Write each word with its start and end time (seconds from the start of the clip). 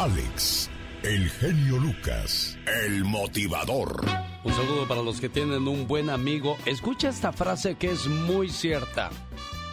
Alex, 0.00 0.70
el 1.02 1.28
genio 1.28 1.76
Lucas, 1.78 2.56
el 2.84 3.02
motivador. 3.02 4.06
Un 4.44 4.52
saludo 4.52 4.86
para 4.86 5.02
los 5.02 5.20
que 5.20 5.28
tienen 5.28 5.66
un 5.66 5.88
buen 5.88 6.08
amigo. 6.08 6.56
Escucha 6.66 7.08
esta 7.08 7.32
frase 7.32 7.74
que 7.74 7.90
es 7.90 8.06
muy 8.06 8.48
cierta. 8.48 9.10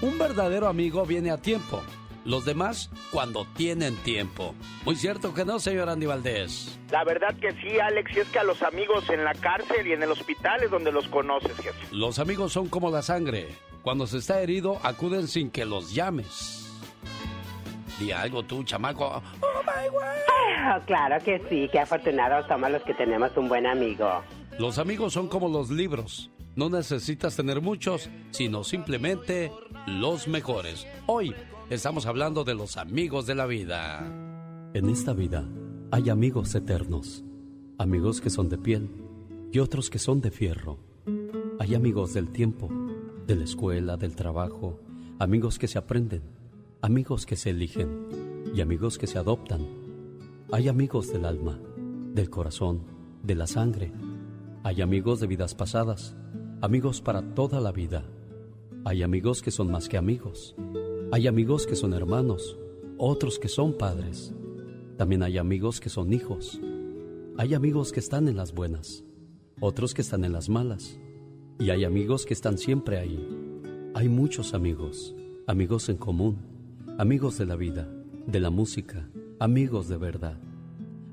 Un 0.01 0.17
verdadero 0.17 0.67
amigo 0.67 1.05
viene 1.05 1.29
a 1.29 1.37
tiempo. 1.37 1.83
Los 2.25 2.43
demás 2.43 2.89
cuando 3.11 3.45
tienen 3.55 3.97
tiempo. 3.97 4.55
Muy 4.83 4.95
cierto 4.95 5.31
que 5.31 5.45
no, 5.45 5.59
señor 5.59 5.89
Andy 5.89 6.07
Valdés. 6.07 6.79
La 6.89 7.03
verdad 7.03 7.35
que 7.39 7.51
sí, 7.61 7.79
Alex, 7.79 8.17
y 8.17 8.21
es 8.21 8.27
que 8.29 8.39
a 8.39 8.43
los 8.43 8.63
amigos 8.63 9.07
en 9.11 9.23
la 9.23 9.35
cárcel 9.35 9.85
y 9.85 9.93
en 9.93 10.01
el 10.01 10.09
hospital 10.09 10.63
es 10.63 10.71
donde 10.71 10.91
los 10.91 11.07
conoces, 11.07 11.55
jefe. 11.55 11.85
Los 11.91 12.17
amigos 12.17 12.51
son 12.51 12.67
como 12.67 12.89
la 12.89 13.03
sangre. 13.03 13.49
Cuando 13.83 14.07
se 14.07 14.17
está 14.17 14.41
herido, 14.41 14.79
acuden 14.81 15.27
sin 15.27 15.51
que 15.51 15.65
los 15.65 15.93
llames. 15.93 16.64
Di 17.99 18.11
algo 18.11 18.43
tú, 18.43 18.63
chamaco. 18.63 19.05
Oh 19.05 19.61
my 19.63 19.89
God. 19.89 20.85
claro 20.85 21.23
que 21.23 21.41
sí, 21.49 21.69
qué 21.71 21.79
afortunados 21.79 22.45
somos 22.47 22.69
los 22.69 22.83
que 22.83 22.93
tenemos 22.93 23.35
un 23.37 23.47
buen 23.47 23.65
amigo. 23.65 24.21
Los 24.59 24.79
amigos 24.79 25.13
son 25.13 25.27
como 25.27 25.47
los 25.47 25.69
libros. 25.69 26.29
No 26.55 26.69
necesitas 26.69 27.35
tener 27.35 27.61
muchos, 27.61 28.09
sino 28.31 28.63
simplemente 28.63 29.51
los 29.87 30.27
mejores. 30.27 30.87
Hoy 31.05 31.33
estamos 31.69 32.05
hablando 32.05 32.43
de 32.43 32.55
los 32.55 32.77
amigos 32.77 33.25
de 33.25 33.35
la 33.35 33.45
vida. 33.45 33.99
En 34.73 34.89
esta 34.89 35.13
vida 35.13 35.45
hay 35.91 36.09
amigos 36.09 36.55
eternos, 36.55 37.23
amigos 37.77 38.21
que 38.21 38.29
son 38.29 38.49
de 38.49 38.57
piel 38.57 38.89
y 39.51 39.59
otros 39.59 39.89
que 39.89 39.99
son 39.99 40.21
de 40.21 40.31
fierro. 40.31 40.79
Hay 41.59 41.75
amigos 41.75 42.13
del 42.13 42.29
tiempo, 42.29 42.69
de 43.25 43.35
la 43.35 43.43
escuela, 43.43 43.95
del 43.95 44.15
trabajo, 44.15 44.79
amigos 45.19 45.57
que 45.59 45.67
se 45.67 45.77
aprenden 45.77 46.34
amigos 46.85 47.25
que 47.25 47.35
se 47.35 47.49
eligen 47.49 48.43
y 48.53 48.61
amigos 48.61 48.99
que 48.99 49.07
se 49.07 49.17
adoptan. 49.17 49.65
Hay 50.51 50.67
amigos 50.67 51.11
del 51.11 51.25
alma, 51.25 51.59
del 52.13 52.29
corazón, 52.29 52.81
de 53.23 53.33
la 53.33 53.47
sangre. 53.47 53.91
Hay 54.61 54.83
amigos 54.83 55.19
de 55.19 55.25
vidas 55.25 55.55
pasadas, 55.55 56.15
amigos 56.61 57.01
para 57.01 57.23
toda 57.33 57.59
la 57.59 57.71
vida. 57.71 58.05
Hay 58.83 59.01
amigos 59.01 59.41
que 59.41 59.49
son 59.49 59.71
más 59.71 59.89
que 59.89 59.97
amigos. 59.97 60.55
Hay 61.11 61.25
amigos 61.25 61.65
que 61.65 61.75
son 61.75 61.91
hermanos, 61.91 62.55
otros 62.99 63.39
que 63.39 63.47
son 63.47 63.73
padres. 63.73 64.31
También 64.95 65.23
hay 65.23 65.39
amigos 65.39 65.79
que 65.79 65.89
son 65.89 66.13
hijos. 66.13 66.61
Hay 67.39 67.55
amigos 67.55 67.93
que 67.93 67.99
están 67.99 68.27
en 68.27 68.37
las 68.37 68.53
buenas, 68.53 69.03
otros 69.59 69.95
que 69.95 70.03
están 70.03 70.23
en 70.23 70.33
las 70.33 70.49
malas. 70.49 70.99
Y 71.57 71.71
hay 71.71 71.83
amigos 71.83 72.27
que 72.27 72.35
están 72.35 72.59
siempre 72.59 72.99
ahí. 72.99 73.27
Hay 73.95 74.07
muchos 74.07 74.53
amigos, 74.53 75.15
amigos 75.47 75.89
en 75.89 75.97
común 75.97 76.53
amigos 76.97 77.37
de 77.37 77.45
la 77.45 77.57
vida, 77.57 77.89
de 78.25 78.39
la 78.39 78.49
música, 78.49 79.09
amigos 79.37 79.89
de 79.89 79.97
verdad. 79.97 80.39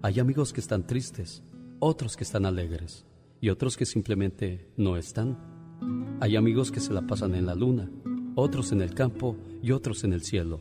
Hay 0.02 0.20
amigos 0.20 0.52
que 0.52 0.60
están 0.60 0.86
tristes, 0.86 1.42
otros 1.80 2.16
que 2.16 2.22
están 2.22 2.46
alegres 2.46 3.04
y 3.40 3.48
otros 3.48 3.76
que 3.76 3.84
simplemente 3.84 4.68
no 4.76 4.96
están. 4.96 5.36
Hay 6.20 6.36
amigos 6.36 6.70
que 6.70 6.78
se 6.78 6.92
la 6.92 7.04
pasan 7.04 7.34
en 7.34 7.46
la 7.46 7.56
luna, 7.56 7.90
otros 8.36 8.70
en 8.70 8.80
el 8.80 8.94
campo 8.94 9.36
y 9.60 9.72
otros 9.72 10.04
en 10.04 10.12
el 10.12 10.22
cielo. 10.22 10.60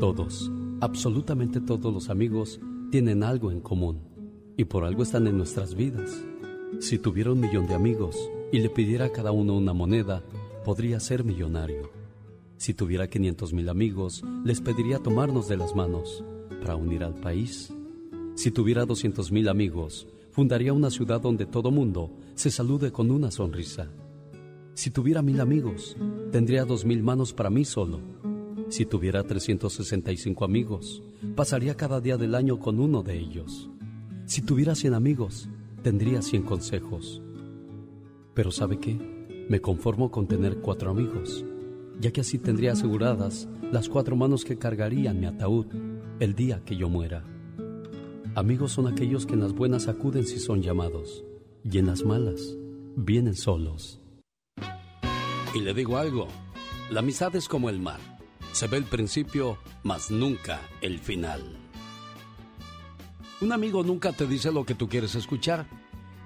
Todos, 0.00 0.50
absolutamente 0.80 1.60
todos 1.60 1.94
los 1.94 2.10
amigos 2.10 2.58
tienen 2.90 3.22
algo 3.22 3.52
en 3.52 3.60
común 3.60 4.00
y 4.56 4.64
por 4.64 4.84
algo 4.84 5.04
están 5.04 5.28
en 5.28 5.36
nuestras 5.36 5.76
vidas. 5.76 6.10
Si 6.80 6.98
tuviera 6.98 7.30
un 7.30 7.38
millón 7.38 7.68
de 7.68 7.74
amigos 7.74 8.16
y 8.50 8.58
le 8.58 8.68
pidiera 8.68 9.06
a 9.06 9.12
cada 9.12 9.30
uno 9.30 9.56
una 9.56 9.72
moneda, 9.72 10.24
podría 10.64 10.98
ser 10.98 11.22
millonario. 11.22 11.95
Si 12.58 12.72
tuviera 12.72 13.08
500 13.08 13.52
mil 13.52 13.68
amigos, 13.68 14.24
les 14.44 14.60
pediría 14.60 14.98
tomarnos 14.98 15.46
de 15.46 15.58
las 15.58 15.74
manos 15.74 16.24
para 16.60 16.74
unir 16.74 17.04
al 17.04 17.14
país. 17.14 17.72
Si 18.34 18.50
tuviera 18.50 18.86
200 18.86 19.30
mil 19.30 19.48
amigos, 19.48 20.08
fundaría 20.30 20.72
una 20.72 20.90
ciudad 20.90 21.20
donde 21.20 21.44
todo 21.44 21.70
mundo 21.70 22.10
se 22.34 22.50
salude 22.50 22.92
con 22.92 23.10
una 23.10 23.30
sonrisa. 23.30 23.90
Si 24.72 24.90
tuviera 24.90 25.20
mil 25.20 25.40
amigos, 25.40 25.96
tendría 26.32 26.64
dos 26.64 26.84
mil 26.84 27.02
manos 27.02 27.34
para 27.34 27.50
mí 27.50 27.64
solo. 27.64 28.00
Si 28.68 28.86
tuviera 28.86 29.22
365 29.22 30.44
amigos, 30.44 31.02
pasaría 31.34 31.76
cada 31.76 32.00
día 32.00 32.16
del 32.16 32.34
año 32.34 32.58
con 32.58 32.80
uno 32.80 33.02
de 33.02 33.18
ellos. 33.18 33.70
Si 34.24 34.42
tuviera 34.42 34.74
100 34.74 34.94
amigos, 34.94 35.48
tendría 35.82 36.20
100 36.20 36.42
consejos. 36.42 37.22
Pero 38.34 38.50
¿sabe 38.50 38.78
qué? 38.78 38.98
Me 39.48 39.60
conformo 39.60 40.10
con 40.10 40.26
tener 40.26 40.56
cuatro 40.56 40.90
amigos 40.90 41.44
ya 42.00 42.10
que 42.10 42.20
así 42.20 42.38
tendría 42.38 42.72
aseguradas 42.72 43.48
las 43.72 43.88
cuatro 43.88 44.16
manos 44.16 44.44
que 44.44 44.58
cargarían 44.58 45.20
mi 45.20 45.26
ataúd 45.26 45.66
el 46.20 46.34
día 46.34 46.62
que 46.64 46.76
yo 46.76 46.88
muera. 46.88 47.24
Amigos 48.34 48.72
son 48.72 48.86
aquellos 48.86 49.26
que 49.26 49.34
en 49.34 49.40
las 49.40 49.52
buenas 49.52 49.88
acuden 49.88 50.26
si 50.26 50.38
son 50.38 50.62
llamados, 50.62 51.24
y 51.64 51.78
en 51.78 51.86
las 51.86 52.04
malas 52.04 52.56
vienen 52.96 53.34
solos. 53.34 54.00
Y 55.54 55.60
le 55.60 55.72
digo 55.72 55.96
algo, 55.96 56.28
la 56.90 57.00
amistad 57.00 57.34
es 57.34 57.48
como 57.48 57.70
el 57.70 57.80
mar, 57.80 58.00
se 58.52 58.66
ve 58.66 58.76
el 58.76 58.84
principio, 58.84 59.58
mas 59.82 60.10
nunca 60.10 60.60
el 60.82 60.98
final. 60.98 61.42
Un 63.40 63.52
amigo 63.52 63.82
nunca 63.82 64.12
te 64.12 64.26
dice 64.26 64.52
lo 64.52 64.64
que 64.64 64.74
tú 64.74 64.88
quieres 64.88 65.14
escuchar, 65.14 65.66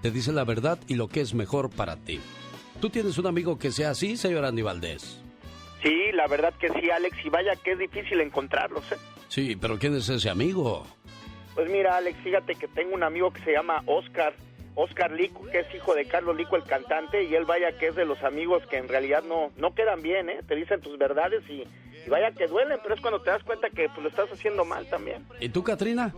te 0.03 0.11
dice 0.11 0.33
la 0.33 0.45
verdad 0.45 0.79
y 0.89 0.95
lo 0.95 1.09
que 1.09 1.21
es 1.21 1.35
mejor 1.35 1.71
para 1.71 1.97
ti. 1.97 2.21
¿Tú 2.81 2.89
tienes 2.91 3.19
un 3.19 3.27
amigo 3.27 3.59
que 3.59 3.73
sea 3.73 3.91
así, 3.91 4.17
señor 4.17 4.45
Andy 4.45 4.63
Valdés? 4.63 5.21
Sí, 5.83 6.13
la 6.13 6.27
verdad 6.27 6.53
que 6.59 6.69
sí, 6.69 6.91
Alex, 6.91 7.17
y 7.25 7.31
vaya 7.31 7.57
que 7.57 7.73
es 7.73 7.79
difícil 7.79 8.21
encontrarlos, 8.21 8.91
¿eh? 8.93 8.97
Sí, 9.29 9.57
pero 9.57 9.79
¿quién 9.79 9.95
es 9.95 10.09
ese 10.09 10.29
amigo? 10.29 10.87
Pues 11.55 11.71
mira, 11.71 11.97
Alex, 11.97 12.19
fíjate 12.23 12.55
que 12.55 12.69
tengo 12.69 12.95
un 12.95 13.03
amigo 13.03 13.33
que 13.33 13.43
se 13.43 13.53
llama 13.53 13.83
Oscar, 13.87 14.35
Oscar 14.75 15.11
Lico, 15.11 15.47
que 15.51 15.61
es 15.61 15.75
hijo 15.75 15.95
de 15.95 16.05
Carlos 16.05 16.37
Lico, 16.37 16.57
el 16.57 16.65
cantante, 16.65 17.25
y 17.25 17.35
él 17.35 17.45
vaya 17.45 17.77
que 17.79 17.89
es 17.89 17.97
de 17.97 18.05
los 18.05 18.23
amigos 18.23 18.63
que 18.69 18.77
en 18.77 18.89
realidad 18.89 19.23
no, 19.23 19.51
no 19.57 19.75
quedan 19.75 20.03
bien, 20.03 20.29
¿eh? 20.29 20.41
Te 20.47 20.55
dicen 20.55 20.81
tus 20.81 20.99
verdades 20.99 21.43
y, 21.49 21.65
y 22.07 22.11
vaya 22.11 22.33
que 22.33 22.47
duelen, 22.47 22.79
pero 22.83 22.95
es 22.95 23.01
cuando 23.01 23.21
te 23.23 23.31
das 23.31 23.43
cuenta 23.43 23.71
que 23.71 23.89
pues, 23.89 24.03
lo 24.03 24.09
estás 24.09 24.31
haciendo 24.31 24.65
mal 24.65 24.87
también. 24.89 25.27
¿Y 25.41 25.49
tú, 25.49 25.63
Katrina? 25.63 26.15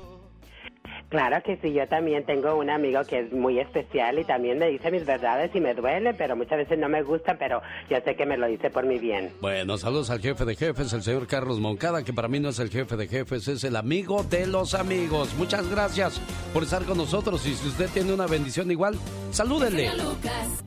Claro 1.13 1.43
que 1.43 1.59
sí, 1.59 1.75
yo 1.75 1.87
también 1.89 2.25
tengo 2.25 2.57
un 2.57 2.71
amigo 2.71 3.05
que 3.05 3.19
es 3.19 3.33
muy 3.35 3.59
especial 3.59 4.19
y 4.19 4.25
también 4.25 4.59
me 4.59 4.69
dice 4.69 4.91
mis 4.91 5.05
verdades 5.05 5.51
y 5.55 5.61
me 5.61 5.75
duele, 5.75 6.15
pero 6.15 6.35
muchas 6.37 6.57
veces 6.57 6.79
no 6.79 6.89
me 6.89 7.03
gusta, 7.03 7.37
pero 7.39 7.61
yo 7.91 7.99
sé 8.03 8.17
que 8.17 8.25
me 8.25 8.39
lo 8.39 8.47
dice 8.47 8.71
por 8.71 8.87
mi 8.87 8.99
bien. 8.99 9.31
Bueno, 9.43 9.77
saludos 9.77 10.09
al 10.09 10.21
jefe 10.21 10.47
de 10.47 10.57
jefes, 10.57 10.91
el 10.95 11.03
señor 11.03 11.27
Carlos 11.27 11.61
Moncada, 11.61 12.03
que 12.03 12.15
para 12.15 12.29
mí 12.29 12.41
no 12.41 12.49
es 12.49 12.59
el 12.61 12.71
jefe 12.71 12.97
de 12.97 13.09
jefes, 13.09 13.47
es 13.47 13.63
el 13.63 13.77
amigo 13.77 14.23
de 14.23 14.47
los 14.47 14.73
amigos. 14.73 15.35
Muchas 15.35 15.71
gracias 15.71 16.19
por 16.55 16.63
estar 16.63 16.83
con 16.85 16.97
nosotros 16.97 17.47
y 17.47 17.57
si 17.57 17.69
usted 17.69 17.91
tiene 17.91 18.15
una 18.15 18.27
bendición 18.27 18.71
igual, 18.71 18.95
salúdenle. 19.33 19.89
El, 19.89 19.99
Lucas. 19.99 20.65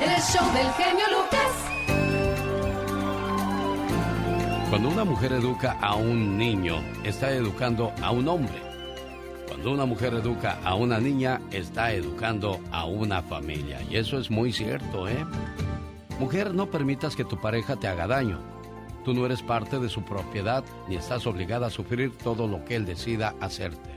el 0.00 0.22
show 0.22 0.52
del 0.54 0.72
genio 0.74 1.04
Lucas. 1.10 1.50
Cuando 4.70 4.88
una 4.88 5.02
mujer 5.02 5.32
educa 5.32 5.72
a 5.80 5.96
un 5.96 6.38
niño, 6.38 6.76
está 7.02 7.32
educando 7.32 7.92
a 8.00 8.12
un 8.12 8.28
hombre. 8.28 8.73
Cuando 9.64 9.82
una 9.82 9.90
mujer 9.90 10.12
educa 10.12 10.58
a 10.62 10.74
una 10.74 11.00
niña, 11.00 11.40
está 11.50 11.94
educando 11.94 12.60
a 12.70 12.84
una 12.84 13.22
familia. 13.22 13.80
Y 13.88 13.96
eso 13.96 14.18
es 14.18 14.30
muy 14.30 14.52
cierto, 14.52 15.08
¿eh? 15.08 15.24
Mujer, 16.20 16.52
no 16.52 16.70
permitas 16.70 17.16
que 17.16 17.24
tu 17.24 17.40
pareja 17.40 17.74
te 17.76 17.88
haga 17.88 18.06
daño. 18.06 18.40
Tú 19.06 19.14
no 19.14 19.24
eres 19.24 19.40
parte 19.40 19.78
de 19.78 19.88
su 19.88 20.02
propiedad 20.02 20.62
ni 20.86 20.96
estás 20.96 21.26
obligada 21.26 21.68
a 21.68 21.70
sufrir 21.70 22.12
todo 22.18 22.46
lo 22.46 22.62
que 22.66 22.76
él 22.76 22.84
decida 22.84 23.36
hacerte. 23.40 23.88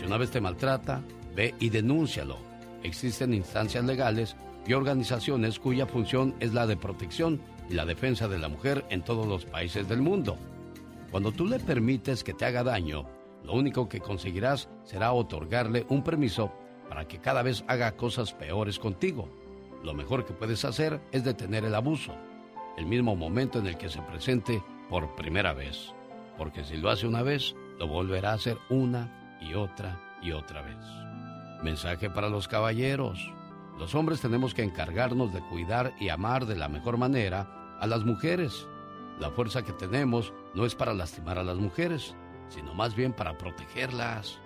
Si 0.00 0.04
una 0.04 0.16
vez 0.16 0.32
te 0.32 0.40
maltrata, 0.40 1.00
ve 1.32 1.54
y 1.60 1.68
denúncialo. 1.68 2.36
Existen 2.82 3.34
instancias 3.34 3.84
legales 3.84 4.34
y 4.66 4.72
organizaciones 4.72 5.60
cuya 5.60 5.86
función 5.86 6.34
es 6.40 6.54
la 6.54 6.66
de 6.66 6.76
protección 6.76 7.40
y 7.70 7.74
la 7.74 7.86
defensa 7.86 8.26
de 8.26 8.40
la 8.40 8.48
mujer 8.48 8.84
en 8.90 9.02
todos 9.02 9.28
los 9.28 9.44
países 9.44 9.88
del 9.88 10.02
mundo. 10.02 10.38
Cuando 11.12 11.30
tú 11.30 11.46
le 11.46 11.60
permites 11.60 12.24
que 12.24 12.34
te 12.34 12.46
haga 12.46 12.64
daño, 12.64 13.06
lo 13.44 13.54
único 13.54 13.88
que 13.88 14.00
conseguirás 14.00 14.68
será 14.84 15.12
otorgarle 15.12 15.86
un 15.88 16.02
permiso 16.02 16.52
para 16.88 17.06
que 17.06 17.18
cada 17.18 17.42
vez 17.42 17.64
haga 17.68 17.96
cosas 17.96 18.32
peores 18.32 18.78
contigo. 18.78 19.28
Lo 19.82 19.94
mejor 19.94 20.24
que 20.24 20.32
puedes 20.32 20.64
hacer 20.64 21.00
es 21.12 21.24
detener 21.24 21.64
el 21.64 21.74
abuso, 21.74 22.12
el 22.76 22.86
mismo 22.86 23.14
momento 23.14 23.58
en 23.58 23.66
el 23.66 23.76
que 23.76 23.88
se 23.88 24.02
presente 24.02 24.62
por 24.88 25.14
primera 25.14 25.52
vez. 25.52 25.92
Porque 26.36 26.64
si 26.64 26.76
lo 26.76 26.90
hace 26.90 27.06
una 27.06 27.22
vez, 27.22 27.54
lo 27.78 27.86
volverá 27.86 28.30
a 28.30 28.34
hacer 28.34 28.58
una 28.70 29.38
y 29.40 29.54
otra 29.54 30.00
y 30.22 30.32
otra 30.32 30.62
vez. 30.62 30.76
Mensaje 31.62 32.10
para 32.10 32.28
los 32.28 32.48
caballeros. 32.48 33.32
Los 33.78 33.94
hombres 33.94 34.20
tenemos 34.20 34.54
que 34.54 34.62
encargarnos 34.62 35.32
de 35.32 35.40
cuidar 35.40 35.94
y 36.00 36.08
amar 36.08 36.46
de 36.46 36.56
la 36.56 36.68
mejor 36.68 36.96
manera 36.96 37.76
a 37.80 37.86
las 37.86 38.04
mujeres. 38.04 38.66
La 39.20 39.30
fuerza 39.30 39.62
que 39.62 39.72
tenemos 39.72 40.32
no 40.54 40.64
es 40.64 40.74
para 40.74 40.94
lastimar 40.94 41.38
a 41.38 41.44
las 41.44 41.58
mujeres, 41.58 42.14
sino 42.48 42.74
más 42.74 42.94
bien 42.94 43.12
para 43.12 43.36
protegerlas. 43.38 44.38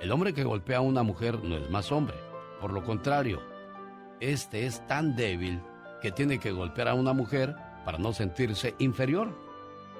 El 0.00 0.12
hombre 0.12 0.32
que 0.32 0.44
golpea 0.44 0.78
a 0.78 0.82
una 0.82 1.02
mujer 1.02 1.42
no 1.42 1.56
es 1.56 1.70
más 1.70 1.92
hombre, 1.92 2.16
por 2.60 2.72
lo 2.72 2.84
contrario, 2.84 3.40
este 4.20 4.66
es 4.66 4.86
tan 4.86 5.16
débil 5.16 5.60
que 6.02 6.12
tiene 6.12 6.38
que 6.38 6.52
golpear 6.52 6.88
a 6.88 6.94
una 6.94 7.12
mujer 7.12 7.56
para 7.84 7.98
no 7.98 8.12
sentirse 8.12 8.74
inferior. 8.78 9.34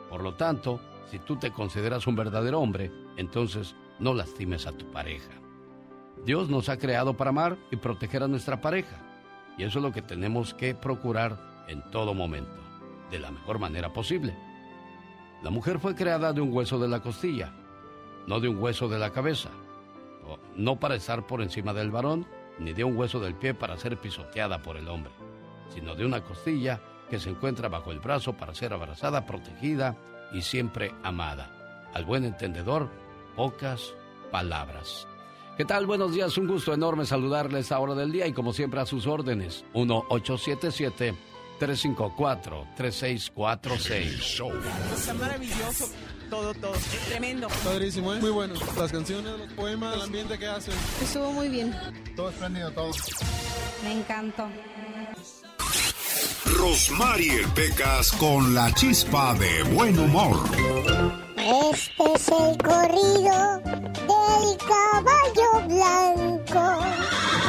Por 0.08 0.22
lo 0.22 0.34
tanto, 0.34 0.80
si 1.10 1.18
tú 1.18 1.36
te 1.36 1.50
consideras 1.50 2.06
un 2.06 2.16
verdadero 2.16 2.60
hombre, 2.60 2.90
entonces 3.16 3.74
no 3.98 4.14
lastimes 4.14 4.66
a 4.66 4.72
tu 4.72 4.90
pareja. 4.90 5.30
Dios 6.24 6.50
nos 6.50 6.68
ha 6.68 6.76
creado 6.76 7.16
para 7.16 7.30
amar 7.30 7.56
y 7.70 7.76
proteger 7.76 8.22
a 8.22 8.28
nuestra 8.28 8.60
pareja. 8.60 8.96
Y 9.56 9.64
eso 9.64 9.78
es 9.78 9.82
lo 9.82 9.92
que 9.92 10.02
tenemos 10.02 10.54
que 10.54 10.74
procurar 10.74 11.64
en 11.68 11.82
todo 11.90 12.14
momento, 12.14 12.60
de 13.10 13.18
la 13.18 13.30
mejor 13.30 13.58
manera 13.58 13.92
posible. 13.92 14.36
La 15.42 15.50
mujer 15.50 15.78
fue 15.78 15.94
creada 15.94 16.32
de 16.32 16.40
un 16.40 16.52
hueso 16.52 16.78
de 16.78 16.88
la 16.88 17.00
costilla, 17.00 17.52
no 18.26 18.40
de 18.40 18.48
un 18.48 18.58
hueso 18.58 18.88
de 18.88 18.98
la 18.98 19.10
cabeza. 19.10 19.50
No 20.54 20.78
para 20.78 20.96
estar 20.96 21.26
por 21.26 21.40
encima 21.40 21.72
del 21.72 21.90
varón, 21.90 22.26
ni 22.58 22.72
de 22.74 22.84
un 22.84 22.96
hueso 22.96 23.20
del 23.20 23.34
pie 23.34 23.54
para 23.54 23.78
ser 23.78 23.98
pisoteada 23.98 24.62
por 24.62 24.76
el 24.76 24.88
hombre, 24.88 25.12
sino 25.72 25.94
de 25.94 26.04
una 26.04 26.22
costilla 26.22 26.80
que 27.08 27.18
se 27.18 27.30
encuentra 27.30 27.68
bajo 27.68 27.90
el 27.90 28.00
brazo 28.00 28.34
para 28.34 28.54
ser 28.54 28.72
abrazada, 28.72 29.26
protegida 29.26 29.96
y 30.32 30.42
siempre 30.42 30.94
amada. 31.02 31.88
Al 31.94 32.04
buen 32.04 32.24
entendedor, 32.24 32.88
pocas 33.34 33.94
palabras. 34.30 35.08
¿Qué 35.56 35.64
tal? 35.64 35.86
Buenos 35.86 36.12
días, 36.12 36.36
un 36.38 36.46
gusto 36.46 36.72
enorme 36.72 37.04
saludarles 37.06 37.72
a 37.72 37.80
hora 37.80 37.94
del 37.94 38.12
día 38.12 38.26
y 38.26 38.32
como 38.32 38.52
siempre 38.52 38.80
a 38.80 38.86
sus 38.86 39.06
órdenes. 39.06 39.64
1-877-354-3646. 41.60 44.24
Está 44.94 45.14
maravilloso. 45.14 45.88
Todo, 46.28 46.52
todo. 46.54 46.72
Tremendo. 47.08 47.48
Padrísimo, 47.64 48.14
¿eh? 48.14 48.20
Muy 48.20 48.30
bueno. 48.30 48.54
Las 48.76 48.92
canciones, 48.92 49.32
los 49.38 49.52
poemas, 49.52 49.94
el 49.96 50.02
ambiente 50.02 50.38
que 50.38 50.46
hacen. 50.46 50.74
Estuvo 51.02 51.32
muy 51.32 51.48
bien. 51.48 51.74
Todo 52.14 52.30
espléndido, 52.30 52.70
todo. 52.72 52.90
Me 53.82 53.92
encantó. 53.92 54.48
Rosmarie 56.56 57.46
Pecas 57.54 58.12
con 58.12 58.54
la 58.54 58.72
chispa 58.74 59.34
de 59.34 59.62
buen 59.74 59.98
humor. 59.98 60.38
Este 61.36 62.12
es 62.14 62.28
el 62.28 62.56
corrido 62.58 63.58
del 63.60 64.56
caballo 64.68 65.66
blanco. 65.66 66.78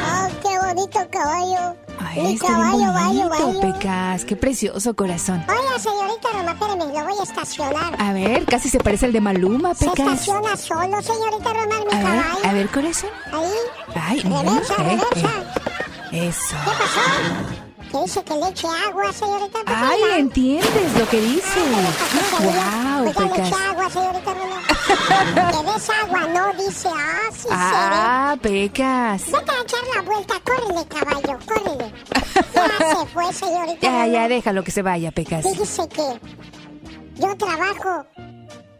¡Oh, 0.04 0.28
qué 0.42 0.58
bonito 0.58 0.98
caballo! 1.10 1.76
Ay, 2.12 2.22
Mi 2.22 2.38
caballo, 2.38 2.92
bonito, 2.92 3.60
Pecas. 3.60 4.24
Qué 4.26 4.36
precioso 4.36 4.94
corazón. 4.94 5.42
Hola, 5.48 5.78
señorita 5.78 6.28
Roma, 6.32 6.52
espérame, 6.52 6.78
lo 6.78 7.04
voy 7.04 7.18
a 7.18 7.22
estacionar. 7.22 7.96
A 7.98 8.12
ver, 8.12 8.44
casi 8.44 8.68
se 8.68 8.78
parece 8.78 9.06
al 9.06 9.12
de 9.12 9.20
Maluma, 9.22 9.72
Pecas. 9.74 9.94
Se 9.96 10.02
estaciona 10.02 10.56
solo, 10.56 11.00
señorita 11.02 11.52
Roma, 11.54 11.76
mi 11.90 11.96
a 11.96 12.02
caballo. 12.02 12.36
Ver, 12.42 12.46
a 12.46 12.52
ver, 12.52 12.68
corazón. 12.68 13.10
Ahí. 13.32 13.50
Ay, 13.94 14.20
reversa, 14.20 14.74
eh, 14.74 14.84
reversa. 14.84 15.28
Eh. 16.12 16.28
Eso. 16.28 16.56
¿Qué 16.64 16.70
pasó? 16.70 17.61
Que 17.92 17.98
dice 17.98 18.24
que 18.24 18.34
le 18.34 18.48
eche 18.48 18.66
agua, 18.88 19.12
señorita. 19.12 19.58
Ay, 19.66 20.00
entiendes 20.18 20.98
lo 20.98 21.08
que 21.08 21.20
dice. 21.20 21.60
Wow, 22.40 23.06
Oiga, 23.06 23.36
le 23.36 23.42
eche 23.42 23.54
agua, 23.54 23.90
señorita 23.90 24.32
que 25.52 25.72
des 25.72 25.90
agua, 25.90 26.20
no 26.28 26.52
dice, 26.64 26.88
ah, 26.88 27.30
sí, 27.32 27.48
Ah, 27.50 28.36
Pecas. 28.40 29.26
Vete 29.26 29.50
a 29.50 29.62
echar 29.62 29.80
la 29.94 30.02
vuelta, 30.02 30.34
córrele, 30.44 30.86
caballo, 30.88 31.38
córrele. 31.46 31.92
Ya 32.54 32.96
se 32.96 33.06
fue, 33.06 33.32
señorita. 33.32 33.78
Ya, 33.80 34.06
ya, 34.06 34.28
déjalo 34.28 34.64
que 34.64 34.70
se 34.70 34.82
vaya, 34.82 35.10
Pecas. 35.12 35.44
Dice 35.44 35.88
que 35.88 36.20
yo 37.16 37.36
trabajo 37.36 38.06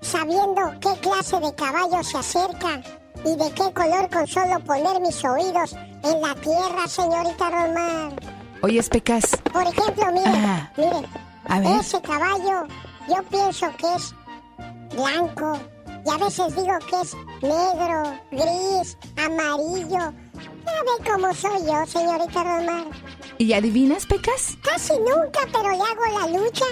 sabiendo 0.00 0.72
qué 0.80 0.98
clase 1.00 1.38
de 1.40 1.54
caballo 1.54 2.02
se 2.02 2.18
acerca 2.18 2.80
y 3.24 3.36
de 3.36 3.50
qué 3.52 3.72
color 3.72 4.08
con 4.10 4.26
solo 4.26 4.58
poner 4.60 5.00
mis 5.00 5.22
oídos 5.24 5.74
en 6.02 6.20
la 6.20 6.34
tierra, 6.36 6.86
señorita 6.88 7.50
Román. 7.50 8.41
Oye, 8.62 8.80
Pecas. 8.84 9.24
Por 9.52 9.62
ejemplo, 9.62 10.06
mire, 10.12 10.70
mire. 10.76 11.08
A 11.48 11.60
ver. 11.60 11.80
Ese 11.80 12.00
caballo, 12.00 12.66
yo 13.08 13.22
pienso 13.28 13.66
que 13.76 13.92
es 13.94 14.14
blanco. 14.94 15.58
Y 16.06 16.10
a 16.10 16.16
veces 16.16 16.54
digo 16.54 16.78
que 16.88 17.00
es 17.00 17.14
negro, 17.42 18.14
gris, 18.30 18.96
amarillo. 19.16 19.98
A 19.98 20.82
ver 20.84 21.12
cómo 21.12 21.34
soy 21.34 21.66
yo, 21.66 21.84
señorita 21.86 22.42
Romar. 22.44 22.86
¿Y 23.38 23.52
adivinas, 23.52 24.06
Pecas? 24.06 24.56
Casi 24.62 24.92
nunca, 24.94 25.40
pero 25.52 25.70
le 25.70 25.82
hago 25.82 26.06
la 26.20 26.26
lucha. 26.38 26.64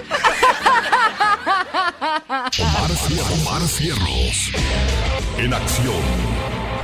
Omar, 2.59 2.91
Omar 3.41 3.61
Cierros. 3.67 4.51
En 5.37 5.53
acción. 5.53 6.03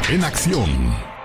En 0.09 0.23
acción. 0.23 1.16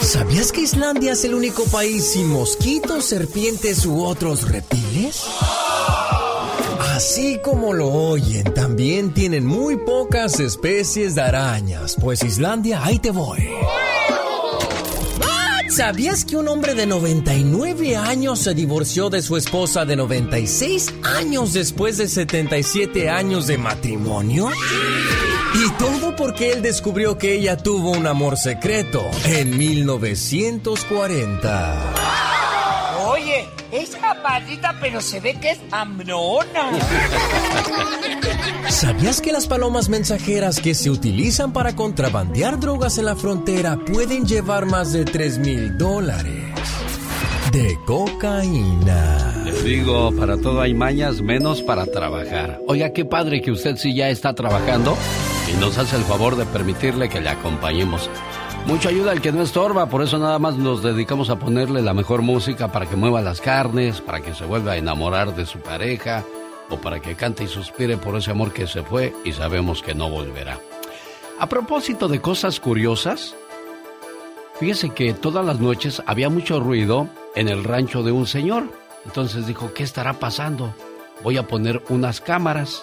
¿Sabías 0.00 0.52
que 0.52 0.60
Islandia 0.60 1.12
es 1.12 1.24
el 1.24 1.34
único 1.34 1.64
país 1.64 2.12
sin 2.12 2.28
mosquitos, 2.28 3.04
serpientes 3.04 3.84
u 3.86 4.04
otros 4.04 4.50
reptiles? 4.50 5.24
Así 6.94 7.40
como 7.42 7.72
lo 7.74 7.88
oyen, 7.88 8.54
también 8.54 9.12
tienen 9.12 9.44
muy 9.44 9.76
pocas 9.76 10.40
especies 10.40 11.14
de 11.14 11.22
arañas, 11.22 11.96
pues 12.00 12.22
Islandia, 12.22 12.82
ahí 12.84 12.98
te 12.98 13.10
voy. 13.10 13.48
¿Sabías 15.70 16.24
que 16.24 16.36
un 16.36 16.48
hombre 16.48 16.74
de 16.74 16.86
99 16.86 17.96
años 17.96 18.38
se 18.38 18.54
divorció 18.54 19.10
de 19.10 19.20
su 19.22 19.36
esposa 19.36 19.84
de 19.84 19.96
96 19.96 20.94
años 21.02 21.52
después 21.52 21.98
de 21.98 22.08
77 22.08 23.10
años 23.10 23.46
de 23.46 23.58
matrimonio? 23.58 24.48
Y 25.54 25.70
todo 25.78 26.16
porque 26.16 26.52
él 26.52 26.62
descubrió 26.62 27.18
que 27.18 27.34
ella 27.34 27.56
tuvo 27.56 27.90
un 27.90 28.06
amor 28.06 28.36
secreto 28.36 29.02
en 29.24 29.58
1940. 29.58 32.45
Oye, 33.36 33.48
es 33.72 33.96
capacita, 33.96 34.74
pero 34.80 35.00
se 35.00 35.20
ve 35.20 35.34
que 35.40 35.50
es 35.50 35.58
amnona. 35.70 36.70
¿Sabías 38.68 39.20
que 39.20 39.32
las 39.32 39.46
palomas 39.46 39.88
mensajeras 39.88 40.60
que 40.60 40.74
se 40.74 40.90
utilizan 40.90 41.52
para 41.52 41.74
contrabandear 41.74 42.58
drogas 42.58 42.98
en 42.98 43.06
la 43.06 43.16
frontera 43.16 43.76
pueden 43.76 44.26
llevar 44.26 44.66
más 44.66 44.92
de 44.92 45.04
3 45.04 45.38
mil 45.38 45.76
dólares? 45.76 46.44
de 47.52 47.78
cocaína. 47.86 49.44
Les 49.44 49.64
digo, 49.64 50.12
para 50.14 50.36
todo 50.36 50.60
hay 50.60 50.74
mañas, 50.74 51.22
menos 51.22 51.62
para 51.62 51.86
trabajar. 51.86 52.60
Oiga, 52.66 52.92
qué 52.92 53.04
padre 53.04 53.40
que 53.40 53.50
usted 53.50 53.76
sí 53.76 53.94
ya 53.94 54.10
está 54.10 54.34
trabajando 54.34 54.96
y 55.50 55.56
nos 55.58 55.78
hace 55.78 55.96
el 55.96 56.02
favor 56.02 56.36
de 56.36 56.44
permitirle 56.44 57.08
que 57.08 57.20
le 57.20 57.30
acompañemos. 57.30 58.10
Mucha 58.66 58.88
ayuda 58.88 59.12
al 59.12 59.22
que 59.22 59.30
no 59.30 59.42
estorba, 59.42 59.86
por 59.86 60.02
eso 60.02 60.18
nada 60.18 60.40
más 60.40 60.56
nos 60.56 60.82
dedicamos 60.82 61.30
a 61.30 61.38
ponerle 61.38 61.82
la 61.82 61.94
mejor 61.94 62.22
música 62.22 62.72
para 62.72 62.86
que 62.86 62.96
mueva 62.96 63.20
las 63.22 63.40
carnes, 63.40 64.00
para 64.00 64.20
que 64.20 64.34
se 64.34 64.44
vuelva 64.44 64.72
a 64.72 64.76
enamorar 64.76 65.36
de 65.36 65.46
su 65.46 65.60
pareja 65.60 66.24
o 66.68 66.76
para 66.76 66.98
que 67.00 67.14
cante 67.14 67.44
y 67.44 67.46
suspire 67.46 67.96
por 67.96 68.16
ese 68.16 68.32
amor 68.32 68.52
que 68.52 68.66
se 68.66 68.82
fue 68.82 69.14
y 69.24 69.32
sabemos 69.32 69.82
que 69.82 69.94
no 69.94 70.10
volverá. 70.10 70.58
A 71.38 71.48
propósito 71.48 72.08
de 72.08 72.20
cosas 72.20 72.58
curiosas, 72.58 73.36
fíjese 74.58 74.90
que 74.90 75.14
todas 75.14 75.46
las 75.46 75.60
noches 75.60 76.02
había 76.04 76.28
mucho 76.28 76.58
ruido 76.58 77.08
en 77.36 77.48
el 77.48 77.62
rancho 77.62 78.02
de 78.02 78.10
un 78.10 78.26
señor. 78.26 78.64
Entonces 79.04 79.46
dijo, 79.46 79.72
¿qué 79.74 79.84
estará 79.84 80.14
pasando? 80.14 80.74
Voy 81.22 81.36
a 81.36 81.46
poner 81.46 81.84
unas 81.88 82.20
cámaras. 82.20 82.82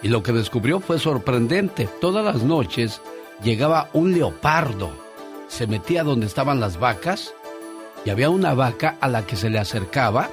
Y 0.00 0.08
lo 0.08 0.22
que 0.22 0.32
descubrió 0.32 0.78
fue 0.78 1.00
sorprendente. 1.00 1.88
Todas 2.00 2.24
las 2.24 2.44
noches 2.44 3.00
llegaba 3.42 3.90
un 3.94 4.12
leopardo. 4.12 5.03
Se 5.48 5.66
metía 5.66 6.04
donde 6.04 6.26
estaban 6.26 6.60
las 6.60 6.78
vacas 6.78 7.34
y 8.04 8.10
había 8.10 8.30
una 8.30 8.54
vaca 8.54 8.96
a 9.00 9.08
la 9.08 9.26
que 9.26 9.36
se 9.36 9.50
le 9.50 9.58
acercaba 9.58 10.30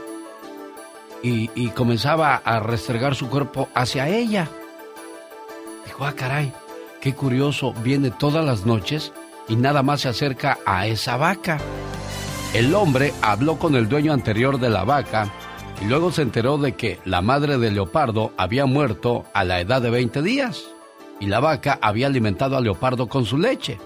y, 1.23 1.69
comenzaba 1.69 2.35
a 2.35 2.59
restregar 2.59 3.15
su 3.15 3.29
cuerpo 3.29 3.69
hacia 3.75 4.09
ella. 4.09 4.49
Dijo, 5.85 6.05
ah, 6.05 6.13
caray, 6.13 6.51
qué 6.99 7.13
curioso, 7.13 7.73
viene 7.83 8.11
todas 8.11 8.43
las 8.43 8.65
noches 8.65 9.13
y 9.47 9.55
nada 9.55 9.83
más 9.83 10.01
se 10.01 10.09
acerca 10.09 10.57
a 10.65 10.87
esa 10.87 11.17
vaca. 11.17 11.59
El 12.53 12.73
hombre 12.75 13.13
habló 13.21 13.57
con 13.57 13.75
el 13.75 13.87
dueño 13.87 14.13
anterior 14.13 14.59
de 14.59 14.69
la 14.69 14.83
vaca 14.83 15.31
y 15.81 15.85
luego 15.85 16.11
se 16.11 16.21
enteró 16.21 16.57
de 16.57 16.73
que 16.73 16.99
la 17.05 17.21
madre 17.21 17.57
de 17.57 17.71
Leopardo 17.71 18.33
había 18.37 18.65
muerto 18.65 19.25
a 19.33 19.43
la 19.43 19.59
edad 19.61 19.81
de 19.81 19.89
20 19.89 20.21
días 20.21 20.63
y 21.19 21.27
la 21.27 21.39
vaca 21.39 21.79
había 21.81 22.07
alimentado 22.07 22.57
a 22.57 22.61
Leopardo 22.61 23.07
con 23.07 23.25
su 23.25 23.37
leche. 23.37 23.79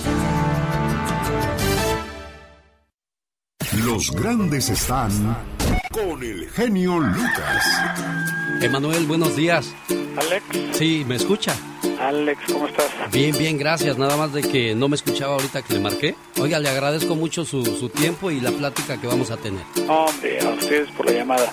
Los 3.84 4.10
grandes 4.12 4.70
están 4.70 5.36
con 5.92 6.22
el 6.22 6.48
genio 6.50 6.98
Lucas. 6.98 7.64
Emanuel, 8.60 9.06
buenos 9.06 9.36
días. 9.36 9.74
Alex. 10.16 10.44
Sí, 10.72 11.04
¿me 11.06 11.16
escucha? 11.16 11.54
Alex, 12.00 12.40
¿cómo 12.52 12.66
estás? 12.66 12.86
Bien, 13.12 13.36
bien, 13.36 13.58
gracias. 13.58 13.98
Nada 13.98 14.16
más 14.16 14.32
de 14.32 14.42
que 14.42 14.74
no 14.74 14.88
me 14.88 14.96
escuchaba 14.96 15.34
ahorita 15.34 15.62
que 15.62 15.74
le 15.74 15.80
marqué. 15.80 16.14
Oiga, 16.40 16.58
le 16.58 16.68
agradezco 16.68 17.14
mucho 17.14 17.44
su, 17.44 17.64
su 17.64 17.88
tiempo 17.88 18.30
y 18.30 18.40
la 18.40 18.50
plática 18.50 19.00
que 19.00 19.06
vamos 19.06 19.30
a 19.30 19.36
tener. 19.36 19.62
Hombre, 19.88 20.40
a 20.40 20.48
ustedes 20.50 20.90
por 20.92 21.06
la 21.06 21.12
llamada. 21.12 21.52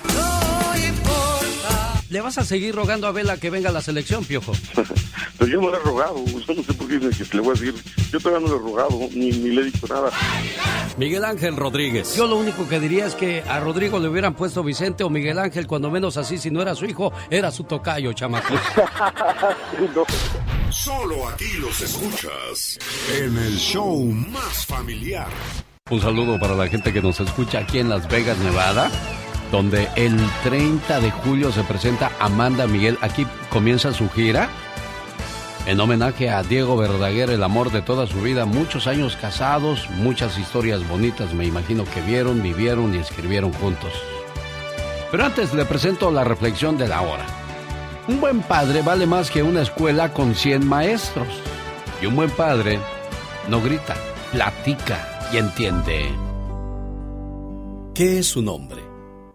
¿Le 2.11 2.19
vas 2.19 2.37
a 2.37 2.43
seguir 2.43 2.75
rogando 2.75 3.07
a 3.07 3.13
Vela 3.13 3.37
que 3.37 3.49
venga 3.49 3.69
a 3.69 3.71
la 3.71 3.81
selección, 3.81 4.25
Piojo? 4.25 4.51
Pero 5.37 5.49
yo 5.49 5.61
no 5.61 5.71
le 5.71 5.77
he 5.77 5.79
rogado, 5.79 6.21
yo 6.25 6.53
no 6.53 6.61
sé 6.61 6.73
por 6.73 6.85
qué 6.89 6.95
le 6.95 7.39
voy 7.39 7.47
a 7.47 7.53
decir. 7.53 7.73
Yo 8.11 8.19
todavía 8.19 8.45
no 8.45 8.53
le 8.53 8.59
he 8.59 8.63
rogado, 8.65 8.99
ni, 9.13 9.31
ni 9.31 9.51
le 9.51 9.61
he 9.61 9.63
dicho 9.63 9.87
nada. 9.87 10.11
Miguel 10.97 11.23
Ángel 11.23 11.55
Rodríguez. 11.55 12.13
Yo 12.17 12.27
lo 12.27 12.35
único 12.35 12.67
que 12.67 12.81
diría 12.81 13.05
es 13.05 13.15
que 13.15 13.41
a 13.47 13.61
Rodrigo 13.61 13.97
le 13.97 14.09
hubieran 14.09 14.33
puesto 14.33 14.61
Vicente 14.61 15.05
o 15.05 15.09
Miguel 15.09 15.39
Ángel, 15.39 15.67
cuando 15.67 15.89
menos 15.89 16.17
así, 16.17 16.37
si 16.37 16.51
no 16.51 16.61
era 16.61 16.75
su 16.75 16.83
hijo, 16.83 17.13
era 17.29 17.49
su 17.49 17.63
tocayo, 17.63 18.11
chamaco. 18.11 18.55
Solo 20.69 21.29
aquí 21.29 21.53
los 21.61 21.81
escuchas 21.81 22.77
en 23.17 23.37
el 23.37 23.55
show 23.55 24.03
más 24.03 24.65
familiar. 24.65 25.29
Un 25.89 26.01
saludo 26.01 26.37
para 26.41 26.55
la 26.55 26.67
gente 26.67 26.91
que 26.91 27.01
nos 27.01 27.21
escucha 27.21 27.59
aquí 27.59 27.79
en 27.79 27.87
Las 27.87 28.09
Vegas, 28.09 28.37
Nevada 28.39 28.91
donde 29.51 29.87
el 29.95 30.17
30 30.43 30.99
de 30.99 31.11
julio 31.11 31.51
se 31.51 31.63
presenta 31.63 32.11
Amanda 32.19 32.67
Miguel. 32.67 32.97
Aquí 33.01 33.27
comienza 33.49 33.93
su 33.93 34.09
gira 34.09 34.49
en 35.67 35.79
homenaje 35.79 36.29
a 36.29 36.41
Diego 36.41 36.75
Verdaguer, 36.75 37.29
el 37.29 37.43
amor 37.43 37.71
de 37.71 37.81
toda 37.81 38.07
su 38.07 38.19
vida, 38.21 38.45
muchos 38.45 38.87
años 38.87 39.15
casados, 39.15 39.87
muchas 39.91 40.39
historias 40.39 40.87
bonitas, 40.87 41.33
me 41.33 41.45
imagino 41.45 41.83
que 41.85 42.01
vieron, 42.01 42.41
vivieron 42.41 42.95
y 42.95 42.97
escribieron 42.97 43.53
juntos. 43.53 43.91
Pero 45.11 45.25
antes 45.25 45.53
le 45.53 45.65
presento 45.65 46.09
la 46.09 46.23
reflexión 46.23 46.77
de 46.77 46.87
la 46.87 47.01
hora. 47.01 47.25
Un 48.07 48.19
buen 48.19 48.41
padre 48.41 48.81
vale 48.81 49.05
más 49.05 49.29
que 49.29 49.43
una 49.43 49.61
escuela 49.61 50.13
con 50.13 50.33
100 50.33 50.65
maestros. 50.65 51.27
Y 52.01 52.07
un 52.07 52.15
buen 52.15 52.31
padre 52.31 52.79
no 53.47 53.61
grita, 53.61 53.95
platica 54.31 55.29
y 55.31 55.37
entiende. 55.37 56.09
¿Qué 57.93 58.19
es 58.19 58.27
su 58.27 58.41
nombre? 58.41 58.90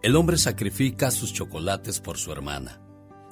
El 0.07 0.15
hombre 0.15 0.37
sacrifica 0.37 1.11
sus 1.11 1.33
chocolates 1.33 1.99
por 1.99 2.17
su 2.17 2.31
hermana. 2.31 2.81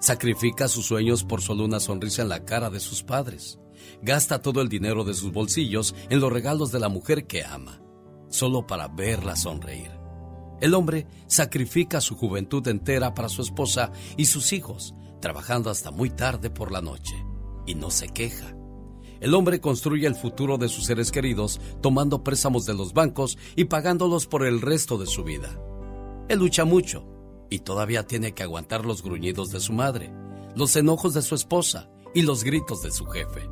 Sacrifica 0.01 0.67
sus 0.67 0.86
sueños 0.86 1.24
por 1.24 1.41
solo 1.41 1.63
una 1.63 1.79
sonrisa 1.79 2.22
en 2.22 2.27
la 2.27 2.44
cara 2.44 2.70
de 2.70 2.82
sus 2.82 3.01
padres. 3.01 3.60
Gasta 4.01 4.41
todo 4.41 4.60
el 4.60 4.67
dinero 4.67 5.05
de 5.05 5.13
sus 5.13 5.32
bolsillos 5.32 5.96
en 6.10 6.20
los 6.20 6.34
regalos 6.34 6.74
de 6.74 6.82
la 6.82 6.89
mujer 6.89 7.27
que 7.27 7.46
ama, 7.46 7.82
solo 8.27 8.67
para 8.67 8.89
verla 8.89 9.38
sonreír. 9.38 9.89
El 10.60 10.74
hombre 10.74 11.08
sacrifica 11.27 12.01
su 12.01 12.17
juventud 12.17 12.67
entera 12.67 13.13
para 13.13 13.29
su 13.29 13.41
esposa 13.41 13.94
y 14.17 14.25
sus 14.25 14.51
hijos, 14.51 14.96
trabajando 15.22 15.70
hasta 15.70 15.91
muy 15.91 16.10
tarde 16.10 16.50
por 16.50 16.74
la 16.74 16.82
noche, 16.82 17.15
y 17.65 17.75
no 17.75 17.89
se 17.89 18.10
queja. 18.10 18.53
El 19.22 19.34
hombre 19.34 19.62
construye 19.62 20.08
el 20.08 20.15
futuro 20.15 20.58
de 20.58 20.67
sus 20.67 20.88
seres 20.88 21.13
queridos 21.13 21.62
tomando 21.82 22.22
préstamos 22.22 22.65
de 22.65 22.74
los 22.74 22.91
bancos 22.91 23.38
y 23.55 23.63
pagándolos 23.63 24.27
por 24.27 24.46
el 24.46 24.60
resto 24.60 24.98
de 24.98 25.05
su 25.05 25.24
vida. 25.24 25.58
Él 26.27 26.39
lucha 26.39 26.65
mucho 26.65 27.05
y 27.50 27.60
todavía 27.60 28.08
tiene 28.08 28.34
que 28.34 28.44
aguantar 28.44 28.86
los 28.86 29.03
gruñidos 29.03 29.51
de 29.51 29.60
su 29.60 29.74
madre, 29.74 30.12
los 30.55 30.75
enojos 30.75 31.13
de 31.13 31.22
su 31.22 31.36
esposa 31.36 31.89
y 32.13 32.24
los 32.24 32.44
gritos 32.44 32.82
de 32.82 32.91
su 32.91 33.05
jefe. 33.05 33.48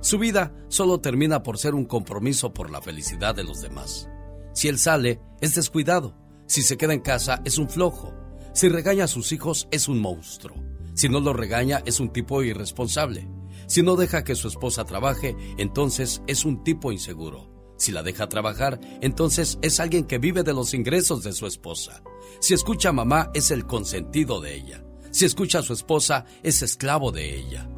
Su 0.00 0.18
vida 0.18 0.54
solo 0.68 1.00
termina 1.00 1.42
por 1.42 1.58
ser 1.58 1.74
un 1.74 1.84
compromiso 1.84 2.52
por 2.52 2.70
la 2.70 2.80
felicidad 2.80 3.34
de 3.34 3.44
los 3.44 3.60
demás. 3.60 4.08
Si 4.52 4.68
él 4.68 4.78
sale, 4.78 5.20
es 5.40 5.54
descuidado. 5.54 6.16
Si 6.46 6.62
se 6.62 6.76
queda 6.76 6.94
en 6.94 7.00
casa, 7.00 7.40
es 7.44 7.58
un 7.58 7.68
flojo. 7.68 8.14
Si 8.52 8.68
regaña 8.68 9.04
a 9.04 9.08
sus 9.08 9.32
hijos, 9.32 9.66
es 9.70 9.88
un 9.88 10.00
monstruo. 10.00 10.56
Si 10.94 11.08
no 11.08 11.20
lo 11.20 11.32
regaña, 11.32 11.82
es 11.86 12.00
un 12.00 12.12
tipo 12.12 12.42
irresponsable. 12.42 13.28
Si 13.66 13.82
no 13.82 13.96
deja 13.96 14.24
que 14.24 14.34
su 14.34 14.48
esposa 14.48 14.84
trabaje, 14.84 15.36
entonces 15.56 16.22
es 16.26 16.44
un 16.44 16.62
tipo 16.62 16.92
inseguro. 16.92 17.53
Si 17.76 17.92
la 17.92 18.02
deja 18.02 18.28
trabajar, 18.28 18.80
entonces 19.00 19.58
es 19.62 19.80
alguien 19.80 20.04
que 20.04 20.18
vive 20.18 20.42
de 20.42 20.52
los 20.52 20.74
ingresos 20.74 21.22
de 21.22 21.32
su 21.32 21.46
esposa. 21.46 22.02
Si 22.40 22.54
escucha 22.54 22.90
a 22.90 22.92
mamá, 22.92 23.30
es 23.34 23.50
el 23.50 23.66
consentido 23.66 24.40
de 24.40 24.54
ella. 24.54 24.84
Si 25.10 25.24
escucha 25.24 25.60
a 25.60 25.62
su 25.62 25.72
esposa, 25.72 26.24
es 26.42 26.62
esclavo 26.62 27.12
de 27.12 27.36
ella. 27.36 27.68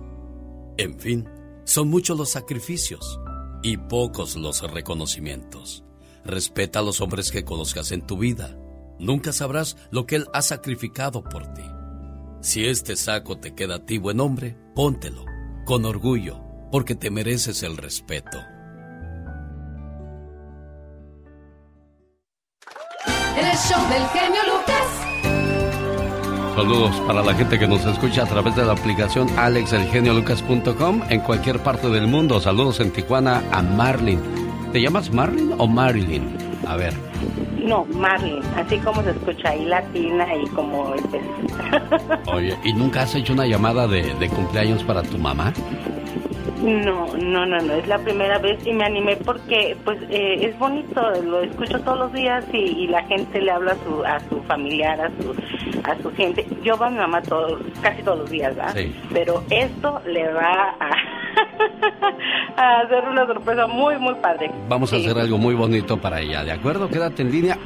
En 0.78 0.98
fin, 0.98 1.28
son 1.64 1.88
muchos 1.88 2.16
los 2.16 2.30
sacrificios 2.30 3.20
y 3.62 3.76
pocos 3.76 4.36
los 4.36 4.62
reconocimientos. 4.70 5.84
Respeta 6.24 6.80
a 6.80 6.82
los 6.82 7.00
hombres 7.00 7.30
que 7.30 7.44
conozcas 7.44 7.92
en 7.92 8.06
tu 8.06 8.18
vida. 8.18 8.58
Nunca 8.98 9.32
sabrás 9.32 9.76
lo 9.90 10.06
que 10.06 10.16
él 10.16 10.26
ha 10.32 10.42
sacrificado 10.42 11.22
por 11.22 11.52
ti. 11.54 11.62
Si 12.40 12.64
este 12.64 12.96
saco 12.96 13.38
te 13.38 13.54
queda 13.54 13.76
a 13.76 13.86
ti, 13.86 13.98
buen 13.98 14.20
hombre, 14.20 14.56
póntelo, 14.74 15.24
con 15.64 15.84
orgullo, 15.84 16.40
porque 16.70 16.94
te 16.94 17.10
mereces 17.10 17.62
el 17.62 17.76
respeto. 17.76 18.38
El 23.36 23.56
show 23.56 23.80
del 23.88 24.02
genio 24.08 24.40
Lucas. 24.46 25.06
Saludos 26.54 26.96
para 27.06 27.22
la 27.22 27.34
gente 27.34 27.58
que 27.58 27.68
nos 27.68 27.84
escucha 27.84 28.22
a 28.22 28.26
través 28.26 28.56
de 28.56 28.64
la 28.64 28.72
aplicación 28.72 29.28
alexelgeniolucas.com 29.36 31.02
en 31.10 31.20
cualquier 31.20 31.58
parte 31.58 31.88
del 31.90 32.06
mundo. 32.06 32.40
Saludos 32.40 32.80
en 32.80 32.92
Tijuana 32.92 33.42
a 33.52 33.60
Marlin. 33.60 34.20
¿Te 34.72 34.80
llamas 34.80 35.12
Marlin 35.12 35.52
o 35.58 35.66
Marilyn? 35.66 36.34
A 36.66 36.76
ver. 36.76 36.94
No, 37.62 37.84
Marlin, 37.84 38.40
así 38.56 38.78
como 38.78 39.02
se 39.02 39.10
escucha 39.10 39.50
ahí 39.50 39.66
latina 39.66 40.26
y 40.34 40.46
como... 40.48 40.94
Pues... 41.10 41.22
Oye, 42.32 42.56
¿y 42.64 42.72
nunca 42.72 43.02
has 43.02 43.14
hecho 43.14 43.34
una 43.34 43.46
llamada 43.46 43.86
de, 43.86 44.14
de 44.14 44.28
cumpleaños 44.28 44.82
para 44.84 45.02
tu 45.02 45.18
mamá? 45.18 45.52
No, 46.62 47.06
no, 47.16 47.46
no, 47.46 47.58
no, 47.60 47.74
es 47.74 47.86
la 47.86 47.98
primera 47.98 48.38
vez 48.38 48.58
y 48.66 48.72
me 48.72 48.84
animé 48.84 49.16
porque 49.16 49.76
pues 49.84 49.98
eh, 50.10 50.46
es 50.46 50.58
bonito, 50.58 51.10
lo 51.22 51.42
escucho 51.42 51.80
todos 51.80 51.98
los 51.98 52.12
días 52.12 52.44
y, 52.52 52.86
la 52.86 53.02
gente 53.04 53.40
le 53.40 53.50
habla 53.50 53.72
a 53.72 53.84
su, 53.84 54.04
a 54.04 54.20
su 54.28 54.42
familiar, 54.44 55.00
a 55.00 55.10
su, 55.20 55.34
a 55.84 55.96
su 56.02 56.10
gente. 56.12 56.46
Yo 56.62 56.76
va 56.76 56.86
a 56.86 56.90
mi 56.90 56.98
mamá 56.98 57.20
todos, 57.22 57.60
casi 57.82 58.02
todos 58.02 58.20
los 58.20 58.30
días, 58.30 58.54
¿verdad? 58.54 58.74
Sí. 58.74 58.94
Pero 59.12 59.42
esto 59.50 60.00
le 60.06 60.32
va 60.32 60.76
a, 60.78 60.90
a 62.56 62.80
hacer 62.80 63.04
una 63.08 63.26
sorpresa 63.26 63.66
muy, 63.66 63.98
muy 63.98 64.14
padre. 64.16 64.50
Vamos 64.68 64.92
a 64.92 64.96
hacer 64.96 65.18
algo 65.18 65.38
muy 65.38 65.54
bonito 65.54 65.96
para 65.96 66.20
ella, 66.20 66.44
¿de 66.44 66.52
acuerdo? 66.52 66.88
Quédate 66.88 67.22
en 67.22 67.32
línea. 67.32 67.58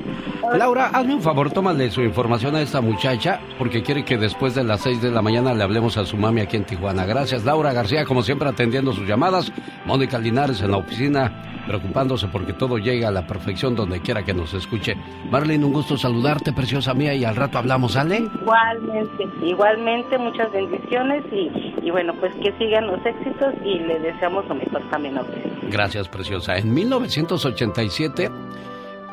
Laura, 0.56 0.90
hazme 0.92 1.14
un 1.14 1.22
favor, 1.22 1.50
tómale 1.50 1.90
su 1.90 2.02
información 2.02 2.56
a 2.56 2.62
esta 2.62 2.80
muchacha 2.80 3.40
porque 3.58 3.82
quiere 3.82 4.04
que 4.04 4.16
después 4.16 4.54
de 4.54 4.64
las 4.64 4.80
6 4.80 5.02
de 5.02 5.10
la 5.10 5.22
mañana 5.22 5.54
le 5.54 5.62
hablemos 5.62 5.96
a 5.96 6.04
su 6.04 6.16
mami 6.16 6.40
aquí 6.40 6.56
en 6.56 6.64
Tijuana. 6.64 7.04
Gracias, 7.04 7.44
Laura 7.44 7.72
García, 7.72 8.04
como 8.04 8.22
siempre 8.22 8.48
atendiendo 8.48 8.92
sus 8.92 9.06
llamadas. 9.06 9.52
Mónica 9.84 10.18
Linares 10.18 10.60
en 10.62 10.72
la 10.72 10.78
oficina, 10.78 11.49
preocupándose 11.66 12.28
porque 12.28 12.52
todo 12.52 12.78
llega 12.78 13.08
a 13.08 13.10
la 13.10 13.26
perfección 13.26 13.74
donde 13.74 14.00
quiera 14.00 14.24
que 14.24 14.34
nos 14.34 14.54
escuche. 14.54 14.96
Marlene, 15.30 15.64
un 15.64 15.72
gusto 15.72 15.96
saludarte, 15.96 16.52
preciosa 16.52 16.94
mía, 16.94 17.14
y 17.14 17.24
al 17.24 17.36
rato 17.36 17.58
hablamos, 17.58 17.92
¿sale? 17.92 18.28
Igualmente, 18.40 19.28
igualmente, 19.42 20.18
muchas 20.18 20.52
bendiciones 20.52 21.24
y, 21.32 21.74
y 21.82 21.90
bueno, 21.90 22.14
pues 22.20 22.34
que 22.36 22.52
sigan 22.58 22.86
los 22.86 23.04
éxitos 23.04 23.54
y 23.64 23.78
le 23.78 23.98
deseamos 24.00 24.46
lo 24.48 24.54
mejor 24.54 24.82
también 24.90 25.18
a 25.18 25.22
usted. 25.22 25.50
Gracias, 25.70 26.08
preciosa. 26.08 26.56
En 26.56 26.72
1987 26.72 28.30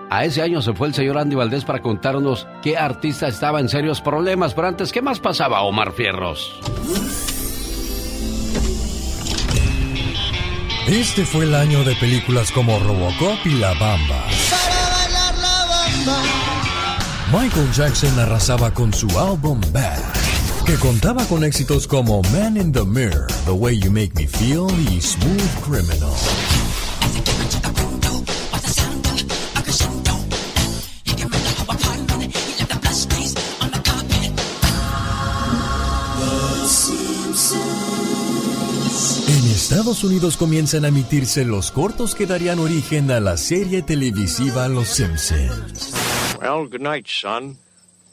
a 0.10 0.24
ese 0.24 0.42
año 0.42 0.62
se 0.62 0.74
fue 0.74 0.88
el 0.88 0.94
señor 0.94 1.18
Andy 1.18 1.36
Valdés 1.36 1.66
para 1.66 1.82
contarnos 1.82 2.48
qué 2.63 2.77
artista 2.77 3.27
estaba 3.27 3.60
en 3.60 3.68
serios 3.68 4.01
problemas. 4.01 4.54
Pero 4.54 4.68
antes, 4.68 4.94
¿qué 4.94 5.01
más 5.01 5.20
pasaba, 5.20 5.62
Omar 5.62 5.92
Fierros? 5.92 6.60
Este 10.88 11.25
fue 11.25 11.44
el 11.44 11.53
año 11.53 11.84
de 11.84 11.96
películas 11.98 12.50
como 12.50 12.79
Robocop 12.79 13.46
y 13.46 13.56
La 13.56 13.74
Bamba. 13.74 14.25
Para 14.50 14.89
bailar 14.89 15.38
la 15.38 15.65
bamba. 15.65 16.98
Michael 17.29 17.74
Jackson 17.74 18.17
arrasaba 18.17 18.74
con 18.74 18.94
su 18.94 19.08
álbum 19.20 19.60
Bad, 19.74 20.00
que 20.65 20.75
contaba 20.75 21.25
con 21.25 21.44
éxitos 21.44 21.88
como 21.88 22.22
Man 22.32 22.56
in 22.56 22.72
the 22.72 22.86
Mirror, 22.86 23.27
The 23.44 23.51
Way 23.51 23.79
You 23.79 23.91
Make 23.91 24.13
Me 24.15 24.27
Feel 24.27 24.67
y 24.89 25.01
Smooth 25.01 25.65
Criminal. 25.65 26.47
Estados 39.70 40.06
Unidos 40.06 40.38
comienzan 40.38 40.86
a 40.86 40.88
emitirse 40.88 41.44
los 41.44 41.72
cortos 41.72 42.16
que 42.16 42.26
darían 42.26 42.58
origen 42.58 43.12
a 43.12 43.20
la 43.20 43.36
serie 43.36 43.82
televisiva 43.82 44.70
Los 44.70 44.88
Simpsons. 44.88 45.92
Well, 46.40 46.70
good 46.70 46.80
night, 46.80 47.06
son. 47.06 47.58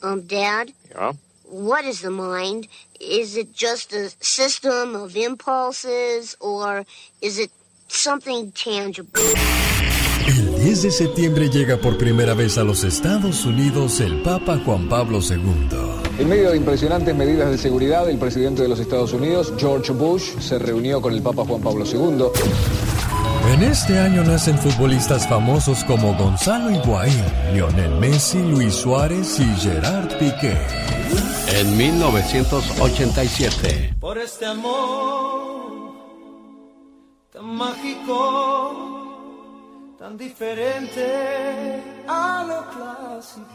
Um, 0.03 0.27
Dad? 0.27 0.73
Yeah? 0.89 1.13
what 1.49 1.85
is 1.85 2.01
the 2.01 2.09
mind? 2.09 2.67
Is 2.99 3.37
it 3.37 3.53
just 3.55 3.93
a 3.93 4.09
system 4.19 4.97
of 4.97 5.15
impulses 5.15 6.35
or 6.41 6.83
is 7.21 7.39
it 7.39 7.51
something 7.87 8.51
tangible? 8.51 9.21
El 10.27 10.59
10 10.61 10.81
de 10.81 10.91
septiembre 10.91 11.47
llega 11.47 11.77
por 11.77 11.97
primera 11.97 12.33
vez 12.33 12.57
a 12.57 12.65
los 12.65 12.83
Estados 12.83 13.45
Unidos 13.45 14.01
el 14.01 14.21
Papa 14.23 14.59
Juan 14.65 14.89
Pablo 14.89 15.21
II. 15.21 15.94
En 16.17 16.29
medio 16.29 16.51
de 16.51 16.57
impresionantes 16.57 17.13
medidas 17.13 17.51
de 17.51 17.57
seguridad, 17.57 18.09
el 18.09 18.17
presidente 18.17 18.61
de 18.61 18.69
los 18.69 18.79
Estados 18.79 19.11
Unidos, 19.11 19.51
George 19.57 19.91
Bush, 19.91 20.37
se 20.39 20.57
reunió 20.57 21.01
con 21.01 21.11
el 21.13 21.21
Papa 21.21 21.43
Juan 21.45 21.59
Pablo 21.61 21.83
II. 21.85 22.27
En 23.53 23.63
este 23.63 23.99
año 23.99 24.23
nacen 24.23 24.57
futbolistas 24.57 25.27
famosos 25.27 25.83
como 25.83 26.15
Gonzalo 26.15 26.71
Higuaín, 26.71 27.21
Lionel 27.53 27.99
Messi, 27.99 28.39
Luis 28.39 28.75
Suárez 28.75 29.41
y 29.41 29.55
Gerard 29.55 30.17
Piqué. 30.17 30.55
En 31.53 31.75
1987. 31.77 33.95
Por 33.99 34.17
este 34.17 34.45
amor 34.45 35.65
tan 37.29 37.45
mágico, 37.45 38.71
tan 39.99 40.17
diferente 40.17 41.83
a 42.07 42.45
lo 42.47 42.63
clásico. 42.71 43.45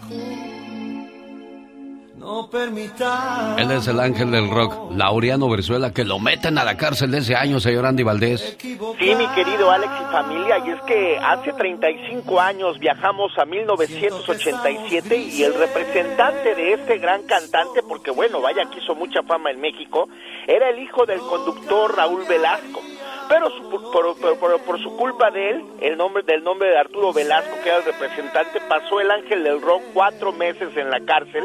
No 2.20 2.48
permita. 2.50 3.56
Él 3.58 3.70
es 3.70 3.88
el 3.88 3.98
ángel 3.98 4.30
del 4.30 4.50
rock, 4.50 4.92
Laureano 4.94 5.48
Brizuela, 5.48 5.90
que 5.92 6.04
lo 6.04 6.18
meten 6.18 6.58
a 6.58 6.64
la 6.64 6.76
cárcel 6.76 7.10
de 7.10 7.18
ese 7.18 7.34
año, 7.34 7.58
señor 7.60 7.86
Andy 7.86 8.02
Valdés. 8.02 8.58
Sí, 8.60 9.14
mi 9.14 9.26
querido 9.28 9.70
Alex 9.70 9.90
y 10.00 10.12
familia, 10.12 10.58
y 10.58 10.70
es 10.70 10.80
que 10.82 11.18
hace 11.18 11.52
35 11.54 12.38
años 12.38 12.78
viajamos 12.78 13.32
a 13.38 13.46
1987 13.46 15.16
y 15.16 15.42
el 15.44 15.54
representante 15.54 16.54
de 16.54 16.74
este 16.74 16.98
gran 16.98 17.22
cantante, 17.22 17.82
porque 17.88 18.10
bueno, 18.10 18.42
vaya 18.42 18.68
que 18.70 18.80
hizo 18.80 18.94
mucha 18.94 19.22
fama 19.22 19.50
en 19.50 19.60
México, 19.60 20.06
era 20.46 20.68
el 20.68 20.78
hijo 20.78 21.06
del 21.06 21.20
conductor 21.20 21.96
Raúl 21.96 22.24
Velasco. 22.28 22.80
Pero 23.30 23.48
su- 23.50 23.70
por, 23.92 24.18
por- 24.18 24.38
por- 24.38 24.60
por 24.60 24.82
su 24.82 24.94
culpa 24.96 25.30
de 25.30 25.50
él, 25.50 25.64
el 25.80 25.96
nombre 25.96 26.22
del 26.24 26.42
nombre 26.44 26.68
de 26.68 26.78
Arturo 26.78 27.12
Velasco, 27.12 27.56
que 27.62 27.68
era 27.70 27.78
el 27.78 27.84
representante, 27.84 28.60
pasó 28.68 29.00
el 29.00 29.10
ángel 29.10 29.44
del 29.44 29.62
rock 29.62 29.82
cuatro 29.94 30.32
meses 30.32 30.76
en 30.76 30.90
la 30.90 31.00
cárcel. 31.00 31.44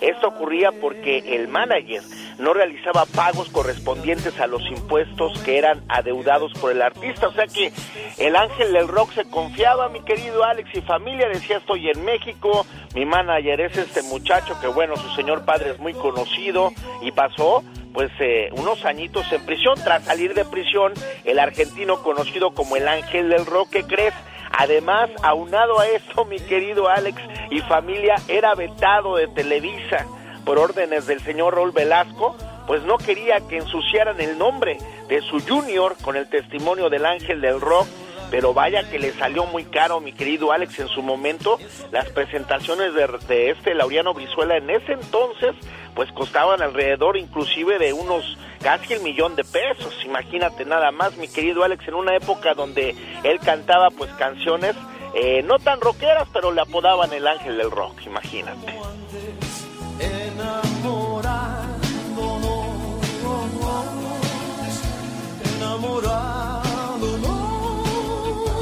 Esto 0.00 0.28
ocurría 0.28 0.70
porque 0.80 1.18
el 1.36 1.48
manager 1.48 2.02
no 2.38 2.54
realizaba 2.54 3.04
pagos 3.06 3.48
correspondientes 3.50 4.38
a 4.40 4.46
los 4.46 4.62
impuestos 4.70 5.38
que 5.42 5.58
eran 5.58 5.82
adeudados 5.88 6.52
por 6.54 6.70
el 6.70 6.82
artista. 6.82 7.28
O 7.28 7.32
sea 7.32 7.46
que 7.46 7.72
el 8.18 8.36
ángel 8.36 8.72
del 8.72 8.88
rock 8.88 9.12
se 9.12 9.24
confiaba, 9.28 9.88
mi 9.88 10.00
querido 10.00 10.44
Alex 10.44 10.70
y 10.74 10.80
familia, 10.82 11.28
decía 11.28 11.58
estoy 11.58 11.90
en 11.90 12.04
México, 12.04 12.64
mi 12.94 13.04
manager 13.04 13.60
es 13.60 13.76
este 13.76 14.02
muchacho 14.02 14.58
que 14.60 14.68
bueno, 14.68 14.96
su 14.96 15.08
señor 15.14 15.44
padre 15.44 15.70
es 15.70 15.78
muy 15.78 15.94
conocido 15.94 16.72
y 17.02 17.12
pasó 17.12 17.64
pues 17.92 18.10
eh, 18.20 18.50
unos 18.52 18.84
añitos 18.84 19.30
en 19.32 19.44
prisión. 19.44 19.74
Tras 19.82 20.04
salir 20.04 20.34
de 20.34 20.44
prisión, 20.44 20.92
el 21.24 21.38
argentino 21.38 22.02
conocido 22.02 22.52
como 22.52 22.76
el 22.76 22.86
ángel 22.86 23.28
del 23.28 23.44
rock, 23.46 23.70
¿qué 23.70 23.82
crees? 23.84 24.14
Además, 24.60 25.08
aunado 25.22 25.78
a 25.78 25.86
esto, 25.86 26.24
mi 26.24 26.40
querido 26.40 26.88
Alex 26.88 27.22
y 27.48 27.60
familia, 27.60 28.16
era 28.26 28.56
vetado 28.56 29.14
de 29.14 29.28
Televisa 29.28 30.04
por 30.44 30.58
órdenes 30.58 31.06
del 31.06 31.20
señor 31.20 31.54
Raúl 31.54 31.70
Velasco, 31.70 32.36
pues 32.66 32.82
no 32.82 32.98
quería 32.98 33.38
que 33.48 33.58
ensuciaran 33.58 34.20
el 34.20 34.36
nombre 34.36 34.76
de 35.08 35.20
su 35.22 35.38
junior 35.38 35.94
con 36.02 36.16
el 36.16 36.28
testimonio 36.28 36.90
del 36.90 37.06
ángel 37.06 37.40
del 37.40 37.60
rock. 37.60 37.86
Pero 38.30 38.52
vaya 38.52 38.88
que 38.90 38.98
le 38.98 39.12
salió 39.12 39.46
muy 39.46 39.64
caro, 39.64 40.00
mi 40.00 40.12
querido 40.12 40.52
Alex, 40.52 40.78
en 40.80 40.88
su 40.88 41.02
momento. 41.02 41.58
Las 41.90 42.08
presentaciones 42.10 42.92
de, 42.94 43.50
este 43.50 43.74
Laureano 43.74 44.14
Brizuela 44.14 44.56
en 44.56 44.70
ese 44.70 44.92
entonces, 44.92 45.54
pues 45.94 46.10
costaban 46.12 46.62
alrededor 46.62 47.16
inclusive 47.16 47.78
de 47.78 47.92
unos 47.92 48.36
casi 48.62 48.94
el 48.94 49.00
millón 49.00 49.36
de 49.36 49.44
pesos. 49.44 50.04
Imagínate 50.04 50.64
nada 50.64 50.90
más, 50.90 51.16
mi 51.16 51.28
querido 51.28 51.64
Alex, 51.64 51.88
en 51.88 51.94
una 51.94 52.14
época 52.16 52.54
donde 52.54 52.94
él 53.22 53.38
cantaba 53.40 53.88
pues 53.90 54.10
canciones 54.12 54.76
eh, 55.14 55.42
no 55.42 55.58
tan 55.58 55.80
rockeras, 55.80 56.28
pero 56.32 56.52
le 56.52 56.60
apodaban 56.60 57.12
el 57.12 57.26
ángel 57.26 57.56
del 57.56 57.70
rock, 57.70 58.02
imagínate. 58.06 58.74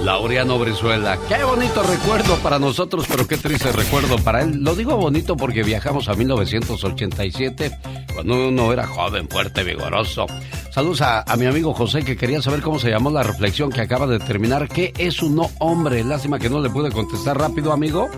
Laureano 0.06 0.56
Brizuela. 0.60 1.18
Qué 1.28 1.42
bonito 1.42 1.82
recuerdo 1.82 2.36
para 2.36 2.60
nosotros, 2.60 3.06
pero 3.08 3.26
qué 3.26 3.36
triste 3.36 3.72
recuerdo 3.72 4.16
para 4.18 4.42
él. 4.42 4.62
Lo 4.62 4.76
digo 4.76 4.96
bonito 4.96 5.36
porque 5.36 5.64
viajamos 5.64 6.08
a 6.08 6.14
1987, 6.14 7.72
cuando 8.14 8.46
uno 8.46 8.72
era 8.72 8.86
joven, 8.86 9.28
fuerte, 9.28 9.64
vigoroso. 9.64 10.26
Saludos 10.70 11.00
a, 11.00 11.24
mi 11.36 11.46
amigo 11.46 11.74
José 11.74 12.04
que 12.04 12.16
quería 12.16 12.40
saber 12.40 12.62
cómo 12.62 12.78
se 12.78 12.88
llamó 12.88 13.10
la 13.10 13.24
reflexión 13.24 13.68
que 13.68 13.80
acaba 13.80 14.06
de 14.06 14.20
terminar. 14.20 14.68
¿Qué 14.68 14.92
es 14.96 15.20
un 15.24 15.34
no 15.34 15.50
hombre? 15.58 16.04
Lástima 16.04 16.38
que 16.38 16.50
no 16.50 16.60
le 16.60 16.70
pude 16.70 16.92
contestar 16.92 17.36
rápido, 17.36 17.72
amigo, 17.72 18.08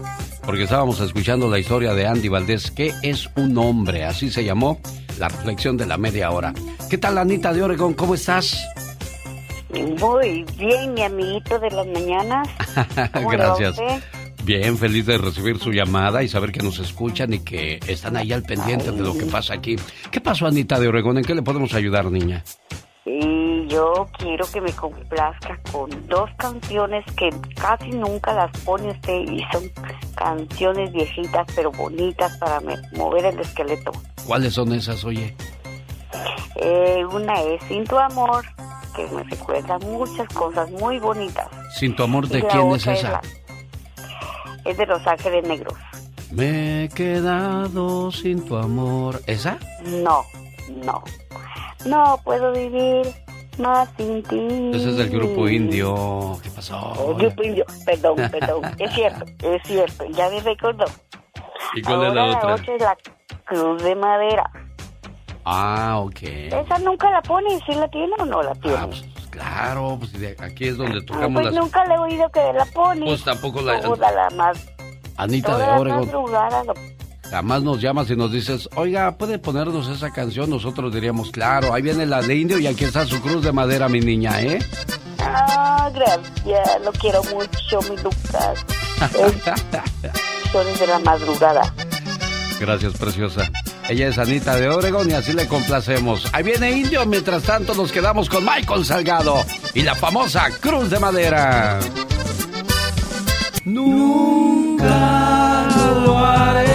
porque 0.45 0.65
estábamos 0.65 1.01
escuchando 1.01 1.49
la 1.49 1.59
historia 1.59 1.95
de 1.95 2.07
Andy 2.07 2.29
Valdés. 2.29 2.71
¿Qué 2.71 2.93
es 3.03 3.31
un 3.35 3.57
hombre? 3.57 4.05
Así 4.05 4.31
se 4.31 4.45
llamó 4.45 4.79
la 5.19 5.29
reflexión 5.29 5.79
de 5.79 5.87
la 5.87 5.97
media 5.97 6.33
hora. 6.33 6.53
¿Qué 6.91 6.99
tal, 6.99 7.17
Anita 7.17 7.55
de 7.55 7.63
Oregón? 7.63 7.95
¿Cómo 7.95 8.15
estás? 8.15 8.59
Muy 9.71 10.45
bien, 10.57 10.95
mi 10.95 11.03
amiguito 11.03 11.59
de 11.59 11.71
las 11.71 11.87
mañanas. 11.87 12.49
¿Cómo 13.13 13.33
le 13.33 13.39
va 13.39 13.55
a 13.55 13.59
Gracias. 13.59 14.03
Bien, 14.45 14.79
feliz 14.79 15.05
de 15.05 15.19
recibir 15.19 15.59
su 15.59 15.73
llamada 15.73 16.23
y 16.23 16.29
saber 16.29 16.53
que 16.53 16.61
nos 16.61 16.79
escuchan 16.79 17.35
y 17.35 17.41
que 17.41 17.81
están 17.87 18.17
ahí 18.17 18.33
al 18.33 18.43
pendiente 18.43 18.91
de 18.93 19.03
lo 19.03 19.13
que 19.13 19.27
pasa 19.27 19.53
aquí. 19.53 19.77
¿Qué 20.11 20.23
pasó, 20.23 20.47
Anita 20.47 20.81
de 20.81 20.89
Oregón? 20.89 21.19
¿En 21.19 21.25
qué 21.25 21.35
le 21.35 21.43
podemos 21.43 21.75
ayudar, 21.75 22.11
niña? 22.11 22.43
Y 23.05 23.67
yo 23.69 24.07
quiero 24.19 24.47
que 24.51 24.61
me 24.63 24.73
complazca 24.73 25.61
con 25.71 25.91
dos 26.09 26.31
canciones 26.39 27.05
que 27.17 27.29
casi 27.61 27.91
nunca 27.91 28.33
las 28.33 28.51
pone 28.61 28.91
usted 28.91 29.21
y 29.21 29.45
son 29.53 29.65
canciones 30.15 30.93
viejitas 30.93 31.47
pero 31.55 31.71
bonitas 31.73 32.37
para 32.39 32.61
mover 32.97 33.27
el 33.27 33.41
esqueleto. 33.41 33.93
¿Cuáles 34.27 34.55
son 34.55 34.73
esas, 34.73 35.05
oye? 35.05 35.35
Eh, 36.57 37.05
una 37.13 37.41
es 37.43 37.63
Sin 37.65 37.85
tu 37.85 37.99
amor, 37.99 38.45
que 39.07 39.15
me 39.15 39.23
recuerda 39.25 39.79
muchas 39.79 40.29
cosas 40.35 40.71
muy 40.73 40.99
bonitas. 40.99 41.47
Sin 41.79 41.95
tu 41.95 42.03
amor, 42.03 42.27
¿de 42.29 42.43
quién 42.47 42.71
es 42.73 42.87
esa? 42.87 43.11
la- 43.13 43.23
es 44.65 44.77
de 44.77 44.87
Los 44.87 45.07
Ángeles 45.07 45.47
Negros. 45.47 45.75
Me 46.33 46.85
he 46.85 46.89
quedado 46.91 48.11
sin 48.13 48.45
tu 48.45 48.57
amor. 48.57 49.21
¿Esa? 49.27 49.59
No, 49.85 50.23
no. 50.85 51.03
No 51.87 52.21
puedo 52.25 52.53
vivir 52.53 53.07
más 53.59 53.89
sin 53.97 54.23
ti. 54.25 54.71
Ese 54.75 54.91
es 54.91 54.97
del 54.97 55.09
grupo 55.11 55.49
indio. 55.49 56.39
¿Qué 56.43 56.51
pasó? 56.51 56.93
El 57.09 57.15
grupo 57.15 57.43
indio. 57.45 57.65
Perdón, 57.87 58.17
perdón. 58.31 58.63
es 58.79 58.93
cierto, 58.95 59.25
es 59.43 59.63
cierto. 59.65 60.05
Ya 60.11 60.29
me 60.29 60.41
recordó. 60.41 60.85
¿Y 61.75 61.83
cuál 61.83 62.07
es 62.09 62.15
la 62.15 62.23
Ahora 62.25 62.55
otra? 62.55 62.75
es 62.75 62.83
la 62.83 62.97
Cruz 63.45 63.83
de 63.83 63.95
Madera. 63.95 64.51
Ah, 65.51 65.99
ok. 66.01 66.19
Esa 66.23 66.79
nunca 66.81 67.11
la 67.11 67.23
pone. 67.23 67.49
¿Sí 67.67 67.73
la 67.75 67.89
tiene 67.89 68.13
o 68.19 68.27
no 68.27 68.43
la 68.43 68.55
tiene? 68.57 68.77
Ah, 68.77 68.87
pues, 68.87 69.03
claro, 69.31 69.97
pues 69.99 70.13
de- 70.13 70.37
aquí 70.41 70.67
es 70.69 70.77
donde 70.77 70.99
Ah, 70.99 71.07
tocamos 71.07 71.33
pues 71.43 71.47
las... 71.47 71.55
nunca 71.55 71.85
le 71.87 71.95
he 71.95 71.99
oído 71.99 72.29
que 72.31 72.53
la 72.53 72.65
pone. 72.67 73.07
Pues 73.07 73.25
tampoco 73.25 73.63
la... 73.63 73.81
Toda 73.81 74.13
la 74.13 74.29
más. 74.37 74.59
Anita 75.17 75.57
de 75.57 75.65
toda 75.65 75.79
madrugada 76.01 76.65
lo- 76.65 76.75
Jamás 77.31 77.63
nos 77.63 77.81
llamas 77.81 78.11
y 78.11 78.17
nos 78.17 78.31
dices, 78.33 78.69
oiga, 78.75 79.17
¿puede 79.19 79.39
ponernos 79.39 79.89
esa 79.89 80.11
canción? 80.11 80.49
Nosotros 80.51 80.93
diríamos, 80.95 81.31
claro, 81.31 81.73
ahí 81.75 81.83
viene 81.83 82.05
la 82.07 82.21
de 82.23 82.35
indio 82.37 82.59
y 82.59 82.67
aquí 82.67 82.85
está 82.85 83.05
su 83.07 83.21
cruz 83.21 83.43
de 83.43 83.53
madera, 83.53 83.89
mi 83.89 84.01
niña, 84.01 84.41
¿eh? 84.43 84.59
Ah, 85.21 85.91
gracias. 85.95 86.83
Lo 86.83 86.93
quiero 86.93 87.23
mucho, 87.25 87.81
mi 87.91 87.97
Lucas. 88.03 88.65
Son 90.53 90.79
de 90.79 90.87
la 90.87 90.99
madrugada. 91.01 91.75
Gracias, 92.61 92.95
preciosa. 92.95 93.51
Ella 93.89 94.09
es 94.09 94.19
Anita 94.19 94.55
de 94.57 94.69
Oregón 94.69 95.11
y 95.11 95.15
así 95.15 95.33
le 95.33 95.49
complacemos. 95.49 96.29
Ahí 96.35 96.43
viene 96.43 96.71
Indio, 96.71 97.07
mientras 97.07 97.43
tanto 97.43 97.73
nos 97.75 97.91
quedamos 97.91 98.29
con 98.29 98.45
Michael 98.45 98.85
Salgado 98.85 99.43
y 99.73 99.81
la 99.81 99.95
famosa 99.95 100.51
Cruz 100.61 100.91
de 100.91 100.99
Madera. 100.99 101.81
Nunca 103.65 104.85
lo 106.05 106.19
haré. 106.19 106.69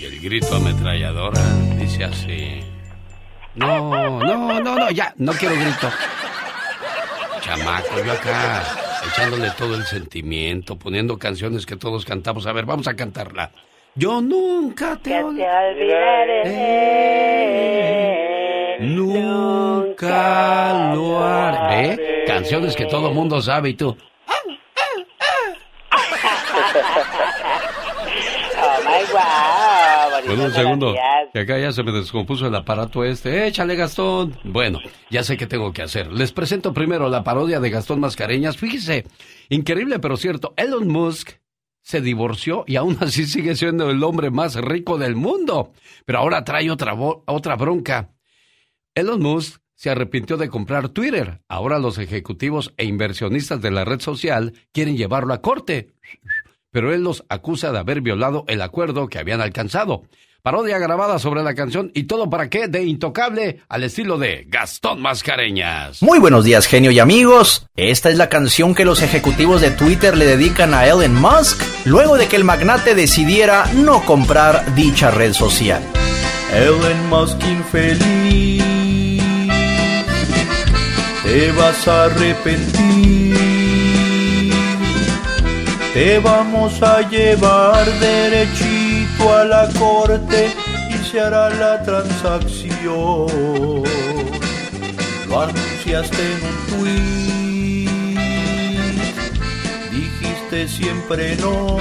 Y 0.00 0.04
el 0.04 0.20
grito 0.20 0.56
ametralladora 0.56 1.42
dice 1.78 2.04
así. 2.04 2.60
No, 3.54 4.18
no, 4.18 4.60
no, 4.60 4.76
no, 4.76 4.90
ya, 4.90 5.12
no 5.18 5.34
quiero 5.34 5.56
grito. 5.56 5.90
Chamaco, 7.42 8.02
yo 8.02 8.12
acá 8.12 8.87
echándole 9.06 9.50
todo 9.56 9.74
el 9.74 9.84
sentimiento, 9.84 10.76
poniendo 10.76 11.18
canciones 11.18 11.66
que 11.66 11.76
todos 11.76 12.04
cantamos. 12.04 12.46
A 12.46 12.52
ver, 12.52 12.64
vamos 12.66 12.88
a 12.88 12.94
cantarla. 12.94 13.50
Yo 13.94 14.20
nunca 14.20 14.96
te 14.96 15.22
olvidaré. 15.22 16.44
Nunca 18.80 20.14
lo 20.94 21.24
haré. 21.24 22.24
Canciones 22.26 22.76
que 22.76 22.86
todo 22.86 23.12
mundo 23.12 23.40
sabe 23.42 23.70
y 23.70 23.74
tú. 23.74 23.96
guau. 29.12 29.67
Bueno, 30.26 30.44
un 30.44 30.52
segundo. 30.52 30.94
Que 31.32 31.40
acá 31.40 31.58
ya 31.58 31.72
se 31.72 31.82
me 31.82 31.92
descompuso 31.92 32.46
el 32.46 32.54
aparato 32.54 33.04
este. 33.04 33.46
Échale, 33.46 33.76
Gastón. 33.76 34.36
Bueno, 34.44 34.80
ya 35.10 35.22
sé 35.22 35.36
qué 35.36 35.46
tengo 35.46 35.72
que 35.72 35.82
hacer. 35.82 36.12
Les 36.12 36.32
presento 36.32 36.72
primero 36.72 37.08
la 37.08 37.24
parodia 37.24 37.60
de 37.60 37.70
Gastón 37.70 38.00
Mascareñas. 38.00 38.56
Fíjese, 38.56 39.04
increíble 39.48 39.98
pero 39.98 40.16
cierto. 40.16 40.54
Elon 40.56 40.88
Musk 40.88 41.32
se 41.82 42.00
divorció 42.00 42.64
y 42.66 42.76
aún 42.76 42.96
así 43.00 43.26
sigue 43.26 43.56
siendo 43.56 43.90
el 43.90 44.02
hombre 44.02 44.30
más 44.30 44.56
rico 44.56 44.98
del 44.98 45.16
mundo. 45.16 45.72
Pero 46.04 46.18
ahora 46.18 46.44
trae 46.44 46.70
otra, 46.70 46.94
otra 46.94 47.56
bronca. 47.56 48.10
Elon 48.94 49.20
Musk 49.22 49.60
se 49.78 49.90
arrepintió 49.90 50.36
de 50.36 50.48
comprar 50.48 50.88
Twitter. 50.88 51.40
Ahora 51.46 51.78
los 51.78 51.98
ejecutivos 51.98 52.74
e 52.76 52.84
inversionistas 52.84 53.62
de 53.62 53.70
la 53.70 53.84
red 53.84 54.00
social 54.00 54.52
quieren 54.72 54.96
llevarlo 54.96 55.32
a 55.32 55.40
corte. 55.40 55.94
Pero 56.70 56.92
él 56.92 57.02
los 57.02 57.24
acusa 57.28 57.72
de 57.72 57.78
haber 57.78 58.00
violado 58.00 58.44
el 58.48 58.62
acuerdo 58.62 59.08
que 59.08 59.18
habían 59.18 59.40
alcanzado. 59.40 60.02
Parodia 60.42 60.78
grabada 60.78 61.18
sobre 61.18 61.42
la 61.42 61.54
canción 61.54 61.90
y 61.94 62.04
todo 62.04 62.30
para 62.30 62.48
qué 62.48 62.68
de 62.68 62.84
intocable 62.84 63.60
al 63.68 63.82
estilo 63.82 64.18
de 64.18 64.46
Gastón 64.48 65.02
Mascareñas. 65.02 66.00
Muy 66.00 66.20
buenos 66.20 66.44
días, 66.44 66.66
genio 66.66 66.90
y 66.90 67.00
amigos. 67.00 67.66
Esta 67.76 68.08
es 68.08 68.16
la 68.16 68.28
canción 68.28 68.74
que 68.74 68.84
los 68.84 69.02
ejecutivos 69.02 69.60
de 69.60 69.72
Twitter 69.72 70.16
le 70.16 70.24
dedican 70.26 70.74
a 70.74 70.86
Elon 70.86 71.14
Musk 71.14 71.60
luego 71.84 72.16
de 72.16 72.28
que 72.28 72.36
el 72.36 72.44
magnate 72.44 72.94
decidiera 72.94 73.66
no 73.74 74.04
comprar 74.04 74.74
dicha 74.74 75.10
red 75.10 75.32
social. 75.32 75.82
Elon 76.54 77.08
Musk 77.08 77.42
infeliz 77.44 78.62
te 81.24 81.52
vas 81.52 81.86
a 81.88 82.04
arrepentir. 82.04 83.57
Te 85.94 86.18
vamos 86.18 86.82
a 86.82 87.08
llevar 87.08 87.84
derechito 87.98 89.34
a 89.34 89.44
la 89.44 89.68
corte 89.78 90.50
y 90.90 90.98
se 91.04 91.20
hará 91.20 91.50
la 91.50 91.82
transacción. 91.82 93.26
Lo 95.28 95.40
anunciaste 95.42 96.22
en 96.34 96.40
un 96.50 96.56
tweet, 96.70 97.88
dijiste 99.90 100.68
siempre 100.68 101.36
no. 101.36 101.78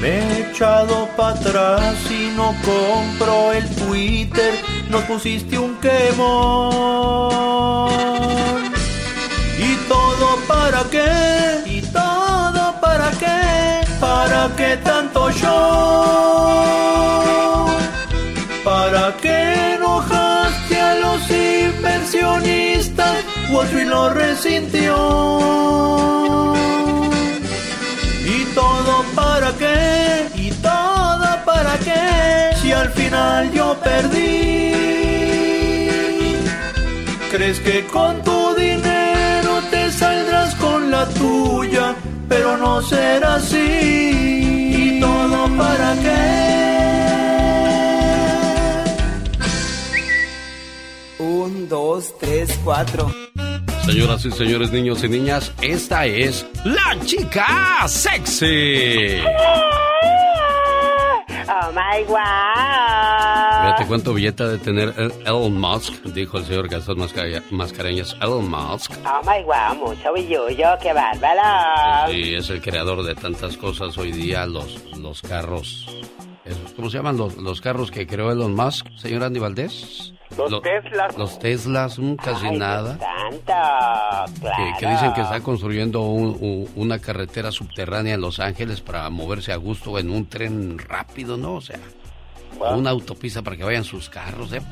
Me 0.00 0.18
he 0.18 0.50
echado 0.50 1.08
para 1.16 1.38
atrás 1.38 1.96
y 2.10 2.32
no 2.36 2.54
compro 2.64 3.52
el 3.52 3.68
Twitter 3.68 4.54
nos 4.90 5.02
pusiste 5.04 5.58
un 5.58 5.76
quemón. 5.76 6.88
¿Y 10.28 10.30
todo 10.30 10.46
para 10.46 10.84
qué? 10.90 11.62
¿Y 11.64 11.80
todo 11.80 12.80
para 12.82 13.10
qué? 13.12 13.80
¿Para 13.98 14.50
qué 14.56 14.76
tanto 14.84 15.30
show? 15.30 16.48
¿Para 18.62 19.16
qué 19.22 19.74
enojaste 19.76 20.80
a 20.80 20.94
los 20.96 21.30
inversionistas? 21.30 23.16
Wall 23.50 23.66
Street 23.68 23.88
lo 23.88 24.10
resintió. 24.10 24.94
¿Y 28.26 28.44
todo 28.54 29.04
para 29.14 29.52
qué? 29.52 30.28
¿Y 30.34 30.50
todo 30.50 31.44
para 31.46 31.78
qué? 31.78 32.54
Si 32.60 32.70
al 32.70 32.90
final 32.90 33.50
yo 33.52 33.74
perdí. 33.82 34.74
Crees 37.30 37.60
que 37.60 37.86
con 37.86 38.22
tu 38.22 38.54
dinero 38.56 38.97
tuya, 41.06 41.94
pero 42.28 42.56
no 42.56 42.82
será 42.82 43.36
así. 43.36 43.56
¿Y 44.96 45.00
todo 45.00 45.48
para 45.56 45.94
qué? 46.02 46.48
Un, 51.18 51.68
dos, 51.68 52.14
tres, 52.18 52.58
cuatro. 52.64 53.10
Señoras 53.84 54.24
y 54.24 54.30
señores, 54.32 54.70
niños 54.70 55.02
y 55.02 55.08
niñas, 55.08 55.52
esta 55.62 56.04
es 56.04 56.44
la 56.64 56.98
chica 57.06 57.86
sexy. 57.88 59.22
Oh 61.50 61.72
my 61.72 62.04
wow. 62.06 63.62
Fíjate 63.62 63.86
cuánto 63.86 64.12
billete 64.12 64.44
de 64.44 64.58
tener 64.58 64.92
Elon 65.24 65.58
Musk, 65.58 66.02
dijo 66.04 66.36
el 66.36 66.44
señor 66.44 66.68
Gastón 66.68 66.98
Mascareñas. 66.98 68.16
Elon 68.20 68.50
Musk. 68.50 68.92
Oh 69.06 69.22
my 69.22 69.42
wow, 69.44 69.74
mucho 69.74 70.12
billullo, 70.12 70.76
qué 70.82 70.92
bárbaro. 70.92 72.12
Sí, 72.12 72.34
es 72.34 72.50
el 72.50 72.60
creador 72.60 73.02
de 73.02 73.14
tantas 73.14 73.56
cosas 73.56 73.96
hoy 73.96 74.12
día, 74.12 74.44
los, 74.44 74.78
los 74.98 75.22
carros. 75.22 75.86
¿Cómo 76.76 76.90
se 76.90 76.98
llaman 76.98 77.16
los, 77.16 77.36
los 77.36 77.60
carros 77.60 77.90
que 77.90 78.06
creó 78.06 78.30
Elon 78.30 78.54
Musk, 78.54 78.86
señor 78.96 79.24
Andy 79.24 79.40
Valdés? 79.40 80.12
Los 80.38 80.62
Teslas. 80.62 81.18
Los 81.18 81.38
Teslas, 81.38 81.98
mm, 81.98 82.14
casi 82.14 82.46
Ay, 82.46 82.58
nada. 82.58 82.96
Claro. 83.44 84.32
Que, 84.32 84.72
que, 84.78 84.86
dicen 84.86 85.12
que 85.12 85.22
está 85.22 85.40
construyendo 85.40 86.02
un, 86.02 86.36
un, 86.40 86.68
una 86.76 87.00
carretera 87.00 87.50
subterránea 87.50 88.14
en 88.14 88.20
Los 88.20 88.38
Ángeles 88.38 88.80
para 88.80 89.10
moverse 89.10 89.52
a 89.52 89.56
gusto 89.56 89.98
en 89.98 90.10
un 90.10 90.28
tren 90.28 90.78
rápido, 90.78 91.36
¿no? 91.36 91.54
O 91.54 91.60
sea, 91.60 91.80
una 92.60 92.90
autopista 92.90 93.42
para 93.42 93.56
que 93.56 93.64
vayan 93.64 93.84
sus 93.84 94.08
carros, 94.08 94.52
¿eh? 94.52 94.62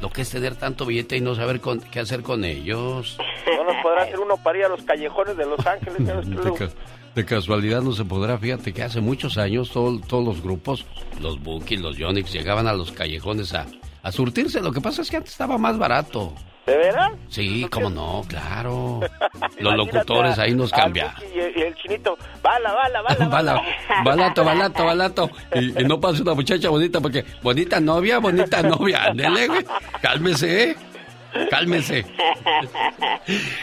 Lo 0.00 0.10
que 0.10 0.22
es 0.22 0.30
tener 0.30 0.56
tanto 0.56 0.86
billete 0.86 1.16
y 1.16 1.20
no 1.20 1.34
saber 1.34 1.60
con, 1.60 1.80
qué 1.80 2.00
hacer 2.00 2.22
con 2.22 2.44
ellos. 2.44 3.16
No 3.46 3.64
nos 3.64 3.82
podrá 3.82 4.02
hacer 4.02 4.18
uno 4.18 4.36
para 4.36 4.58
ir 4.58 4.64
a 4.64 4.68
los 4.68 4.82
callejones 4.82 5.36
de 5.36 5.46
Los 5.46 5.66
Ángeles. 5.66 6.74
de, 7.14 7.24
casualidad 7.24 7.82
no 7.82 7.92
se 7.92 8.04
podrá, 8.04 8.36
fíjate 8.38 8.72
que 8.72 8.82
hace 8.82 9.00
muchos 9.00 9.38
años 9.38 9.70
todo, 9.70 9.98
todos 10.00 10.24
los 10.24 10.42
grupos, 10.42 10.84
los 11.20 11.42
Bookies, 11.42 11.80
los 11.80 11.96
Yonix, 11.96 12.32
llegaban 12.32 12.66
a 12.66 12.72
los 12.72 12.92
callejones 12.92 13.54
a, 13.54 13.66
a 14.04 14.12
surtirse. 14.12 14.60
Lo 14.60 14.70
que 14.70 14.80
pasa 14.80 15.02
es 15.02 15.10
que 15.10 15.16
antes 15.16 15.32
estaba 15.32 15.58
más 15.58 15.76
barato. 15.76 16.32
¿De 16.66 16.76
veras? 16.76 17.12
Sí, 17.28 17.66
cómo 17.70 17.90
no, 17.90 18.22
claro. 18.28 19.00
Los 19.58 19.74
locutores 19.74 20.38
ahí 20.38 20.54
nos 20.54 20.70
cambian. 20.70 21.12
Y, 21.34 21.60
el 21.60 21.74
chinito, 21.74 22.16
bala, 22.42 22.72
bala, 22.72 23.02
bala. 23.02 23.26
bala, 23.26 23.62
balato, 24.04 24.44
balato, 24.44 24.84
balato. 24.84 25.30
Y, 25.54 25.82
y, 25.82 25.84
no 25.84 26.00
pase 26.00 26.22
una 26.22 26.34
muchacha 26.34 26.68
bonita 26.68 27.00
porque 27.00 27.24
bonita 27.42 27.80
novia, 27.80 28.18
bonita 28.18 28.62
novia. 28.62 29.04
Ándele, 29.04 29.48
güey. 29.48 29.64
Cálmese, 30.00 30.70
¿eh? 30.70 30.76
Cálmese. 31.50 32.06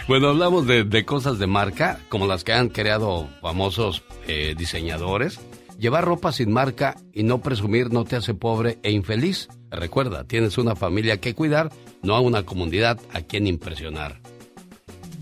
Bueno, 0.08 0.30
hablamos 0.30 0.66
de, 0.66 0.84
de, 0.84 1.06
cosas 1.06 1.38
de 1.38 1.46
marca, 1.46 2.00
como 2.10 2.26
las 2.26 2.44
que 2.44 2.52
han 2.52 2.70
creado 2.70 3.30
famosos 3.42 4.02
eh, 4.28 4.56
diseñadores. 4.58 5.40
Llevar 5.82 6.06
ropa 6.06 6.32
sin 6.32 6.52
marca 6.52 6.96
y 7.12 7.24
no 7.24 7.42
presumir 7.42 7.92
no 7.92 8.06
te 8.06 8.16
hace 8.16 8.36
pobre 8.36 8.78
e 8.84 8.92
infeliz. 8.92 9.48
Recuerda, 9.72 10.26
tienes 10.26 10.60
una 10.60 10.76
familia 10.76 11.20
que 11.20 11.34
cuidar, 11.34 11.72
no 12.04 12.16
a 12.16 12.20
una 12.20 12.44
comunidad 12.44 13.00
a 13.12 13.22
quien 13.22 13.48
impresionar. 13.48 14.22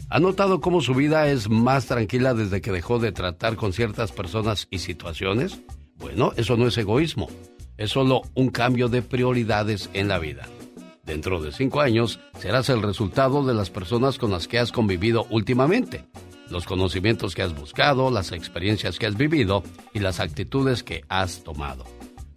¿Ha 0.09 0.19
notado 0.19 0.59
cómo 0.59 0.81
su 0.81 0.93
vida 0.93 1.29
es 1.29 1.49
más 1.49 1.85
tranquila 1.85 2.33
desde 2.33 2.59
que 2.59 2.73
dejó 2.73 2.99
de 2.99 3.13
tratar 3.13 3.55
con 3.55 3.71
ciertas 3.71 4.11
personas 4.11 4.67
y 4.69 4.79
situaciones? 4.79 5.61
Bueno, 5.95 6.33
eso 6.35 6.57
no 6.57 6.67
es 6.67 6.77
egoísmo, 6.77 7.29
es 7.77 7.91
solo 7.91 8.23
un 8.33 8.49
cambio 8.49 8.89
de 8.89 9.01
prioridades 9.01 9.89
en 9.93 10.09
la 10.09 10.19
vida. 10.19 10.45
Dentro 11.05 11.39
de 11.39 11.53
cinco 11.53 11.79
años 11.79 12.19
serás 12.37 12.67
el 12.67 12.81
resultado 12.81 13.45
de 13.45 13.53
las 13.53 13.69
personas 13.69 14.17
con 14.17 14.31
las 14.31 14.49
que 14.49 14.59
has 14.59 14.73
convivido 14.73 15.25
últimamente, 15.29 16.03
los 16.51 16.65
conocimientos 16.65 17.35
que 17.35 17.41
has 17.41 17.55
buscado, 17.55 18.11
las 18.11 18.31
experiencias 18.31 18.99
que 18.99 19.05
has 19.05 19.17
vivido 19.17 19.63
y 19.93 19.99
las 19.99 20.19
actitudes 20.19 20.83
que 20.83 21.03
has 21.09 21.43
tomado. 21.43 21.85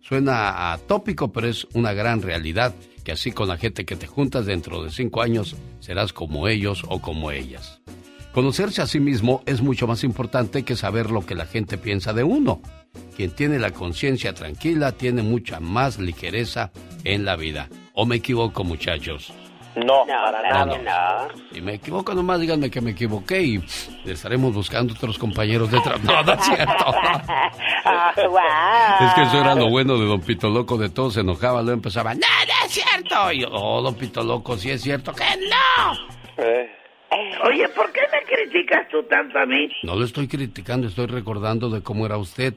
Suena 0.01 0.73
atópico, 0.73 1.33
pero 1.33 1.49
es 1.49 1.67
una 1.75 1.93
gran 1.93 2.23
realidad 2.23 2.75
que 3.05 3.13
así 3.13 3.33
con 3.33 3.49
la 3.49 3.57
gente 3.57 3.85
que 3.85 3.97
te 3.97 4.07
juntas 4.07 4.47
dentro 4.47 4.83
de 4.83 4.91
cinco 4.91 5.23
años 5.23 5.57
serás 5.81 6.13
como 6.13 6.49
ellos 6.49 6.85
o 6.89 7.01
como 7.01 7.31
ellas. 7.31 7.81
Conocerse 8.33 8.81
a 8.81 8.87
sí 8.87 8.99
mismo 8.99 9.43
es 9.45 9.61
mucho 9.61 9.87
más 9.87 10.05
importante 10.05 10.63
que 10.63 10.77
saber 10.77 11.11
lo 11.11 11.25
que 11.25 11.35
la 11.35 11.47
gente 11.47 11.77
piensa 11.77 12.13
de 12.13 12.25
uno. 12.25 12.63
Quien 13.15 13.31
tiene 13.31 13.59
la 13.59 13.73
conciencia 13.73 14.33
tranquila 14.33 14.93
tiene 14.93 15.23
mucha 15.23 15.61
más 15.61 15.99
ligereza 15.99 16.73
en 17.05 17.25
la 17.25 17.37
vida. 17.37 17.69
¿O 17.93 18.07
me 18.07 18.17
equivoco, 18.17 18.65
muchachos? 18.65 19.35
No, 19.75 20.05
para 20.07 20.43
nada. 20.43 20.65
No, 20.67 20.79
no. 20.79 21.29
Si 21.53 21.61
me 21.61 21.75
equivoco, 21.75 22.15
nomás 22.15 22.41
díganme 22.41 22.71
que 22.71 22.81
me 22.81 22.91
equivoqué 22.91 23.43
y 23.43 23.65
estaremos 24.05 24.55
buscando 24.55 24.93
otros 24.95 25.19
compañeros 25.19 25.71
de 25.71 25.81
trabajo. 25.81 26.03
No, 26.13 26.23
no 26.23 26.33
es 26.33 26.45
cierto. 26.45 26.85
oh, 26.87 28.29
wow. 28.29 29.07
Es 29.07 29.15
que 29.15 29.23
eso 29.23 29.41
era 29.41 29.55
lo 29.55 29.71
bueno 29.71 29.97
de 29.99 30.07
Don 30.07 30.21
Pito 30.21 30.49
Loco, 30.51 30.77
de 30.77 30.91
todo 30.91 31.11
se 31.11 31.21
enojaba, 31.21 31.63
luego 31.63 31.75
empezaba, 31.75 32.13
no, 32.15 32.21
no 32.21 32.67
es 32.67 32.73
cierto. 32.73 33.33
Y 33.33 33.41
yo, 33.41 33.49
oh, 33.51 33.81
Don 33.83 33.95
Pito 33.95 34.23
Loco, 34.23 34.57
sí 34.57 34.71
es 34.71 34.83
cierto, 34.83 35.13
que 35.13 35.25
no. 35.25 36.45
Eh. 36.45 36.71
Oye, 37.45 37.69
¿por 37.71 37.93
qué 37.93 38.01
me 38.11 38.23
criticas 38.25 38.89
tú 38.89 39.03
tanto 39.05 39.39
a 39.39 39.47
mí? 39.47 39.69
No 39.83 39.97
lo 39.97 40.05
estoy 40.05 40.29
criticando, 40.29 40.87
estoy 40.87 41.07
recordando 41.07 41.69
de 41.71 41.83
cómo 41.83 42.07
era 42.07 42.17
usted. 42.17 42.55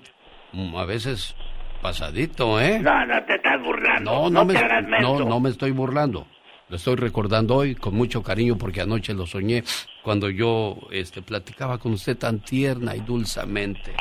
A 0.76 0.86
veces 0.86 1.36
pasadito, 1.82 2.60
¿eh? 2.60 2.80
No, 2.80 3.06
no 3.06 3.24
te 3.26 3.36
estás 3.36 3.62
burlando. 3.62 4.12
No, 4.12 4.30
no, 4.30 4.30
no 4.30 4.46
me, 4.46 4.54
no, 5.02 5.20
no 5.20 5.40
me 5.40 5.50
estoy 5.50 5.72
burlando. 5.72 6.26
Lo 6.68 6.78
estoy 6.78 6.96
recordando 6.96 7.56
hoy 7.56 7.76
con 7.76 7.94
mucho 7.94 8.24
cariño 8.24 8.58
porque 8.58 8.82
anoche 8.82 9.14
lo 9.14 9.28
soñé 9.28 9.64
cuando 10.02 10.32
yo 10.32 10.78
este, 10.90 11.22
platicaba 11.22 11.78
con 11.78 11.94
usted 11.94 12.18
tan 12.18 12.40
tierna 12.40 12.96
y 12.96 13.02
dulcemente. 13.02 13.96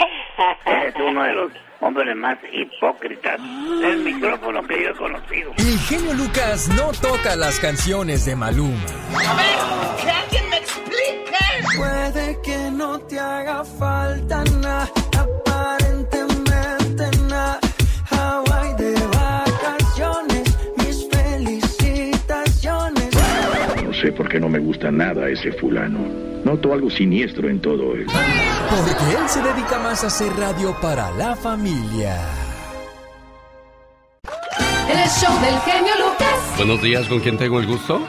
Es 0.86 0.94
uno 0.96 1.22
de 1.24 1.32
los 1.34 1.52
hombres 1.80 2.16
más 2.16 2.38
hipócritas 2.50 3.38
del 3.82 3.98
micrófono 3.98 4.62
que 4.66 4.82
yo 4.82 4.88
he 4.88 4.94
conocido. 4.94 5.52
El 5.58 5.78
genio 5.80 6.14
Lucas 6.14 6.68
no 6.68 6.90
toca 7.06 7.36
las 7.36 7.60
canciones 7.60 8.24
de 8.24 8.34
Maluma. 8.34 8.80
A 9.12 9.34
ver, 9.36 10.02
que 10.02 10.10
alguien 10.10 10.48
me 10.48 10.56
explique. 10.56 11.76
Puede 11.76 12.38
que 12.42 12.70
no 12.70 12.98
te 13.00 13.20
haga 13.20 13.62
falta 13.64 14.42
nada, 14.62 14.88
sé 24.04 24.12
por 24.12 24.28
qué 24.28 24.38
no 24.38 24.50
me 24.50 24.58
gusta 24.58 24.90
nada 24.90 25.30
ese 25.30 25.50
fulano. 25.52 26.00
Noto 26.44 26.74
algo 26.74 26.90
siniestro 26.90 27.48
en 27.48 27.58
todo 27.58 27.94
él. 27.94 28.04
Porque 28.04 29.16
él 29.16 29.28
se 29.28 29.40
dedica 29.40 29.78
más 29.78 30.04
a 30.04 30.08
hacer 30.08 30.30
radio 30.36 30.76
para 30.82 31.10
la 31.12 31.34
familia. 31.34 32.14
El 34.90 35.08
show 35.08 35.32
del 35.40 35.58
genio 35.60 35.94
Lucas. 35.98 36.56
Buenos 36.58 36.82
días, 36.82 37.08
¿con 37.08 37.20
quién 37.20 37.38
tengo 37.38 37.58
el 37.60 37.66
gusto? 37.66 38.02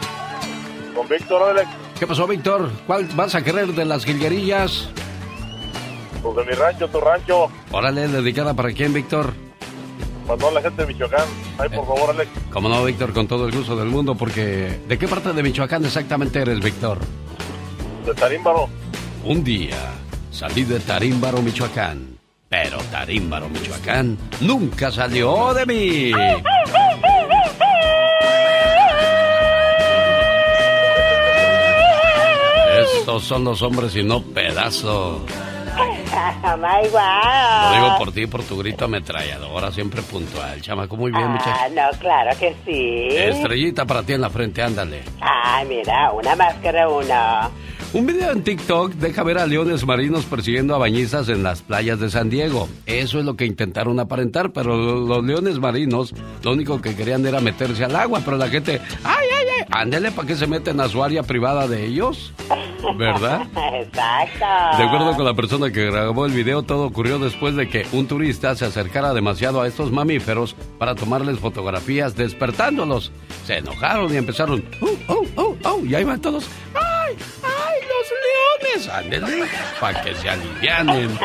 Con 0.93 1.07
Víctor 1.07 1.49
Alex. 1.49 1.69
¿Qué 1.97 2.05
pasó, 2.05 2.27
Víctor? 2.27 2.69
¿Cuál 2.85 3.07
vas 3.15 3.33
a 3.33 3.41
querer 3.41 3.67
de 3.67 3.85
las 3.85 4.03
jilguerillas? 4.03 4.89
Pues 6.21 6.35
de 6.35 6.43
mi 6.43 6.51
rancho, 6.51 6.89
tu 6.89 6.99
rancho. 6.99 7.49
Órale, 7.71 8.09
dedicada 8.09 8.53
para 8.53 8.73
quién, 8.73 8.91
Víctor. 8.91 9.44
Para 10.25 10.39
toda 10.39 10.51
la 10.53 10.61
gente 10.61 10.81
de 10.81 10.87
Michoacán. 10.93 11.25
Ay, 11.57 11.69
por 11.69 11.85
favor, 11.85 12.09
Alex. 12.09 12.31
Como 12.51 12.67
no, 12.67 12.83
Víctor, 12.83 13.13
con 13.13 13.27
todo 13.27 13.45
el 13.47 13.55
gusto 13.55 13.75
del 13.75 13.89
mundo, 13.89 14.15
porque 14.15 14.79
¿de 14.87 14.97
qué 14.97 15.07
parte 15.07 15.33
de 15.33 15.43
Michoacán 15.43 15.85
exactamente 15.85 16.39
eres, 16.39 16.59
Víctor? 16.59 16.99
De 18.05 18.13
Tarímbaro. 18.13 18.67
Un 19.23 19.43
día 19.43 19.77
salí 20.31 20.63
de 20.63 20.79
Tarímbaro, 20.79 21.41
Michoacán, 21.41 22.17
pero 22.49 22.77
Tarímbaro, 22.91 23.49
Michoacán 23.49 24.17
nunca 24.41 24.91
salió 24.91 25.53
de 25.53 25.65
mí. 25.65 26.11
Estos 32.99 33.23
son 33.23 33.43
los 33.43 33.61
hombres 33.61 33.95
y 33.95 34.03
no 34.03 34.21
pedazos. 34.21 35.21
Lo 36.15 37.73
digo 37.75 37.97
por 37.97 38.11
ti, 38.13 38.25
por 38.27 38.43
tu 38.43 38.57
grito 38.57 38.85
ametralladora, 38.85 39.71
siempre 39.71 40.01
puntual. 40.01 40.61
Chamaco, 40.61 40.95
muy 40.95 41.11
bien, 41.11 41.23
Ah, 41.23 41.29
muchacho. 41.29 41.73
no, 41.75 41.99
claro 41.99 42.31
que 42.39 42.55
sí. 42.65 43.07
Estrellita 43.17 43.85
para 43.85 44.03
ti 44.03 44.13
en 44.13 44.21
la 44.21 44.29
frente, 44.29 44.61
ándale. 44.61 45.03
Ay, 45.21 45.65
mira, 45.67 46.11
una 46.11 46.35
máscara 46.35 46.87
uno. 46.87 47.51
Un 47.93 48.05
video 48.05 48.31
en 48.31 48.43
TikTok 48.43 48.91
deja 48.93 49.23
ver 49.23 49.37
a 49.37 49.45
leones 49.45 49.85
marinos 49.85 50.25
persiguiendo 50.25 50.75
a 50.75 50.77
bañistas 50.77 51.29
en 51.29 51.43
las 51.43 51.61
playas 51.61 51.99
de 51.99 52.09
San 52.09 52.29
Diego. 52.29 52.67
Eso 52.85 53.19
es 53.19 53.25
lo 53.25 53.35
que 53.35 53.45
intentaron 53.45 53.99
aparentar, 53.99 54.51
pero 54.51 54.75
los 54.75 55.23
leones 55.23 55.59
marinos 55.59 56.13
lo 56.43 56.51
único 56.51 56.81
que 56.81 56.95
querían 56.95 57.25
era 57.25 57.39
meterse 57.39 57.85
al 57.85 57.95
agua, 57.95 58.21
pero 58.25 58.35
la 58.37 58.49
gente, 58.49 58.81
¡ay, 59.03 59.27
Ándele, 59.71 60.11
¿para 60.11 60.27
qué 60.27 60.35
se 60.35 60.47
meten 60.47 60.79
a 60.79 60.87
su 60.87 61.03
área 61.03 61.23
privada 61.23 61.67
de 61.67 61.85
ellos? 61.85 62.33
¿Verdad? 62.97 63.41
Exacto. 63.73 64.77
De 64.77 64.83
acuerdo 64.83 65.15
con 65.15 65.25
la 65.25 65.33
persona 65.33 65.71
que 65.71 65.85
grabó 65.85 66.25
el 66.25 66.33
video, 66.33 66.63
todo 66.63 66.85
ocurrió 66.85 67.19
después 67.19 67.55
de 67.55 67.67
que 67.67 67.85
un 67.91 68.07
turista 68.07 68.55
se 68.55 68.65
acercara 68.65 69.13
demasiado 69.13 69.61
a 69.61 69.67
estos 69.67 69.91
mamíferos 69.91 70.55
para 70.77 70.95
tomarles 70.95 71.39
fotografías 71.39 72.15
despertándolos. 72.15 73.11
Se 73.45 73.57
enojaron 73.57 74.13
y 74.13 74.17
empezaron, 74.17 74.63
¡oh, 74.81 74.89
oh, 75.07 75.25
oh, 75.35 75.57
oh! 75.63 75.85
Y 75.85 75.95
ahí 75.95 76.03
van 76.03 76.21
todos, 76.21 76.47
¡ay, 76.73 77.15
ay, 77.43 77.79
los 77.81 78.81
leones! 78.81 78.89
Ándele, 78.89 79.47
para 79.79 80.01
que 80.01 80.15
se 80.15 80.29
alivianen. 80.29 81.17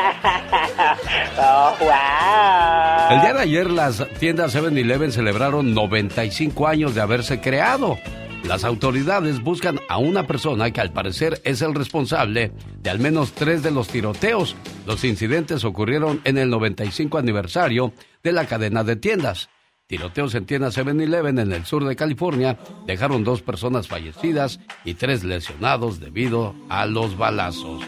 oh, 1.39 1.75
wow. 1.79 3.15
El 3.15 3.21
día 3.21 3.33
de 3.33 3.39
ayer 3.41 3.69
las 3.69 4.07
tiendas 4.19 4.55
7-Eleven 4.55 5.11
celebraron 5.11 5.73
95 5.73 6.67
años 6.67 6.95
de 6.95 7.01
haberse 7.01 7.39
creado. 7.39 7.97
Las 8.43 8.63
autoridades 8.63 9.41
buscan 9.41 9.79
a 9.87 9.97
una 9.97 10.25
persona 10.25 10.71
que 10.71 10.81
al 10.81 10.91
parecer 10.91 11.41
es 11.43 11.61
el 11.61 11.75
responsable 11.75 12.51
de 12.81 12.89
al 12.89 12.99
menos 12.99 13.33
tres 13.33 13.63
de 13.63 13.71
los 13.71 13.87
tiroteos. 13.87 14.55
Los 14.85 15.03
incidentes 15.03 15.63
ocurrieron 15.63 16.21
en 16.23 16.37
el 16.37 16.49
95 16.49 17.17
aniversario 17.17 17.93
de 18.23 18.31
la 18.31 18.45
cadena 18.45 18.83
de 18.83 18.95
tiendas. 18.95 19.49
Tiroteos 19.87 20.33
en 20.35 20.45
tiendas 20.45 20.77
7-Eleven 20.77 21.39
en 21.39 21.51
el 21.51 21.65
sur 21.65 21.85
de 21.85 21.95
California 21.95 22.57
dejaron 22.87 23.23
dos 23.23 23.41
personas 23.41 23.87
fallecidas 23.87 24.59
y 24.85 24.95
tres 24.95 25.23
lesionados 25.23 25.99
debido 25.99 26.55
a 26.69 26.85
los 26.85 27.17
balazos. 27.17 27.83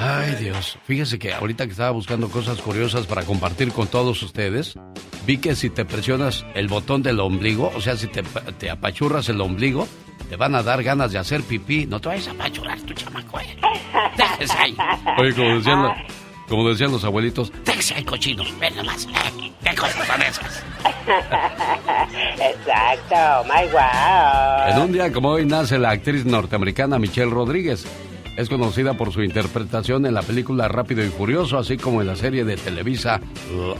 Ay 0.00 0.34
Dios, 0.36 0.78
fíjese 0.84 1.18
que 1.18 1.32
ahorita 1.32 1.66
que 1.66 1.72
estaba 1.72 1.90
buscando 1.90 2.28
cosas 2.28 2.60
curiosas 2.60 3.06
para 3.06 3.22
compartir 3.22 3.72
con 3.72 3.86
todos 3.86 4.22
ustedes, 4.22 4.74
vi 5.26 5.38
que 5.38 5.54
si 5.54 5.70
te 5.70 5.84
presionas 5.84 6.44
el 6.54 6.68
botón 6.68 7.02
del 7.02 7.20
ombligo, 7.20 7.70
o 7.76 7.80
sea, 7.80 7.96
si 7.96 8.06
te, 8.08 8.22
te 8.58 8.70
apachurras 8.70 9.28
el 9.28 9.40
ombligo, 9.40 9.86
te 10.28 10.36
van 10.36 10.54
a 10.54 10.62
dar 10.62 10.82
ganas 10.82 11.12
de 11.12 11.18
hacer 11.18 11.42
pipí. 11.42 11.86
No 11.86 12.00
te 12.00 12.08
vayas 12.08 12.28
a 12.28 12.32
apachurrar 12.32 12.80
tu 12.80 12.94
chamaco. 12.94 13.38
eh. 13.40 13.56
Déjese 14.16 14.58
ahí. 14.58 14.76
Oye, 15.18 15.34
como 15.34 15.54
decían, 15.56 15.82
la- 15.82 16.04
como 16.48 16.68
decían 16.68 16.90
los 16.90 17.04
abuelitos, 17.04 17.52
déjese 17.64 17.94
ahí 17.94 18.04
cochino, 18.04 18.42
ven 18.58 18.74
nomás. 18.76 19.04
eh, 19.06 19.52
¿Qué 19.64 19.76
cosas 19.76 20.06
son 20.06 20.22
esas? 20.22 20.64
Exacto, 22.38 23.44
my 23.44 23.68
wow. 23.70 24.72
En 24.74 24.78
un 24.82 24.92
día 24.92 25.12
como 25.12 25.28
hoy 25.30 25.46
nace 25.46 25.78
la 25.78 25.90
actriz 25.90 26.24
norteamericana 26.24 26.98
Michelle 26.98 27.30
Rodríguez. 27.30 27.86
Es 28.36 28.48
conocida 28.48 28.94
por 28.94 29.12
su 29.12 29.22
interpretación 29.22 30.06
en 30.06 30.14
la 30.14 30.22
película 30.22 30.68
Rápido 30.68 31.04
y 31.04 31.08
Furioso, 31.08 31.58
así 31.58 31.76
como 31.76 32.00
en 32.00 32.06
la 32.06 32.16
serie 32.16 32.44
de 32.44 32.56
Televisa 32.56 33.20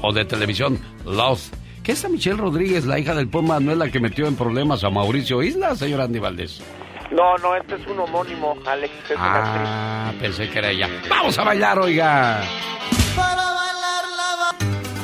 o 0.02 0.12
de 0.12 0.24
televisión 0.24 0.78
Lost. 1.06 1.54
¿Qué 1.82 1.92
esta 1.92 2.08
Michelle 2.08 2.36
Rodríguez, 2.36 2.84
la 2.84 2.98
hija 2.98 3.14
del 3.14 3.28
Puma, 3.28 3.58
no 3.58 3.72
es 3.72 3.78
la 3.78 3.90
que 3.90 4.00
metió 4.00 4.26
en 4.26 4.36
problemas 4.36 4.84
a 4.84 4.90
Mauricio 4.90 5.42
Isla, 5.42 5.74
señor 5.74 6.02
Andy 6.02 6.18
Valdés? 6.18 6.60
No, 7.10 7.36
no, 7.38 7.56
este 7.56 7.74
es 7.74 7.86
un 7.86 7.98
homónimo, 8.00 8.54
Alex. 8.66 8.92
Es 9.10 9.16
una 9.16 9.36
actriz. 9.36 9.68
Ah, 9.68 10.12
pensé 10.20 10.48
que 10.48 10.58
era 10.58 10.70
ella. 10.70 10.88
¡Vamos 11.08 11.38
a 11.38 11.44
bailar, 11.44 11.78
oiga! 11.78 12.42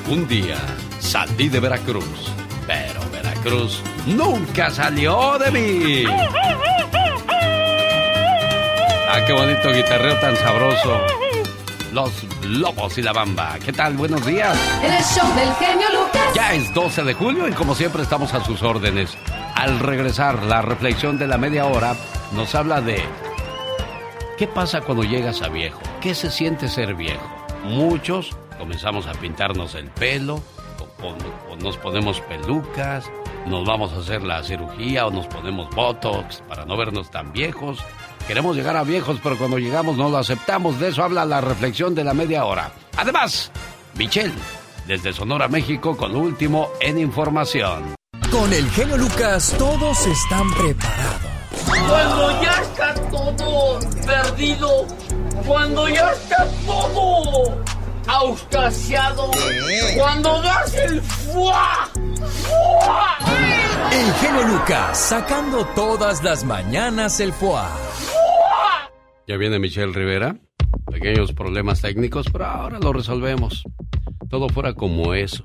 Un 0.08 0.28
día 0.28 0.56
salí 1.00 1.48
de 1.48 1.58
Veracruz, 1.58 2.32
pero 2.66 3.00
Veracruz 3.10 3.82
nunca 4.06 4.70
salió 4.70 5.38
de 5.38 5.50
mí. 5.50 6.04
Ah, 9.16 9.24
qué 9.26 9.32
bonito 9.32 9.72
guitarreo 9.72 10.18
tan 10.20 10.36
sabroso. 10.36 11.00
Los 11.92 12.12
Lobos 12.44 12.98
y 12.98 13.02
la 13.02 13.12
Bamba. 13.12 13.56
¿Qué 13.64 13.72
tal? 13.72 13.94
Buenos 13.96 14.24
días. 14.26 14.56
El 14.82 15.02
show 15.02 15.26
del 15.34 15.52
genio 15.54 15.86
Lucas. 15.92 16.34
Ya 16.34 16.52
es 16.52 16.72
12 16.74 17.02
de 17.04 17.14
julio 17.14 17.48
y 17.48 17.52
como 17.52 17.74
siempre 17.74 18.02
estamos 18.02 18.34
a 18.34 18.44
sus 18.44 18.62
órdenes. 18.62 19.16
Al 19.54 19.78
regresar, 19.78 20.42
la 20.42 20.60
reflexión 20.60 21.18
de 21.18 21.26
la 21.26 21.38
media 21.38 21.64
hora 21.66 21.96
nos 22.32 22.54
habla 22.54 22.82
de 22.82 23.02
¿qué 24.36 24.46
pasa 24.46 24.82
cuando 24.82 25.04
llegas 25.04 25.40
a 25.40 25.48
viejo? 25.48 25.80
¿Qué 26.02 26.14
se 26.14 26.30
siente 26.30 26.68
ser 26.68 26.94
viejo? 26.94 27.24
Muchos 27.64 28.36
comenzamos 28.58 29.06
a 29.06 29.12
pintarnos 29.12 29.74
el 29.74 29.86
pelo, 29.88 30.42
o, 31.00 31.06
o- 31.06 31.52
o 31.52 31.56
nos 31.56 31.78
ponemos 31.78 32.20
pelucas, 32.22 33.10
nos 33.46 33.64
vamos 33.66 33.92
a 33.94 33.98
hacer 34.00 34.22
la 34.22 34.42
cirugía 34.42 35.06
o 35.06 35.10
nos 35.10 35.26
ponemos 35.26 35.70
botox 35.74 36.42
para 36.48 36.66
no 36.66 36.76
vernos 36.76 37.10
tan 37.10 37.32
viejos. 37.32 37.78
Queremos 38.26 38.56
llegar 38.56 38.76
a 38.76 38.82
viejos, 38.82 39.20
pero 39.22 39.38
cuando 39.38 39.58
llegamos 39.58 39.96
no 39.96 40.08
lo 40.08 40.18
aceptamos. 40.18 40.80
De 40.80 40.88
eso 40.88 41.04
habla 41.04 41.24
la 41.24 41.40
reflexión 41.40 41.94
de 41.94 42.02
la 42.02 42.12
media 42.12 42.44
hora. 42.44 42.72
Además, 42.96 43.52
Michelle, 43.94 44.34
desde 44.86 45.12
Sonora, 45.12 45.46
México, 45.46 45.96
con 45.96 46.12
lo 46.12 46.18
último 46.18 46.70
en 46.80 46.98
información. 46.98 47.94
Con 48.30 48.52
el 48.52 48.68
genio 48.70 48.96
Lucas 48.96 49.54
todos 49.56 50.06
están 50.06 50.52
preparados. 50.54 51.36
Cuando 51.88 52.42
ya 52.42 52.62
está 52.62 52.94
todo 53.10 53.78
perdido, 54.04 54.86
cuando 55.46 55.88
ya 55.88 56.10
está 56.12 56.48
todo 56.66 57.62
auscasiado, 58.08 59.30
cuando 59.96 60.42
das 60.42 60.74
el 60.74 61.00
fuá, 61.00 61.88
fuá, 62.42 63.18
El 63.92 64.12
genio 64.14 64.42
Lucas 64.48 64.98
sacando 64.98 65.64
todas 65.74 66.22
las 66.22 66.44
mañanas 66.44 67.20
el 67.20 67.32
foie. 67.32 67.62
Ya 69.26 69.36
viene 69.36 69.58
Michelle 69.58 69.92
Rivera. 69.92 70.36
Pequeños 70.88 71.32
problemas 71.32 71.82
técnicos, 71.82 72.26
pero 72.30 72.46
ahora 72.46 72.78
lo 72.78 72.92
resolvemos. 72.92 73.64
Todo 74.30 74.48
fuera 74.48 74.74
como 74.74 75.14
eso. 75.14 75.42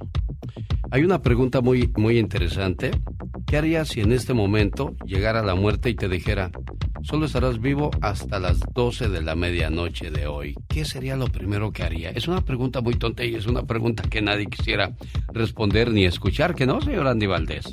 Hay 0.91 1.04
una 1.04 1.24
pregunta 1.24 1.62
muy, 1.62 1.91
muy 1.98 2.20
interesante. 2.20 2.91
¿Qué 3.48 3.58
harías 3.58 3.88
si 3.88 4.02
en 4.02 4.12
este 4.12 4.36
momento 4.36 4.94
llegara 5.04 5.41
la 5.41 5.56
muerte 5.56 5.89
y 5.89 5.96
te 5.96 6.08
dijera, 6.08 6.52
solo 7.02 7.26
estarás 7.26 7.60
vivo 7.60 7.89
hasta 8.02 8.39
las 8.39 8.60
12 8.60 9.10
de 9.10 9.24
la 9.24 9.36
medianoche 9.36 10.12
de 10.12 10.28
hoy? 10.28 10.54
¿Qué 10.70 10.86
sería 10.86 11.15
lo 11.15 11.26
primero 11.26 11.72
que 11.72 11.82
haría? 11.82 12.12
Es 12.12 12.28
una 12.28 12.41
pregunta 12.41 12.82
muy 12.82 12.94
tonta 12.94 13.26
y 13.26 13.34
es 13.34 13.48
una 13.48 13.63
pregunta 13.63 14.04
que 14.08 14.22
nadie 14.22 14.46
quisiera 14.46 14.91
responder 15.34 15.89
ni 15.89 16.06
escuchar, 16.06 16.54
¿que 16.54 16.67
no, 16.67 16.80
señor 16.82 17.08
Andy 17.08 17.26
Valdés? 17.26 17.65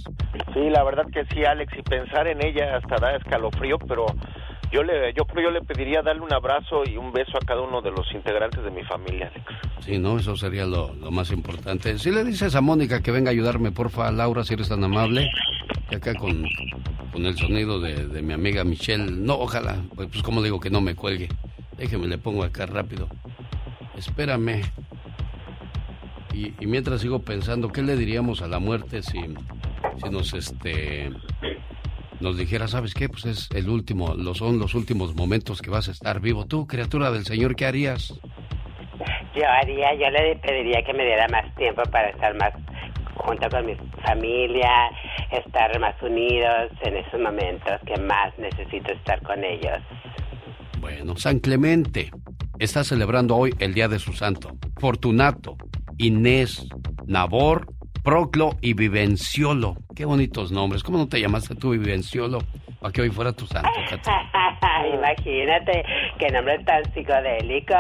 Sí, 0.55 0.71
la 0.71 0.83
verdad 0.85 1.05
que 1.12 1.27
sí, 1.27 1.44
Alex, 1.44 1.71
y 1.79 1.83
pensar 1.83 2.27
en 2.29 2.42
ella 2.42 2.79
hasta 2.79 2.97
da 2.97 3.14
escalofrío, 3.16 3.79
pero 3.79 4.07
yo 4.73 4.83
le, 4.83 5.13
yo 5.15 5.25
creo 5.25 5.45
yo 5.45 5.51
le 5.51 5.63
pediría 5.63 6.03
darle 6.03 6.23
un 6.23 6.33
abrazo 6.33 6.83
y 6.85 6.97
un 6.97 7.13
beso 7.13 7.37
a 7.37 7.45
cada 7.45 7.63
uno 7.63 7.81
de 7.81 7.91
los 7.91 8.13
integrantes 8.13 8.63
de 8.63 8.71
mi 8.71 8.83
familia, 8.85 9.31
Alex. 9.35 9.45
Sí, 9.81 9.99
no, 9.99 10.19
eso 10.19 10.37
sería 10.37 10.67
lo, 10.67 10.95
lo 10.95 11.11
más 11.11 11.31
importante. 11.31 11.99
Si 11.99 12.11
le 12.11 12.25
dices 12.25 12.55
a 12.55 12.61
Mónica 12.61 13.03
que 13.03 13.11
venga 13.11 13.31
a 13.31 13.33
ayudarme, 13.33 13.73
porfa, 13.73 14.11
Laura, 14.11 14.45
si 14.45 14.55
eres 14.55 14.69
tan 14.69 14.85
amable, 14.85 15.31
y 15.91 15.95
acá 15.95 16.15
con, 16.15 16.45
con 17.13 17.25
el 17.25 17.37
sonido 17.37 17.81
de, 17.81 18.07
de 18.07 18.23
mi 18.23 18.35
amiga 18.35 18.65
Michelle, 18.65 19.11
no, 19.11 19.35
ojalá, 19.35 19.77
pues, 19.95 20.09
pues 20.11 20.23
como 20.23 20.43
digo 20.43 20.61
que 20.61 20.71
no 20.71 20.81
me 20.81 20.95
cuelgue, 20.95 21.29
déjeme, 21.77 22.07
le 22.07 22.19
pongo 22.19 22.43
acá 22.45 22.67
rápido. 22.67 23.09
Espérame. 23.97 24.63
Y, 26.35 26.53
y 26.61 26.67
mientras 26.67 27.01
sigo 27.01 27.21
pensando, 27.21 27.71
¿qué 27.71 27.83
le 27.83 27.97
diríamos 27.97 28.43
a 28.43 28.49
la 28.49 28.59
muerte 28.59 29.03
si, 29.03 29.19
si 30.03 30.11
nos, 30.11 30.35
este, 30.35 31.11
nos 32.21 32.37
dijera, 32.37 32.69
¿sabes 32.69 32.95
qué? 32.95 33.09
Pues 33.09 33.25
es 33.27 33.49
el 33.55 33.69
último, 33.69 34.15
lo 34.15 34.35
son 34.35 34.59
los 34.59 34.75
últimos 34.75 35.15
momentos 35.15 35.63
que 35.63 35.71
vas 35.71 35.89
a 35.89 35.93
estar 35.93 36.21
vivo. 36.21 36.47
Tú, 36.47 36.67
criatura 36.67 37.11
del 37.11 37.25
Señor, 37.25 37.57
¿qué 37.57 37.67
harías? 37.67 38.19
Yo 39.35 39.49
haría, 39.49 39.95
yo 39.95 40.11
le 40.11 40.37
pediría 40.37 40.83
que 40.83 40.93
me 40.93 41.05
diera 41.05 41.29
más 41.29 41.55
tiempo 41.55 41.83
para 41.91 42.11
estar 42.11 42.35
más 42.37 42.53
junto 43.15 43.49
con 43.49 43.67
mi 43.67 43.77
familia, 44.05 44.91
estar 45.31 45.79
más 45.81 45.95
unidos 46.03 46.71
en 46.83 46.97
esos 46.97 47.21
momentos 47.21 47.73
que 47.87 48.01
más 48.01 48.37
necesito 48.39 48.93
estar 48.93 49.21
con 49.23 49.45
ellos. 49.45 49.79
Bueno, 50.81 51.17
San 51.17 51.41
Clemente 51.41 52.11
está 52.59 52.85
celebrando 52.85 53.37
hoy 53.37 53.55
el 53.59 53.75
Día 53.75 53.89
de 53.89 53.99
su 53.99 54.13
Santo. 54.13 54.57
Fortunato, 54.81 55.57
Inés, 55.99 56.69
Nabor, 57.07 57.67
Proclo 58.09 58.57
y 58.62 58.73
Vivenciolo. 58.73 59.77
Qué 59.94 60.07
bonitos 60.07 60.51
nombres. 60.51 60.83
¿Cómo 60.83 60.97
no 60.97 61.09
te 61.09 61.21
llamaste 61.21 61.55
tú 61.55 61.73
Vivenciolo? 61.73 62.38
Para 62.81 62.90
que 62.90 63.03
hoy 63.03 63.11
fuera 63.11 63.35
tu 63.35 63.47
santo. 63.47 63.68
Imagínate, 64.94 65.85
qué 66.18 66.31
nombre 66.31 66.59
tan 66.64 66.83
psicodélico. 66.94 67.75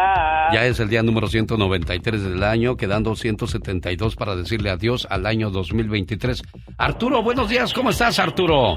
Ya 0.52 0.66
es 0.66 0.80
el 0.80 0.90
día 0.90 1.02
número 1.02 1.28
193 1.28 2.22
del 2.24 2.42
año, 2.42 2.76
quedando 2.76 3.16
172 3.16 4.16
para 4.16 4.36
decirle 4.36 4.68
adiós 4.68 5.08
al 5.08 5.24
año 5.24 5.48
2023. 5.48 6.42
Arturo, 6.76 7.22
buenos 7.22 7.48
días. 7.48 7.72
¿Cómo 7.72 7.88
estás, 7.88 8.18
Arturo? 8.18 8.76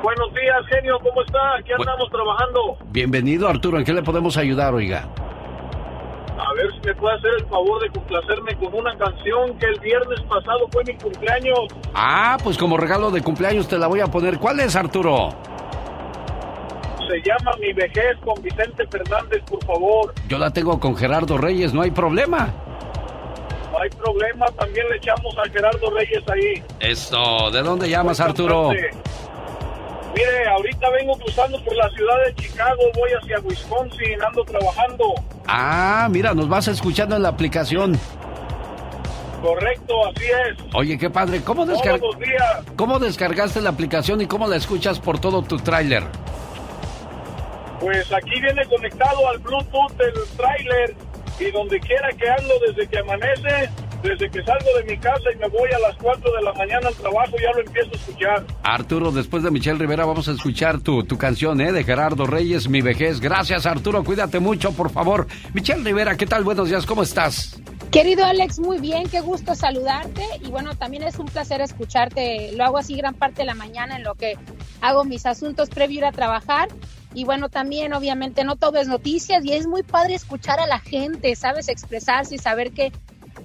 Buenos 0.00 0.32
días, 0.32 0.64
genio, 0.72 0.96
¿cómo 1.02 1.22
está? 1.22 1.56
Aquí 1.58 1.72
andamos 1.72 2.08
trabajando. 2.08 2.78
Bienvenido, 2.92 3.48
Arturo. 3.48 3.78
¿En 3.78 3.84
qué 3.84 3.92
le 3.92 4.04
podemos 4.04 4.36
ayudar, 4.36 4.74
oiga? 4.74 5.08
A 6.46 6.54
ver 6.54 6.72
si 6.72 6.80
me 6.86 6.94
puede 6.94 7.16
hacer 7.16 7.30
el 7.38 7.46
favor 7.46 7.82
de 7.82 7.90
complacerme 7.90 8.56
con 8.56 8.74
una 8.74 8.96
canción 8.96 9.58
que 9.58 9.66
el 9.66 9.78
viernes 9.80 10.20
pasado 10.22 10.66
fue 10.72 10.82
mi 10.84 10.94
cumpleaños. 10.94 11.58
Ah, 11.94 12.38
pues 12.42 12.56
como 12.56 12.76
regalo 12.76 13.10
de 13.10 13.22
cumpleaños 13.22 13.68
te 13.68 13.78
la 13.78 13.86
voy 13.86 14.00
a 14.00 14.06
poner. 14.06 14.38
¿Cuál 14.38 14.60
es, 14.60 14.74
Arturo? 14.74 15.30
Se 17.08 17.20
llama 17.28 17.52
Mi 17.60 17.72
vejez 17.72 18.16
con 18.24 18.40
Vicente 18.42 18.86
Fernández, 18.86 19.42
por 19.48 19.62
favor. 19.64 20.14
Yo 20.28 20.38
la 20.38 20.50
tengo 20.50 20.78
con 20.80 20.96
Gerardo 20.96 21.36
Reyes, 21.36 21.74
no 21.74 21.82
hay 21.82 21.90
problema. 21.90 22.54
No 23.72 23.78
hay 23.78 23.90
problema, 23.90 24.46
también 24.58 24.88
le 24.88 24.96
echamos 24.96 25.36
a 25.38 25.48
Gerardo 25.50 25.90
Reyes 25.90 26.22
ahí. 26.28 26.62
Eso, 26.80 27.50
¿de 27.50 27.62
dónde 27.62 27.88
llamas, 27.88 28.20
Arturo? 28.20 28.70
Mire, 30.14 30.48
ahorita 30.48 30.90
vengo 30.90 31.16
cruzando 31.18 31.62
por 31.64 31.76
la 31.76 31.88
ciudad 31.90 32.16
de 32.26 32.34
Chicago, 32.34 32.82
voy 32.96 33.10
hacia 33.20 33.38
Wisconsin, 33.40 34.22
ando 34.22 34.44
trabajando. 34.44 35.14
Ah, 35.52 36.06
mira, 36.08 36.32
nos 36.32 36.48
vas 36.48 36.68
escuchando 36.68 37.16
en 37.16 37.22
la 37.22 37.30
aplicación. 37.30 37.98
Correcto, 39.42 39.94
así 40.06 40.24
es. 40.26 40.74
Oye, 40.74 40.96
qué 40.96 41.10
padre. 41.10 41.40
¿Cómo, 41.42 41.66
descar-. 41.66 42.00
¿Cómo 42.76 43.00
descargaste 43.00 43.60
la 43.60 43.70
aplicación 43.70 44.20
y 44.20 44.26
cómo 44.26 44.46
la 44.46 44.54
escuchas 44.54 45.00
por 45.00 45.18
todo 45.18 45.42
tu 45.42 45.56
tráiler? 45.56 46.04
Pues 47.80 48.12
aquí 48.12 48.40
viene 48.40 48.64
conectado 48.66 49.28
al 49.28 49.38
Bluetooth 49.38 49.92
del 49.96 50.12
tráiler 50.36 50.94
y 51.40 51.50
donde 51.50 51.80
quiera 51.80 52.10
que 52.10 52.30
ando 52.30 52.54
desde 52.68 52.88
que 52.88 52.98
amanece, 52.98 53.70
desde 54.02 54.30
que 54.30 54.42
salgo 54.44 54.68
de 54.78 54.84
mi 54.84 54.98
casa 54.98 55.24
y 55.34 55.38
me 55.38 55.48
voy 55.48 55.68
a 55.72 55.78
las 55.78 55.96
4 55.96 56.32
de 56.32 56.42
la 56.42 56.52
mañana 56.52 56.88
al 56.88 56.94
trabajo, 56.94 57.36
ya 57.42 57.52
lo 57.54 57.60
empiezo 57.60 57.90
a 57.92 57.96
escuchar. 57.96 58.46
Arturo, 58.62 59.12
después 59.12 59.42
de 59.42 59.50
Michelle 59.50 59.78
Rivera 59.78 60.04
vamos 60.04 60.28
a 60.28 60.32
escuchar 60.32 60.80
tu, 60.80 61.04
tu 61.04 61.18
canción, 61.18 61.60
¿eh? 61.60 61.72
De 61.72 61.84
Gerardo 61.84 62.26
Reyes, 62.26 62.68
Mi 62.68 62.80
Vejez. 62.80 63.20
Gracias, 63.20 63.66
Arturo. 63.66 64.04
Cuídate 64.04 64.40
mucho, 64.40 64.72
por 64.72 64.90
favor. 64.90 65.26
Michelle 65.52 65.84
Rivera, 65.84 66.16
¿qué 66.16 66.26
tal? 66.26 66.44
Buenos 66.44 66.68
días, 66.68 66.86
¿cómo 66.86 67.02
estás? 67.02 67.60
Querido 67.90 68.24
Alex, 68.24 68.60
muy 68.60 68.78
bien, 68.78 69.08
qué 69.08 69.20
gusto 69.20 69.56
saludarte 69.56 70.22
y 70.44 70.48
bueno, 70.48 70.76
también 70.76 71.02
es 71.02 71.18
un 71.18 71.26
placer 71.26 71.60
escucharte. 71.60 72.52
Lo 72.52 72.64
hago 72.64 72.78
así 72.78 72.94
gran 72.94 73.14
parte 73.14 73.42
de 73.42 73.46
la 73.46 73.54
mañana 73.54 73.96
en 73.96 74.04
lo 74.04 74.14
que 74.14 74.34
hago 74.80 75.04
mis 75.04 75.26
asuntos 75.26 75.70
previo 75.70 75.96
a 75.96 75.98
ir 75.98 76.04
a 76.04 76.12
trabajar. 76.12 76.68
Y 77.14 77.24
bueno, 77.24 77.48
también 77.48 77.92
obviamente 77.92 78.44
no 78.44 78.54
todo 78.54 78.78
es 78.78 78.86
noticias 78.86 79.44
y 79.44 79.54
es 79.54 79.66
muy 79.66 79.82
padre 79.82 80.14
escuchar 80.14 80.60
a 80.60 80.68
la 80.68 80.78
gente, 80.78 81.34
sabes, 81.34 81.68
expresarse 81.68 82.36
y 82.36 82.38
saber 82.38 82.70
que 82.70 82.92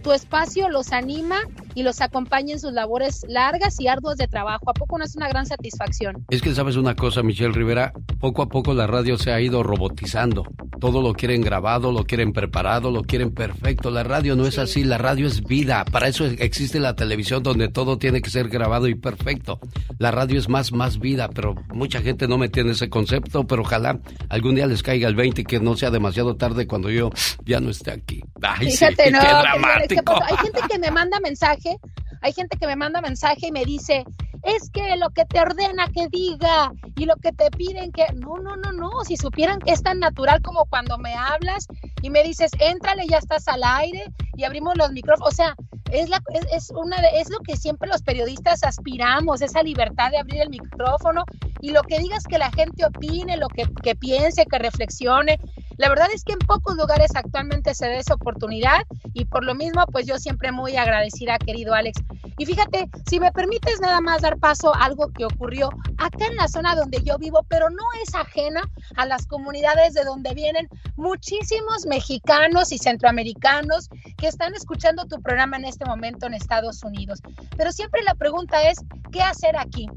tu 0.06 0.14
espacio 0.14 0.70
los 0.70 0.94
anima 0.94 1.36
y 1.76 1.84
los 1.84 2.02
acompaña 2.02 2.54
en 2.54 2.60
sus 2.60 2.72
labores 2.72 3.26
largas 3.28 3.80
y 3.80 3.88
arduas 3.88 4.18
de 4.18 4.28
trabajo. 4.28 4.70
¿A 4.70 4.74
poco 4.74 4.98
no 4.98 5.04
es 5.04 5.16
una 5.16 5.28
gran 5.28 5.46
satisfacción? 5.46 6.26
Es 6.30 6.42
que 6.42 6.56
sabes 6.56 6.78
una 6.78 6.96
cosa, 6.96 7.22
Michelle 7.22 7.54
Rivera, 7.54 7.94
poco 8.20 8.42
a 8.42 8.48
poco 8.48 8.74
la 8.74 8.88
radio 8.88 9.18
se 9.18 9.32
ha 9.32 9.42
ido 9.42 9.62
robotizando. 9.62 10.44
Todo 10.80 11.02
lo 11.02 11.14
quieren 11.14 11.42
grabado, 11.42 11.92
lo 11.92 12.06
quieren 12.06 12.34
preparado, 12.34 12.92
lo 12.92 13.04
quieren 13.04 13.34
perfecto. 13.34 13.92
La 13.92 14.04
radio 14.04 14.36
no 14.36 14.46
es 14.46 14.58
así, 14.58 14.84
la 14.84 14.98
radio 14.98 15.28
es 15.28 15.44
vida. 15.44 15.86
Para 15.86 16.08
eso 16.08 16.26
existe 16.26 16.80
la 16.80 16.96
televisión 16.96 17.44
donde 17.44 17.68
todo 17.68 17.98
tiene 17.98 18.22
que 18.22 18.30
ser 18.30 18.50
grabado 18.50 18.88
y 18.88 18.96
perfecto. 18.96 19.60
La 20.00 20.12
radio 20.12 20.40
es 20.40 20.48
más, 20.50 20.72
más 20.72 21.00
vida, 21.00 21.30
pero 21.34 21.56
mucha 21.74 22.02
gente 22.02 22.28
no 22.28 22.38
me 22.38 22.50
tiene 22.50 22.72
ese 22.72 22.90
concepto, 22.90 23.46
pero 23.46 23.64
ojalá 23.64 24.00
algún 24.30 24.56
día 24.56 24.68
les 24.68 24.82
caiga 24.82 25.08
el 25.08 25.16
20 25.16 25.42
y 25.42 25.44
que 25.44 25.60
no 25.60 25.76
sea 25.76 25.92
demasiado 25.92 26.36
tarde 26.36 26.68
cuando 26.68 26.90
yo 26.90 27.10
ya 27.46 27.60
no 27.60 27.70
esté 27.70 27.92
aquí. 27.92 28.24
Ay, 28.42 28.72
sí, 28.72 28.78
Fíjate, 28.78 29.12
no, 29.12 29.20
qué 29.20 29.28
dramático. 29.28 29.96
¿qué 29.96 30.04
pasa? 30.04 30.26
Hay 30.28 30.38
gente 30.38 30.62
que 30.70 30.80
me 30.80 30.92
manda 30.92 31.20
mensaje, 31.66 31.80
hay 32.22 32.34
gente 32.34 32.58
que 32.58 32.68
me 32.68 32.76
manda 32.76 33.02
mensaje 33.02 33.48
y 33.48 33.52
me 33.52 33.66
dice, 33.66 34.06
es 34.44 34.70
que 34.70 34.96
lo 34.98 35.10
que 35.10 35.26
te 35.26 35.40
ordena 35.42 35.88
que 35.94 36.08
diga 36.08 36.72
y 36.96 37.06
lo 37.06 37.16
que 37.16 37.32
te 37.32 37.50
piden 37.52 37.92
que... 37.92 38.06
No, 38.14 38.38
no, 38.38 38.56
no, 38.56 38.72
no, 38.72 38.90
si 39.06 39.18
supieran 39.18 39.60
que 39.60 39.72
es 39.72 39.82
tan 39.84 40.00
natural 40.00 40.42
como 40.42 40.66
cuando 40.66 40.98
me 40.98 41.14
hablas 41.14 41.68
y 42.02 42.10
me 42.10 42.24
dices, 42.24 42.52
éntrale, 42.60 43.08
ya 43.08 43.18
estás 43.18 43.48
al 43.48 43.64
aire 43.64 44.06
y 44.36 44.44
abrimos 44.44 44.76
los 44.78 44.92
micrófonos. 44.92 45.34
O 45.34 45.36
sea, 45.36 45.56
es, 45.92 46.10
es, 46.52 46.72
una 46.72 46.98
es 47.14 47.30
lo 47.30 47.40
que 47.40 47.58
siempre 47.58 47.90
los 47.90 48.02
periodistas 48.02 48.64
aspiramos, 48.64 49.42
esa 49.42 49.62
libertad 49.64 50.12
de 50.12 50.20
abrir 50.20 50.42
el 50.42 50.50
micrófono 50.50 51.24
y 51.62 51.72
lo 51.72 51.82
que 51.84 52.00
digas 52.00 52.24
que 52.24 52.38
la 52.38 52.52
gente 52.52 52.86
opine, 52.86 53.38
lo 53.38 53.48
que, 53.50 53.66
que 53.84 53.96
piense, 53.96 54.46
que 54.46 54.60
reflexione. 54.60 55.40
La 55.78 55.90
verdad 55.90 56.08
es 56.14 56.24
que 56.24 56.34
en 56.34 56.40
pocos 56.40 56.76
lugares 56.78 57.12
actualmente 57.16 57.74
se 57.74 57.88
da 57.88 57.96
esa 57.96 58.14
oportunidad 58.14 58.84
y 59.14 59.26
por 59.26 59.44
lo 59.44 59.56
mismo, 59.56 59.86
pues 59.92 60.06
yo 60.06 60.18
siempre 60.18 60.52
muy 60.52 60.76
agradecida, 60.78 61.38
querido 61.56 61.74
Alex. 61.74 62.02
Y 62.38 62.46
fíjate, 62.46 62.90
si 63.08 63.18
me 63.18 63.32
permites 63.32 63.80
nada 63.80 64.02
más 64.02 64.22
dar 64.22 64.38
paso 64.38 64.76
a 64.76 64.84
algo 64.84 65.10
que 65.14 65.24
ocurrió 65.24 65.70
acá 65.98 66.26
en 66.30 66.36
la 66.36 66.50
zona 66.50 66.76
donde 66.76 67.02
yo 67.02 67.18
vivo, 67.18 67.46
pero 67.48 67.70
no 67.70 67.84
es 68.04 68.14
ajena 68.14 68.62
a 68.98 69.06
las 69.06 69.26
comunidades 69.26 69.94
de 69.94 70.04
donde 70.04 70.34
vienen 70.34 70.68
muchísimos 70.98 71.86
mexicanos 71.86 72.74
y 72.74 72.78
centroamericanos 72.78 73.88
que 74.18 74.28
están 74.28 74.54
escuchando 74.54 75.06
tu 75.06 75.22
programa 75.22 75.56
en 75.56 75.64
este 75.66 75.86
momento 75.86 76.26
en 76.26 76.34
Estados 76.34 76.84
Unidos. 76.84 77.22
Pero 77.56 77.72
siempre 77.72 78.04
la 78.04 78.16
pregunta 78.16 78.70
es, 78.70 78.80
¿qué 79.14 79.22
hacer 79.22 79.56
aquí? 79.58 79.88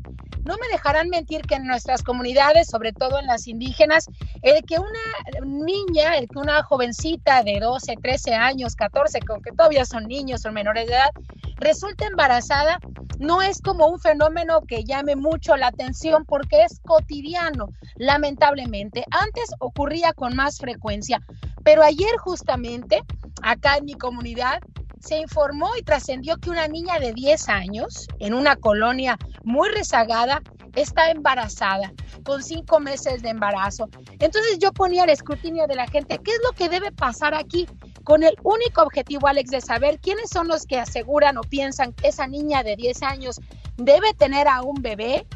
No 0.44 0.54
me 0.56 0.68
dejarán 0.72 1.10
mentir 1.10 1.42
que 1.42 1.56
en 1.56 1.66
nuestras 1.66 2.02
comunidades, 2.02 2.68
sobre 2.68 2.92
todo 2.94 3.18
en 3.18 3.26
las 3.26 3.46
indígenas, 3.48 4.06
el 4.40 4.64
que 4.64 4.78
una 4.78 5.44
niña, 5.44 6.16
el 6.16 6.26
que 6.26 6.38
una 6.38 6.62
jovencita 6.62 7.42
de 7.42 7.58
12, 7.60 7.96
13 8.00 8.34
años, 8.34 8.74
14, 8.74 9.20
con 9.20 9.42
que 9.42 9.50
todavía 9.52 9.84
son 9.84 10.04
niños, 10.04 10.40
son 10.40 10.54
menores 10.54 10.86
de 10.86 10.94
edad, 10.94 11.10
resulta 11.58 12.06
embarazada, 12.06 12.78
no 13.18 13.42
es 13.42 13.60
como 13.60 13.86
un 13.86 13.98
fenómeno 13.98 14.60
que 14.66 14.84
llame 14.84 15.16
mucho 15.16 15.56
la 15.56 15.68
atención 15.68 16.24
porque 16.24 16.62
es 16.62 16.80
cotidiano, 16.80 17.68
lamentablemente. 17.96 19.04
Antes 19.10 19.50
ocurría 19.58 20.12
con 20.12 20.36
más 20.36 20.58
frecuencia, 20.58 21.20
pero 21.64 21.82
ayer 21.82 22.16
justamente, 22.18 23.02
acá 23.42 23.76
en 23.76 23.86
mi 23.86 23.94
comunidad, 23.94 24.60
se 25.00 25.18
informó 25.18 25.70
y 25.78 25.82
trascendió 25.82 26.36
que 26.38 26.50
una 26.50 26.68
niña 26.68 26.98
de 26.98 27.12
10 27.12 27.48
años, 27.48 28.08
en 28.18 28.34
una 28.34 28.56
colonia 28.56 29.16
muy 29.44 29.68
rezagada, 29.68 30.42
está 30.74 31.10
embarazada, 31.10 31.92
con 32.24 32.42
cinco 32.42 32.80
meses 32.80 33.22
de 33.22 33.30
embarazo. 33.30 33.88
Entonces 34.18 34.58
yo 34.58 34.72
ponía 34.72 35.04
el 35.04 35.10
escrutinio 35.10 35.66
de 35.66 35.74
la 35.74 35.86
gente, 35.86 36.18
¿qué 36.18 36.32
es 36.32 36.40
lo 36.44 36.52
que 36.52 36.68
debe 36.68 36.92
pasar 36.92 37.34
aquí? 37.34 37.66
Con 38.04 38.22
el 38.22 38.34
único 38.42 38.82
objetivo, 38.82 39.26
Alex, 39.26 39.50
de 39.50 39.60
saber 39.60 39.98
quiénes 40.00 40.30
son 40.30 40.48
los 40.48 40.66
que 40.66 40.78
aseguran 40.78 41.36
o 41.36 41.42
piensan 41.48 41.92
que 41.92 42.08
esa 42.08 42.26
niña 42.26 42.62
de 42.62 42.76
10 42.76 43.02
años 43.02 43.40
debe 43.76 44.14
tener 44.14 44.48
a 44.48 44.62
un 44.62 44.82
bebé, 44.82 45.26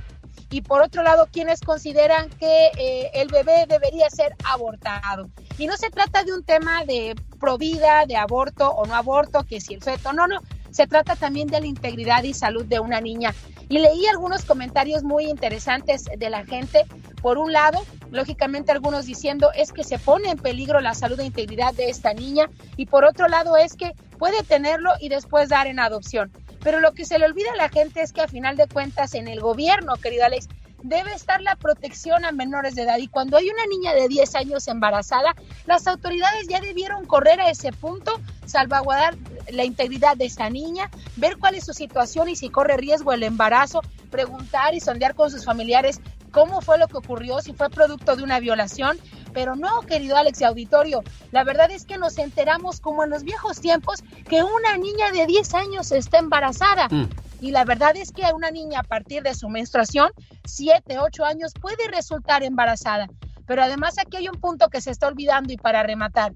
y 0.50 0.60
por 0.60 0.82
otro 0.82 1.02
lado, 1.02 1.28
quienes 1.32 1.60
consideran 1.60 2.28
que 2.28 2.70
eh, 2.78 3.10
el 3.14 3.28
bebé 3.28 3.64
debería 3.66 4.10
ser 4.10 4.36
abortado. 4.44 5.30
Y 5.58 5.66
no 5.66 5.76
se 5.76 5.88
trata 5.90 6.24
de 6.24 6.34
un 6.34 6.44
tema 6.44 6.84
de 6.84 7.14
provida, 7.40 8.04
de 8.06 8.16
aborto 8.16 8.70
o 8.70 8.84
no 8.84 8.94
aborto, 8.94 9.44
que 9.44 9.60
si 9.60 9.74
el 9.74 9.82
feto, 9.82 10.12
no, 10.12 10.26
no, 10.26 10.40
se 10.70 10.86
trata 10.86 11.16
también 11.16 11.48
de 11.48 11.60
la 11.60 11.66
integridad 11.66 12.22
y 12.24 12.34
salud 12.34 12.64
de 12.66 12.80
una 12.80 13.00
niña. 13.00 13.34
Y 13.68 13.78
leí 13.78 14.06
algunos 14.06 14.44
comentarios 14.44 15.02
muy 15.02 15.24
interesantes 15.24 16.04
de 16.04 16.30
la 16.30 16.44
gente. 16.44 16.84
Por 17.22 17.38
un 17.38 17.52
lado, 17.52 17.82
lógicamente 18.10 18.72
algunos 18.72 19.06
diciendo 19.06 19.50
es 19.54 19.72
que 19.72 19.84
se 19.84 19.98
pone 19.98 20.30
en 20.30 20.38
peligro 20.38 20.80
la 20.80 20.94
salud 20.94 21.18
e 21.20 21.24
integridad 21.24 21.72
de 21.72 21.88
esta 21.88 22.12
niña 22.12 22.50
y 22.76 22.86
por 22.86 23.04
otro 23.04 23.28
lado 23.28 23.56
es 23.56 23.74
que 23.74 23.92
puede 24.22 24.44
tenerlo 24.44 24.92
y 25.00 25.08
después 25.08 25.48
dar 25.48 25.66
en 25.66 25.80
adopción. 25.80 26.30
Pero 26.62 26.78
lo 26.78 26.92
que 26.92 27.04
se 27.04 27.18
le 27.18 27.24
olvida 27.24 27.50
a 27.54 27.56
la 27.56 27.68
gente 27.68 28.02
es 28.02 28.12
que 28.12 28.20
a 28.20 28.28
final 28.28 28.56
de 28.56 28.68
cuentas 28.68 29.14
en 29.14 29.26
el 29.26 29.40
gobierno, 29.40 29.96
querido 29.96 30.24
Alex, 30.24 30.46
debe 30.84 31.12
estar 31.12 31.42
la 31.42 31.56
protección 31.56 32.24
a 32.24 32.30
menores 32.30 32.76
de 32.76 32.82
edad. 32.82 32.98
Y 32.98 33.08
cuando 33.08 33.36
hay 33.36 33.50
una 33.50 33.66
niña 33.66 33.94
de 33.94 34.06
10 34.06 34.36
años 34.36 34.68
embarazada, 34.68 35.34
las 35.66 35.88
autoridades 35.88 36.46
ya 36.48 36.60
debieron 36.60 37.04
correr 37.04 37.40
a 37.40 37.50
ese 37.50 37.72
punto, 37.72 38.20
salvaguardar 38.46 39.16
la 39.50 39.64
integridad 39.64 40.16
de 40.16 40.26
esta 40.26 40.48
niña, 40.50 40.88
ver 41.16 41.36
cuál 41.38 41.56
es 41.56 41.64
su 41.64 41.72
situación 41.72 42.28
y 42.28 42.36
si 42.36 42.48
corre 42.48 42.76
riesgo 42.76 43.12
el 43.12 43.24
embarazo, 43.24 43.80
preguntar 44.12 44.72
y 44.72 44.78
sondear 44.78 45.16
con 45.16 45.32
sus 45.32 45.44
familiares 45.44 46.00
cómo 46.32 46.60
fue 46.60 46.78
lo 46.78 46.88
que 46.88 46.96
ocurrió, 46.96 47.40
si 47.40 47.52
fue 47.52 47.70
producto 47.70 48.16
de 48.16 48.24
una 48.24 48.40
violación. 48.40 48.98
Pero 49.32 49.54
no, 49.54 49.82
querido 49.82 50.16
Alex 50.16 50.40
y 50.40 50.44
auditorio, 50.44 51.02
la 51.30 51.44
verdad 51.44 51.70
es 51.70 51.84
que 51.84 51.96
nos 51.96 52.18
enteramos 52.18 52.80
como 52.80 53.04
en 53.04 53.10
los 53.10 53.22
viejos 53.22 53.60
tiempos 53.60 54.02
que 54.28 54.42
una 54.42 54.76
niña 54.76 55.10
de 55.10 55.26
10 55.26 55.54
años 55.54 55.92
está 55.92 56.18
embarazada. 56.18 56.88
Mm. 56.90 57.08
Y 57.40 57.50
la 57.50 57.64
verdad 57.64 57.96
es 57.96 58.12
que 58.12 58.24
una 58.34 58.50
niña 58.50 58.80
a 58.80 58.82
partir 58.82 59.22
de 59.22 59.34
su 59.34 59.48
menstruación, 59.48 60.10
7, 60.44 60.98
8 60.98 61.24
años, 61.24 61.52
puede 61.60 61.88
resultar 61.88 62.42
embarazada. 62.42 63.08
Pero 63.46 63.62
además 63.62 63.96
aquí 63.98 64.16
hay 64.16 64.28
un 64.28 64.40
punto 64.40 64.68
que 64.68 64.80
se 64.80 64.90
está 64.90 65.08
olvidando 65.08 65.52
y 65.52 65.56
para 65.56 65.82
rematar. 65.82 66.34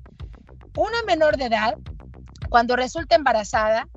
Una 0.77 1.03
menor 1.07 1.37
de 1.37 1.47
edad, 1.47 1.75
cuando 2.49 2.77
resulta 2.77 3.15
embarazada, 3.15 3.89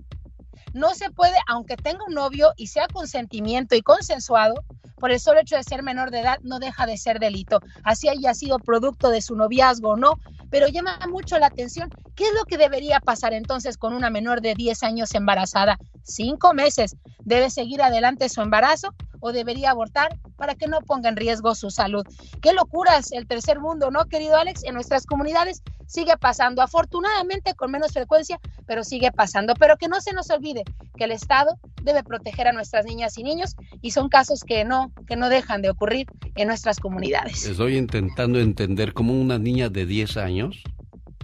no 0.74 0.94
se 0.96 1.10
puede, 1.12 1.36
aunque 1.48 1.78
tenga 1.78 2.04
un 2.08 2.14
novio 2.14 2.54
y 2.58 2.68
sea 2.68 2.88
consentimiento 2.88 3.76
y 3.76 3.82
consensuado, 3.82 4.56
por 5.00 5.12
el 5.12 5.20
solo 5.20 5.40
hecho 5.40 5.56
de 5.56 5.64
ser 5.64 5.82
menor 5.82 6.12
de 6.12 6.20
edad 6.20 6.40
no 6.44 6.60
deja 6.60 6.86
de 6.86 6.98
ser 6.98 7.20
delito, 7.20 7.62
así 7.84 8.10
haya 8.10 8.34
sido 8.34 8.60
producto 8.60 9.10
de 9.10 9.22
su 9.22 9.36
noviazgo 9.36 9.92
o 9.92 9.98
no, 9.98 10.20
pero 10.50 10.68
llama 10.68 11.00
mucho 11.10 11.40
la 11.40 11.48
atención. 11.48 11.90
¿Qué 12.16 12.26
es 12.26 12.34
lo 12.38 12.46
que 12.46 12.58
debería 12.58 13.00
pasar 13.00 13.34
entonces 13.34 13.78
con 13.78 13.94
una 13.94 14.10
menor 14.10 14.42
de 14.42 14.56
10 14.56 14.84
años 14.84 15.14
embarazada? 15.16 15.78
Cinco 16.04 16.54
meses. 16.54 16.96
¿Debe 17.30 17.52
seguir 17.52 17.84
adelante 17.84 18.28
su 18.28 18.42
embarazo 18.42 18.96
o 19.20 19.32
debería 19.32 19.70
abortar 19.70 20.18
para 20.36 20.56
que 20.56 20.66
no 20.66 20.82
ponga 20.82 21.10
en 21.10 21.16
riesgo 21.16 21.54
su 21.54 21.70
salud? 21.70 22.04
Qué 22.42 22.54
locuras 22.54 23.12
el 23.12 23.28
tercer 23.28 23.60
mundo, 23.60 23.92
¿no, 23.92 24.06
querido 24.06 24.36
Alex? 24.36 24.64
En 24.64 24.74
nuestras 24.74 25.06
comunidades 25.06 25.62
sigue 25.86 26.18
pasando, 26.18 26.64
afortunadamente 26.64 27.54
con 27.54 27.70
menos 27.70 27.92
frecuencia, 27.92 28.40
pero 28.66 28.84
sigue 28.84 29.12
pasando. 29.12 29.54
Pero 29.60 29.78
que 29.78 29.88
no 29.88 30.02
se 30.02 30.12
nos 30.12 30.32
olvide 30.32 30.64
que 30.98 31.04
el 31.04 31.12
Estado 31.12 31.60
debe 31.84 32.04
proteger 32.04 32.48
a 32.48 32.52
nuestras 32.52 32.86
niñas 32.86 33.16
y 33.20 33.24
niños 33.24 33.56
y 33.80 33.92
son 33.92 34.10
casos 34.10 34.44
que 34.44 34.66
no, 34.66 34.92
que 35.06 35.16
no 35.16 35.30
dejan 35.30 35.62
de 35.62 35.70
ocurrir 35.70 36.08
en 36.36 36.48
nuestras 36.48 36.80
comunidades. 36.80 37.46
Estoy 37.46 37.78
intentando 37.78 38.40
entender 38.40 38.94
cómo 38.94 39.14
una 39.14 39.38
niña 39.38 39.70
de 39.70 39.86
10 39.86 40.18
años 40.18 40.64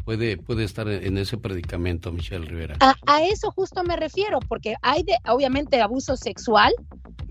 puede, 0.06 0.38
puede 0.38 0.64
estar 0.64 0.88
en 0.88 1.18
ese 1.18 1.38
predicamento, 1.38 2.12
Michelle 2.12 2.46
Rivera. 2.46 2.78
A, 2.80 3.24
eso 3.24 3.52
justo 3.52 3.84
me 3.84 3.98
refiero, 3.98 4.40
porque 4.48 4.76
hay 4.82 5.04
de, 5.04 5.18
obviamente 5.28 5.82
abuso 5.82 6.16
sexual, 6.16 6.74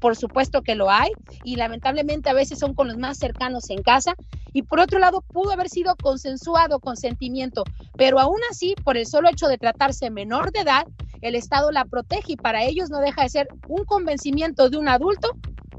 por 0.00 0.16
supuesto 0.16 0.60
que 0.62 0.74
lo 0.74 0.90
hay, 0.90 1.10
y 1.44 1.56
lamentablemente 1.56 2.28
a 2.28 2.34
veces 2.34 2.58
son 2.58 2.74
con 2.74 2.88
los 2.88 2.98
más 2.98 3.16
cercanos 3.16 3.70
en 3.70 3.82
casa, 3.82 4.14
y 4.52 4.62
por 4.62 4.80
otro 4.80 4.98
lado 4.98 5.22
pudo 5.22 5.52
haber 5.52 5.68
sido 5.68 5.94
consensuado, 5.96 6.80
consentimiento, 6.80 7.64
pero 7.96 8.18
aún 8.20 8.40
así, 8.50 8.74
por 8.84 8.96
el 8.96 9.06
solo 9.06 9.30
hecho 9.30 9.46
de 9.46 9.56
tratarse 9.56 10.10
menor 10.10 10.52
de 10.52 10.60
edad, 10.60 10.86
el 11.22 11.36
Estado 11.36 11.70
la 11.70 11.86
protege 11.86 12.34
y 12.34 12.36
para 12.36 12.64
ellos 12.64 12.90
no 12.90 12.98
deja 12.98 13.22
de 13.22 13.30
ser 13.30 13.48
un 13.66 13.84
convencimiento 13.84 14.68
de 14.68 14.76
un 14.76 14.88
adulto 14.88 15.30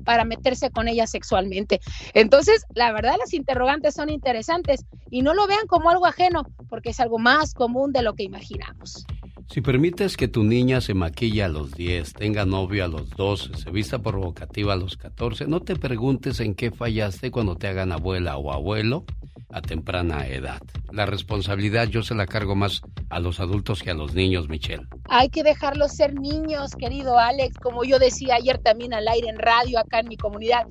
para 0.06 0.24
meterse 0.24 0.70
con 0.70 0.88
ella 0.88 1.08
sexualmente. 1.08 1.82
Entonces, 2.14 2.64
la 2.74 2.94
verdad, 2.94 3.16
las 3.20 3.34
interrogantes 3.34 3.96
son 3.96 4.10
interesantes 4.10 4.86
y 5.10 5.22
no 5.22 5.34
lo 5.34 5.48
vean 5.48 5.68
como 5.68 5.90
algo 5.90 6.06
ajeno, 6.06 6.44
porque 6.70 6.92
es 6.92 7.00
algo 7.00 7.20
más 7.20 7.54
común 7.54 7.92
de 7.92 8.04
lo 8.04 8.14
que 8.14 8.24
imaginamos. 8.24 9.06
Si 9.50 9.62
permites 9.62 10.18
que 10.18 10.28
tu 10.28 10.44
niña 10.44 10.82
se 10.82 10.94
maquille 10.96 11.44
a 11.44 11.50
los 11.50 11.72
10, 11.72 12.14
tenga 12.14 12.46
novio 12.46 12.84
a 12.84 12.88
los 12.88 13.12
12, 13.12 13.56
se 13.56 13.70
vista 13.70 14.00
provocativa 14.00 14.74
a 14.74 14.76
los 14.76 14.98
14, 14.98 15.46
no 15.48 15.60
te 15.60 15.76
preguntes 15.76 16.40
en 16.40 16.56
qué 16.56 16.72
fallaste 16.72 17.30
cuando 17.30 17.56
te 17.56 17.68
hagan 17.68 17.92
abuela 17.92 18.38
o 18.38 18.52
abuelo 18.52 19.06
a 19.52 19.62
temprana 19.62 20.28
edad. 20.28 20.62
La 20.92 21.06
responsabilidad 21.06 21.88
yo 21.88 22.04
se 22.04 22.16
la 22.16 22.26
cargo 22.26 22.56
más 22.56 22.82
a 23.10 23.20
los 23.20 23.40
adultos 23.40 23.84
que 23.84 23.92
a 23.92 23.94
los 23.94 24.14
niños, 24.14 24.50
Michelle. 24.50 24.88
Hay 25.08 25.30
que 25.30 25.44
dejarlos 25.44 25.94
ser 25.94 26.20
niños, 26.20 26.72
querido 26.76 27.20
Alex, 27.20 27.56
como 27.58 27.84
yo 27.84 28.00
decía 28.00 28.36
ayer 28.36 28.58
también 28.58 28.94
al 28.94 29.08
aire 29.08 29.30
en 29.30 29.38
radio 29.38 29.80
acá 29.80 29.95
en 30.00 30.08
mi 30.08 30.18
comunidad. 30.18 30.68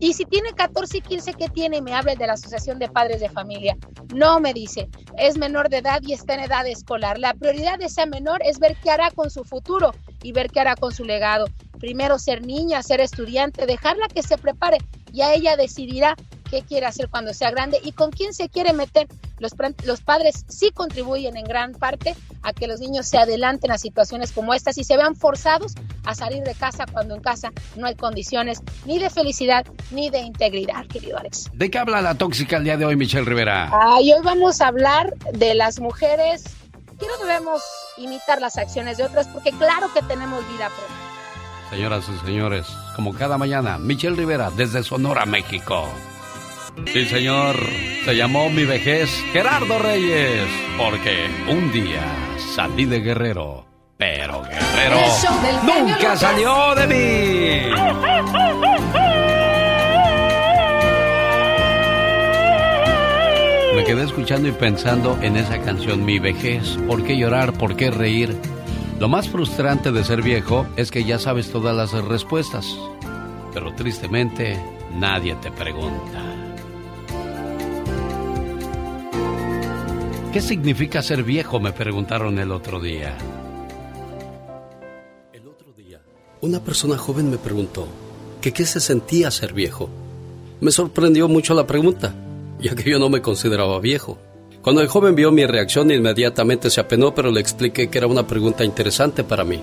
Y 0.00 0.12
si 0.12 0.24
tiene 0.24 0.52
14 0.52 0.98
y 0.98 1.00
15, 1.00 1.34
¿qué 1.34 1.48
tiene? 1.48 1.80
Me 1.80 1.94
habla 1.94 2.14
de 2.14 2.26
la 2.26 2.34
Asociación 2.34 2.78
de 2.78 2.88
Padres 2.88 3.20
de 3.20 3.28
Familia. 3.30 3.76
No, 4.14 4.40
me 4.40 4.52
dice, 4.52 4.88
es 5.16 5.38
menor 5.38 5.68
de 5.68 5.78
edad 5.78 6.00
y 6.02 6.12
está 6.12 6.34
en 6.34 6.40
edad 6.40 6.66
escolar. 6.66 7.18
La 7.18 7.32
prioridad 7.34 7.78
de 7.78 7.86
ese 7.86 8.04
menor 8.06 8.40
es 8.44 8.58
ver 8.58 8.76
qué 8.82 8.90
hará 8.90 9.10
con 9.12 9.30
su 9.30 9.44
futuro 9.44 9.92
y 10.22 10.32
ver 10.32 10.50
qué 10.50 10.60
hará 10.60 10.74
con 10.74 10.92
su 10.92 11.04
legado. 11.04 11.46
Primero 11.78 12.18
ser 12.18 12.44
niña, 12.44 12.82
ser 12.82 13.00
estudiante, 13.00 13.66
dejarla 13.66 14.08
que 14.08 14.22
se 14.22 14.36
prepare. 14.36 14.78
y 15.12 15.22
a 15.22 15.32
ella 15.32 15.56
decidirá 15.56 16.16
qué 16.54 16.62
quiere 16.62 16.86
hacer 16.86 17.08
cuando 17.08 17.34
sea 17.34 17.50
grande 17.50 17.80
y 17.82 17.90
con 17.90 18.12
quién 18.12 18.32
se 18.32 18.48
quiere 18.48 18.72
meter. 18.72 19.08
Los, 19.40 19.54
los 19.84 20.00
padres 20.02 20.44
sí 20.48 20.70
contribuyen 20.70 21.36
en 21.36 21.44
gran 21.44 21.72
parte 21.72 22.14
a 22.42 22.52
que 22.52 22.68
los 22.68 22.78
niños 22.78 23.08
se 23.08 23.18
adelanten 23.18 23.72
a 23.72 23.78
situaciones 23.78 24.30
como 24.30 24.54
estas 24.54 24.78
y 24.78 24.84
se 24.84 24.96
vean 24.96 25.16
forzados 25.16 25.74
a 26.04 26.14
salir 26.14 26.44
de 26.44 26.54
casa 26.54 26.86
cuando 26.90 27.16
en 27.16 27.22
casa 27.22 27.50
no 27.76 27.86
hay 27.86 27.96
condiciones 27.96 28.62
ni 28.84 29.00
de 29.00 29.10
felicidad 29.10 29.66
ni 29.90 30.10
de 30.10 30.20
integridad, 30.20 30.86
querido 30.86 31.18
Alex. 31.18 31.50
¿De 31.52 31.70
qué 31.70 31.78
habla 31.78 32.00
la 32.00 32.14
tóxica 32.14 32.58
el 32.58 32.64
día 32.64 32.76
de 32.76 32.84
hoy, 32.84 32.94
Michelle 32.94 33.24
Rivera? 33.24 33.72
hoy 33.98 34.12
vamos 34.22 34.60
a 34.60 34.68
hablar 34.68 35.12
de 35.32 35.54
las 35.54 35.80
mujeres 35.80 36.44
que 37.00 37.06
no 37.06 37.16
debemos 37.26 37.62
imitar 37.96 38.40
las 38.40 38.56
acciones 38.58 38.98
de 38.98 39.04
otras 39.04 39.26
porque 39.26 39.50
claro 39.50 39.92
que 39.92 40.02
tenemos 40.02 40.38
vida 40.52 40.68
propia. 40.68 41.70
Señoras 41.70 42.04
y 42.08 42.24
señores, 42.24 42.66
como 42.94 43.12
cada 43.12 43.38
mañana, 43.38 43.78
Michelle 43.78 44.14
Rivera 44.14 44.52
desde 44.56 44.84
Sonora, 44.84 45.26
México. 45.26 45.88
Sí, 46.92 47.04
señor. 47.06 47.56
Se 48.04 48.14
llamó 48.14 48.50
mi 48.50 48.64
vejez 48.64 49.10
Gerardo 49.32 49.78
Reyes. 49.78 50.46
Porque 50.76 51.26
un 51.48 51.72
día 51.72 52.02
salí 52.54 52.84
de 52.84 53.00
Guerrero. 53.00 53.66
Pero 53.96 54.42
Guerrero 54.42 55.00
nunca 55.62 56.16
salió 56.16 56.74
de 56.74 56.86
mí. 56.86 57.74
Me 63.74 63.84
quedé 63.84 64.04
escuchando 64.04 64.48
y 64.48 64.52
pensando 64.52 65.18
en 65.22 65.36
esa 65.36 65.60
canción 65.60 66.04
Mi 66.04 66.18
vejez. 66.18 66.76
¿Por 66.86 67.02
qué 67.04 67.16
llorar? 67.16 67.52
¿Por 67.52 67.76
qué 67.76 67.90
reír? 67.90 68.36
Lo 69.00 69.08
más 69.08 69.28
frustrante 69.28 69.90
de 69.90 70.04
ser 70.04 70.22
viejo 70.22 70.66
es 70.76 70.90
que 70.90 71.04
ya 71.04 71.18
sabes 71.18 71.50
todas 71.50 71.74
las 71.74 71.92
respuestas. 72.04 72.66
Pero 73.52 73.74
tristemente 73.74 74.56
nadie 74.94 75.34
te 75.36 75.50
pregunta. 75.50 76.33
¿Qué 80.34 80.40
significa 80.40 81.00
ser 81.00 81.22
viejo? 81.22 81.60
Me 81.60 81.70
preguntaron 81.70 82.40
el 82.40 82.50
otro 82.50 82.80
día. 82.80 83.16
El 85.32 85.46
otro 85.46 85.72
día, 85.74 86.00
una 86.40 86.58
persona 86.58 86.98
joven 86.98 87.30
me 87.30 87.38
preguntó 87.38 87.86
que 88.40 88.50
qué 88.50 88.66
se 88.66 88.80
sentía 88.80 89.30
ser 89.30 89.52
viejo. 89.52 89.88
Me 90.60 90.72
sorprendió 90.72 91.28
mucho 91.28 91.54
la 91.54 91.68
pregunta, 91.68 92.16
ya 92.58 92.74
que 92.74 92.90
yo 92.90 92.98
no 92.98 93.08
me 93.10 93.22
consideraba 93.22 93.78
viejo. 93.78 94.18
Cuando 94.60 94.82
el 94.82 94.88
joven 94.88 95.14
vio 95.14 95.30
mi 95.30 95.46
reacción, 95.46 95.92
inmediatamente 95.92 96.68
se 96.68 96.80
apenó, 96.80 97.14
pero 97.14 97.30
le 97.30 97.38
expliqué 97.38 97.88
que 97.88 97.98
era 97.98 98.08
una 98.08 98.26
pregunta 98.26 98.64
interesante 98.64 99.22
para 99.22 99.44
mí. 99.44 99.60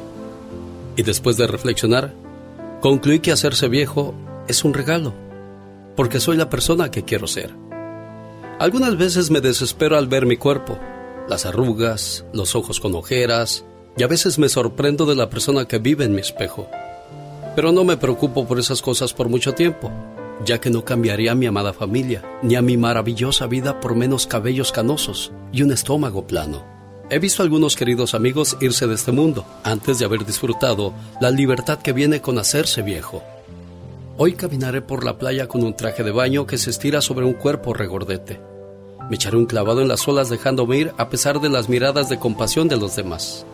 Y 0.96 1.04
después 1.04 1.36
de 1.36 1.48
reflexionar, 1.48 2.14
concluí 2.80 3.20
que 3.20 3.34
hacerse 3.34 3.68
viejo 3.68 4.14
es 4.48 4.64
un 4.64 4.74
regalo, 4.74 5.14
porque 5.98 6.22
soy 6.22 6.38
la 6.38 6.50
persona 6.50 6.90
que 6.90 7.04
quiero 7.04 7.28
ser. 7.28 7.54
Algunas 8.62 8.96
veces 8.96 9.32
me 9.32 9.42
desespero 9.42 9.98
al 9.98 10.06
ver 10.06 10.28
mi 10.28 10.38
cuerpo, 10.38 10.78
las 11.28 11.48
arrugas, 11.48 12.26
los 12.32 12.54
ojos 12.54 12.80
con 12.80 12.94
ojeras, 12.94 13.66
y 13.98 14.04
a 14.04 14.08
veces 14.08 14.38
me 14.38 14.50
sorprendo 14.50 15.08
de 15.08 15.16
la 15.16 15.32
persona 15.32 15.66
que 15.66 15.80
vive 15.80 16.06
en 16.06 16.14
mi 16.14 16.22
espejo. 16.22 16.70
Pero 17.56 17.72
no 17.72 17.84
me 17.84 17.98
preocupo 17.98 18.48
por 18.48 18.60
esas 18.60 18.84
cosas 18.84 19.16
por 19.16 19.30
mucho 19.30 19.56
tiempo, 19.56 19.92
ya 20.46 20.62
que 20.62 20.70
no 20.70 20.86
cambiaría 20.86 21.32
a 21.32 21.36
mi 21.36 21.48
amada 21.48 21.74
familia, 21.74 22.24
ni 22.44 22.54
a 22.54 22.62
mi 22.62 22.78
maravillosa 22.78 23.48
vida 23.48 23.80
por 23.80 23.96
menos 23.96 24.28
cabellos 24.28 24.72
canosos 24.72 25.32
y 25.52 25.64
un 25.64 25.72
estómago 25.72 26.28
plano. 26.28 26.64
He 27.10 27.18
visto 27.18 27.42
a 27.42 27.46
algunos 27.46 27.76
queridos 27.76 28.14
amigos 28.14 28.58
irse 28.62 28.86
de 28.86 28.94
este 28.94 29.12
mundo 29.12 29.44
antes 29.64 29.98
de 29.98 30.06
haber 30.06 30.24
disfrutado 30.24 30.94
la 31.20 31.32
libertad 31.32 31.80
que 31.80 31.94
viene 31.94 32.22
con 32.22 32.38
hacerse 32.38 32.84
viejo. 32.84 33.24
Hoy 34.18 34.34
caminaré 34.34 34.84
por 34.84 35.04
la 35.04 35.18
playa 35.18 35.48
con 35.48 35.64
un 35.64 35.76
traje 35.76 36.04
de 36.04 36.12
baño 36.12 36.46
que 36.46 36.60
se 36.60 36.70
estira 36.70 37.02
sobre 37.02 37.26
un 37.26 37.34
cuerpo 37.34 37.74
regordete 37.74 38.51
me 39.10 39.16
echaré 39.16 39.38
un 39.38 39.46
clavado 39.46 39.82
en 39.82 39.88
las 39.88 40.08
olas 40.08 40.30
dejándome 40.30 40.78
ir 40.78 40.94
a 40.98 41.10
pesar 41.10 41.42
de 41.42 41.50
las 41.50 41.70
miradas 41.70 42.10
de 42.10 42.20
compasión 42.20 42.68
de 42.68 42.78
los 42.78 42.96
demás. 42.96 43.46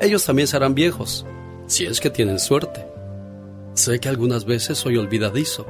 Ellos 0.00 0.24
también 0.24 0.48
serán 0.48 0.74
viejos, 0.74 1.26
si 1.66 1.86
es 1.86 2.00
que 2.00 2.10
tienen 2.10 2.38
suerte. 2.38 2.86
Sé 3.74 3.98
que 4.00 4.08
algunas 4.08 4.44
veces 4.44 4.78
soy 4.78 4.96
olvidadizo, 4.96 5.66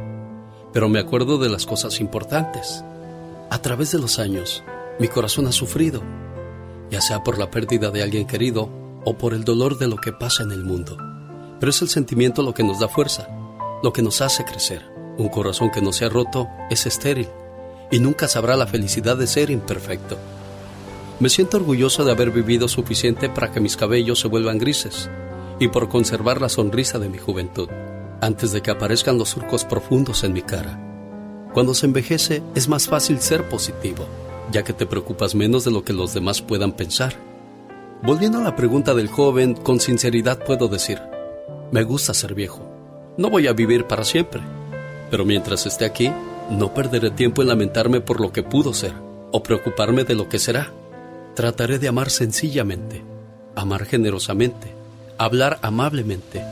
pero 0.72 0.88
me 0.88 1.00
acuerdo 1.00 1.38
de 1.38 1.48
las 1.48 1.66
cosas 1.66 2.00
importantes. 2.00 2.84
A 3.50 3.60
través 3.62 3.92
de 3.92 3.98
los 3.98 4.18
años, 4.18 4.62
mi 4.98 5.08
corazón 5.08 5.46
ha 5.46 5.52
sufrido, 5.52 6.02
ya 6.90 7.00
sea 7.00 7.22
por 7.22 7.38
la 7.38 7.50
pérdida 7.50 7.90
de 7.90 8.02
alguien 8.02 8.26
querido 8.26 8.68
o 9.04 9.16
por 9.16 9.34
el 9.34 9.44
dolor 9.44 9.78
de 9.78 9.88
lo 9.88 9.96
que 9.96 10.12
pasa 10.12 10.42
en 10.42 10.52
el 10.52 10.64
mundo. 10.64 10.96
Pero 11.58 11.70
es 11.70 11.80
el 11.82 11.88
sentimiento 11.88 12.42
lo 12.42 12.54
que 12.54 12.64
nos 12.64 12.80
da 12.80 12.88
fuerza, 12.88 13.28
lo 13.82 13.92
que 13.92 14.02
nos 14.02 14.20
hace 14.20 14.44
crecer. 14.44 14.82
Un 15.18 15.28
corazón 15.28 15.70
que 15.70 15.80
no 15.80 15.92
se 15.92 16.04
ha 16.04 16.08
roto 16.08 16.48
es 16.70 16.86
estéril 16.86 17.28
y 17.90 18.00
nunca 18.00 18.28
sabrá 18.28 18.56
la 18.56 18.66
felicidad 18.66 19.16
de 19.16 19.26
ser 19.26 19.50
imperfecto. 19.50 20.16
Me 21.18 21.28
siento 21.28 21.56
orgulloso 21.56 22.04
de 22.04 22.12
haber 22.12 22.30
vivido 22.30 22.68
suficiente 22.68 23.28
para 23.28 23.50
que 23.50 23.60
mis 23.60 23.76
cabellos 23.76 24.20
se 24.20 24.28
vuelvan 24.28 24.58
grises 24.58 25.08
y 25.58 25.68
por 25.68 25.88
conservar 25.88 26.40
la 26.40 26.48
sonrisa 26.48 26.98
de 26.98 27.08
mi 27.08 27.18
juventud, 27.18 27.68
antes 28.20 28.52
de 28.52 28.60
que 28.60 28.70
aparezcan 28.70 29.16
los 29.16 29.30
surcos 29.30 29.64
profundos 29.64 30.24
en 30.24 30.32
mi 30.32 30.42
cara. 30.42 30.78
Cuando 31.54 31.72
se 31.72 31.86
envejece 31.86 32.42
es 32.54 32.68
más 32.68 32.86
fácil 32.86 33.20
ser 33.20 33.48
positivo, 33.48 34.06
ya 34.52 34.62
que 34.62 34.74
te 34.74 34.84
preocupas 34.84 35.34
menos 35.34 35.64
de 35.64 35.70
lo 35.70 35.84
que 35.84 35.94
los 35.94 36.12
demás 36.12 36.42
puedan 36.42 36.72
pensar. 36.72 37.14
Volviendo 38.02 38.38
a 38.38 38.42
la 38.42 38.56
pregunta 38.56 38.92
del 38.92 39.08
joven, 39.08 39.54
con 39.54 39.80
sinceridad 39.80 40.44
puedo 40.44 40.68
decir, 40.68 41.00
me 41.72 41.82
gusta 41.82 42.12
ser 42.12 42.34
viejo. 42.34 42.60
No 43.16 43.30
voy 43.30 43.46
a 43.46 43.54
vivir 43.54 43.86
para 43.86 44.04
siempre, 44.04 44.42
pero 45.10 45.24
mientras 45.24 45.64
esté 45.64 45.86
aquí, 45.86 46.12
no 46.50 46.74
perderé 46.74 47.10
tiempo 47.10 47.42
en 47.42 47.48
lamentarme 47.48 48.00
por 48.00 48.20
lo 48.20 48.32
que 48.32 48.42
pudo 48.42 48.72
ser 48.72 48.94
o 49.32 49.42
preocuparme 49.42 50.04
de 50.04 50.14
lo 50.14 50.28
que 50.28 50.38
será. 50.38 50.72
Trataré 51.34 51.78
de 51.78 51.88
amar 51.88 52.10
sencillamente, 52.10 53.04
amar 53.54 53.84
generosamente, 53.84 54.74
hablar 55.18 55.58
amablemente 55.62 56.44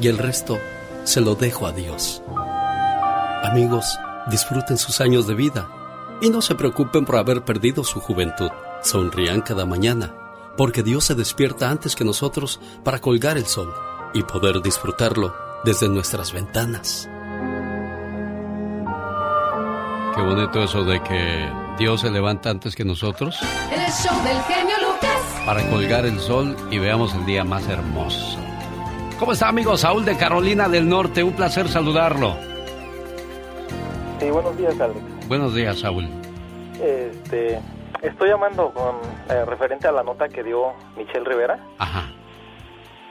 y 0.00 0.08
el 0.08 0.18
resto 0.18 0.58
se 1.04 1.20
lo 1.20 1.34
dejo 1.34 1.66
a 1.66 1.72
Dios. 1.72 2.22
Amigos, 3.44 3.98
disfruten 4.30 4.76
sus 4.76 5.00
años 5.00 5.26
de 5.26 5.34
vida 5.34 5.70
y 6.20 6.30
no 6.30 6.42
se 6.42 6.54
preocupen 6.54 7.04
por 7.04 7.16
haber 7.16 7.44
perdido 7.44 7.84
su 7.84 8.00
juventud. 8.00 8.50
Sonrían 8.82 9.40
cada 9.40 9.66
mañana, 9.66 10.14
porque 10.56 10.82
Dios 10.82 11.04
se 11.04 11.14
despierta 11.14 11.70
antes 11.70 11.94
que 11.94 12.04
nosotros 12.04 12.60
para 12.84 13.00
colgar 13.00 13.36
el 13.36 13.46
sol 13.46 13.72
y 14.12 14.22
poder 14.22 14.62
disfrutarlo 14.62 15.34
desde 15.64 15.88
nuestras 15.88 16.32
ventanas. 16.32 17.08
Qué 20.16 20.22
bonito 20.22 20.62
eso 20.62 20.82
de 20.82 20.98
que 21.02 21.46
Dios 21.78 22.00
se 22.00 22.10
levanta 22.10 22.48
antes 22.48 22.74
que 22.74 22.86
nosotros. 22.86 23.38
El 23.70 23.92
show 23.92 24.16
del 24.24 24.40
genio 24.44 24.74
Lucas. 24.80 25.42
Para 25.44 25.62
colgar 25.68 26.06
el 26.06 26.18
sol 26.18 26.56
y 26.70 26.78
veamos 26.78 27.14
el 27.14 27.26
día 27.26 27.44
más 27.44 27.68
hermoso. 27.68 28.38
¿Cómo 29.18 29.32
está, 29.32 29.48
amigo 29.48 29.76
Saúl 29.76 30.06
de 30.06 30.16
Carolina 30.16 30.70
del 30.70 30.88
Norte? 30.88 31.22
Un 31.22 31.34
placer 31.34 31.68
saludarlo. 31.68 32.34
Sí, 34.18 34.30
buenos 34.30 34.56
días, 34.56 34.80
Alex. 34.80 35.00
Buenos 35.28 35.54
días, 35.54 35.80
Saúl. 35.80 36.08
Este, 36.82 37.60
estoy 38.00 38.30
llamando 38.30 38.72
con 38.72 38.96
eh, 39.28 39.44
referente 39.44 39.86
a 39.86 39.92
la 39.92 40.02
nota 40.02 40.30
que 40.30 40.42
dio 40.42 40.72
Michelle 40.96 41.26
Rivera. 41.26 41.62
Ajá. 41.76 42.10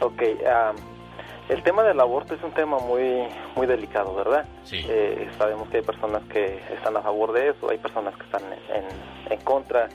Ok, 0.01 0.23
ah, 0.47 0.71
el 1.49 1.63
tema 1.63 1.83
del 1.83 1.99
aborto 1.99 2.33
es 2.33 2.43
un 2.43 2.51
tema 2.51 2.79
muy 2.79 3.27
muy 3.55 3.67
delicado, 3.67 4.15
¿verdad? 4.15 4.45
Sí. 4.63 4.85
Eh, 4.87 5.29
sabemos 5.37 5.69
que 5.69 5.77
hay 5.77 5.83
personas 5.83 6.23
que 6.23 6.59
están 6.73 6.97
a 6.97 7.01
favor 7.01 7.33
de 7.33 7.49
eso, 7.49 7.69
hay 7.69 7.77
personas 7.77 8.15
que 8.15 8.23
están 8.23 8.41
en, 8.51 9.31
en 9.31 9.39
contra. 9.41 9.89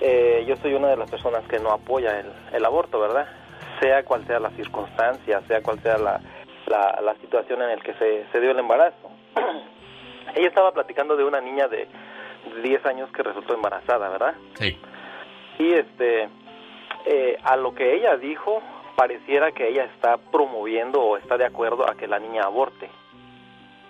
Eh, 0.00 0.44
yo 0.46 0.56
soy 0.56 0.74
una 0.74 0.88
de 0.88 0.96
las 0.96 1.10
personas 1.10 1.46
que 1.48 1.58
no 1.58 1.70
apoya 1.70 2.20
el, 2.20 2.32
el 2.52 2.64
aborto, 2.64 3.00
¿verdad? 3.00 3.26
Sea 3.80 4.04
cual 4.04 4.26
sea 4.26 4.38
la 4.38 4.50
circunstancia, 4.50 5.40
sea 5.48 5.62
cual 5.62 5.80
sea 5.80 5.98
la, 5.98 6.20
la, 6.66 7.00
la 7.02 7.14
situación 7.16 7.62
en 7.62 7.76
la 7.76 7.82
que 7.82 7.94
se, 7.94 8.26
se 8.30 8.40
dio 8.40 8.52
el 8.52 8.58
embarazo. 8.58 9.10
Ella 10.34 10.48
estaba 10.48 10.72
platicando 10.72 11.16
de 11.16 11.24
una 11.24 11.40
niña 11.40 11.68
de 11.68 11.88
10 12.62 12.86
años 12.86 13.10
que 13.12 13.22
resultó 13.22 13.54
embarazada, 13.54 14.08
¿verdad? 14.08 14.34
Sí. 14.54 14.78
Y 15.58 15.72
este, 15.72 16.28
eh, 17.06 17.36
a 17.42 17.56
lo 17.56 17.74
que 17.74 17.94
ella 17.94 18.16
dijo, 18.16 18.62
pareciera 18.98 19.52
que 19.52 19.68
ella 19.68 19.84
está 19.84 20.16
promoviendo 20.16 21.00
o 21.00 21.16
está 21.16 21.38
de 21.38 21.44
acuerdo 21.44 21.88
a 21.88 21.94
que 21.94 22.08
la 22.08 22.18
niña 22.18 22.42
aborte. 22.42 22.90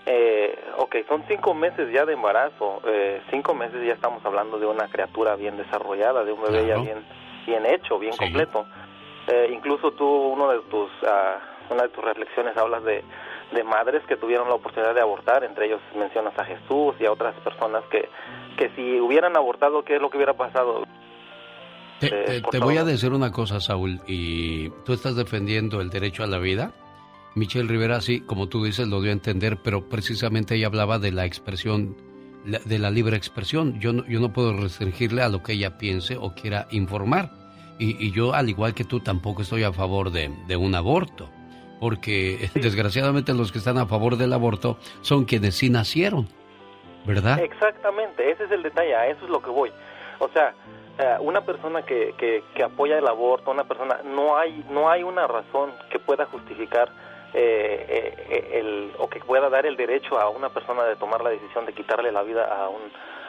Eh, 0.04 0.54
ok, 0.76 0.96
son 1.08 1.24
cinco 1.26 1.54
meses 1.54 1.90
ya 1.90 2.04
de 2.04 2.12
embarazo, 2.12 2.82
eh, 2.84 3.22
cinco 3.30 3.54
meses 3.54 3.82
ya 3.86 3.94
estamos 3.94 4.22
hablando 4.26 4.58
de 4.58 4.66
una 4.66 4.86
criatura 4.88 5.34
bien 5.34 5.56
desarrollada, 5.56 6.24
de 6.24 6.32
un 6.32 6.42
bebé 6.42 6.66
ya 6.66 6.76
bien, 6.76 7.06
bien 7.46 7.64
hecho, 7.64 7.98
bien 7.98 8.14
completo. 8.18 8.66
Eh, 9.28 9.48
incluso 9.50 9.92
tú, 9.92 10.06
uno 10.06 10.50
de 10.50 10.60
tus, 10.70 10.90
ah, 11.06 11.38
una 11.70 11.84
de 11.84 11.88
tus 11.88 12.04
reflexiones 12.04 12.54
hablas 12.58 12.84
de, 12.84 13.02
de 13.52 13.64
madres 13.64 14.02
que 14.06 14.16
tuvieron 14.16 14.46
la 14.50 14.56
oportunidad 14.56 14.94
de 14.94 15.00
abortar, 15.00 15.42
entre 15.42 15.66
ellos 15.66 15.80
mencionas 15.94 16.38
a 16.38 16.44
Jesús 16.44 16.96
y 17.00 17.06
a 17.06 17.12
otras 17.12 17.34
personas 17.36 17.82
que, 17.90 18.10
que 18.58 18.68
si 18.76 19.00
hubieran 19.00 19.34
abortado, 19.38 19.84
¿qué 19.84 19.96
es 19.96 20.02
lo 20.02 20.10
que 20.10 20.18
hubiera 20.18 20.34
pasado? 20.34 20.84
Te, 22.00 22.38
Eh, 22.38 22.42
te- 22.50 22.58
voy 22.58 22.76
a 22.76 22.84
decir 22.84 23.12
una 23.12 23.32
cosa, 23.32 23.60
Saúl, 23.60 24.00
y 24.06 24.70
tú 24.84 24.92
estás 24.92 25.16
defendiendo 25.16 25.80
el 25.80 25.90
derecho 25.90 26.22
a 26.22 26.26
la 26.26 26.38
vida. 26.38 26.72
Michelle 27.34 27.68
Rivera, 27.68 28.00
sí, 28.00 28.20
como 28.20 28.48
tú 28.48 28.64
dices, 28.64 28.88
lo 28.88 29.00
dio 29.00 29.10
a 29.10 29.14
entender, 29.14 29.58
pero 29.62 29.88
precisamente 29.88 30.54
ella 30.56 30.66
hablaba 30.68 30.98
de 30.98 31.12
la 31.12 31.24
expresión, 31.24 31.96
de 32.44 32.78
la 32.78 32.90
libre 32.90 33.16
expresión. 33.16 33.78
Yo 33.80 33.92
no, 33.92 34.06
yo 34.06 34.20
no 34.20 34.32
puedo 34.32 34.52
restringirle 34.56 35.22
a 35.22 35.28
lo 35.28 35.42
que 35.42 35.52
ella 35.52 35.76
piense 35.78 36.16
o 36.16 36.34
quiera 36.34 36.66
informar. 36.70 37.30
Y, 37.78 37.96
y 38.04 38.10
yo, 38.12 38.34
al 38.34 38.48
igual 38.48 38.74
que 38.74 38.84
tú, 38.84 39.00
tampoco 39.00 39.42
estoy 39.42 39.62
a 39.62 39.72
favor 39.72 40.10
de, 40.10 40.30
de 40.48 40.56
un 40.56 40.74
aborto, 40.74 41.30
porque 41.80 42.50
desgraciadamente 42.54 43.34
los 43.34 43.52
que 43.52 43.58
están 43.58 43.78
a 43.78 43.86
favor 43.86 44.16
del 44.16 44.32
aborto 44.32 44.78
son 45.02 45.24
quienes 45.24 45.54
sí 45.54 45.70
nacieron, 45.70 46.28
¿verdad? 47.06 47.38
Exactamente, 47.40 48.30
ese 48.32 48.44
es 48.44 48.50
el 48.50 48.62
detalle, 48.64 48.94
a 48.96 49.06
eso 49.08 49.24
es 49.24 49.30
lo 49.30 49.40
que 49.40 49.50
voy. 49.50 49.70
O 50.18 50.28
sea, 50.30 50.54
una 51.20 51.42
persona 51.42 51.82
que, 51.82 52.14
que, 52.18 52.42
que 52.54 52.62
apoya 52.64 52.98
el 52.98 53.06
aborto, 53.06 53.50
una 53.50 53.64
persona, 53.64 54.00
no 54.04 54.36
hay, 54.36 54.64
no 54.70 54.90
hay 54.90 55.02
una 55.02 55.26
razón 55.26 55.72
que 55.90 55.98
pueda 55.98 56.26
justificar 56.26 56.90
eh, 57.34 58.14
eh, 58.30 58.48
el, 58.54 58.92
o 58.98 59.08
que 59.08 59.20
pueda 59.20 59.50
dar 59.50 59.66
el 59.66 59.76
derecho 59.76 60.18
a 60.18 60.30
una 60.30 60.48
persona 60.48 60.84
de 60.84 60.96
tomar 60.96 61.22
la 61.22 61.30
decisión 61.30 61.66
de 61.66 61.74
quitarle 61.74 62.10
la 62.10 62.22
vida 62.22 62.44
a 62.44 62.68
un, 62.68 62.80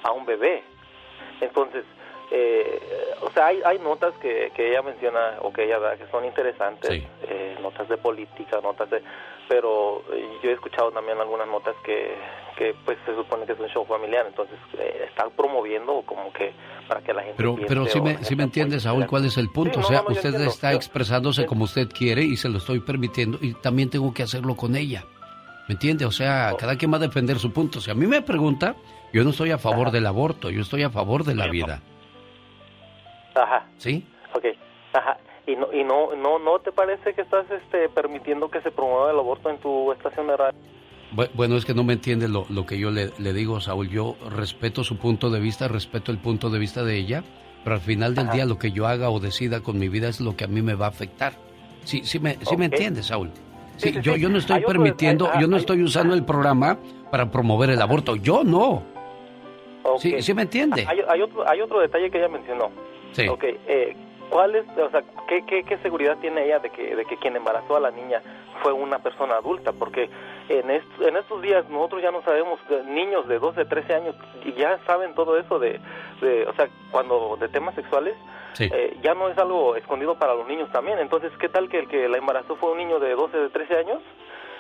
a 0.04 0.12
un 0.14 0.26
bebé. 0.26 0.64
Entonces, 1.42 1.84
eh, 2.32 2.80
o 3.22 3.32
sea, 3.32 3.48
hay, 3.48 3.60
hay 3.66 3.80
notas 3.80 4.14
que, 4.22 4.52
que 4.56 4.70
ella 4.70 4.82
menciona 4.82 5.38
o 5.42 5.52
que 5.52 5.64
ella 5.66 5.80
da 5.80 5.98
que 5.98 6.06
son 6.08 6.26
interesantes, 6.26 7.04
eh, 7.24 7.58
notas 7.62 7.88
de 7.90 7.98
política, 7.98 8.60
notas 8.62 8.90
de... 8.90 9.02
Pero 9.48 10.04
eh, 10.14 10.30
yo 10.44 10.52
he 10.52 10.54
escuchado 10.54 10.92
también 10.92 11.18
algunas 11.20 11.48
notas 11.48 11.76
que, 11.84 12.14
que 12.56 12.76
pues 12.86 13.00
se 13.04 13.16
supone 13.16 13.48
que 13.48 13.54
es 13.54 13.60
un 13.60 13.68
show 13.70 13.84
familiar, 13.84 14.26
entonces 14.28 14.60
eh, 14.78 15.06
están 15.10 15.32
promoviendo 15.32 16.04
como 16.06 16.32
que 16.32 16.54
para 16.88 17.02
que 17.02 17.14
la 17.14 17.24
gente 17.24 17.36
Pero, 17.38 17.56
pero 17.68 17.86
sí 17.88 18.00
me, 18.00 18.24
sí 18.24 18.36
me 18.36 18.44
entiende, 18.44 18.80
Saúl, 18.80 19.08
cuál 19.08 19.26
es 19.26 19.38
el 19.38 19.50
punto. 19.50 19.80
Sí, 19.82 19.86
o 19.86 19.88
sea, 19.88 19.98
no, 19.98 20.04
no, 20.04 20.10
yo 20.10 20.16
usted 20.18 20.30
entiendo. 20.30 20.52
está 20.52 20.72
Yo- 20.72 20.78
expresándose 20.78 21.48
como 21.48 21.64
usted 21.64 21.90
quiere 21.90 22.22
y 22.22 22.38
se 22.38 22.48
lo 22.48 22.60
estoy 22.60 22.80
permitiendo 22.80 23.40
y 23.42 23.56
también 23.56 23.90
tengo 23.90 24.14
que 24.14 24.22
hacerlo 24.22 24.56
con 24.56 24.76
ella. 24.76 25.04
¿Me 25.68 25.74
entiende? 25.74 26.06
O 26.06 26.10
Oh. 26.10 26.12
sea, 26.12 26.54
cada 26.60 26.78
quien 26.78 26.92
va 26.94 26.98
a 26.98 27.00
defender 27.00 27.40
su 27.40 27.52
punto. 27.52 27.82
Si 27.82 27.90
a 27.90 27.96
mí 27.96 28.06
me 28.06 28.22
pregunta, 28.22 28.76
yo 29.14 29.24
no 29.24 29.32
estoy 29.32 29.50
a 29.50 29.58
favor 29.58 29.90
del 29.90 30.06
aborto, 30.06 30.52
yo 30.52 30.62
estoy 30.62 30.84
a 30.84 30.92
favor 30.92 31.24
de 31.24 31.34
la 31.34 31.48
vida. 31.48 31.82
Ajá. 33.36 33.66
¿Sí? 33.78 34.06
Ok. 34.34 34.46
Ajá. 34.94 35.18
¿Y 35.48 35.56
no, 35.56 35.68
y 35.74 35.84
no, 35.84 36.16
no, 36.16 36.38
no 36.40 36.60
te 36.60 36.72
parece 36.72 37.14
que 37.14 37.22
estás 37.22 37.46
este, 37.50 37.90
permitiendo 37.90 38.50
que 38.50 38.62
se 38.62 38.72
promueva 38.72 39.12
el 39.12 39.18
aborto 39.20 39.50
en 39.50 39.58
tu 39.58 39.92
estación 39.92 40.28
de 40.28 40.38
radio? 40.38 40.60
Bu- 41.16 41.30
Bueno, 41.34 41.56
es 41.58 41.66
que 41.66 41.74
no 41.74 41.84
me 41.84 41.94
entiende 41.94 42.28
lo, 42.28 42.46
lo 42.50 42.66
que 42.66 42.78
yo 42.78 42.92
le, 42.92 43.12
le 43.18 43.34
digo, 43.34 43.60
Saúl. 43.60 43.90
Yo 43.90 44.16
respeto 44.30 44.84
su 44.84 44.98
punto 44.98 45.30
de 45.30 45.40
vista, 45.40 45.68
respeto 45.68 46.12
el 46.12 46.20
punto 46.20 46.50
de 46.50 46.60
vista 46.60 46.84
de 46.84 46.96
ella, 46.98 47.24
pero 47.64 47.76
al 47.76 47.82
final 47.82 48.14
del 48.16 48.30
día 48.30 48.46
lo 48.46 48.60
que 48.60 48.72
yo 48.72 48.86
haga 48.88 49.10
o 49.10 49.20
decida 49.20 49.62
con 49.62 49.80
mi 49.80 49.90
vida 49.90 50.08
es 50.08 50.22
lo 50.22 50.36
que 50.36 50.44
a 50.44 50.48
mí 50.48 50.62
me 50.62 50.76
va 50.76 50.86
a 50.86 50.90
afectar. 50.90 51.34
Sí, 51.84 52.02
sí 52.04 52.20
me, 52.20 52.36
sí 52.46 52.56
me 52.58 52.66
entiende, 52.66 53.02
Saúl. 53.02 53.32
Sí, 53.78 53.90
Sí, 53.90 53.94
sí, 53.96 54.02
yo, 54.02 54.16
yo 54.18 54.30
no 54.30 54.38
estoy 54.38 54.58
otro- 54.58 54.68
permitiendo, 54.68 55.32
yo 55.40 55.48
no 55.48 55.58
estoy 55.58 55.82
usando 55.82 56.14
el 56.14 56.26
programa 56.26 56.78
para 57.12 57.32
promover 57.32 57.70
el 57.72 57.82
aborto. 57.82 58.16
Yo 58.18 58.44
no. 58.44 58.84
Ok. 59.84 60.00
Sí, 60.00 60.22
sí 60.22 60.34
me 60.34 60.44
entiende. 60.44 60.86
Hay, 60.88 61.00
hay 61.08 61.22
otro, 61.22 61.48
hay 61.50 61.62
otro 61.62 61.80
detalle 61.80 62.12
que 62.12 62.18
ella 62.20 62.28
mencionó. 62.28 62.70
Sí. 63.14 63.28
Ok, 63.28 63.44
eh, 63.44 63.96
¿cuál 64.30 64.56
es, 64.56 64.66
o 64.78 64.90
sea, 64.90 65.04
qué, 65.28 65.44
qué, 65.46 65.64
qué 65.64 65.78
seguridad 65.80 66.18
tiene 66.20 66.46
ella 66.46 66.60
de 66.60 66.70
que, 66.70 66.96
de 66.96 67.06
que 67.06 67.18
quien 67.18 67.36
embarazó 67.36 67.76
a 67.76 67.80
la 67.80 67.92
niña 67.92 68.22
fue 68.62 68.72
una 68.74 69.00
persona 69.00 69.36
adulta? 69.36 69.72
Porque 69.74 70.10
en, 70.50 70.70
est- 70.72 71.02
en 71.02 71.18
estos 71.18 71.42
días 71.42 71.68
nosotros 71.70 72.02
ya 72.02 72.12
no 72.12 72.22
sabemos, 72.24 72.60
eh, 72.70 72.84
niños 72.86 73.28
de 73.28 73.40
12, 73.40 73.66
13 73.66 73.94
años 73.96 74.16
ya 74.58 74.80
saben 74.86 75.14
todo 75.16 75.38
eso 75.38 75.60
de, 75.60 75.80
de 76.22 76.46
o 76.48 76.54
sea, 76.54 76.70
cuando 76.92 77.38
de 77.40 77.48
temas 77.50 77.76
sexuales, 77.76 78.16
Sí. 78.54 78.68
eh, 78.74 78.98
ya 79.04 79.14
no 79.14 79.30
es 79.30 79.38
algo 79.38 79.76
escondido 79.76 80.16
para 80.18 80.34
los 80.34 80.48
niños 80.48 80.70
también. 80.72 80.98
Entonces, 81.00 81.32
¿qué 81.40 81.48
tal 81.50 81.70
que 81.70 81.80
el 81.80 81.88
que 81.88 82.10
la 82.10 82.18
embarazó 82.18 82.56
fue 82.56 82.72
un 82.72 82.80
niño 82.80 83.00
de 83.00 83.12
12, 83.16 83.38
de 83.38 83.50
13 83.50 83.78
años? 83.78 84.00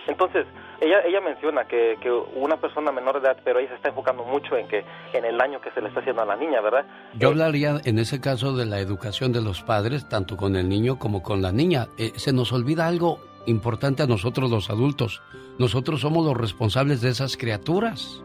Entonces, 0.07 0.45
ella 0.81 1.01
ella 1.05 1.21
menciona 1.21 1.65
que, 1.65 1.97
que 2.01 2.11
una 2.11 2.57
persona 2.57 2.91
menor 2.91 3.21
de 3.21 3.27
edad, 3.27 3.37
pero 3.43 3.59
ella 3.59 3.69
se 3.69 3.75
está 3.75 3.89
enfocando 3.89 4.23
mucho 4.23 4.57
en 4.57 4.67
que 4.67 4.83
en 5.13 5.25
el 5.25 5.37
daño 5.37 5.59
que 5.61 5.71
se 5.71 5.81
le 5.81 5.87
está 5.87 5.99
haciendo 5.99 6.21
a 6.21 6.25
la 6.25 6.35
niña, 6.35 6.61
¿verdad? 6.61 6.85
Yo 7.13 7.29
hablaría 7.29 7.79
en 7.83 7.99
ese 7.99 8.21
caso 8.21 8.55
de 8.55 8.65
la 8.65 8.79
educación 8.79 9.31
de 9.31 9.41
los 9.41 9.61
padres, 9.61 10.07
tanto 10.07 10.37
con 10.37 10.55
el 10.55 10.69
niño 10.69 10.99
como 10.99 11.21
con 11.21 11.41
la 11.41 11.51
niña. 11.51 11.87
Eh, 11.97 12.11
se 12.15 12.33
nos 12.33 12.51
olvida 12.51 12.87
algo 12.87 13.19
importante 13.45 14.03
a 14.03 14.07
nosotros 14.07 14.49
los 14.49 14.69
adultos. 14.69 15.21
Nosotros 15.57 16.01
somos 16.01 16.25
los 16.25 16.37
responsables 16.37 17.01
de 17.01 17.09
esas 17.09 17.37
criaturas. 17.37 18.23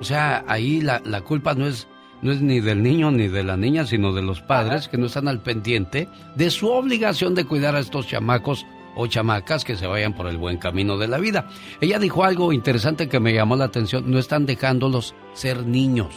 O 0.00 0.04
sea, 0.04 0.44
ahí 0.46 0.80
la, 0.80 1.00
la 1.04 1.22
culpa 1.22 1.54
no 1.54 1.66
es, 1.66 1.88
no 2.22 2.32
es 2.32 2.40
ni 2.40 2.60
del 2.60 2.82
niño 2.82 3.10
ni 3.10 3.28
de 3.28 3.42
la 3.42 3.56
niña, 3.56 3.86
sino 3.86 4.12
de 4.12 4.22
los 4.22 4.40
padres 4.40 4.88
que 4.88 4.96
no 4.96 5.06
están 5.06 5.28
al 5.28 5.42
pendiente 5.42 6.08
de 6.36 6.50
su 6.50 6.70
obligación 6.70 7.34
de 7.34 7.44
cuidar 7.44 7.74
a 7.74 7.80
estos 7.80 8.06
chamacos 8.06 8.66
o 8.94 9.06
chamacas 9.06 9.64
que 9.64 9.76
se 9.76 9.86
vayan 9.86 10.12
por 10.12 10.26
el 10.26 10.36
buen 10.36 10.58
camino 10.58 10.98
de 10.98 11.08
la 11.08 11.18
vida. 11.18 11.48
Ella 11.80 11.98
dijo 11.98 12.24
algo 12.24 12.52
interesante 12.52 13.08
que 13.08 13.20
me 13.20 13.32
llamó 13.32 13.56
la 13.56 13.64
atención, 13.64 14.10
no 14.10 14.18
están 14.18 14.46
dejándolos 14.46 15.14
ser 15.32 15.64
niños. 15.66 16.08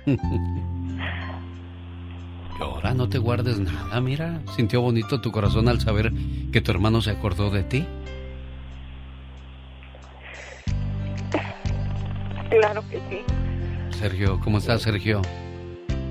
Llora, 2.59 2.95
no 2.95 3.09
te 3.09 3.19
guardes 3.19 3.59
nada, 3.59 4.01
mira. 4.01 4.41
¿Sintió 4.55 4.81
bonito 4.81 5.21
tu 5.21 5.33
corazón 5.33 5.69
al 5.69 5.81
saber 5.81 6.13
que 6.53 6.61
tu 6.61 6.71
hermano 6.71 7.01
se 7.01 7.11
acordó 7.11 7.51
de 7.51 7.63
ti? 7.65 7.85
Claro 12.51 12.83
que 12.91 13.01
sí. 13.09 13.99
Sergio, 13.99 14.39
¿cómo 14.41 14.59
estás, 14.59 14.83
Sergio? 14.83 15.23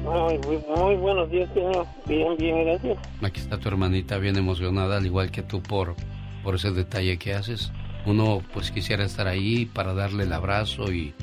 Muy, 0.04 0.38
muy, 0.40 0.58
muy 0.76 0.96
buenos 0.96 1.30
días, 1.30 1.50
señor. 1.54 1.86
Bien, 2.08 2.36
bien, 2.38 2.66
gracias. 2.66 2.98
Aquí 3.22 3.40
está 3.40 3.60
tu 3.60 3.68
hermanita 3.68 4.18
bien 4.18 4.36
emocionada, 4.36 4.98
al 4.98 5.06
igual 5.06 5.30
que 5.30 5.44
tú, 5.44 5.62
por, 5.62 5.96
por 6.44 6.56
ese 6.56 6.72
detalle 6.72 7.18
que 7.18 7.34
haces. 7.34 7.72
Uno, 8.06 8.42
pues, 8.54 8.72
quisiera 8.72 9.04
estar 9.04 9.28
ahí 9.28 9.68
para 9.68 9.94
darle 9.94 10.24
el 10.24 10.34
abrazo 10.34 10.92
y, 10.92 11.14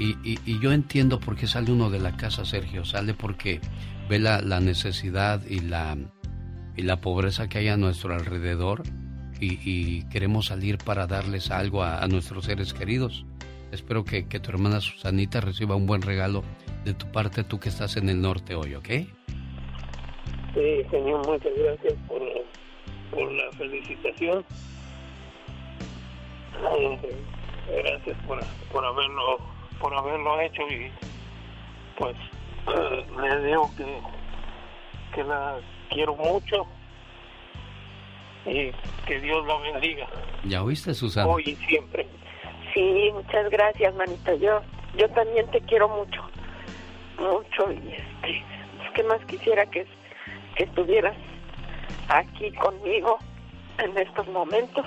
y, 0.00 0.16
y, 0.24 0.38
y 0.46 0.58
yo 0.60 0.72
entiendo 0.72 1.20
por 1.20 1.36
qué 1.36 1.46
sale 1.46 1.70
uno 1.70 1.90
de 1.90 1.98
la 1.98 2.16
casa, 2.16 2.46
Sergio. 2.46 2.86
Sale 2.86 3.12
porque 3.12 3.60
ve 4.08 4.18
la, 4.18 4.40
necesidad 4.60 5.44
y 5.46 5.60
la, 5.60 5.96
y 6.74 6.82
la 6.82 7.02
pobreza 7.02 7.48
que 7.48 7.58
hay 7.58 7.68
a 7.68 7.76
nuestro 7.76 8.14
alrededor 8.14 8.82
y, 9.38 10.04
queremos 10.08 10.46
salir 10.46 10.78
para 10.78 11.06
darles 11.06 11.50
algo 11.50 11.82
a, 11.82 12.06
nuestros 12.08 12.46
seres 12.46 12.72
queridos. 12.72 13.26
Espero 13.72 14.04
que, 14.04 14.26
que, 14.26 14.40
tu 14.40 14.50
hermana 14.50 14.80
Susanita 14.80 15.40
reciba 15.40 15.76
un 15.76 15.86
buen 15.86 16.02
regalo 16.02 16.42
de 16.84 16.94
tu 16.94 17.06
parte, 17.12 17.44
tú 17.44 17.60
que 17.60 17.68
estás 17.68 17.96
en 17.96 18.08
el 18.08 18.20
norte 18.20 18.54
hoy, 18.54 18.74
¿ok? 18.74 18.88
Sí, 20.54 20.84
señor, 20.90 21.26
muchas 21.26 21.52
gracias 21.56 21.94
por, 22.08 22.20
por 23.10 23.32
la 23.32 23.52
felicitación. 23.52 24.44
Gracias 27.68 28.16
por, 28.26 28.40
por 28.72 28.84
haberlo 28.84 29.59
por 29.80 29.94
haberlo 29.94 30.40
hecho 30.40 30.62
y 30.68 30.92
pues 31.98 32.16
le 33.20 33.46
digo 33.46 33.70
que, 33.76 34.00
que 35.14 35.24
la 35.24 35.58
quiero 35.88 36.14
mucho 36.14 36.66
y 38.46 38.70
que 39.06 39.20
Dios 39.20 39.46
la 39.46 39.56
bendiga. 39.58 40.06
¿Ya 40.44 40.62
oíste, 40.62 40.94
Susana? 40.94 41.26
Hoy 41.28 41.42
y 41.46 41.56
siempre. 41.66 42.06
Sí, 42.72 43.10
muchas 43.12 43.50
gracias, 43.50 43.94
manita. 43.94 44.34
Yo, 44.34 44.60
yo 44.96 45.08
también 45.10 45.50
te 45.50 45.60
quiero 45.62 45.88
mucho, 45.88 46.22
mucho. 47.18 47.72
Y 47.72 47.92
este, 47.92 48.44
pues, 48.76 48.90
¿qué 48.94 49.02
más 49.04 49.24
quisiera 49.26 49.66
que, 49.66 49.86
que 50.54 50.64
estuvieras 50.64 51.16
aquí 52.08 52.52
conmigo 52.52 53.18
en 53.78 53.96
estos 53.98 54.26
momentos? 54.28 54.86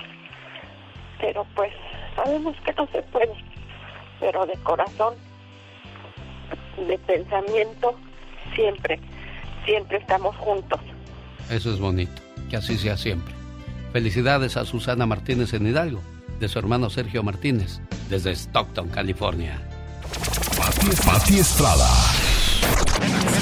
Pero 1.20 1.46
pues 1.54 1.72
sabemos 2.16 2.56
que 2.64 2.72
no 2.72 2.86
se 2.88 3.02
puede. 3.02 3.53
Pero 4.20 4.46
de 4.46 4.54
corazón, 4.62 5.14
de 6.88 6.98
pensamiento, 6.98 7.94
siempre, 8.54 8.98
siempre 9.64 9.98
estamos 9.98 10.36
juntos. 10.36 10.80
Eso 11.50 11.72
es 11.72 11.78
bonito, 11.78 12.22
que 12.48 12.56
así 12.56 12.78
sea 12.78 12.96
siempre. 12.96 13.34
Felicidades 13.92 14.56
a 14.56 14.64
Susana 14.64 15.06
Martínez 15.06 15.52
en 15.54 15.66
Hidalgo 15.66 16.00
de 16.40 16.48
su 16.48 16.58
hermano 16.58 16.90
Sergio 16.90 17.22
Martínez, 17.22 17.80
desde 18.08 18.32
Stockton, 18.32 18.88
California. 18.88 19.60
Pati, 20.56 20.88
Pati 21.06 21.38
Estrada. 21.38 21.88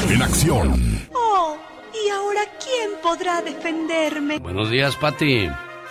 En 0.08 0.22
acción. 0.22 1.08
Oh, 1.14 1.56
¿y 1.94 2.10
ahora 2.10 2.42
quién 2.62 2.90
podrá 3.02 3.40
defenderme? 3.40 4.38
Buenos 4.38 4.70
días, 4.70 4.96
Pati. 4.96 5.48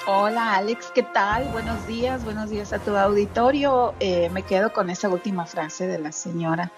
Hola, 0.08 0.56
Alex, 0.56 0.88
¿qué 0.96 1.04
tal? 1.04 1.48
Buenos 1.50 1.86
días, 1.86 2.24
buenos 2.24 2.50
días 2.50 2.74
a 2.74 2.80
tu 2.80 2.98
auditorio. 2.98 3.94
Eh, 4.00 4.32
me 4.32 4.42
quedo 4.42 4.74
con 4.74 4.90
esa 4.90 5.08
última 5.10 5.46
frase 5.46 5.86
de 5.86 6.00
la 6.00 6.12
señora. 6.12 6.72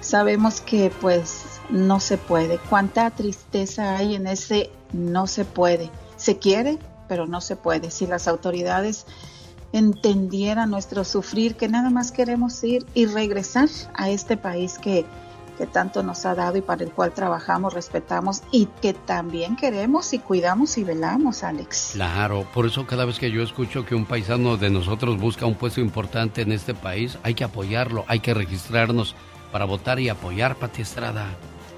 Sabemos 0.00 0.60
que 0.60 0.90
pues 1.00 1.60
no 1.70 2.00
se 2.00 2.18
puede. 2.18 2.58
Cuánta 2.58 3.08
tristeza 3.12 3.96
hay 3.96 4.16
en 4.16 4.26
ese 4.26 4.72
no 4.92 5.28
se 5.28 5.44
puede. 5.44 5.90
Se 6.16 6.38
quiere, 6.40 6.80
pero 7.06 7.28
no 7.28 7.40
se 7.40 7.54
puede. 7.54 7.92
Si 7.92 8.04
las 8.04 8.26
autoridades 8.26 9.06
entendiera 9.72 10.66
nuestro 10.66 11.04
sufrir, 11.04 11.54
que 11.54 11.68
nada 11.68 11.90
más 11.90 12.10
queremos 12.10 12.64
ir 12.64 12.84
y 12.94 13.06
regresar 13.06 13.68
a 13.94 14.10
este 14.10 14.36
país 14.36 14.78
que, 14.78 15.06
que 15.56 15.66
tanto 15.66 16.02
nos 16.02 16.24
ha 16.26 16.34
dado 16.34 16.56
y 16.56 16.60
para 16.60 16.84
el 16.84 16.92
cual 16.92 17.12
trabajamos, 17.12 17.74
respetamos 17.74 18.42
y 18.50 18.66
que 18.80 18.94
también 18.94 19.56
queremos 19.56 20.12
y 20.12 20.18
cuidamos 20.18 20.78
y 20.78 20.84
velamos, 20.84 21.42
Alex. 21.42 21.90
Claro, 21.94 22.46
por 22.54 22.66
eso 22.66 22.86
cada 22.86 23.04
vez 23.04 23.18
que 23.18 23.30
yo 23.30 23.42
escucho 23.42 23.84
que 23.84 23.94
un 23.94 24.04
paisano 24.04 24.56
de 24.56 24.70
nosotros 24.70 25.18
busca 25.18 25.46
un 25.46 25.54
puesto 25.54 25.80
importante 25.80 26.42
en 26.42 26.52
este 26.52 26.74
país, 26.74 27.18
hay 27.22 27.34
que 27.34 27.44
apoyarlo, 27.44 28.04
hay 28.08 28.20
que 28.20 28.34
registrarnos 28.34 29.14
para 29.50 29.64
votar 29.64 29.98
y 30.00 30.08
apoyar, 30.08 30.56
Pati 30.56 30.82
Estrada. 30.82 31.26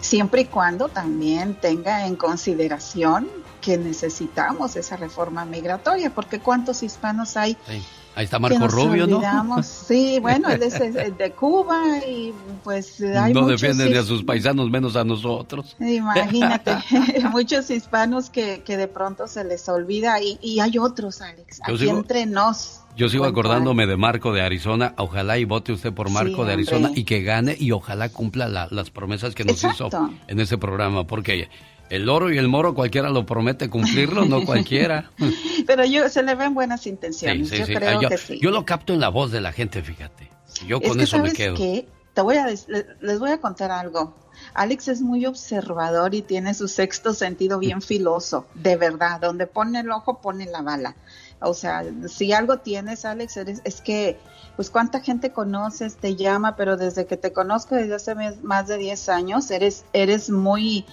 Siempre 0.01 0.43
y 0.43 0.45
cuando 0.47 0.89
también 0.89 1.55
tenga 1.55 2.07
en 2.07 2.17
consideración 2.17 3.29
que 3.61 3.77
necesitamos 3.77 4.77
esa 4.77 4.97
reforma 4.97 5.45
migratoria, 5.45 6.11
porque 6.11 6.41
cuántos 6.41 6.83
hispanos 6.83 7.37
hay. 7.37 7.57
Sí. 7.67 7.83
Ahí 8.19 8.25
está 8.25 8.41
Marco 8.41 8.67
Rubio, 8.67 9.05
olvidamos. 9.05 9.59
¿no? 9.59 9.63
Sí, 9.63 10.19
bueno, 10.21 10.49
él 10.49 10.61
es 10.61 10.77
de 10.77 11.33
Cuba 11.39 11.99
y 12.05 12.35
pues 12.65 13.01
hay 13.01 13.33
No 13.33 13.43
muchos 13.43 13.61
defienden 13.61 13.97
a 13.97 14.03
sus 14.03 14.25
paisanos 14.25 14.69
menos 14.71 14.97
a 14.97 15.05
nosotros. 15.05 15.77
Imagínate, 15.79 16.79
muchos 17.31 17.71
hispanos 17.71 18.29
que, 18.29 18.65
que 18.67 18.77
de 18.77 18.89
pronto 18.89 19.29
se 19.29 19.45
les 19.45 19.69
olvida 19.69 20.21
y, 20.21 20.37
y 20.43 20.59
hay 20.59 20.79
otros, 20.79 21.23
Alex, 21.23 21.61
Yo 21.69 21.75
aquí 21.75 21.85
sigo- 21.85 21.99
entre 21.99 22.27
nos. 22.27 22.81
Yo 22.97 23.09
sigo 23.09 23.25
acordándome 23.25 23.87
de 23.87 23.97
Marco 23.97 24.33
de 24.33 24.43
Arizona. 24.43 24.95
Ojalá 24.97 25.39
y 25.39 25.45
vote 25.45 25.71
usted 25.71 25.93
por 25.93 26.11
Marco 26.11 26.45
de 26.45 26.55
Arizona 26.55 26.91
y 26.93 27.05
que 27.05 27.23
gane 27.23 27.55
y 27.57 27.71
ojalá 27.71 28.09
cumpla 28.09 28.49
las 28.49 28.91
promesas 28.91 29.37
que 29.37 29.45
nos 29.45 29.63
hizo 29.63 29.89
en 30.27 30.41
ese 30.41 30.59
programa. 30.59 31.07
Porque 31.07 31.49
el 31.91 32.09
oro 32.09 32.33
y 32.33 32.39
el 32.39 32.49
moro 32.49 32.75
cualquiera 32.75 33.11
lo 33.11 33.27
promete 33.27 33.69
cumplirlo, 33.71 34.25
no 34.25 34.45
cualquiera. 34.45 35.11
Pero 35.67 35.85
yo 35.85 36.09
se 36.09 36.23
le 36.23 36.35
ven 36.35 36.55
buenas 36.55 36.87
intenciones. 36.87 37.51
yo 37.51 37.65
creo 37.67 38.03
yo, 38.03 38.09
que 38.09 38.19
sí. 38.19 38.39
Yo 38.41 38.51
lo 38.51 38.65
capto 38.65 38.93
en 38.93 39.01
la 39.01 39.09
voz 39.09 39.31
de 39.31 39.41
la 39.41 39.53
gente, 39.53 39.83
fíjate. 39.83 40.31
Yo 40.67 40.81
con 40.81 41.01
eso 41.01 41.19
me 41.19 41.33
quedo. 41.33 41.57
Te 41.57 42.23
voy 42.23 42.37
a, 42.37 42.47
les 42.47 43.19
voy 43.21 43.31
a 43.31 43.41
contar 43.41 43.71
algo. 43.71 44.15
Alex 44.55 44.89
es 44.89 45.01
muy 45.01 45.27
observador 45.27 46.15
y 46.15 46.23
tiene 46.23 46.55
su 46.55 46.69
sexto 46.69 47.15
sentido 47.15 47.59
bien 47.59 47.83
filoso, 47.83 48.47
de 48.55 48.77
verdad. 48.77 49.21
Donde 49.21 49.47
pone 49.47 49.81
el 49.81 49.91
ojo, 49.91 50.21
pone 50.21 50.47
la 50.47 50.63
bala. 50.63 50.97
O 51.41 51.55
sea, 51.55 51.85
si 52.09 52.33
algo 52.33 52.59
tienes, 52.59 53.05
Alex, 53.05 53.37
es 53.37 53.81
que, 53.81 54.19
pues, 54.57 54.71
cuánta 54.71 55.01
gente 55.01 55.31
conoces, 55.31 55.97
te 55.97 56.17
llama, 56.17 56.57
pero 56.57 56.77
desde 56.77 57.07
que 57.07 57.17
te 57.17 57.33
conozco 57.33 57.77
desde 57.77 57.95
hace 57.95 58.15
más 58.43 58.67
de 58.67 58.77
10 58.77 59.09
años, 59.09 59.49
eres, 59.53 59.85
eres 59.93 60.31
muy 60.31 60.85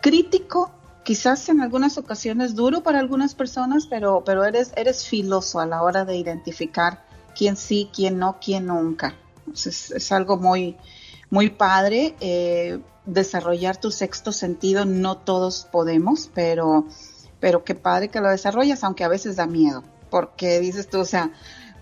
crítico, 0.00 0.70
quizás 1.04 1.48
en 1.48 1.60
algunas 1.60 1.98
ocasiones 1.98 2.54
duro 2.54 2.82
para 2.82 2.98
algunas 2.98 3.34
personas, 3.34 3.86
pero, 3.86 4.22
pero 4.24 4.44
eres, 4.44 4.72
eres 4.76 5.06
filoso 5.06 5.60
a 5.60 5.66
la 5.66 5.82
hora 5.82 6.04
de 6.04 6.16
identificar 6.16 7.04
quién 7.36 7.56
sí, 7.56 7.90
quién 7.94 8.18
no, 8.18 8.38
quién 8.40 8.66
nunca. 8.66 9.14
es, 9.54 10.12
algo 10.12 10.36
muy, 10.36 10.76
muy 11.30 11.50
padre. 11.50 12.14
Eh, 12.20 12.80
desarrollar 13.08 13.78
tu 13.78 13.90
sexto 13.90 14.32
sentido, 14.32 14.84
no 14.84 15.16
todos 15.16 15.66
podemos, 15.70 16.30
pero, 16.34 16.86
pero 17.40 17.64
qué 17.64 17.74
padre 17.74 18.08
que 18.08 18.20
lo 18.20 18.28
desarrollas, 18.28 18.84
aunque 18.84 19.04
a 19.04 19.08
veces 19.08 19.36
da 19.36 19.46
miedo, 19.46 19.82
porque 20.10 20.60
dices 20.60 20.88
tú, 20.88 21.00
o 21.00 21.04
sea, 21.04 21.32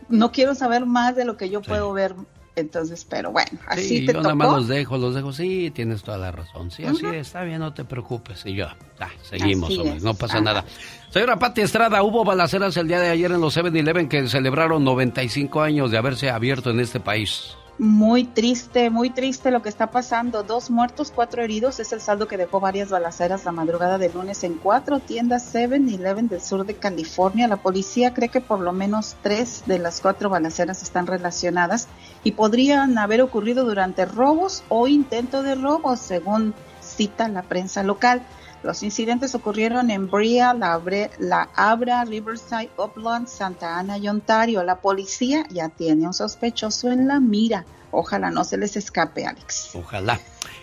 no 0.09 0.31
quiero 0.31 0.55
saber 0.55 0.87
más 0.87 1.17
de 1.17 1.25
lo 1.25 1.37
que 1.37 1.51
yo 1.51 1.63
puedo 1.63 1.93
ver 1.93 2.15
entonces, 2.57 3.07
pero 3.09 3.31
bueno, 3.31 3.51
así 3.67 4.01
sí, 4.01 4.07
te 4.07 4.15
yo 4.15 4.23
nada 4.23 4.35
más 4.35 4.51
los 4.51 4.69
dejo, 4.69 4.97
los 4.97 5.15
dejo. 5.15 5.33
Sí, 5.33 5.71
tienes 5.75 6.03
toda 6.03 6.17
la 6.17 6.33
razón. 6.33 6.71
Sí, 6.71 6.85
así 6.85 7.05
está 7.07 7.43
bien, 7.45 7.61
no 7.61 7.75
te 7.75 7.85
preocupes. 7.85 8.45
Y 8.47 8.55
yo, 8.55 8.67
ah, 8.99 9.09
seguimos, 9.23 9.71
no 10.03 10.15
pasa 10.15 10.41
nada. 10.41 10.65
Señora 11.11 11.39
Pati 11.39 11.61
Estrada, 11.61 12.03
hubo 12.03 12.25
balaceras 12.25 12.77
el 12.79 12.89
día 12.89 12.99
de 13.01 13.11
ayer 13.11 13.31
en 13.31 13.41
los 13.41 13.57
7-Eleven 13.57 14.09
que 14.09 14.27
celebraron 14.29 14.83
95 14.85 15.61
años 15.61 15.91
de 15.91 15.99
haberse 15.99 16.31
abierto 16.31 16.71
en 16.71 16.81
este 16.81 16.99
país. 16.99 17.57
Muy 17.79 18.25
triste, 18.25 18.89
muy 18.89 19.11
triste 19.11 19.51
lo 19.51 19.61
que 19.61 19.69
está 19.69 19.91
pasando. 19.91 20.43
Dos 20.43 20.71
muertos, 20.71 21.13
cuatro 21.15 21.43
heridos. 21.43 21.79
Es 21.79 21.93
el 21.93 22.01
saldo 22.01 22.27
que 22.27 22.39
dejó 22.39 22.59
varias 22.59 22.89
balaceras 22.89 23.45
la 23.45 23.53
madrugada 23.53 23.99
de 23.99 24.09
lunes 24.09 24.45
en 24.45 24.55
cuatro 24.55 24.99
tiendas 24.99 25.55
7-Eleven 25.55 26.29
del 26.29 26.41
sur 26.41 26.65
de 26.65 26.77
California. 26.77 27.49
La 27.49 27.59
policía 27.59 28.15
cree 28.15 28.31
que 28.31 28.41
por 28.41 28.61
lo 28.61 28.73
menos 28.73 29.17
tres 29.23 29.65
de 29.67 29.79
las 29.79 30.01
cuatro 30.01 30.31
balaceras 30.31 30.83
están 30.83 31.07
relacionadas 31.07 31.87
y 32.25 32.33
podrían 32.33 32.97
haber 32.97 33.21
ocurrido 33.21 33.67
durante 33.67 34.07
robos 34.07 34.65
o 34.71 34.89
intento 34.89 35.43
de 35.43 35.55
robos, 35.55 36.01
según 36.01 36.55
cita 36.81 37.29
la 37.29 37.43
prensa 37.43 37.83
local. 37.83 38.23
Los 38.63 38.83
incidentes 38.83 39.35
ocurrieron 39.35 39.91
en 39.91 40.11
Bria, 40.11 40.53
la, 40.55 40.81
la, 41.19 41.49
Abra, 41.55 42.05
Riverside, 42.05 42.71
Upland, 42.77 43.29
Santa 43.29 43.79
Ana 43.79 43.99
y 43.99 44.09
Ontario. 44.09 44.63
La 44.63 44.77
policía 44.77 45.45
ya 45.51 45.69
tiene 45.69 46.07
un 46.07 46.15
sospechoso 46.15 46.91
en 46.91 47.07
la 47.07 47.21
mira. 47.21 47.65
Ojalá 47.91 48.31
no 48.31 48.45
se 48.45 48.57
les 48.59 48.77
escape, 48.77 49.27
Alex. 49.27 49.71
Ojalá. 49.75 50.19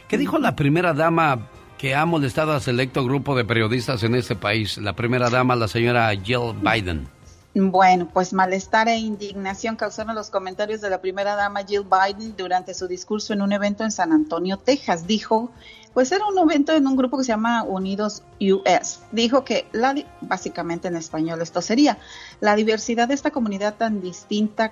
¿Qué 0.07 0.17
dijo 0.17 0.37
la 0.37 0.55
primera 0.55 0.93
dama 0.93 1.47
que 1.77 1.95
ha 1.95 2.05
molestado 2.05 2.53
a 2.53 2.59
selecto 2.59 3.03
grupo 3.05 3.35
de 3.35 3.45
periodistas 3.45 4.03
en 4.03 4.15
este 4.15 4.35
país? 4.35 4.77
La 4.77 4.93
primera 4.93 5.29
dama, 5.29 5.55
la 5.55 5.67
señora 5.67 6.11
Jill 6.11 6.53
Biden. 6.61 7.07
Bueno, 7.55 8.09
pues 8.11 8.33
malestar 8.33 8.87
e 8.87 8.97
indignación 8.97 9.75
causaron 9.75 10.15
los 10.15 10.31
comentarios 10.31 10.81
de 10.81 10.89
la 10.89 11.01
primera 11.01 11.35
dama 11.35 11.63
Jill 11.63 11.83
Biden 11.83 12.35
durante 12.35 12.73
su 12.73 12.87
discurso 12.87 13.31
en 13.33 13.43
un 13.43 13.53
evento 13.53 13.83
en 13.83 13.91
San 13.91 14.11
Antonio, 14.11 14.57
Texas. 14.57 15.05
Dijo 15.05 15.51
pues 15.93 16.11
era 16.11 16.25
un 16.25 16.37
evento 16.37 16.73
en 16.73 16.87
un 16.87 16.95
grupo 16.95 17.17
que 17.17 17.23
se 17.23 17.29
llama 17.29 17.63
Unidos 17.63 18.23
US. 18.39 19.01
Dijo 19.11 19.43
que, 19.43 19.67
la, 19.71 19.95
básicamente 20.21 20.87
en 20.87 20.95
español 20.95 21.41
esto 21.41 21.61
sería, 21.61 21.97
la 22.39 22.55
diversidad 22.55 23.07
de 23.07 23.13
esta 23.13 23.31
comunidad 23.31 23.75
tan 23.75 24.01
distinta, 24.01 24.71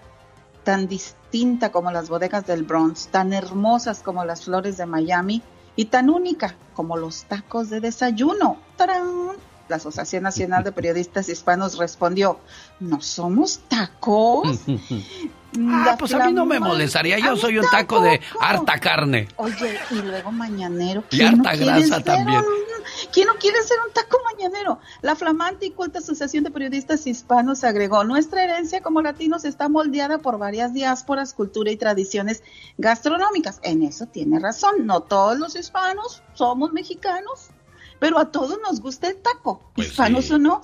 tan 0.63 0.87
distinta 0.87 1.71
como 1.71 1.91
las 1.91 2.09
bodegas 2.09 2.45
del 2.47 2.63
Bronx, 2.63 3.07
tan 3.07 3.33
hermosas 3.33 4.01
como 4.01 4.25
las 4.25 4.45
flores 4.45 4.77
de 4.77 4.85
Miami 4.85 5.41
y 5.75 5.85
tan 5.85 6.09
única 6.09 6.55
como 6.73 6.97
los 6.97 7.23
tacos 7.25 7.69
de 7.69 7.79
desayuno. 7.79 8.57
¡Tarán! 8.75 9.50
La 9.71 9.77
Asociación 9.77 10.23
Nacional 10.23 10.65
de 10.65 10.73
Periodistas 10.73 11.29
Hispanos 11.29 11.77
respondió, 11.77 12.39
¿no 12.81 13.01
somos 13.01 13.59
tacos? 13.69 14.59
Ah, 15.59 15.95
pues 15.97 16.13
a 16.13 16.25
mí 16.25 16.33
no 16.33 16.45
me 16.45 16.59
molestaría. 16.59 17.19
Yo 17.19 17.35
soy 17.35 17.57
un 17.57 17.65
taco 17.71 18.01
de 18.01 18.21
harta 18.39 18.79
carne. 18.79 19.27
Oye, 19.37 19.79
y 19.89 19.95
luego 19.95 20.31
mañanero. 20.31 21.03
Y 21.09 21.21
harta 21.21 21.55
grasa 21.55 22.01
también. 22.01 22.43
¿Quién 23.13 23.27
no 23.27 23.35
quiere 23.35 23.61
ser 23.63 23.77
un 23.85 23.93
taco 23.93 24.17
mañanero? 24.25 24.79
La 25.01 25.15
flamante 25.15 25.65
y 25.67 25.71
culta 25.71 25.99
Asociación 25.99 26.43
de 26.43 26.51
Periodistas 26.51 27.07
Hispanos 27.07 27.63
agregó, 27.63 28.03
nuestra 28.03 28.43
herencia 28.43 28.81
como 28.81 29.01
latinos 29.01 29.45
está 29.45 29.69
moldeada 29.69 30.17
por 30.17 30.37
varias 30.37 30.73
diásporas, 30.73 31.33
cultura 31.33 31.71
y 31.71 31.77
tradiciones 31.77 32.43
gastronómicas. 32.77 33.59
En 33.63 33.83
eso 33.83 34.05
tiene 34.05 34.39
razón. 34.39 34.85
No 34.85 35.01
todos 35.01 35.37
los 35.37 35.55
hispanos 35.55 36.23
somos 36.33 36.73
mexicanos, 36.73 37.49
pero 38.01 38.17
a 38.17 38.31
todos 38.31 38.57
nos 38.67 38.81
gusta 38.81 39.09
el 39.09 39.17
taco, 39.17 39.61
pues 39.75 39.89
hispanos 39.89 40.31
o 40.31 40.39
no 40.39 40.63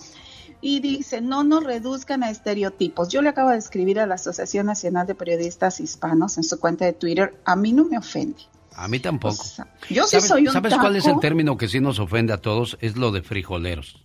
y 0.59 0.79
dice, 0.79 1.21
no 1.21 1.43
nos 1.43 1.63
reduzcan 1.63 2.23
a 2.23 2.31
estereotipos. 2.31 3.09
Yo 3.09 3.21
le 3.21 3.29
acabo 3.29 3.51
de 3.51 3.59
escribir 3.59 3.99
a 3.99 4.07
la 4.07 4.15
Asociación 4.15 4.65
Nacional 4.65 5.05
de 5.05 5.13
Periodistas 5.13 5.79
Hispanos 5.79 6.38
en 6.38 6.43
su 6.43 6.59
cuenta 6.59 6.85
de 6.85 6.93
Twitter, 6.93 7.39
a 7.45 7.55
mí 7.55 7.73
no 7.73 7.85
me 7.85 7.95
ofende. 7.95 8.41
A 8.73 8.88
mí 8.88 8.99
tampoco. 8.99 9.43
yo 9.88 10.07
sí 10.07 10.19
soy 10.19 10.47
un 10.47 10.53
¿Sabes 10.53 10.73
cuál 10.79 10.95
es 10.95 11.05
el 11.05 11.19
término 11.19 11.57
que 11.57 11.67
sí 11.67 11.79
nos 11.79 11.99
ofende 11.99 12.33
a 12.33 12.38
todos? 12.38 12.75
Es 12.81 12.97
lo 12.97 13.11
de 13.11 13.21
frijoleros. 13.21 14.03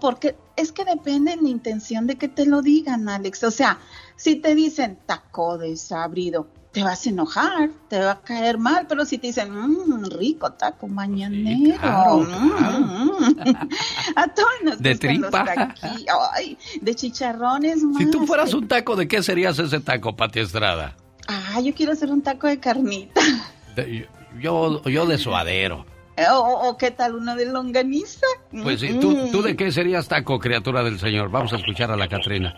porque 0.00 0.36
es 0.54 0.70
que 0.70 0.84
depende 0.84 1.34
de 1.34 1.42
la 1.42 1.48
intención 1.48 2.06
de 2.06 2.14
que 2.14 2.28
te 2.28 2.46
lo 2.46 2.62
digan, 2.62 3.08
Alex. 3.08 3.42
O 3.42 3.50
sea, 3.50 3.80
si 4.14 4.36
te 4.36 4.54
dicen 4.54 5.00
taco 5.04 5.58
desabrido, 5.58 6.46
te 6.74 6.82
vas 6.82 7.06
a 7.06 7.08
enojar, 7.08 7.70
te 7.88 8.00
va 8.00 8.10
a 8.10 8.20
caer 8.20 8.58
mal, 8.58 8.86
pero 8.88 9.04
si 9.04 9.16
te 9.16 9.28
dicen, 9.28 9.48
mmm, 9.52 10.06
rico 10.18 10.52
taco 10.54 10.88
mañanero, 10.88 11.78
mm, 12.18 13.38
a 14.16 14.28
todos 14.34 14.50
nos 14.64 14.82
de 14.82 14.96
tripa. 14.96 15.46
Ay, 16.34 16.58
de 16.80 16.94
chicharrones. 16.96 17.80
Si 17.96 18.10
tú 18.10 18.26
fueras 18.26 18.52
un 18.54 18.66
taco, 18.66 18.96
¿de 18.96 19.06
qué 19.06 19.22
serías 19.22 19.56
ese 19.60 19.78
taco, 19.78 20.16
Pati 20.16 20.40
Estrada? 20.40 20.96
Ah, 21.28 21.60
yo 21.60 21.72
quiero 21.74 21.92
hacer 21.92 22.10
un 22.10 22.22
taco 22.22 22.48
de 22.48 22.58
carnita. 22.58 23.20
yo, 24.40 24.82
yo 24.82 25.06
de 25.06 25.16
suadero. 25.16 25.86
O, 26.32 26.76
qué 26.76 26.90
tal 26.90 27.14
uno 27.14 27.36
de 27.36 27.46
longaniza. 27.46 28.26
Pues 28.50 28.80
sí, 28.80 28.98
¿tú, 29.00 29.28
¿tú 29.30 29.42
de 29.42 29.54
qué 29.54 29.70
serías 29.70 30.08
taco, 30.08 30.40
criatura 30.40 30.82
del 30.82 30.98
Señor? 30.98 31.30
Vamos 31.30 31.52
a 31.52 31.56
escuchar 31.56 31.92
a 31.92 31.96
la 31.96 32.08
Catrina 32.08 32.54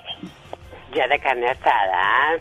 ya 0.97 1.07
de 1.09 1.19
carne 1.21 1.47
asada. 1.49 2.41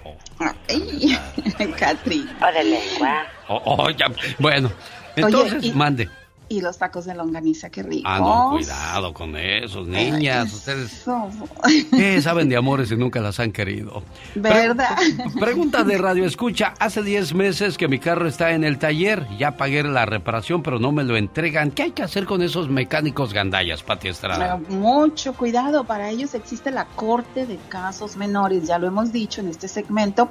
Ay, 0.70 1.72
Catri. 1.80 2.26
O 2.41 2.51
de 2.51 2.64
lengua. 2.64 3.26
Oh, 3.47 3.62
oh, 3.66 3.89
ya. 3.89 4.08
Bueno, 4.39 4.72
entonces 5.16 5.76
mande. 5.76 6.10
Y 6.48 6.62
los 6.62 6.78
tacos 6.78 7.06
de 7.06 7.16
longaniza, 7.16 7.70
qué 7.70 7.82
rico. 7.82 8.08
Ah, 8.08 8.20
no, 8.20 8.52
cuidado 8.52 9.14
con 9.14 9.36
esos, 9.36 9.88
niñas. 9.88 10.54
Ustedes 10.54 11.04
¿qué 11.91 12.22
saben 12.22 12.50
de 12.50 12.56
amores 12.56 12.91
y 12.91 12.96
nunca 12.96 13.20
las 13.20 13.39
han 13.39 13.52
querido. 13.52 14.04
¿Verdad? 14.36 14.96
pregunta 15.39 15.84
de 15.84 15.98
radio 15.98 16.26
escucha. 16.26 16.76
Hace 16.80 17.02
10 17.02 17.34
meses 17.34 17.78
que 17.78 17.88
mi 17.88 17.98
carro 17.98 18.28
está 18.28 18.52
en 18.52 18.64
el 18.64 18.78
taller. 18.78 19.28
Ya 19.39 19.58
pagué 19.58 19.82
la 19.84 20.06
reparación, 20.06 20.62
pero 20.62 20.78
no 20.78 20.91
me 20.91 21.04
lo 21.04 21.18
entregan. 21.18 21.72
¿Qué 21.72 21.84
hay 21.84 21.91
que 21.91 22.04
hacer 22.04 22.26
con 22.26 22.43
esos 22.43 22.70
mecánicos 22.70 23.34
gandallas, 23.34 23.82
Pati 23.82 24.10
Estrada? 24.10 24.58
Mucho 24.70 25.34
cuidado. 25.34 25.84
Para 25.86 26.12
ellos 26.12 26.36
existe 26.36 26.70
la 26.70 26.86
corte 26.86 27.48
de 27.48 27.58
casos 27.70 28.18
menores. 28.18 28.68
Ya 28.68 28.78
lo 28.78 28.86
hemos 28.86 29.12
dicho 29.12 29.41
en 29.41 29.50
este 29.50 29.68
segmento, 29.68 30.30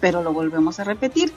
pero 0.00 0.22
lo 0.22 0.34
volvemos 0.34 0.78
a 0.78 0.84
repetir 0.84 1.32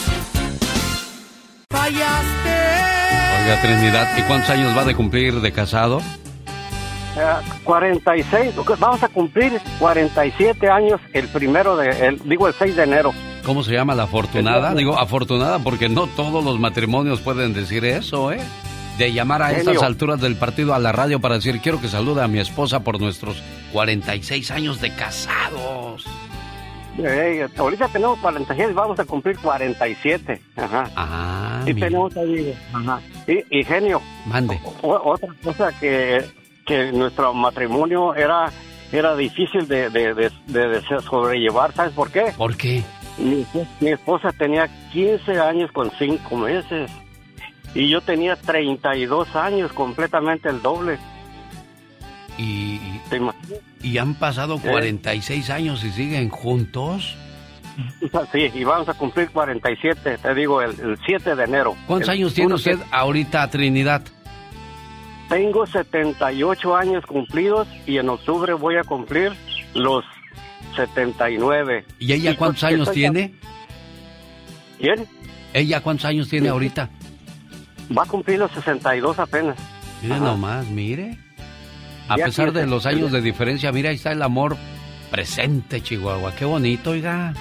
Fallaste. 1.70 2.57
Oiga, 3.43 3.61
Trinidad, 3.62 4.18
¿y 4.18 4.22
cuántos 4.22 4.51
años 4.51 4.76
va 4.76 4.85
de 4.85 4.95
cumplir 4.95 5.41
de 5.41 5.53
casado? 5.53 6.01
46, 7.64 8.55
vamos 8.79 9.03
a 9.03 9.09
cumplir 9.09 9.61
47 9.79 10.68
años 10.68 11.01
el 11.12 11.29
primero 11.29 11.76
de, 11.76 11.91
el, 12.07 12.18
digo 12.29 12.49
el 12.49 12.55
6 12.55 12.76
de 12.76 12.83
enero. 12.83 13.12
¿Cómo 13.49 13.64
se 13.64 13.72
llama 13.72 13.94
la 13.94 14.03
afortunada? 14.03 14.74
Digo 14.74 14.99
afortunada 14.99 15.59
porque 15.59 15.88
no 15.88 16.07
todos 16.07 16.44
los 16.44 16.61
matrimonios 16.61 17.22
pueden 17.22 17.55
decir 17.55 17.82
eso, 17.86 18.30
¿eh? 18.30 18.40
De 18.99 19.11
llamar 19.11 19.40
a 19.40 19.53
estas 19.53 19.82
alturas 19.82 20.20
del 20.20 20.36
partido 20.36 20.74
a 20.74 20.78
la 20.78 20.92
radio 20.92 21.18
para 21.18 21.36
decir 21.36 21.59
quiero 21.62 21.80
que 21.80 21.88
salude 21.88 22.22
a 22.22 22.28
mi 22.28 22.40
esposa 22.40 22.80
por 22.80 23.01
nuestros 23.01 23.42
46 23.72 24.51
años 24.51 24.82
de 24.82 24.94
casados. 24.94 26.05
ahorita 27.57 27.88
tenemos 27.88 28.18
46, 28.18 28.74
vamos 28.74 29.01
a 29.01 29.07
cumplir 29.07 29.38
47. 29.38 30.42
Ajá. 30.55 30.90
Ah, 30.94 31.62
y 31.64 31.72
tenemos 31.72 32.14
ahí, 32.18 32.55
ajá. 32.74 33.01
Y, 33.26 33.64
genio. 33.64 34.03
Mande. 34.26 34.61
otra 34.82 35.30
cosa 35.42 35.72
que 35.80 36.22
que 36.66 36.92
nuestro 36.92 37.32
matrimonio 37.32 38.14
era, 38.14 38.53
era 38.92 39.16
difícil 39.16 39.66
de, 39.66 39.88
de, 39.88 40.82
sobrellevar. 41.09 41.72
¿Sabes 41.72 41.94
por 41.94 42.11
qué? 42.11 42.34
¿Por 42.36 42.55
qué? 42.59 42.84
Mi, 43.19 43.89
esposa 43.89 44.33
tenía 44.33 44.69
15 44.93 45.41
años 45.41 45.73
con 45.73 45.91
5 45.99 46.37
meses 46.37 46.91
y 47.75 47.89
yo 47.89 48.01
tenía 48.01 48.37
32 48.37 49.35
años, 49.37 49.73
completamente 49.73 50.49
el 50.49 50.62
doble. 50.62 50.99
¿Y, 52.39 52.81
¿y 53.83 53.99
han 53.99 54.14
pasado 54.14 54.59
46 54.59 55.51
años 55.51 55.85
y 55.85 55.91
siguen 55.91 56.29
juntos? 56.29 57.16
Sí, 58.33 58.51
y 58.55 58.64
vamos 58.64 58.89
a 58.89 58.95
cumplir 58.95 59.31
47, 59.31 60.19
te 60.19 60.35
digo, 60.35 60.61
el, 60.62 60.99
7 61.07 61.37
de 61.37 61.45
enero. 61.45 61.77
¿Cuántos 61.87 62.09
años 62.09 62.35
tiene 62.35 62.55
usted 62.55 62.79
ahorita, 62.91 63.49
Trinidad? 63.51 64.03
Tengo 65.29 65.66
78 65.66 66.77
años 66.77 67.07
cumplidos 67.07 67.69
y 67.87 67.99
en 67.99 68.09
octubre 68.09 68.55
voy 68.55 68.77
a 68.77 68.83
cumplir 68.83 69.33
los 69.75 70.05
79. 70.77 71.85
¿Y 71.99 72.13
ella 72.13 72.37
cuántos 72.37 72.65
años 72.65 72.91
tiene? 72.93 73.35
¿Quién? 74.79 75.07
¿Ella 75.53 75.81
cuántos 75.81 76.07
años 76.07 76.29
tiene 76.29 76.49
ahorita? 76.49 76.91
Va 77.97 78.03
a 78.03 78.07
cumplir 78.07 78.39
los 78.39 78.51
62 78.53 79.19
apenas. 79.19 79.57
Mire 80.03 80.21
nomás, 80.21 80.67
mire. 80.69 81.19
A 82.09 82.17
pesar 82.17 82.53
de 82.53 82.67
los 82.67 82.87
años 82.87 83.13
de 83.13 83.21
diferencia, 83.21 83.73
mira, 83.73 83.91
ahí 83.91 83.97
está 83.97 84.13
el 84.13 84.23
amor 84.23 84.57
presente, 85.11 85.81
Chihuahua. 85.83 86.35
Qué 86.35 86.45
bonito, 86.45 86.91
oiga. 86.91 87.35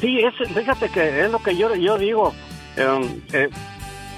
Sí, 0.00 0.20
es, 0.20 0.48
fíjate 0.48 0.88
que 0.88 1.24
es 1.24 1.30
lo 1.30 1.38
que 1.40 1.56
yo, 1.56 1.74
yo 1.74 1.98
digo. 1.98 2.34
Em, 2.76 3.20
eh, 3.32 3.48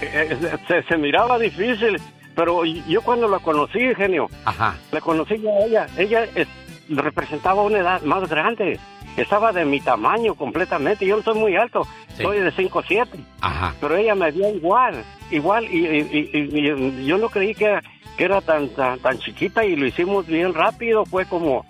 eh, 0.00 0.56
se, 0.68 0.82
se, 0.84 0.96
miraba 0.96 1.38
difícil 1.38 1.98
pero 2.34 2.64
yo 2.64 3.02
cuando 3.02 3.28
la 3.28 3.38
conocí, 3.38 3.94
genio, 3.96 4.28
Ajá. 4.44 4.76
la 4.90 5.00
conocí 5.00 5.34
a 5.34 5.66
ella, 5.66 5.86
ella 5.96 6.24
representaba 6.88 7.62
una 7.62 7.78
edad 7.78 8.02
más 8.02 8.28
grande. 8.28 8.78
Estaba 9.16 9.52
de 9.52 9.64
mi 9.64 9.80
tamaño 9.80 10.34
completamente. 10.34 11.06
Yo 11.06 11.16
no 11.16 11.22
soy 11.22 11.38
muy 11.38 11.56
alto, 11.56 11.86
soy 12.16 12.40
de 12.40 12.52
5'7". 12.52 13.08
Ajá. 13.40 13.74
Pero 13.80 13.96
ella 13.96 14.14
me 14.14 14.32
dio 14.32 14.48
igual, 14.48 15.04
igual. 15.30 15.64
Y, 15.70 17.06
yo 17.06 17.18
no 17.18 17.28
creí 17.28 17.54
que, 17.54 17.78
que 18.16 18.24
era 18.24 18.40
tan, 18.40 18.68
tan, 18.70 18.98
tan 18.98 19.18
chiquita 19.18 19.64
y 19.64 19.76
lo 19.76 19.86
hicimos 19.86 20.26
bien 20.26 20.52
rápido. 20.52 21.04
Fue 21.04 21.26
como, 21.26 21.64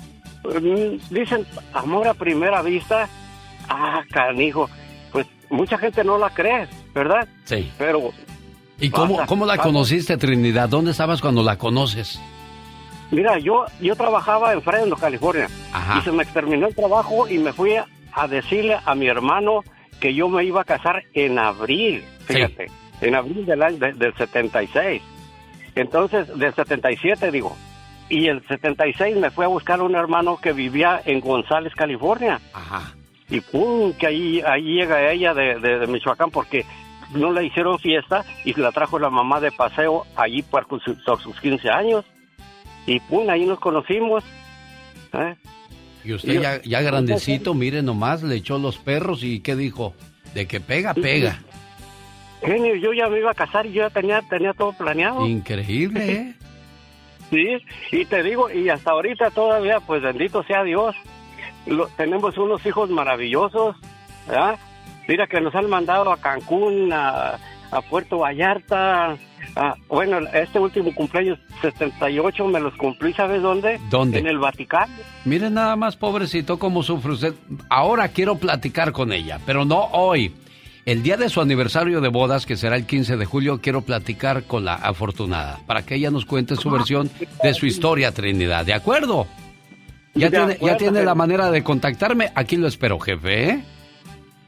mm, 0.44 1.12
dicen, 1.14 1.46
amor 1.72 2.08
a 2.08 2.14
primera 2.14 2.62
vista. 2.62 3.08
Ah, 3.68 4.02
canijo. 4.10 4.70
Pues 5.12 5.26
mucha 5.50 5.76
gente 5.76 6.02
no 6.02 6.16
la 6.16 6.30
cree, 6.30 6.66
¿verdad? 6.94 7.28
Sí. 7.44 7.70
Pero 7.76 8.12
¿Y 8.80 8.90
cómo, 8.90 9.24
cómo 9.26 9.46
la 9.46 9.58
conociste, 9.58 10.16
Trinidad? 10.16 10.68
¿Dónde 10.68 10.90
estabas 10.90 11.20
cuando 11.20 11.42
la 11.42 11.56
conoces? 11.56 12.20
Mira, 13.14 13.38
yo, 13.38 13.64
yo 13.80 13.94
trabajaba 13.96 14.52
en 14.52 14.62
Fresno, 14.62 14.96
California. 14.96 15.48
Y 15.98 16.00
se 16.02 16.12
me 16.12 16.24
terminó 16.24 16.66
el 16.66 16.74
trabajo 16.74 17.28
y 17.28 17.38
me 17.38 17.52
fui 17.52 17.76
a, 17.76 17.86
decirle 18.28 18.78
a 18.84 18.94
mi 18.94 19.06
hermano 19.06 19.62
que 20.00 20.14
yo 20.14 20.28
me 20.28 20.44
iba 20.44 20.62
a 20.62 20.64
casar 20.64 21.02
en 21.14 21.38
abril, 21.38 22.04
fíjate, 22.26 22.66
en 23.00 23.14
abril 23.14 23.46
del, 23.46 23.62
año, 23.62 23.78
del 23.78 24.14
76. 24.14 25.02
Entonces, 25.74 26.38
del 26.38 26.54
77 26.54 27.30
digo. 27.30 27.56
Y 28.08 28.26
el 28.26 28.46
76 28.46 29.16
me 29.16 29.30
fui 29.30 29.44
a 29.44 29.48
buscar 29.48 29.80
un 29.80 29.94
hermano 29.94 30.36
que 30.36 30.52
vivía 30.52 31.00
en 31.04 31.20
González, 31.20 31.72
California. 31.74 32.40
Ajá. 32.52 32.94
Y 33.30 33.40
pum, 33.40 33.94
que 33.94 34.06
ahí, 34.06 34.42
ahí 34.46 34.62
llega 34.62 35.10
ella 35.10 35.32
de, 35.32 35.58
de 35.58 35.86
Michoacán 35.86 36.30
porque 36.30 36.66
no 37.14 37.32
le 37.32 37.44
hicieron 37.44 37.78
fiesta 37.78 38.24
y 38.44 38.54
la 38.54 38.72
trajo 38.72 38.98
la 38.98 39.10
mamá 39.10 39.40
de 39.40 39.52
paseo 39.52 40.04
allí 40.16 40.42
por 40.42 40.66
sus, 40.80 41.40
15 41.40 41.70
años. 41.70 42.04
Y 42.86 43.00
pum, 43.00 43.28
ahí 43.28 43.44
nos 43.44 43.58
conocimos. 43.58 44.24
¿eh? 45.14 45.36
Y 46.04 46.12
usted 46.12 46.60
ya, 46.64 46.80
grandecito, 46.82 47.54
mire 47.54 47.82
nomás, 47.82 48.22
le 48.22 48.36
echó 48.36 48.58
los 48.58 48.76
perros 48.78 49.22
y 49.22 49.40
¿qué 49.40 49.56
dijo? 49.56 49.94
De 50.34 50.46
que 50.46 50.60
pega, 50.60 50.92
pega. 50.94 51.40
Genio, 52.42 52.74
yo 52.74 52.92
ya 52.92 53.08
me 53.08 53.18
iba 53.18 53.30
a 53.30 53.34
casar 53.34 53.64
y 53.64 53.72
yo 53.72 53.82
ya 53.82 53.90
tenía, 53.90 54.20
tenía 54.28 54.52
todo 54.52 54.72
planeado. 54.72 55.26
Increíble, 55.26 56.12
¿eh? 56.12 56.34
sí, 57.30 57.56
y 57.92 58.04
te 58.04 58.22
digo, 58.22 58.50
y 58.50 58.68
hasta 58.68 58.90
ahorita 58.90 59.30
todavía, 59.30 59.80
pues 59.80 60.02
bendito 60.02 60.42
sea 60.42 60.62
Dios, 60.62 60.94
tenemos 61.96 62.36
unos 62.36 62.64
hijos 62.66 62.90
maravillosos, 62.90 63.76
¿verdad? 64.26 64.58
Mira 65.08 65.26
que 65.26 65.40
nos 65.40 65.54
han 65.54 65.68
mandado 65.68 66.10
a 66.10 66.16
Cancún, 66.16 66.90
a, 66.92 67.38
Puerto 67.90 68.18
Vallarta. 68.18 69.16
Bueno, 69.88 70.18
este 70.32 70.58
último 70.58 70.94
cumpleaños 70.94 71.38
78 71.62 72.46
me 72.46 72.60
los 72.60 72.74
cumplí, 72.74 73.12
¿sabes 73.12 73.42
dónde? 73.42 73.80
¿Dónde? 73.90 74.18
En 74.18 74.26
el 74.26 74.38
Vaticano. 74.38 74.92
Miren 75.24 75.54
nada 75.54 75.76
más, 75.76 75.96
pobrecito, 75.96 76.58
cómo 76.58 76.82
sufre 76.82 77.12
usted. 77.12 77.34
Ahora 77.68 78.08
quiero 78.08 78.36
platicar 78.36 78.92
con 78.92 79.12
ella, 79.12 79.38
pero 79.46 79.64
no 79.64 79.84
hoy. 79.92 80.34
El 80.86 81.02
día 81.02 81.16
de 81.16 81.30
su 81.30 81.40
aniversario 81.40 82.02
de 82.02 82.08
bodas, 82.08 82.44
que 82.44 82.56
será 82.56 82.76
el 82.76 82.84
15 82.84 83.16
de 83.16 83.24
julio, 83.24 83.60
quiero 83.62 83.80
platicar 83.80 84.44
con 84.44 84.66
la 84.66 84.74
afortunada 84.74 85.60
para 85.66 85.82
que 85.82 85.94
ella 85.94 86.10
nos 86.10 86.26
cuente 86.26 86.56
su 86.56 86.70
versión 86.70 87.10
de 87.42 87.54
su 87.54 87.64
historia, 87.64 88.12
Trinidad. 88.12 88.66
¿De 88.66 88.74
acuerdo? 88.74 89.26
Ya, 90.14 90.30
tiene, 90.30 90.58
ya 90.60 90.76
tiene 90.76 91.02
la 91.02 91.14
manera 91.14 91.50
de 91.50 91.64
contactarme. 91.64 92.30
Aquí 92.34 92.56
lo 92.56 92.68
espero, 92.68 92.98
jefe. 92.98 93.48
¿eh? 93.48 93.64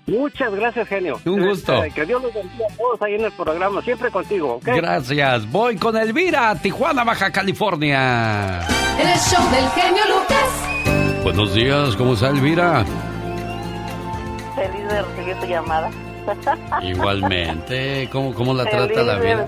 Muchas 0.07 0.55
gracias, 0.55 0.87
genio. 0.87 1.19
Un 1.25 1.45
gusto. 1.49 1.83
Este, 1.83 2.01
que 2.01 2.07
Dios 2.07 2.23
los 2.23 2.33
bendiga 2.33 2.67
a 2.71 2.77
todos 2.77 3.03
ahí 3.03 3.15
en 3.15 3.25
el 3.25 3.33
programa. 3.33 3.83
Siempre 3.83 4.11
contigo, 4.11 4.55
¿ok? 4.55 4.67
Gracias. 4.67 5.51
Voy 5.51 5.77
con 5.77 5.97
Elvira, 5.97 6.55
Tijuana, 6.55 7.03
Baja 7.03 7.33
California. 7.33 8.61
El 8.99 9.19
show 9.19 9.43
del 9.51 9.69
genio 9.71 10.03
Lucas. 10.09 11.25
Buenos 11.25 11.55
días, 11.55 11.97
¿cómo 11.97 12.15
está 12.15 12.29
Elvira? 12.29 12.85
Feliz 14.55 14.89
de 14.89 15.03
recibir 15.03 15.37
tu 15.41 15.47
llamada. 15.47 15.91
Igualmente. 16.83 18.09
¿Cómo, 18.13 18.33
cómo 18.33 18.55
la 18.55 18.65
trata 18.65 19.03
la 19.03 19.19
vida? 19.19 19.47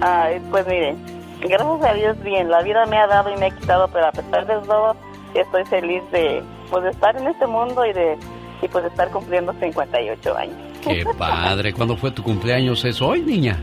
Ay, 0.00 0.40
pues 0.50 0.66
mire, 0.66 0.96
gracias 1.40 1.82
a 1.82 1.94
Dios 1.94 2.22
bien. 2.22 2.50
La 2.50 2.62
vida 2.62 2.86
me 2.86 2.96
ha 2.96 3.06
dado 3.06 3.30
y 3.30 3.36
me 3.36 3.46
ha 3.46 3.50
quitado, 3.50 3.88
pero 3.88 4.06
a 4.06 4.12
pesar 4.12 4.46
de 4.46 4.54
todo, 4.66 4.96
estoy 5.34 5.64
feliz 5.66 6.02
de, 6.12 6.42
pues, 6.70 6.82
de 6.82 6.90
estar 6.90 7.14
en 7.14 7.26
este 7.26 7.46
mundo 7.46 7.84
y 7.84 7.92
de 7.92 8.16
y 8.62 8.68
pues 8.68 8.84
estar 8.84 9.10
cumpliendo 9.10 9.52
58 9.60 10.36
años. 10.36 10.56
Qué 10.82 11.04
padre. 11.18 11.72
¿Cuándo 11.72 11.96
fue 11.96 12.10
tu 12.12 12.22
cumpleaños? 12.22 12.84
¿Es 12.84 13.02
hoy, 13.02 13.20
niña? 13.20 13.58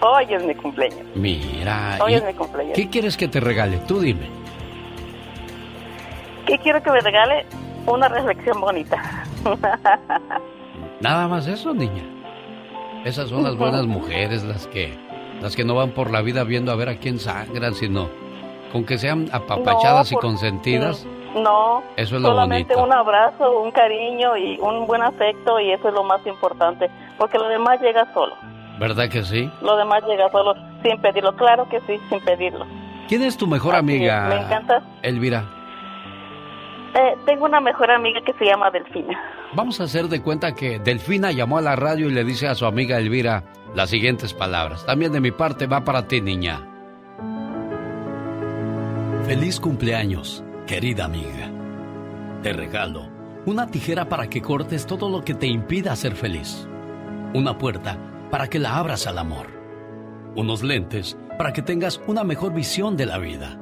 Hoy 0.00 0.26
es 0.28 0.44
mi 0.44 0.54
cumpleaños. 0.54 1.06
Mira. 1.14 1.98
Hoy 2.02 2.14
es 2.14 2.24
mi 2.24 2.34
cumpleaños. 2.34 2.74
¿Qué 2.74 2.88
quieres 2.88 3.16
que 3.16 3.28
te 3.28 3.38
regale? 3.38 3.78
Tú 3.86 4.00
dime. 4.00 4.28
¿Qué 6.46 6.58
quiero 6.58 6.82
que 6.82 6.90
me 6.90 7.00
regale? 7.00 7.46
Una 7.86 8.08
reflexión 8.08 8.60
bonita. 8.60 9.24
Nada 11.00 11.28
más 11.28 11.46
eso, 11.46 11.72
niña. 11.72 12.02
Esas 13.04 13.28
son 13.30 13.44
las 13.44 13.56
buenas 13.56 13.86
mujeres, 13.86 14.42
las 14.42 14.66
que 14.66 14.98
las 15.40 15.56
que 15.56 15.64
no 15.64 15.74
van 15.74 15.92
por 15.92 16.10
la 16.10 16.20
vida 16.20 16.44
viendo 16.44 16.70
a 16.70 16.76
ver 16.76 16.88
a 16.90 16.98
quién 16.98 17.18
sangran, 17.18 17.74
sino 17.74 18.10
con 18.72 18.84
que 18.84 18.98
sean 18.98 19.28
apapachadas 19.32 20.12
y 20.12 20.16
consentidas. 20.16 21.06
No, 21.34 21.82
eso 21.96 22.16
es 22.16 22.22
lo 22.22 22.28
solamente 22.28 22.74
un 22.74 22.92
abrazo, 22.92 23.60
un 23.60 23.70
cariño 23.70 24.36
y 24.36 24.58
un 24.58 24.86
buen 24.86 25.02
afecto 25.02 25.60
y 25.60 25.70
eso 25.70 25.88
es 25.88 25.94
lo 25.94 26.02
más 26.02 26.26
importante, 26.26 26.90
porque 27.18 27.38
lo 27.38 27.48
demás 27.48 27.80
llega 27.80 28.12
solo. 28.12 28.34
¿Verdad 28.80 29.08
que 29.08 29.22
sí? 29.22 29.50
Lo 29.62 29.76
demás 29.76 30.02
llega 30.08 30.28
solo, 30.30 30.54
sin 30.82 31.00
pedirlo, 31.00 31.36
claro 31.36 31.68
que 31.68 31.80
sí, 31.82 32.00
sin 32.08 32.20
pedirlo. 32.20 32.66
¿Quién 33.08 33.22
es 33.22 33.36
tu 33.36 33.46
mejor 33.46 33.76
amiga? 33.76 34.26
Me 34.28 34.40
encanta. 34.40 34.82
Elvira. 35.02 35.44
Eh, 36.94 37.16
tengo 37.26 37.44
una 37.44 37.60
mejor 37.60 37.90
amiga 37.90 38.20
que 38.22 38.32
se 38.32 38.44
llama 38.44 38.70
Delfina. 38.70 39.18
Vamos 39.52 39.80
a 39.80 39.84
hacer 39.84 40.06
de 40.06 40.22
cuenta 40.22 40.54
que 40.54 40.80
Delfina 40.80 41.30
llamó 41.30 41.58
a 41.58 41.62
la 41.62 41.76
radio 41.76 42.08
y 42.08 42.12
le 42.12 42.24
dice 42.24 42.48
a 42.48 42.54
su 42.54 42.66
amiga 42.66 42.98
Elvira 42.98 43.44
las 43.74 43.90
siguientes 43.90 44.34
palabras. 44.34 44.84
También 44.86 45.12
de 45.12 45.20
mi 45.20 45.30
parte 45.30 45.66
va 45.66 45.84
para 45.84 46.08
ti, 46.08 46.20
niña. 46.20 46.66
Feliz 49.26 49.60
cumpleaños 49.60 50.44
querida 50.70 51.06
amiga. 51.06 51.50
Te 52.44 52.52
regalo 52.52 53.08
una 53.44 53.66
tijera 53.66 54.08
para 54.08 54.30
que 54.30 54.40
cortes 54.40 54.86
todo 54.86 55.08
lo 55.08 55.24
que 55.24 55.34
te 55.34 55.48
impida 55.48 55.96
ser 55.96 56.14
feliz. 56.14 56.68
Una 57.34 57.58
puerta 57.58 57.98
para 58.30 58.46
que 58.46 58.60
la 58.60 58.76
abras 58.76 59.08
al 59.08 59.18
amor. 59.18 59.48
Unos 60.36 60.62
lentes 60.62 61.18
para 61.36 61.52
que 61.52 61.62
tengas 61.62 62.00
una 62.06 62.22
mejor 62.22 62.54
visión 62.54 62.96
de 62.96 63.06
la 63.06 63.18
vida. 63.18 63.58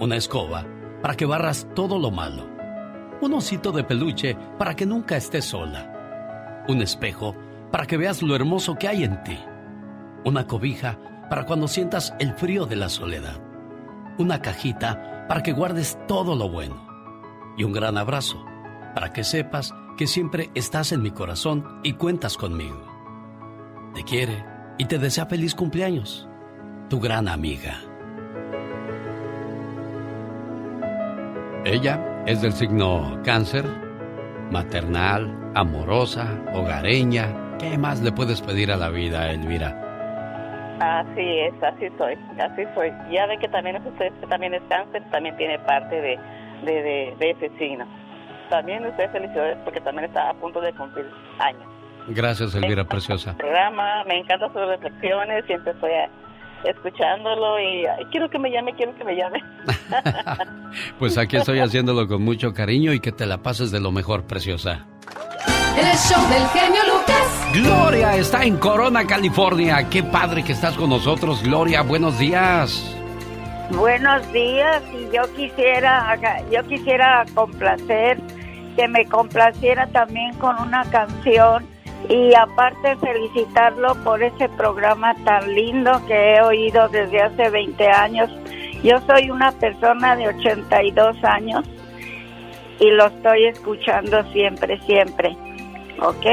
Una 0.00 0.16
escoba 0.16 0.66
para 1.02 1.14
que 1.14 1.24
barras 1.24 1.68
todo 1.72 2.00
lo 2.00 2.10
malo. 2.10 2.50
Un 3.20 3.34
osito 3.34 3.70
de 3.70 3.84
peluche 3.84 4.36
para 4.58 4.74
que 4.74 4.86
nunca 4.86 5.16
estés 5.16 5.44
sola. 5.44 6.64
Un 6.66 6.82
espejo 6.82 7.36
para 7.70 7.86
que 7.86 7.96
veas 7.96 8.22
lo 8.22 8.34
hermoso 8.34 8.74
que 8.74 8.88
hay 8.88 9.04
en 9.04 9.22
ti. 9.22 9.38
Una 10.24 10.48
cobija 10.48 10.98
para 11.30 11.46
cuando 11.46 11.68
sientas 11.68 12.12
el 12.18 12.34
frío 12.34 12.66
de 12.66 12.74
la 12.74 12.88
soledad. 12.88 13.40
Una 14.18 14.42
cajita 14.42 15.13
para 15.28 15.42
que 15.42 15.52
guardes 15.52 15.98
todo 16.06 16.36
lo 16.36 16.48
bueno. 16.48 16.86
Y 17.56 17.64
un 17.64 17.72
gran 17.72 17.98
abrazo 17.98 18.44
para 18.94 19.12
que 19.12 19.24
sepas 19.24 19.74
que 19.96 20.06
siempre 20.06 20.50
estás 20.54 20.92
en 20.92 21.02
mi 21.02 21.10
corazón 21.10 21.80
y 21.82 21.94
cuentas 21.94 22.36
conmigo. 22.36 22.84
Te 23.94 24.04
quiere 24.04 24.44
y 24.78 24.86
te 24.86 24.98
desea 24.98 25.26
feliz 25.26 25.54
cumpleaños. 25.54 26.28
Tu 26.88 27.00
gran 27.00 27.28
amiga. 27.28 27.80
Ella 31.64 32.22
es 32.26 32.42
del 32.42 32.52
signo 32.52 33.20
cáncer, 33.24 33.64
maternal, 34.50 35.52
amorosa, 35.54 36.42
hogareña. 36.52 37.56
¿Qué 37.58 37.78
más 37.78 38.00
le 38.00 38.12
puedes 38.12 38.42
pedir 38.42 38.70
a 38.70 38.76
la 38.76 38.90
vida, 38.90 39.30
Elvira? 39.30 39.83
Así 40.80 41.38
es, 41.40 41.54
así 41.62 41.88
soy, 41.96 42.14
así 42.40 42.62
soy. 42.74 42.90
Ya 43.10 43.26
ve 43.26 43.38
que 43.38 43.48
también 43.48 43.76
usted 43.76 44.12
también 44.28 44.54
es 44.54 44.62
cáncer, 44.68 45.02
también 45.10 45.36
tiene 45.36 45.58
parte 45.60 45.94
de, 45.94 46.18
de, 46.64 47.14
de, 47.18 47.30
ese 47.30 47.50
signo. 47.58 47.86
También 48.50 48.84
usted 48.86 49.10
felicidades 49.12 49.56
porque 49.64 49.80
también 49.80 50.06
está 50.06 50.30
a 50.30 50.34
punto 50.34 50.60
de 50.60 50.72
cumplir 50.72 51.06
años. 51.38 51.62
Gracias, 52.08 52.54
Elvira, 52.54 52.84
preciosa. 52.84 53.36
Programa, 53.36 54.04
me 54.04 54.18
encantan 54.18 54.52
sus 54.52 54.66
reflexiones, 54.66 55.44
siempre 55.46 55.72
estoy 55.72 55.90
escuchándolo 56.64 57.60
y 57.60 57.86
quiero 58.10 58.28
que 58.28 58.38
me 58.38 58.50
llame, 58.50 58.74
quiero 58.74 58.94
que 58.96 59.04
me 59.04 59.16
llame. 59.16 59.42
pues 60.98 61.16
aquí 61.18 61.36
estoy 61.36 61.60
haciéndolo 61.60 62.06
con 62.08 62.22
mucho 62.22 62.52
cariño 62.52 62.92
y 62.92 63.00
que 63.00 63.12
te 63.12 63.26
la 63.26 63.38
pases 63.38 63.70
de 63.70 63.80
lo 63.80 63.92
mejor, 63.92 64.26
preciosa. 64.26 64.86
El 65.76 65.96
show 65.96 66.28
del 66.28 66.46
genio 66.50 66.82
Lucas. 66.86 67.52
Gloria 67.52 68.16
está 68.16 68.44
en 68.44 68.58
Corona, 68.58 69.04
California. 69.06 69.88
Qué 69.90 70.04
padre 70.04 70.44
que 70.44 70.52
estás 70.52 70.76
con 70.76 70.88
nosotros, 70.88 71.42
Gloria. 71.42 71.82
Buenos 71.82 72.16
días. 72.16 72.96
Buenos 73.72 74.32
días 74.32 74.82
y 74.92 75.12
yo 75.12 75.22
quisiera, 75.34 76.16
yo 76.48 76.62
quisiera 76.68 77.24
complacer, 77.34 78.20
que 78.76 78.86
me 78.86 79.04
complaciera 79.06 79.88
también 79.88 80.34
con 80.34 80.56
una 80.60 80.84
canción 80.90 81.66
y 82.08 82.32
aparte 82.34 82.96
felicitarlo 82.98 83.96
por 84.04 84.22
ese 84.22 84.48
programa 84.50 85.12
tan 85.24 85.52
lindo 85.52 85.90
que 86.06 86.34
he 86.36 86.40
oído 86.42 86.88
desde 86.88 87.20
hace 87.20 87.50
20 87.50 87.88
años. 87.88 88.30
Yo 88.84 89.00
soy 89.08 89.28
una 89.28 89.50
persona 89.50 90.14
de 90.14 90.28
82 90.28 91.16
años 91.24 91.64
y 92.78 92.90
lo 92.90 93.06
estoy 93.06 93.46
escuchando 93.46 94.22
siempre, 94.32 94.80
siempre. 94.82 95.36
¿Ok? 96.04 96.26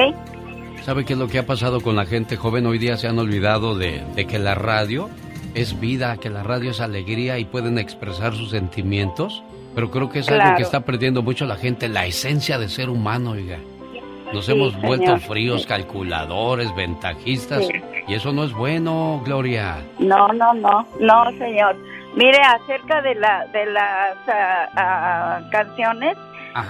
¿Sabe 0.84 1.06
qué 1.06 1.14
es 1.14 1.20
lo 1.20 1.28
que 1.28 1.40
ha 1.40 1.46
pasado 1.46 1.80
con 1.80 1.96
la 1.96 2.06
gente 2.06 2.36
joven? 2.36 2.66
Hoy 2.66 2.78
día 2.78 2.98
se 2.98 3.08
han 3.08 3.20
olvidado 3.20 3.78
de, 3.78 4.04
que 4.28 4.40
la 4.40 4.56
radio 4.56 5.10
es 5.54 5.80
vida, 5.80 6.18
que 6.18 6.30
la 6.30 6.44
radio 6.44 6.72
es 6.72 6.82
alegría 6.82 7.40
y 7.40 7.46
pueden 7.46 7.78
expresar 7.78 8.34
sus 8.34 8.50
sentimientos. 8.50 9.44
Pero 9.74 9.90
creo 9.90 10.10
que 10.10 10.20
es 10.20 10.30
algo 10.30 10.58
que 10.58 10.64
está 10.64 10.82
perdiendo 10.82 11.22
mucho 11.22 11.46
la 11.46 11.56
gente, 11.56 11.88
la 11.88 12.06
esencia 12.06 12.58
de 12.60 12.68
ser 12.68 12.90
humano, 12.90 13.32
oiga. 13.32 13.60
Nos 14.34 14.48
hemos 14.50 14.80
vuelto 14.82 15.18
fríos, 15.20 15.66
calculadores, 15.66 16.74
ventajistas, 16.76 17.68
y 18.08 18.14
eso 18.14 18.34
no 18.34 18.44
es 18.44 18.54
bueno, 18.54 19.22
Gloria. 19.24 19.78
No, 20.00 20.28
no, 20.30 20.54
no, 20.54 20.86
no, 21.00 21.32
señor. 21.38 21.78
Mire, 22.16 22.38
acerca 22.40 23.02
de 23.02 23.16
la 23.16 23.46
de 23.54 23.66
las 23.68 24.18
ah, 24.28 24.70
ah, 24.76 25.42
canciones 25.52 26.18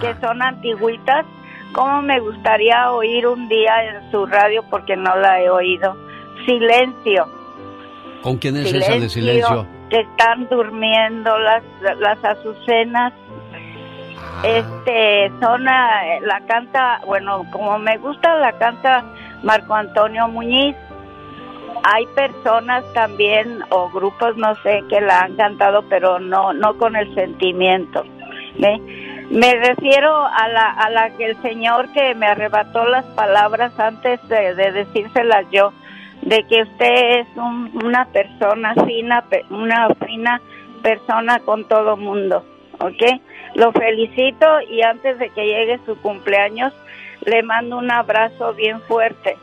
que 0.00 0.14
son 0.20 0.42
antiguitas, 0.42 1.24
cómo 1.72 2.02
me 2.02 2.20
gustaría 2.20 2.90
oír 2.92 3.26
un 3.26 3.48
día 3.48 3.84
en 3.84 4.10
su 4.10 4.26
radio 4.26 4.62
porque 4.70 4.96
no 4.96 5.16
la 5.16 5.40
he 5.40 5.50
oído. 5.50 5.96
Silencio. 6.44 7.28
¿Con 8.22 8.38
quién 8.38 8.56
es 8.56 8.72
esa 8.72 8.92
de 8.92 9.08
silencio? 9.08 9.66
Que 9.90 10.00
están 10.00 10.48
durmiendo 10.48 11.38
las 11.38 11.62
las 11.98 12.24
azucenas 12.24 13.12
este, 14.42 15.30
zona, 15.40 16.18
la 16.20 16.40
canta, 16.46 17.00
bueno, 17.06 17.44
como 17.52 17.78
me 17.78 17.96
gusta, 17.98 18.34
la 18.38 18.52
canta 18.58 19.04
Marco 19.42 19.74
Antonio 19.74 20.26
Muñiz. 20.28 20.74
Hay 21.84 22.06
personas 22.14 22.84
también 22.92 23.60
o 23.70 23.88
grupos, 23.90 24.36
no 24.36 24.54
sé, 24.62 24.82
que 24.88 25.00
la 25.00 25.20
han 25.22 25.36
cantado, 25.36 25.82
pero 25.88 26.18
no, 26.18 26.52
no 26.52 26.76
con 26.76 26.96
el 26.96 27.12
sentimiento. 27.14 28.04
Me 29.30 29.54
refiero 29.54 30.26
a 30.26 30.48
la, 30.48 30.70
a 30.72 30.90
la 30.90 31.10
que 31.16 31.26
el 31.26 31.42
Señor 31.42 31.90
que 31.92 32.14
me 32.14 32.26
arrebató 32.26 32.84
las 32.84 33.04
palabras 33.06 33.78
antes 33.78 34.20
de, 34.28 34.54
decírselas 34.54 35.46
yo, 35.50 35.72
de 36.22 36.44
que 36.44 36.62
usted 36.62 37.20
es 37.20 37.26
una 37.36 38.04
persona 38.06 38.74
fina, 38.86 39.24
una 39.50 39.88
fina 40.06 40.40
persona 40.82 41.40
con 41.40 41.66
todo 41.66 41.96
mundo, 41.96 42.44
¿ok? 42.78 43.20
Lo 43.54 43.72
felicito 43.72 44.46
y 44.68 44.82
antes 44.82 45.18
de 45.18 45.30
que 45.30 45.46
llegue 45.46 45.80
su 45.86 45.96
cumpleaños 46.00 46.72
le 47.24 47.42
mando 47.42 47.78
un 47.78 47.90
abrazo 47.90 48.52
bien 48.54 48.80
fuerte. 48.82 49.36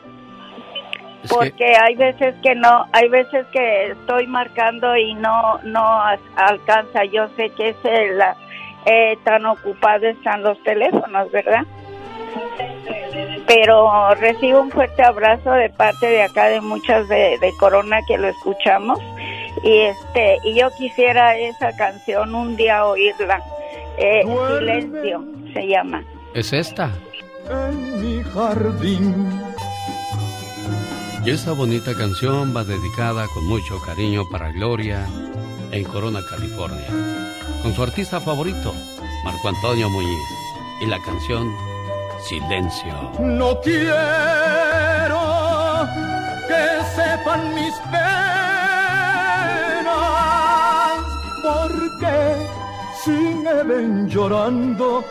porque 1.28 1.74
hay 1.76 1.96
veces 1.96 2.34
que 2.42 2.54
no, 2.54 2.86
hay 2.92 3.08
veces 3.08 3.46
que 3.52 3.90
estoy 3.90 4.26
marcando 4.26 4.96
y 4.96 5.14
no 5.14 5.58
no 5.64 6.02
alcanza. 6.36 7.04
Yo 7.04 7.28
sé 7.36 7.50
que 7.50 7.70
es 7.70 7.76
el, 7.84 8.22
eh, 8.86 9.18
tan 9.24 9.46
ocupado 9.46 10.06
están 10.06 10.42
los 10.42 10.62
teléfonos, 10.62 11.30
¿verdad? 11.30 11.64
Pero 13.46 14.14
recibo 14.14 14.60
un 14.60 14.70
fuerte 14.70 15.02
abrazo 15.02 15.50
de 15.52 15.70
parte 15.70 16.06
de 16.06 16.22
acá 16.22 16.46
de 16.46 16.60
muchas 16.60 17.08
de, 17.08 17.38
de 17.40 17.52
Corona 17.58 18.00
que 18.06 18.16
lo 18.16 18.28
escuchamos 18.28 18.98
y 19.64 19.78
este 19.78 20.38
y 20.44 20.54
yo 20.58 20.68
quisiera 20.78 21.36
esa 21.36 21.74
canción 21.76 22.34
un 22.34 22.56
día 22.56 22.84
oírla 22.86 23.42
eh, 23.98 24.22
silencio 24.58 25.24
se 25.52 25.66
llama. 25.66 26.02
¿Es 26.34 26.52
esta? 26.52 26.90
En 27.50 28.00
mi 28.00 28.22
jardín. 28.22 29.42
Y 31.24 31.30
esta 31.30 31.52
bonita 31.52 31.94
canción 31.94 32.56
va 32.56 32.64
dedicada 32.64 33.26
con 33.34 33.46
mucho 33.46 33.78
cariño 33.84 34.22
para 34.30 34.50
Gloria 34.52 35.06
en 35.70 35.84
Corona, 35.84 36.20
California, 36.30 36.86
con 37.62 37.74
su 37.74 37.82
artista 37.82 38.20
favorito, 38.20 38.74
Marco 39.24 39.48
Antonio 39.48 39.88
Muñiz, 39.90 40.18
y 40.80 40.86
la 40.86 41.00
canción 41.00 41.52
Silencio. 42.22 43.12
No 43.18 43.60
quiero 43.60 45.20
que 46.48 46.84
sepan 46.94 47.54
mis 47.54 47.74
penas, 47.90 48.10
porque 51.42 52.36
si 53.02 53.10
me 53.10 53.62
ven 53.62 54.08
llorando, 54.08 55.04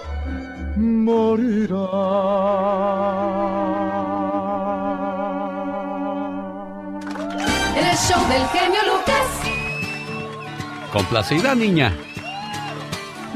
morirá. 0.75 1.87
El 7.75 7.97
show 7.97 8.27
del 8.27 8.47
genio 8.49 8.81
Lucas. 8.85 9.27
Complacida, 10.91 11.55
niña. 11.55 11.93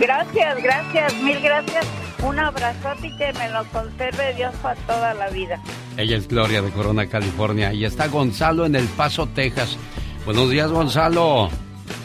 Gracias, 0.03 0.61
gracias, 0.61 1.23
mil 1.23 1.39
gracias. 1.39 1.87
Un 2.27 2.37
abrazote 2.37 3.07
y 3.07 3.17
que 3.17 3.31
me 3.39 3.49
lo 3.51 3.63
conserve 3.71 4.33
Dios 4.33 4.53
para 4.61 4.75
toda 4.81 5.13
la 5.13 5.29
vida. 5.29 5.61
Ella 5.95 6.17
es 6.17 6.27
Gloria 6.27 6.61
de 6.61 6.71
Corona, 6.71 7.07
California. 7.07 7.71
Y 7.71 7.85
está 7.85 8.09
Gonzalo 8.09 8.65
en 8.65 8.75
El 8.75 8.85
Paso, 8.89 9.27
Texas. 9.27 9.77
Buenos 10.25 10.49
días, 10.49 10.69
Gonzalo. 10.69 11.47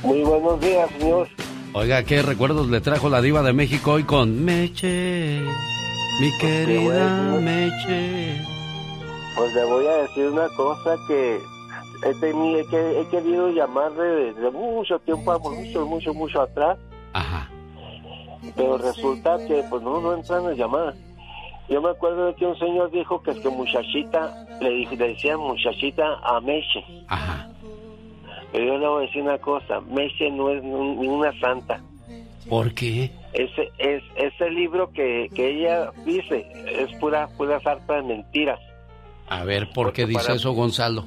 Muy 0.04 0.20
buenos 0.20 0.60
días, 0.60 0.88
señor. 0.96 1.26
Oiga, 1.72 2.04
¿qué 2.04 2.22
recuerdos 2.22 2.68
le 2.68 2.80
trajo 2.80 3.08
la 3.08 3.20
diva 3.20 3.42
de 3.42 3.52
México 3.52 3.94
hoy 3.94 4.04
con 4.04 4.44
Meche? 4.44 5.40
Mi 6.20 6.38
querida 6.38 7.36
Meche. 7.40 8.40
Pues 9.36 9.54
le 9.54 9.64
voy 9.64 9.86
a 9.86 9.96
decir 10.02 10.26
una 10.28 10.48
cosa 10.50 10.96
que 11.08 11.40
he, 12.04 12.10
he, 12.10 13.06
querido 13.10 13.50
llamarle 13.50 14.32
desde 14.32 14.50
mucho 14.52 15.00
tiempo, 15.00 15.36
mucho, 15.40 15.84
mucho, 15.84 16.14
mucho 16.14 16.42
atrás. 16.42 16.78
Ajá. 17.12 17.48
Pero 18.58 18.76
resulta 18.76 19.38
que 19.46 19.64
pues 19.70 19.82
no, 19.82 20.00
no 20.00 20.14
entran 20.14 20.46
a 20.46 20.52
llamar. 20.52 20.94
Yo 21.68 21.80
me 21.80 21.90
acuerdo 21.90 22.26
de 22.26 22.34
que 22.34 22.44
un 22.44 22.58
señor 22.58 22.90
dijo 22.90 23.22
que 23.22 23.30
es 23.30 23.38
que 23.38 23.48
muchachita, 23.48 24.46
le, 24.60 24.84
le 24.84 24.96
decía 24.96 25.36
muchachita 25.38 26.18
a 26.22 26.40
Meche. 26.40 26.84
Ajá. 27.06 27.48
Pero 28.52 28.64
yo 28.64 28.78
le 28.78 28.88
voy 28.88 29.04
a 29.04 29.06
decir 29.06 29.22
una 29.22 29.38
cosa, 29.38 29.80
Messi 29.80 30.30
no 30.30 30.50
es 30.50 30.62
ninguna 30.62 31.38
santa. 31.38 31.80
¿Por 32.48 32.72
qué? 32.72 33.10
Ese, 33.34 33.70
es, 33.78 34.02
ese 34.16 34.50
libro 34.50 34.90
que, 34.92 35.28
que 35.34 35.50
ella 35.50 35.92
dice 36.06 36.46
es 36.66 36.90
pura, 36.98 37.28
pura 37.36 37.60
sarta 37.60 37.96
de 37.96 38.02
mentiras. 38.02 38.58
A 39.28 39.44
ver, 39.44 39.68
¿por 39.70 39.92
qué 39.92 40.06
dice 40.06 40.32
eso 40.32 40.52
Gonzalo? 40.52 41.04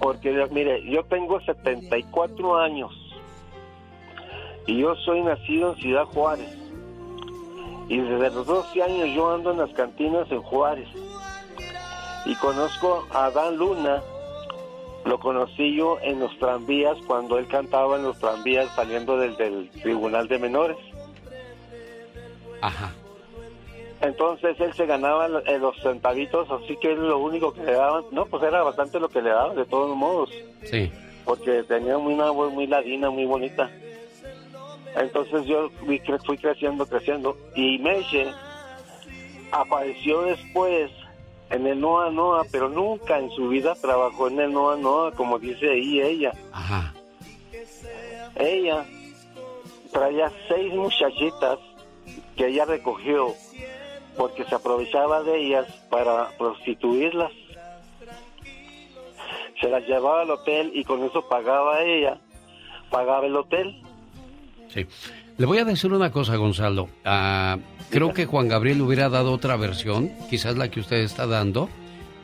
Porque, 0.00 0.32
mire, 0.50 0.82
yo 0.90 1.04
tengo 1.04 1.40
74 1.40 2.58
años 2.58 2.90
y 4.66 4.78
yo 4.78 4.94
soy 4.96 5.22
nacido 5.22 5.72
en 5.72 5.80
Ciudad 5.80 6.04
Juárez. 6.06 6.56
Y 7.88 7.98
desde 7.98 8.30
los 8.30 8.46
12 8.46 8.82
años 8.82 9.08
yo 9.14 9.32
ando 9.32 9.52
en 9.52 9.58
las 9.58 9.70
cantinas 9.70 10.30
en 10.30 10.42
Juárez. 10.42 10.88
Y 12.24 12.34
conozco 12.36 13.06
a 13.10 13.30
Dan 13.30 13.56
Luna, 13.56 14.02
lo 15.04 15.20
conocí 15.20 15.76
yo 15.76 15.98
en 16.02 16.18
los 16.18 16.36
tranvías 16.38 16.98
cuando 17.06 17.38
él 17.38 17.46
cantaba 17.46 17.96
en 17.96 18.02
los 18.02 18.18
tranvías 18.18 18.68
saliendo 18.74 19.16
del, 19.16 19.36
del 19.36 19.70
Tribunal 19.70 20.26
de 20.26 20.38
Menores. 20.38 20.78
Ajá. 22.60 22.92
Entonces 24.00 24.58
él 24.60 24.72
se 24.74 24.86
ganaba 24.86 25.28
los 25.28 25.80
centavitos, 25.82 26.50
así 26.50 26.76
que 26.76 26.94
lo 26.94 27.18
único 27.18 27.52
que 27.52 27.62
le 27.62 27.72
daban, 27.72 28.04
no, 28.10 28.26
pues 28.26 28.42
era 28.42 28.62
bastante 28.62 29.00
lo 29.00 29.08
que 29.08 29.22
le 29.22 29.30
daban, 29.30 29.56
de 29.56 29.64
todos 29.64 29.96
modos. 29.96 30.30
Sí. 30.64 30.90
Porque 31.24 31.62
tenía 31.62 31.96
una 31.96 32.30
voz 32.30 32.52
muy 32.52 32.66
ladina, 32.66 33.10
muy 33.10 33.24
bonita. 33.24 33.70
Entonces 34.96 35.44
yo 35.46 35.68
fui, 35.84 35.98
creciendo, 36.38 36.86
creciendo. 36.86 37.36
Y 37.54 37.78
Meche 37.78 38.32
apareció 39.52 40.22
después 40.22 40.90
en 41.50 41.66
el 41.66 41.80
Noa 41.80 42.10
Noa, 42.10 42.44
pero 42.50 42.68
nunca 42.70 43.18
en 43.18 43.30
su 43.30 43.48
vida 43.48 43.74
trabajó 43.74 44.28
en 44.28 44.40
el 44.40 44.52
Noa 44.52 44.76
Noa, 44.76 45.12
como 45.12 45.38
dice 45.38 45.70
ahí 45.70 46.00
ella. 46.00 46.32
Ajá. 46.50 46.94
Ella 48.36 48.84
traía 49.92 50.32
seis 50.48 50.72
muchachitas 50.74 51.58
que 52.36 52.48
ella 52.48 52.64
recogió 52.64 53.34
porque 54.16 54.44
se 54.44 54.54
aprovechaba 54.54 55.22
de 55.22 55.38
ellas 55.38 55.66
para 55.90 56.30
prostituirlas. 56.38 57.32
Se 59.60 59.68
las 59.68 59.86
llevaba 59.86 60.22
al 60.22 60.30
hotel 60.30 60.70
y 60.74 60.84
con 60.84 61.02
eso 61.02 61.28
pagaba 61.28 61.82
ella, 61.82 62.18
pagaba 62.90 63.26
el 63.26 63.36
hotel. 63.36 63.82
Sí. 64.76 64.86
Le 65.38 65.46
voy 65.46 65.58
a 65.58 65.64
decir 65.64 65.92
una 65.92 66.10
cosa, 66.10 66.36
Gonzalo. 66.36 66.88
Ah, 67.04 67.58
creo 67.90 68.12
que 68.12 68.26
Juan 68.26 68.48
Gabriel 68.48 68.80
hubiera 68.82 69.08
dado 69.08 69.32
otra 69.32 69.56
versión, 69.56 70.10
quizás 70.30 70.56
la 70.56 70.70
que 70.70 70.80
usted 70.80 70.98
está 70.98 71.26
dando. 71.26 71.68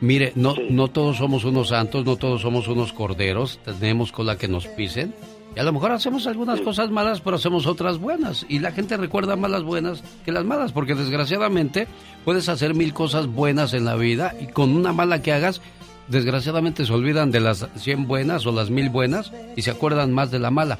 Mire, 0.01 0.33
no, 0.35 0.55
no 0.69 0.87
todos 0.89 1.17
somos 1.17 1.45
unos 1.45 1.69
santos, 1.69 2.05
no 2.05 2.15
todos 2.15 2.41
somos 2.41 2.67
unos 2.67 2.93
corderos, 2.93 3.59
tenemos 3.79 4.11
cola 4.11 4.37
que 4.37 4.47
nos 4.47 4.67
pisen. 4.67 5.13
Y 5.55 5.59
a 5.59 5.63
lo 5.63 5.71
mejor 5.71 5.91
hacemos 5.91 6.25
algunas 6.25 6.61
cosas 6.61 6.89
malas, 6.89 7.21
pero 7.21 7.35
hacemos 7.35 7.67
otras 7.67 7.99
buenas. 7.99 8.45
Y 8.49 8.59
la 8.59 8.71
gente 8.71 8.97
recuerda 8.97 9.35
más 9.35 9.51
las 9.51 9.63
buenas 9.63 10.03
que 10.25 10.31
las 10.31 10.43
malas, 10.43 10.71
porque 10.71 10.95
desgraciadamente 10.95 11.87
puedes 12.25 12.49
hacer 12.49 12.73
mil 12.73 12.93
cosas 12.93 13.27
buenas 13.27 13.73
en 13.73 13.85
la 13.85 13.95
vida 13.95 14.33
y 14.41 14.47
con 14.47 14.75
una 14.75 14.93
mala 14.93 15.21
que 15.21 15.31
hagas, 15.31 15.61
desgraciadamente 16.07 16.85
se 16.85 16.93
olvidan 16.93 17.31
de 17.31 17.39
las 17.39 17.67
cien 17.75 18.07
buenas 18.07 18.45
o 18.45 18.51
las 18.51 18.71
mil 18.71 18.89
buenas 18.89 19.31
y 19.55 19.61
se 19.61 19.71
acuerdan 19.71 20.11
más 20.11 20.31
de 20.31 20.39
la 20.39 20.49
mala. 20.49 20.79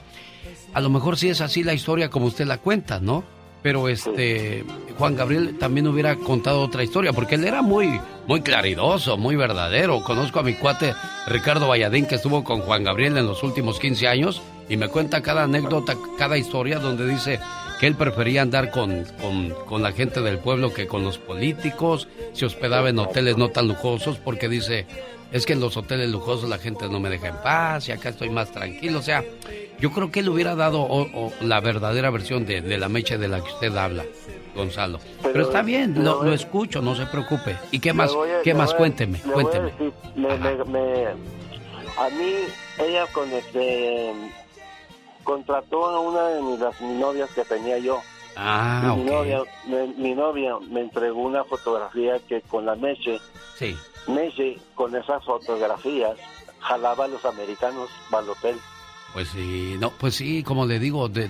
A 0.74 0.82
lo 0.82 0.90
mejor 0.90 1.18
sí 1.18 1.30
es 1.30 1.42
así 1.42 1.64
la 1.64 1.74
historia 1.74 2.10
como 2.10 2.28
usted 2.28 2.46
la 2.46 2.58
cuenta, 2.58 3.00
¿no? 3.00 3.24
Pero 3.62 3.88
este 3.88 4.66
Juan 4.98 5.16
Gabriel 5.16 5.58
también 5.58 5.88
hubiera 5.88 6.16
contado 6.16 6.62
otra 6.62 6.84
historia, 6.84 7.14
porque 7.14 7.36
él 7.36 7.46
era 7.46 7.62
muy, 7.62 8.00
muy 8.28 8.42
claridoso, 8.42 9.18
muy 9.18 9.36
verdadero. 9.36 10.04
Conozco 10.04 10.40
a 10.40 10.44
mi 10.44 10.54
cuate 10.56 10.94
Ricardo 11.28 11.68
Valladín 11.68 12.06
que 12.06 12.16
estuvo 12.16 12.44
con 12.44 12.62
Juan 12.62 12.84
Gabriel 12.84 13.18
en 13.18 13.28
los 13.28 13.44
últimos 13.44 13.80
15 13.80 14.08
años 14.08 14.42
y 14.70 14.78
me 14.78 14.90
cuenta 14.90 15.22
cada 15.22 15.44
anécdota, 15.44 15.96
cada 16.18 16.38
historia 16.38 16.80
donde 16.80 17.08
dice 17.08 17.40
que 17.80 17.88
él 17.88 17.96
prefería 17.96 18.42
andar 18.42 18.72
con, 18.72 19.06
con, 19.22 19.50
con, 19.66 19.82
la 19.82 19.92
gente 19.92 20.22
del 20.22 20.38
pueblo 20.38 20.74
que 20.74 20.88
con 20.88 21.04
los 21.04 21.18
políticos, 21.18 22.08
se 22.34 22.46
hospedaba 22.46 22.90
en 22.90 23.00
hoteles 23.00 23.38
no 23.38 23.50
tan 23.50 23.68
lujosos 23.68 24.18
porque 24.18 24.48
dice, 24.48 24.86
es 25.34 25.48
que 25.48 25.54
en 25.54 25.60
los 25.60 25.76
hoteles 25.76 26.10
lujosos 26.10 26.48
la 26.48 26.60
gente 26.60 26.88
no 26.88 27.00
me 27.00 27.10
deja 27.10 27.30
en 27.30 27.38
paz 27.38 27.90
y 27.90 27.92
acá 27.92 28.10
estoy 28.10 28.30
más 28.30 28.52
tranquilo. 28.52 29.00
O 29.00 29.02
sea, 29.02 29.24
yo 29.80 29.92
creo 29.92 30.12
que 30.12 30.20
él 30.20 30.30
hubiera 30.30 30.56
dado 30.56 30.88
la 31.42 31.60
verdadera 31.60 32.12
versión 32.12 32.46
de, 32.46 32.62
la 32.78 32.88
mecha 32.88 33.18
de 33.18 33.28
la 33.28 33.42
que 33.44 33.52
usted 33.52 33.76
habla, 33.76 34.06
Gonzalo. 34.56 35.00
Pero, 35.24 35.42
está 35.42 35.64
bien, 35.64 36.04
lo, 36.04 36.32
escucho, 36.32 36.84
no 36.84 36.96
se 36.96 37.08
preocupe. 37.08 37.58
¿Y 37.72 37.80
qué 37.80 37.94
más? 37.94 38.16
¿Qué 38.44 38.54
más? 38.54 38.76
cuénteme, 38.76 39.20
cuénteme. 39.20 39.72
A, 41.98 42.10
mí, 42.10 42.36
ella 42.80 43.08
con 43.12 43.32
este, 43.32 44.14
contrató 45.24 45.86
a 45.88 46.00
una 46.00 46.28
de 46.28 46.42
mis, 46.44 46.60
las, 46.60 46.80
novias 46.80 47.30
que 47.32 47.44
tenía 47.44 47.80
yo. 47.80 48.02
Ah, 48.36 48.96
mi, 48.98 49.04
novia, 49.04 49.42
mi, 49.98 50.14
novia 50.14 50.58
me 50.70 50.82
entregó 50.82 51.22
una 51.22 51.44
fotografía 51.44 52.20
que 52.28 52.42
con 52.42 52.66
la 52.66 52.76
Meche, 52.76 53.20
sí. 53.58 53.76
Meche 54.08 54.58
con 54.76 54.96
esas 54.96 55.24
fotografías 55.24 56.18
jalaba 56.60 57.06
a 57.06 57.08
los 57.08 57.24
americanos 57.26 57.90
para 58.10 58.24
el 58.24 58.30
hotel. 58.32 58.56
Pues 59.14 59.30
sí, 59.30 59.76
no, 59.80 59.92
pues 59.92 60.16
sí, 60.16 60.42
como 60.44 60.66
le 60.66 60.80
digo, 60.80 61.08
de, 61.10 61.30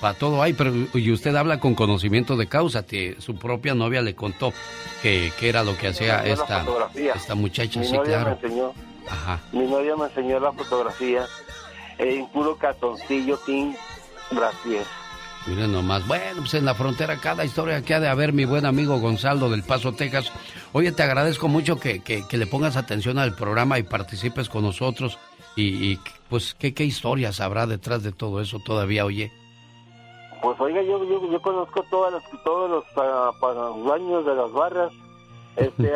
para 0.00 0.16
todo 0.16 0.42
hay, 0.42 0.52
pero 0.52 0.72
y 0.94 1.10
usted 1.10 1.34
habla 1.34 1.58
con 1.58 1.74
conocimiento 1.74 2.36
de 2.36 2.46
causa, 2.46 2.86
que 2.86 3.16
su 3.20 3.36
propia 3.36 3.74
novia 3.74 4.02
le 4.02 4.14
contó 4.14 4.52
que, 5.02 5.32
era 5.40 5.64
lo 5.64 5.76
que 5.76 5.88
hacía 5.88 6.24
esta, 6.24 6.64
esta 6.94 7.34
muchacha, 7.34 7.80
mi 7.80 7.86
sí, 7.86 7.92
novia 7.92 8.20
claro. 8.20 8.38
Me 8.40 8.46
enseñó, 8.46 8.72
Ajá. 9.08 9.40
Mi 9.52 9.66
novia 9.66 9.96
me 9.96 10.04
enseñó 10.04 10.40
la 10.40 10.52
fotografía 10.52 11.26
en 11.98 12.26
puro 12.28 12.56
catoncillo 12.56 13.36
Team 13.38 13.74
Brasil. 14.30 14.80
Miren 15.46 15.72
nomás, 15.72 16.06
bueno, 16.06 16.38
pues 16.38 16.54
en 16.54 16.64
la 16.64 16.74
frontera 16.74 17.18
cada 17.18 17.44
historia 17.44 17.82
que 17.82 17.94
ha 17.94 18.00
de 18.00 18.08
haber 18.08 18.32
mi 18.32 18.46
buen 18.46 18.64
amigo 18.64 18.98
Gonzalo 18.98 19.50
del 19.50 19.62
Paso, 19.62 19.92
Texas. 19.92 20.32
Oye, 20.72 20.90
te 20.92 21.02
agradezco 21.02 21.48
mucho 21.48 21.78
que, 21.78 22.02
que, 22.02 22.26
que 22.26 22.38
le 22.38 22.46
pongas 22.46 22.76
atención 22.76 23.18
al 23.18 23.34
programa 23.34 23.78
y 23.78 23.82
participes 23.82 24.48
con 24.48 24.62
nosotros. 24.62 25.18
Y, 25.56 25.98
pues, 26.28 26.54
¿qué, 26.54 26.74
¿qué 26.74 26.84
historias 26.84 27.40
habrá 27.40 27.66
detrás 27.66 28.02
de 28.02 28.10
todo 28.10 28.40
eso 28.40 28.58
todavía, 28.58 29.04
oye? 29.04 29.30
Pues 30.42 30.58
oiga, 30.60 30.82
yo, 30.82 31.04
yo, 31.04 31.30
yo 31.30 31.40
conozco 31.40 31.84
todas 31.90 32.12
las, 32.12 32.22
todos 32.42 32.70
los 32.70 32.84
para, 32.94 33.30
de 34.22 34.34
las 34.34 34.52
barras. 34.52 34.92
Este, 35.56 35.92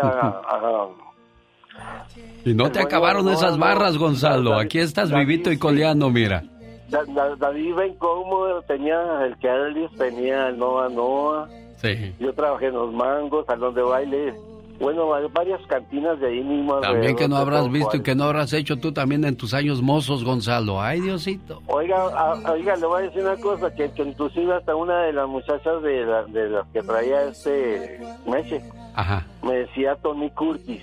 y 2.44 2.55
no 2.55 2.70
te 2.70 2.80
acabaron 2.80 3.28
esas 3.28 3.59
barras, 3.59 3.99
Gonzalo. 3.99 4.59
Aquí 4.59 4.78
estás 4.78 5.11
vivito 5.11 5.51
y 5.51 5.59
coleando, 5.59 6.09
mira. 6.11 6.44
David 6.89 7.74
cómo 7.99 8.62
tenía 8.66 9.24
el 9.24 9.36
que 9.39 9.49
Elvis 9.49 9.91
tenía 9.99 10.49
el 10.49 10.59
Noa 10.59 10.89
Noa. 10.89 11.49
Sí. 11.76 12.14
Yo 12.18 12.32
trabajé 12.32 12.66
en 12.66 12.74
los 12.74 12.93
mangos, 12.93 13.47
salón 13.47 13.74
de 13.74 13.82
baile. 13.82 14.34
Bueno, 14.80 15.12
hay 15.12 15.26
varias 15.32 15.61
cantinas 15.66 16.20
de 16.20 16.28
ahí 16.28 16.43
mismo. 16.43 16.78
También 16.80 17.16
que 17.16 17.26
no 17.26 17.36
habrás 17.36 17.70
visto 17.70 17.97
y 17.97 18.03
que 18.03 18.14
no 18.14 18.24
habrás 18.24 18.53
hecho 18.53 18.76
tú 18.76 18.93
también 18.93 19.24
en 19.24 19.36
tus 19.36 19.53
años 19.53 19.82
mozos, 19.82 20.22
Gonzalo. 20.22 20.80
Ay, 20.80 21.01
Diosito. 21.01 21.62
Oiga, 21.66 22.34
oiga, 22.49 22.76
le 22.76 22.86
voy 22.86 23.03
a 23.03 23.07
decir 23.07 23.22
una 23.22 23.37
cosa, 23.37 23.75
que, 23.75 23.91
inclusive 23.96 24.54
hasta 24.54 24.76
una 24.76 25.03
de 25.03 25.13
las 25.13 25.29
muchachas 25.29 25.83
de, 25.83 26.07
de 26.29 26.49
las 26.49 26.67
que 26.68 26.83
traía 26.83 27.25
este 27.25 28.00
Meche, 28.26 28.63
Ajá. 28.95 29.26
me 29.42 29.58
decía 29.58 29.96
Tony 29.96 30.30
Curtis. 30.30 30.83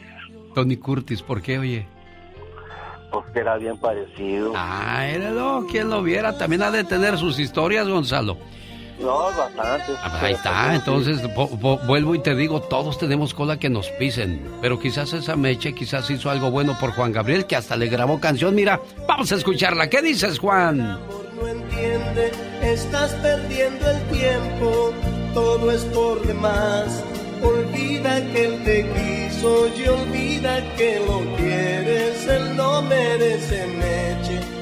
Tony 0.54 0.76
Curtis, 0.76 1.22
¿por 1.22 1.42
qué, 1.42 1.60
oye? 1.60 1.88
Pues 3.22 3.32
que 3.32 3.40
era 3.40 3.56
bien 3.56 3.78
parecido. 3.78 4.52
Ah, 4.58 5.08
lo 5.32 5.66
quien 5.68 5.90
lo 5.90 6.04
viera. 6.04 6.38
También 6.38 6.62
ha 6.64 6.72
de 6.72 6.84
tener 6.84 7.18
sus 7.18 7.40
historias, 7.40 7.88
Gonzalo. 7.88 8.38
No, 9.00 9.32
bastante. 9.38 9.94
Ah, 10.04 10.20
ahí 10.22 10.34
está, 10.34 10.76
entonces 10.76 11.22
vuelvo 11.86 12.16
y 12.16 12.20
te 12.20 12.36
digo, 12.36 12.62
todos 12.62 12.98
tenemos 12.98 13.34
cola 13.34 13.58
que 13.58 13.70
nos 13.70 13.90
pisen, 13.92 14.42
pero 14.62 14.80
quizás 14.80 15.14
esa 15.14 15.36
Meche 15.36 15.74
quizás 15.74 16.10
hizo 16.10 16.30
algo 16.30 16.50
bueno 16.52 16.78
por 16.80 16.92
Juan 16.92 17.12
Gabriel 17.14 17.46
que 17.46 17.56
hasta 17.56 17.78
le 17.78 17.88
grabó 17.88 18.20
canción. 18.20 18.54
Mira, 18.54 18.82
vamos 19.08 19.32
a 19.32 19.36
escucharla. 19.36 19.90
¿Qué 19.90 20.02
dices, 20.02 20.40
Juan? 20.40 21.00
No 21.36 21.48
entiende, 21.48 22.32
estás 22.62 23.14
perdiendo 23.16 23.92
el 23.92 24.02
tiempo, 24.18 24.94
todo 25.34 25.72
es 25.72 25.84
por 25.86 26.22
demás. 26.26 27.04
Olvida 27.42 28.22
que 28.32 28.46
él 28.46 28.64
te 28.64 28.86
quiso 28.94 29.68
y 29.78 29.88
olvida 29.88 30.76
que 30.76 31.00
lo 31.06 31.36
quieres, 31.36 32.28
él 32.28 32.56
no 32.56 32.82
merece 32.84 33.68
Meche 33.68 34.56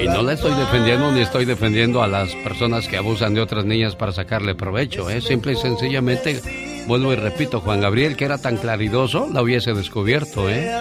y 0.00 0.06
no 0.06 0.22
la 0.22 0.32
estoy 0.32 0.52
defendiendo 0.54 1.12
ni 1.12 1.20
estoy 1.20 1.44
defendiendo 1.44 2.02
a 2.02 2.08
las 2.08 2.34
personas 2.36 2.88
que 2.88 2.96
abusan 2.96 3.34
de 3.34 3.40
otras 3.40 3.64
niñas 3.64 3.96
para 3.96 4.12
sacarle 4.12 4.54
provecho. 4.54 5.08
¿eh? 5.08 5.20
Simple 5.20 5.52
y 5.52 5.56
sencillamente, 5.56 6.40
vuelvo 6.86 7.12
y 7.12 7.16
repito, 7.16 7.60
Juan 7.60 7.80
Gabriel, 7.80 8.16
que 8.16 8.24
era 8.24 8.38
tan 8.38 8.56
claridoso, 8.56 9.28
la 9.32 9.42
hubiese 9.42 9.72
descubierto. 9.72 10.50
¿eh? 10.50 10.72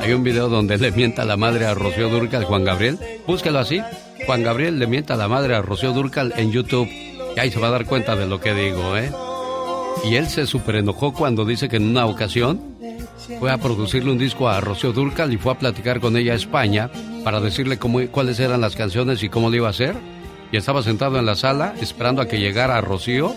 Hay 0.00 0.12
un 0.12 0.22
video 0.22 0.48
donde 0.48 0.76
le 0.76 0.92
mienta 0.92 1.22
a 1.22 1.24
la 1.24 1.36
madre 1.36 1.66
a 1.66 1.74
Rocío 1.74 2.08
Durcal, 2.08 2.44
Juan 2.44 2.64
Gabriel. 2.64 2.98
Búsquelo 3.26 3.58
así. 3.58 3.80
Juan 4.26 4.42
Gabriel 4.42 4.78
le 4.78 4.86
mienta 4.86 5.14
a 5.14 5.16
la 5.16 5.28
madre 5.28 5.54
a 5.54 5.62
Rocío 5.62 5.92
Durcal 5.92 6.34
en 6.36 6.52
YouTube. 6.52 6.88
Y 7.36 7.40
ahí 7.40 7.50
se 7.50 7.58
va 7.58 7.68
a 7.68 7.70
dar 7.70 7.86
cuenta 7.86 8.16
de 8.16 8.26
lo 8.26 8.40
que 8.40 8.54
digo, 8.54 8.96
¿eh? 8.96 9.10
Y 10.04 10.16
él 10.16 10.28
se 10.28 10.46
super 10.46 10.76
enojó 10.76 11.12
cuando 11.12 11.44
dice 11.44 11.68
que 11.68 11.76
en 11.76 11.88
una 11.88 12.06
ocasión 12.06 12.60
fue 13.38 13.50
a 13.50 13.58
producirle 13.58 14.10
un 14.10 14.18
disco 14.18 14.48
a 14.48 14.60
Rocío 14.60 14.92
Durcal 14.92 15.32
y 15.32 15.38
fue 15.38 15.52
a 15.52 15.58
platicar 15.58 16.00
con 16.00 16.16
ella 16.16 16.32
a 16.32 16.36
España 16.36 16.90
para 17.24 17.40
decirle 17.40 17.78
cómo, 17.78 18.00
cuáles 18.10 18.38
eran 18.40 18.60
las 18.60 18.76
canciones 18.76 19.22
y 19.22 19.28
cómo 19.28 19.50
le 19.50 19.58
iba 19.58 19.68
a 19.68 19.70
hacer. 19.70 19.94
Y 20.52 20.56
estaba 20.56 20.82
sentado 20.82 21.18
en 21.18 21.26
la 21.26 21.34
sala 21.34 21.74
esperando 21.80 22.22
a 22.22 22.28
que 22.28 22.38
llegara 22.38 22.80
Rocío 22.80 23.34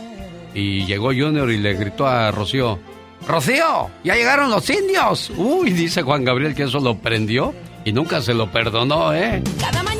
y 0.54 0.86
llegó 0.86 1.08
Junior 1.08 1.50
y 1.52 1.58
le 1.58 1.74
gritó 1.74 2.08
a 2.08 2.32
Rocío, 2.32 2.80
Rocío, 3.26 3.90
ya 4.04 4.16
llegaron 4.16 4.50
los 4.50 4.70
indios. 4.70 5.32
Uy, 5.36 5.72
dice 5.72 6.02
Juan 6.04 6.24
Gabriel 6.24 6.54
que 6.54 6.64
eso 6.64 6.80
lo 6.80 6.98
prendió 6.98 7.54
y 7.86 7.92
nunca 7.92 8.22
se 8.22 8.34
lo 8.34 8.52
perdonó, 8.52 9.14
¿eh? 9.14 9.42
Cada 9.60 9.82
mañana 9.84 9.97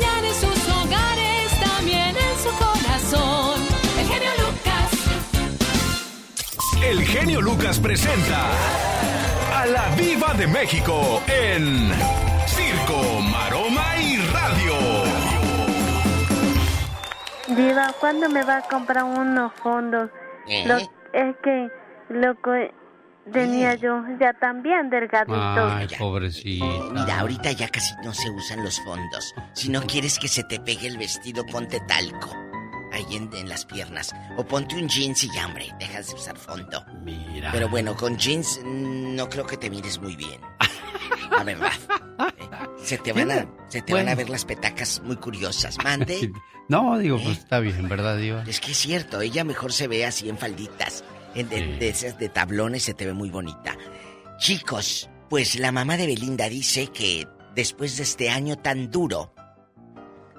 El 6.82 7.02
genio 7.04 7.40
Lucas 7.40 7.78
presenta 7.78 8.46
a 9.54 9.66
la 9.66 9.88
Viva 9.96 10.32
de 10.34 10.46
México 10.46 11.22
en 11.26 11.90
Circo, 12.46 13.20
Maroma 13.30 13.96
y 14.00 14.16
Radio. 14.32 14.74
Diva, 17.48 17.92
¿cuándo 18.00 18.28
me 18.28 18.42
va 18.44 18.58
a 18.58 18.62
comprar 18.62 19.04
unos 19.04 19.52
fondos? 19.62 20.10
¿Eh? 20.46 20.64
Lo- 20.66 20.76
es 20.78 21.36
que 21.42 21.68
lo 22.10 22.34
que 22.40 22.72
tenía 23.32 23.74
yo 23.74 24.02
ya 24.20 24.32
también 24.34 24.88
delgadito. 24.90 25.34
Ay, 25.34 25.88
pobrecita. 25.98 26.64
Mira, 26.92 27.20
ahorita 27.20 27.52
ya 27.52 27.68
casi 27.68 27.94
no 28.04 28.14
se 28.14 28.30
usan 28.30 28.62
los 28.62 28.80
fondos. 28.82 29.34
Si 29.52 29.68
no 29.68 29.82
quieres 29.82 30.18
que 30.18 30.28
se 30.28 30.44
te 30.44 30.60
pegue 30.60 30.86
el 30.86 30.96
vestido, 30.98 31.44
ponte 31.46 31.80
talco. 31.80 32.30
Ahí 32.92 33.04
en, 33.16 33.30
en 33.34 33.48
las 33.48 33.64
piernas. 33.64 34.14
O 34.36 34.44
ponte 34.44 34.76
un 34.76 34.88
jeans 34.88 35.24
y 35.24 35.30
ya, 35.32 35.46
hombre, 35.46 35.68
dejas 35.78 36.08
de 36.08 36.14
usar 36.14 36.36
fondo. 36.36 36.84
Mira. 37.02 37.50
Pero 37.52 37.68
bueno, 37.68 37.94
con 37.96 38.16
jeans 38.16 38.60
mm, 38.64 39.14
no 39.14 39.28
creo 39.28 39.46
que 39.46 39.56
te 39.56 39.70
mires 39.70 40.00
muy 40.00 40.16
bien. 40.16 40.40
La 41.30 41.44
verdad. 41.44 41.72
Eh, 42.38 42.48
Se 42.82 42.98
te 42.98 43.12
van 43.12 43.30
a, 43.30 43.46
se 43.68 43.82
te 43.82 43.92
van 43.92 44.08
a 44.08 44.14
ver 44.14 44.30
las 44.30 44.44
petacas 44.44 45.02
muy 45.04 45.16
curiosas. 45.16 45.76
Mande. 45.84 46.32
No, 46.68 46.98
digo, 46.98 47.18
pues 47.22 47.38
está 47.38 47.60
bien, 47.60 47.88
¿verdad, 47.88 48.16
Diva? 48.16 48.44
Es 48.46 48.60
que 48.60 48.72
es 48.72 48.78
cierto, 48.78 49.20
ella 49.20 49.44
mejor 49.44 49.72
se 49.72 49.88
ve 49.88 50.06
así 50.06 50.28
en 50.28 50.38
falditas. 50.38 51.04
En, 51.34 51.48
de, 51.48 51.76
de 51.76 51.88
esas 51.90 52.18
de 52.18 52.28
tablones 52.28 52.82
se 52.82 52.94
te 52.94 53.04
ve 53.04 53.12
muy 53.12 53.30
bonita. 53.30 53.76
Chicos, 54.38 55.10
pues 55.28 55.58
la 55.58 55.72
mamá 55.72 55.96
de 55.96 56.06
Belinda 56.06 56.48
dice 56.48 56.88
que 56.88 57.28
después 57.54 57.96
de 57.96 58.04
este 58.04 58.30
año 58.30 58.56
tan 58.56 58.90
duro, 58.90 59.34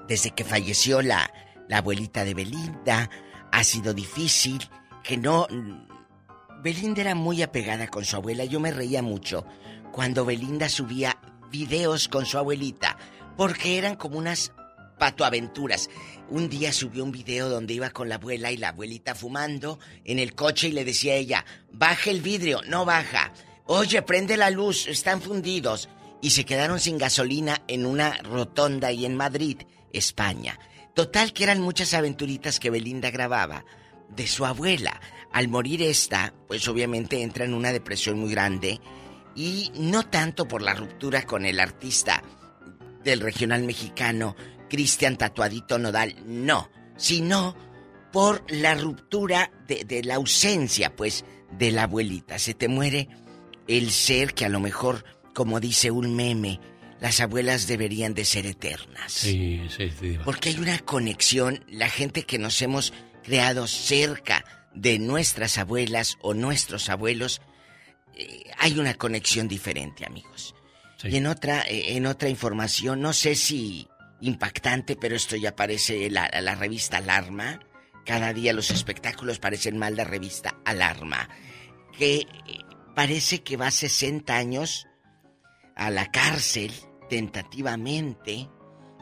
desde 0.08 0.32
que 0.32 0.44
falleció 0.44 1.02
la, 1.02 1.30
la 1.70 1.78
abuelita 1.78 2.24
de 2.24 2.34
Belinda, 2.34 3.08
ha 3.52 3.64
sido 3.64 3.94
difícil, 3.94 4.60
que 5.04 5.16
no... 5.16 5.46
Belinda 6.64 7.00
era 7.00 7.14
muy 7.14 7.42
apegada 7.42 7.86
con 7.86 8.04
su 8.04 8.16
abuela, 8.16 8.44
yo 8.44 8.58
me 8.58 8.72
reía 8.72 9.02
mucho 9.02 9.46
cuando 9.92 10.24
Belinda 10.24 10.68
subía 10.68 11.16
videos 11.48 12.08
con 12.08 12.26
su 12.26 12.38
abuelita, 12.38 12.98
porque 13.36 13.78
eran 13.78 13.94
como 13.94 14.18
unas 14.18 14.52
patoaventuras. 14.98 15.88
Un 16.28 16.48
día 16.48 16.72
subió 16.72 17.04
un 17.04 17.12
video 17.12 17.48
donde 17.48 17.74
iba 17.74 17.90
con 17.90 18.08
la 18.08 18.16
abuela 18.16 18.50
y 18.50 18.56
la 18.56 18.70
abuelita 18.70 19.14
fumando 19.14 19.78
en 20.04 20.18
el 20.18 20.34
coche 20.34 20.68
y 20.68 20.72
le 20.72 20.84
decía 20.84 21.12
a 21.12 21.16
ella, 21.16 21.44
baja 21.70 22.10
el 22.10 22.20
vidrio, 22.20 22.62
no 22.66 22.84
baja. 22.84 23.32
Oye, 23.66 24.02
prende 24.02 24.36
la 24.36 24.50
luz, 24.50 24.88
están 24.88 25.22
fundidos. 25.22 25.88
Y 26.20 26.30
se 26.30 26.44
quedaron 26.44 26.80
sin 26.80 26.98
gasolina 26.98 27.62
en 27.68 27.86
una 27.86 28.18
rotonda 28.18 28.90
y 28.90 29.06
en 29.06 29.16
Madrid, 29.16 29.62
España. 29.92 30.58
Total 31.00 31.32
que 31.32 31.44
eran 31.44 31.62
muchas 31.62 31.94
aventuritas 31.94 32.60
que 32.60 32.68
Belinda 32.68 33.10
grababa 33.10 33.64
de 34.10 34.26
su 34.26 34.44
abuela. 34.44 35.00
Al 35.32 35.48
morir 35.48 35.80
esta, 35.80 36.34
pues 36.46 36.68
obviamente 36.68 37.22
entra 37.22 37.46
en 37.46 37.54
una 37.54 37.72
depresión 37.72 38.18
muy 38.18 38.30
grande 38.30 38.82
y 39.34 39.72
no 39.76 40.04
tanto 40.04 40.46
por 40.46 40.60
la 40.60 40.74
ruptura 40.74 41.22
con 41.22 41.46
el 41.46 41.58
artista 41.58 42.22
del 43.02 43.20
regional 43.20 43.62
mexicano, 43.62 44.36
Cristian 44.68 45.16
Tatuadito 45.16 45.78
Nodal, 45.78 46.16
no, 46.26 46.68
sino 46.98 47.56
por 48.12 48.44
la 48.50 48.74
ruptura 48.74 49.50
de, 49.66 49.86
de 49.86 50.04
la 50.04 50.16
ausencia, 50.16 50.94
pues, 50.94 51.24
de 51.50 51.70
la 51.70 51.84
abuelita. 51.84 52.38
Se 52.38 52.52
te 52.52 52.68
muere 52.68 53.08
el 53.68 53.90
ser 53.90 54.34
que 54.34 54.44
a 54.44 54.50
lo 54.50 54.60
mejor, 54.60 55.06
como 55.32 55.60
dice 55.60 55.90
un 55.90 56.14
meme, 56.14 56.60
las 57.00 57.20
abuelas 57.20 57.66
deberían 57.66 58.14
de 58.14 58.24
ser 58.24 58.46
eternas. 58.46 59.12
Sí, 59.12 59.62
sí, 59.74 59.90
Diva. 60.00 60.24
Porque 60.24 60.50
hay 60.50 60.58
una 60.58 60.78
conexión, 60.78 61.64
la 61.68 61.88
gente 61.88 62.24
que 62.24 62.38
nos 62.38 62.60
hemos 62.62 62.92
creado 63.22 63.66
cerca 63.66 64.44
de 64.74 64.98
nuestras 64.98 65.58
abuelas 65.58 66.18
o 66.20 66.34
nuestros 66.34 66.88
abuelos, 66.88 67.40
eh, 68.14 68.44
hay 68.58 68.78
una 68.78 68.94
conexión 68.94 69.48
diferente, 69.48 70.04
amigos. 70.04 70.54
Y 71.02 71.16
en 71.16 71.26
otra, 71.26 71.62
eh, 71.62 71.96
en 71.96 72.06
otra 72.06 72.28
información, 72.28 73.00
no 73.00 73.14
sé 73.14 73.34
si 73.34 73.88
impactante, 74.20 74.96
pero 74.96 75.16
esto 75.16 75.36
ya 75.36 75.50
aparece 75.50 76.06
en 76.06 76.14
la, 76.14 76.28
la 76.42 76.54
revista 76.54 76.98
Alarma. 76.98 77.60
Cada 78.04 78.34
día 78.34 78.52
los 78.52 78.70
espectáculos 78.70 79.38
parecen 79.38 79.78
mal 79.78 79.96
la 79.96 80.04
revista 80.04 80.58
Alarma. 80.66 81.30
Que 81.96 82.16
eh, 82.16 82.26
parece 82.94 83.42
que 83.42 83.56
va 83.56 83.70
60 83.70 84.36
años 84.36 84.86
a 85.74 85.90
la 85.90 86.10
cárcel, 86.10 86.72
tentativamente, 87.10 88.48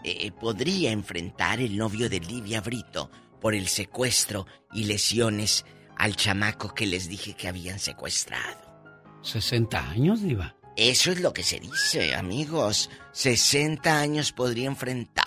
eh, 0.02 0.32
podría 0.32 0.90
enfrentar 0.90 1.60
el 1.60 1.76
novio 1.76 2.09
de 2.09 2.18
Livia 2.18 2.60
Brito 2.60 3.10
por 3.40 3.55
el 3.55 3.68
secuestro 3.68 4.47
y 4.72 4.85
lesiones 4.85 5.64
al 5.97 6.16
chamaco 6.16 6.74
que 6.74 6.86
les 6.86 7.09
dije 7.09 7.35
que 7.35 7.48
habían 7.48 7.78
secuestrado. 7.78 8.59
60 9.22 9.90
años, 9.90 10.22
Diva. 10.22 10.56
Eso 10.76 11.10
es 11.12 11.20
lo 11.20 11.32
que 11.32 11.43
se 11.43 11.60
dice, 11.60 12.14
amigos. 12.14 12.89
60 13.12 14.01
años 14.01 14.32
podría 14.32 14.68
enfrentar. 14.68 15.26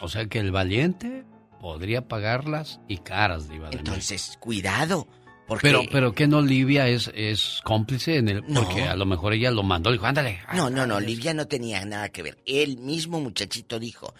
O 0.00 0.08
sea 0.08 0.26
que 0.26 0.40
el 0.40 0.50
valiente 0.50 1.24
podría 1.60 2.08
pagarlas 2.08 2.80
y 2.88 2.98
caras, 2.98 3.48
Diva. 3.48 3.70
de 3.70 3.76
Entonces, 3.76 4.36
cuidado. 4.40 5.06
Porque... 5.46 5.62
Pero, 5.62 5.82
pero 5.90 6.12
que 6.12 6.26
no 6.26 6.42
Livia 6.42 6.88
es, 6.88 7.10
es 7.14 7.60
cómplice 7.64 8.16
en 8.16 8.28
el. 8.28 8.42
Porque 8.42 8.82
a 8.84 8.96
lo 8.96 9.06
mejor 9.06 9.32
ella 9.32 9.50
lo 9.50 9.62
mandó, 9.62 9.92
dijo, 9.92 10.06
ándale. 10.06 10.40
No, 10.54 10.70
no, 10.70 10.86
no, 10.86 10.98
Livia 11.00 11.34
no 11.34 11.46
tenía 11.46 11.84
nada 11.84 12.08
que 12.08 12.22
ver. 12.22 12.38
El 12.46 12.78
mismo 12.78 13.20
muchachito 13.20 13.78
dijo, 13.78 14.12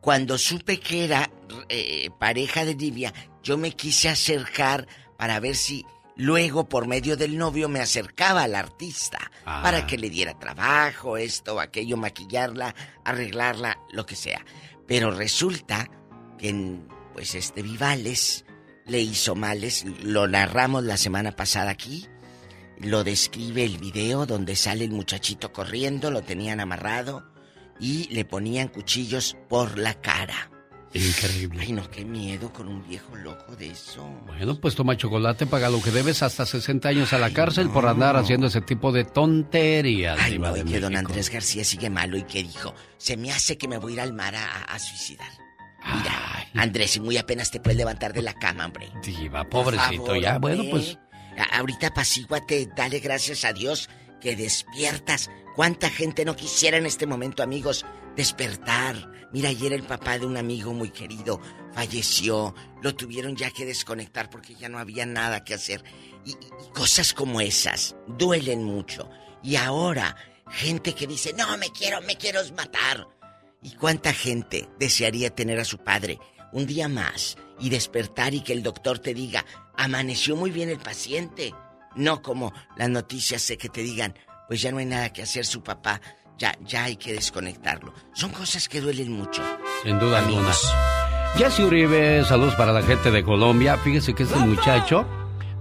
cuando 0.00 0.36
supe 0.36 0.78
que 0.78 1.04
era 1.04 1.30
eh, 1.68 2.10
pareja 2.18 2.64
de 2.64 2.74
Livia, 2.74 3.12
yo 3.42 3.56
me 3.56 3.72
quise 3.72 4.08
acercar 4.10 4.86
para 5.16 5.40
ver 5.40 5.56
si 5.56 5.84
luego 6.16 6.68
por 6.68 6.86
medio 6.86 7.16
del 7.16 7.36
novio 7.38 7.68
me 7.68 7.80
acercaba 7.80 8.42
al 8.42 8.54
artista 8.54 9.30
Ah. 9.46 9.60
para 9.62 9.86
que 9.86 9.98
le 9.98 10.10
diera 10.10 10.38
trabajo, 10.38 11.16
esto, 11.16 11.60
aquello, 11.60 11.96
maquillarla, 11.96 12.74
arreglarla, 13.04 13.78
lo 13.92 14.06
que 14.06 14.16
sea. 14.16 14.44
Pero 14.86 15.10
resulta 15.10 15.90
que 16.38 16.78
pues 17.12 17.34
este 17.34 17.62
Vivales 17.62 18.44
le 18.86 19.00
hizo 19.00 19.34
males, 19.34 19.84
lo 20.02 20.28
narramos 20.28 20.84
la 20.84 20.96
semana 20.96 21.32
pasada 21.32 21.70
aquí. 21.70 22.06
Lo 22.78 23.04
describe 23.04 23.64
el 23.64 23.78
video 23.78 24.26
donde 24.26 24.56
sale 24.56 24.84
el 24.84 24.90
muchachito 24.90 25.52
corriendo, 25.52 26.10
lo 26.10 26.22
tenían 26.22 26.60
amarrado 26.60 27.24
y 27.78 28.08
le 28.12 28.24
ponían 28.24 28.68
cuchillos 28.68 29.36
por 29.48 29.78
la 29.78 29.94
cara. 29.94 30.50
Increíble. 30.92 31.60
Ay, 31.60 31.72
no, 31.72 31.90
qué 31.90 32.04
miedo 32.04 32.52
con 32.52 32.68
un 32.68 32.86
viejo 32.86 33.16
loco 33.16 33.56
de 33.56 33.68
eso. 33.68 34.08
Bueno, 34.26 34.60
pues 34.60 34.76
toma 34.76 34.96
chocolate, 34.96 35.44
paga 35.44 35.68
lo 35.68 35.82
que 35.82 35.90
debes 35.90 36.22
hasta 36.22 36.46
60 36.46 36.88
años 36.88 37.12
a 37.12 37.18
la 37.18 37.32
cárcel 37.32 37.68
por 37.68 37.86
andar 37.86 38.16
haciendo 38.16 38.46
ese 38.46 38.60
tipo 38.60 38.92
de 38.92 39.04
tonterías. 39.04 40.18
Ay, 40.20 40.38
no, 40.38 40.56
y 40.56 40.62
que 40.62 40.78
don. 40.78 40.94
Andrés 40.94 41.30
García 41.30 41.64
sigue 41.64 41.90
malo 41.90 42.16
y 42.16 42.22
que 42.22 42.44
dijo, 42.44 42.74
se 42.96 43.16
me 43.16 43.32
hace 43.32 43.58
que 43.58 43.66
me 43.66 43.78
voy 43.78 43.92
a 43.92 43.94
ir 43.94 44.00
al 44.02 44.12
mar 44.12 44.36
a, 44.36 44.62
a 44.62 44.78
suicidar. 44.78 45.43
Mira, 45.84 46.48
Andrés, 46.54 46.96
y 46.96 47.00
muy 47.00 47.16
apenas 47.16 47.50
te 47.50 47.60
puedes 47.60 47.76
levantar 47.76 48.12
de 48.12 48.22
la 48.22 48.34
cama, 48.34 48.66
hombre. 48.66 48.90
Diva, 49.02 49.44
pobrecito, 49.44 50.06
favor, 50.06 50.20
ya, 50.20 50.38
bueno, 50.38 50.64
pues. 50.70 50.98
Ahorita 51.52 51.88
apacíguate, 51.88 52.68
dale 52.76 53.00
gracias 53.00 53.44
a 53.44 53.52
Dios 53.52 53.88
que 54.20 54.36
despiertas. 54.36 55.30
¿Cuánta 55.56 55.90
gente 55.90 56.24
no 56.24 56.36
quisiera 56.36 56.78
en 56.78 56.86
este 56.86 57.06
momento, 57.06 57.42
amigos, 57.42 57.84
despertar? 58.16 59.10
Mira, 59.32 59.48
ayer 59.48 59.72
el 59.72 59.82
papá 59.82 60.18
de 60.18 60.26
un 60.26 60.36
amigo 60.36 60.72
muy 60.72 60.90
querido 60.90 61.40
falleció. 61.74 62.54
Lo 62.82 62.94
tuvieron 62.94 63.36
ya 63.36 63.50
que 63.50 63.66
desconectar 63.66 64.30
porque 64.30 64.54
ya 64.54 64.68
no 64.68 64.78
había 64.78 65.06
nada 65.06 65.44
que 65.44 65.54
hacer. 65.54 65.82
Y 66.24 66.36
cosas 66.72 67.12
como 67.12 67.40
esas 67.40 67.96
duelen 68.06 68.64
mucho. 68.64 69.10
Y 69.42 69.56
ahora, 69.56 70.16
gente 70.50 70.94
que 70.94 71.06
dice, 71.06 71.34
no, 71.36 71.56
me 71.58 71.70
quiero, 71.70 72.00
me 72.02 72.16
quiero 72.16 72.40
matar. 72.56 73.06
¿Y 73.64 73.70
cuánta 73.76 74.12
gente 74.12 74.68
desearía 74.78 75.34
tener 75.34 75.58
a 75.58 75.64
su 75.64 75.78
padre 75.78 76.18
un 76.52 76.66
día 76.66 76.86
más 76.86 77.38
y 77.58 77.70
despertar 77.70 78.34
y 78.34 78.42
que 78.42 78.52
el 78.52 78.62
doctor 78.62 78.98
te 78.98 79.14
diga, 79.14 79.46
amaneció 79.74 80.36
muy 80.36 80.50
bien 80.50 80.68
el 80.68 80.78
paciente? 80.78 81.54
No 81.96 82.20
como 82.20 82.52
las 82.76 82.90
noticias 82.90 83.48
de 83.48 83.56
que 83.56 83.70
te 83.70 83.80
digan, 83.80 84.14
pues 84.48 84.60
ya 84.60 84.70
no 84.70 84.78
hay 84.78 84.84
nada 84.84 85.14
que 85.14 85.22
hacer 85.22 85.46
su 85.46 85.62
papá, 85.62 86.02
ya, 86.36 86.54
ya 86.60 86.84
hay 86.84 86.96
que 86.96 87.14
desconectarlo. 87.14 87.94
Son 88.12 88.32
cosas 88.32 88.68
que 88.68 88.82
duelen 88.82 89.12
mucho. 89.12 89.42
Sin 89.82 89.98
duda 89.98 90.18
alguna. 90.18 90.52
Jesse 91.36 91.60
Uribe, 91.60 92.22
saludos 92.26 92.54
para 92.56 92.70
la 92.70 92.82
gente 92.82 93.10
de 93.10 93.24
Colombia. 93.24 93.78
Fíjese 93.78 94.14
que 94.14 94.24
este 94.24 94.38
muchacho 94.40 95.06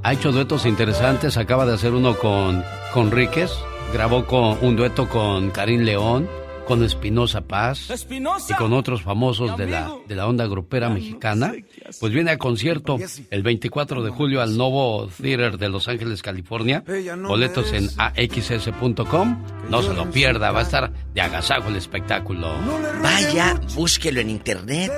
ha 0.03 0.11
hecho 0.11 0.34
duetos 0.34 0.65
interesantes. 0.65 1.38
Acaba 1.38 1.65
de 1.65 1.75
hacer 1.75 1.93
uno 1.93 2.17
con, 2.17 2.65
con 2.93 3.11
Ríquez, 3.11 3.51
grabó 3.93 4.25
con 4.25 4.57
un 4.61 4.75
dueto 4.75 5.07
con 5.07 5.51
Karim 5.51 5.84
León, 5.84 6.30
con 6.68 6.84
Espinosa 6.84 7.41
Paz 7.41 8.07
y 8.49 8.53
con 8.53 8.73
otros 8.73 9.02
famosos 9.02 9.57
de 9.57 9.68
la, 9.68 9.91
de 10.07 10.15
la 10.15 10.27
onda 10.27 10.45
grupera 10.48 10.90
mexicana, 10.90 11.53
pues 11.99 12.14
viene 12.14 12.31
a 12.31 12.38
concierto 12.38 12.98
el 13.30 13.44
24 13.44 14.03
de 14.03 14.10
julio 14.11 14.41
al 14.41 14.57
Novo 14.57 15.10
Theater 15.22 15.57
de 15.57 15.69
Los 15.69 15.88
Ángeles, 15.88 16.22
California. 16.22 16.84
Boletos 17.22 17.73
en 17.73 17.90
axs.com. 17.98 19.44
No 19.69 19.81
se 19.81 19.94
lo 19.94 20.10
pierda, 20.11 20.52
va 20.52 20.60
a 20.60 20.64
estar 20.64 20.91
de 21.14 21.22
agasajo 21.22 21.69
el 21.69 21.76
espectáculo. 21.76 22.53
Vaya, 23.02 23.60
búsquelo 23.76 24.22
en 24.22 24.30
internet. 24.30 24.91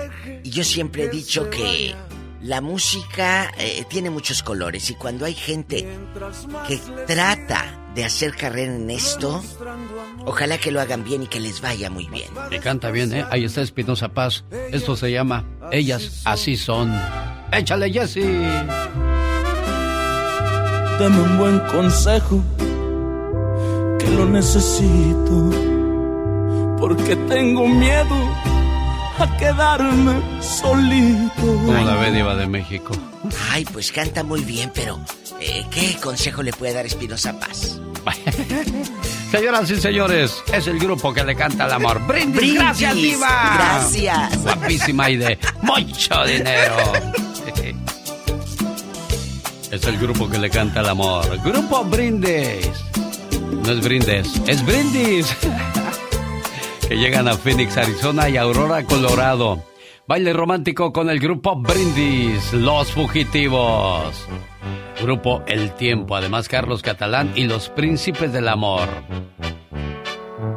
Y 0.44 0.50
yo 0.50 0.64
siempre 0.64 1.04
he 1.04 1.10
dicho 1.10 1.50
que 1.50 1.94
la 2.46 2.62
música 2.62 3.52
eh, 3.58 3.86
tiene 3.90 4.12
muchos 4.12 4.44
colores 4.44 4.90
y 4.92 4.96
cuando 4.96 5.26
hay 5.26 5.34
gente 5.34 5.88
que 6.68 6.80
trata 7.08 7.82
de 7.96 8.06
hacer 8.06 8.36
carrera 8.36 8.76
en 8.76 8.90
esto, 8.92 9.44
ojalá 10.26 10.60
que 10.60 10.72
lo 10.72 10.80
hagan 10.80 11.04
bien 11.04 11.24
y 11.24 11.28
que 11.28 11.40
les 11.40 11.62
vaya 11.62 11.90
muy 11.90 12.08
bien. 12.08 12.30
Y 12.52 12.60
canta 12.60 12.92
bien, 12.92 13.14
¿eh? 13.14 13.26
Ahí 13.32 13.46
está 13.46 13.62
Espinosa 13.62 14.10
Paz. 14.10 14.44
Esto 14.72 14.96
se 14.96 15.12
llama 15.12 15.44
Ellas 15.72 16.22
Así 16.26 16.56
Son. 16.56 16.94
Échale, 17.52 17.92
Jesse. 17.92 18.18
Dame 21.00 21.20
un 21.20 21.38
buen 21.38 21.60
consejo, 21.62 22.44
que 24.00 24.10
lo 24.12 24.26
necesito, 24.28 25.50
porque 26.80 27.16
tengo 27.28 27.68
miedo 27.68 28.55
a 29.20 29.38
quedarme 29.38 30.22
solito. 30.42 31.42
Como 31.42 31.74
la 31.74 31.96
ve 31.96 32.12
Diva 32.12 32.36
de 32.36 32.48
México. 32.48 32.94
Ay, 33.52 33.66
pues 33.66 33.92
canta 33.92 34.24
muy 34.24 34.44
bien, 34.44 34.72
pero 34.74 35.00
eh, 35.40 35.66
¿qué 35.72 35.98
consejo 36.02 36.44
le 36.44 36.52
puede 36.54 36.74
dar 36.74 36.86
Espinosa 36.86 37.40
Paz? 37.40 37.80
Señoras 39.32 39.70
y 39.72 39.76
señores, 39.78 40.44
es 40.54 40.68
el 40.68 40.80
grupo 40.80 41.14
que 41.14 41.24
le 41.24 41.36
canta 41.36 41.66
el 41.66 41.72
amor. 41.72 42.06
¡Brindis! 42.06 42.54
¡Gracias, 42.54 42.96
Diva! 42.96 43.56
Gracias. 43.58 44.44
Guapísima 44.44 45.10
y 45.10 45.18
de 45.18 45.40
mucho 45.62 46.24
dinero. 46.26 46.78
Es 49.72 49.84
el 49.84 49.98
grupo 49.98 50.30
que 50.30 50.38
le 50.38 50.50
canta 50.50 50.80
el 50.80 50.88
amor. 50.88 51.26
Grupo 51.44 51.84
Brindis. 51.84 52.70
No 53.66 53.72
es 53.72 53.84
Brindis, 53.84 54.42
es 54.48 54.66
Brindis. 54.66 55.36
que 56.88 56.98
llegan 56.98 57.28
a 57.28 57.36
Phoenix, 57.36 57.78
Arizona 57.78 58.30
y 58.30 58.38
Aurora, 58.38 58.84
Colorado. 58.84 59.64
Baile 60.08 60.34
romántico 60.34 60.94
con 60.94 61.10
el 61.10 61.20
grupo 61.20 61.56
Brindis, 61.56 62.54
Los 62.54 62.92
Fugitivos. 62.92 64.28
Grupo 65.02 65.44
El 65.48 65.72
Tiempo, 65.76 66.16
además 66.16 66.48
Carlos 66.48 66.82
Catalán 66.82 67.34
y 67.36 67.46
Los 67.46 67.70
Príncipes 67.70 68.32
del 68.32 68.48
Amor. 68.48 68.88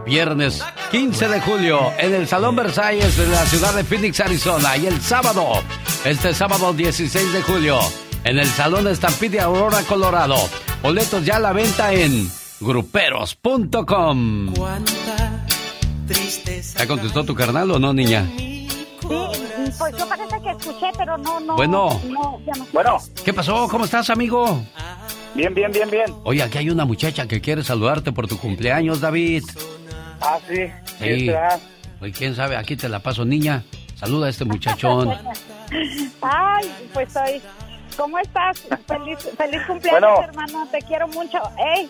Viernes 0.04 0.62
15 0.90 1.28
de 1.28 1.40
julio 1.40 1.80
en 1.98 2.14
el 2.14 2.26
Salón 2.26 2.56
Versalles 2.56 3.16
de 3.16 3.26
la 3.26 3.44
ciudad 3.46 3.74
de 3.74 3.84
Phoenix, 3.84 4.20
Arizona. 4.20 4.76
Y 4.76 4.86
el 4.86 5.00
sábado, 5.00 5.62
este 6.04 6.34
sábado 6.34 6.72
16 6.72 7.32
de 7.32 7.42
julio, 7.42 7.78
en 8.24 8.38
el 8.38 8.46
Salón 8.46 8.86
Estampide 8.86 9.40
Aurora, 9.40 9.82
Colorado. 9.82 10.36
Boletos 10.82 11.24
ya 11.24 11.36
a 11.36 11.40
la 11.40 11.52
venta 11.52 11.92
en 11.92 12.30
gruperos.com. 12.60 14.54
¿Ya 16.76 16.86
contestó 16.86 17.24
tu 17.24 17.34
carnal 17.34 17.70
o 17.70 17.78
no, 17.78 17.92
niña? 17.92 18.26
Sí, 18.36 18.68
pues 19.78 19.96
yo 19.96 20.08
parece 20.08 20.40
que 20.42 20.50
escuché, 20.50 20.86
pero 20.96 21.16
no, 21.18 21.40
no. 21.40 21.56
Bueno. 21.56 22.00
No, 22.04 22.40
ya 22.46 22.52
no. 22.56 22.66
Bueno. 22.72 22.98
¿Qué 23.24 23.32
pasó? 23.32 23.68
¿Cómo 23.68 23.84
estás, 23.84 24.10
amigo? 24.10 24.62
Bien, 25.34 25.54
bien, 25.54 25.70
bien, 25.72 25.90
bien. 25.90 26.14
Oye, 26.24 26.42
aquí 26.42 26.58
hay 26.58 26.70
una 26.70 26.84
muchacha 26.84 27.26
que 27.26 27.40
quiere 27.40 27.62
saludarte 27.62 28.12
por 28.12 28.26
tu 28.26 28.38
cumpleaños, 28.38 29.00
David. 29.00 29.44
Ah, 30.20 30.38
sí. 30.48 30.66
Sí. 30.98 31.30
Oye, 32.00 32.12
quién 32.12 32.34
sabe, 32.34 32.56
aquí 32.56 32.76
te 32.76 32.88
la 32.88 33.00
paso, 33.00 33.24
niña. 33.24 33.64
Saluda 33.94 34.26
a 34.26 34.30
este 34.30 34.44
muchachón. 34.44 35.10
Ay, 36.22 36.72
pues 36.92 37.12
soy. 37.12 37.40
¿Cómo 37.96 38.18
estás? 38.18 38.60
Feliz, 38.86 39.18
feliz 39.36 39.60
cumpleaños, 39.66 40.00
Bueno. 40.00 40.22
hermano. 40.22 40.68
Te 40.70 40.78
quiero 40.82 41.08
mucho. 41.08 41.38
¡Ey! 41.76 41.88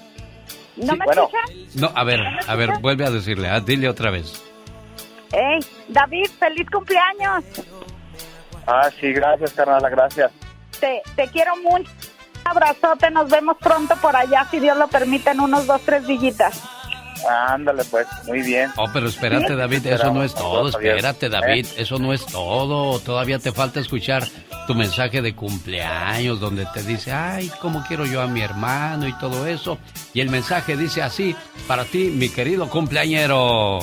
¿No 0.78 0.92
Sí, 0.92 0.98
me 0.98 1.05
bueno. 1.05 1.28
escuchas? 1.32 1.76
No, 1.76 1.90
a 1.94 2.05
ver, 2.05 2.20
a 2.46 2.55
ver, 2.55 2.78
vuelve 2.80 3.05
a 3.06 3.10
decirle, 3.10 3.48
ah, 3.48 3.60
dile 3.60 3.88
otra 3.88 4.10
vez. 4.10 4.42
¡Ey! 5.32 5.59
David, 5.88 6.26
feliz 6.38 6.66
cumpleaños. 6.70 7.44
Ah, 8.66 8.88
sí, 9.00 9.12
gracias, 9.12 9.52
carnal, 9.52 9.82
gracias. 9.90 10.30
Te, 10.80 11.02
te 11.16 11.28
quiero 11.28 11.56
mucho. 11.56 11.90
Un 12.44 12.50
abrazote. 12.52 13.10
Nos 13.10 13.28
vemos 13.28 13.56
pronto 13.59 13.94
por 13.96 14.14
allá, 14.16 14.46
si 14.50 14.59
Dios 14.60 14.76
lo 14.78 14.88
permite, 14.88 15.30
en 15.30 15.40
unos 15.40 15.66
dos, 15.66 15.80
tres 15.82 16.06
villitas. 16.06 16.62
Ándale, 17.28 17.84
pues, 17.90 18.06
muy 18.26 18.42
bien. 18.42 18.70
Oh, 18.76 18.86
pero 18.92 19.09
espérate, 19.09 19.56
David, 19.56 19.86
eso 19.86 20.12
no 20.12 20.22
es 20.22 20.34
todo. 20.34 20.68
Espérate, 20.68 21.28
David, 21.28 21.66
eso 21.76 21.98
no 21.98 22.12
es 22.12 22.24
todo. 22.24 23.00
Todavía 23.00 23.38
te 23.38 23.52
falta 23.52 23.80
escuchar 23.80 24.22
tu 24.69 24.74
mensaje 24.74 25.23
de 25.23 25.35
cumpleaños 25.35 26.40
donde 26.40 26.66
te 26.74 26.82
dice, 26.82 27.11
ay, 27.11 27.51
cómo 27.62 27.82
quiero 27.89 28.05
yo 28.05 28.20
a 28.20 28.27
mi 28.27 28.43
hermano 28.43 29.09
y 29.09 29.19
todo 29.19 29.47
eso. 29.47 29.78
Y 30.12 30.20
el 30.20 30.28
mensaje 30.28 30.77
dice 30.77 31.01
así, 31.01 31.35
para 31.66 31.86
ti, 31.86 32.12
mi 32.15 32.28
querido 32.28 32.69
cumpleañero. 32.69 33.78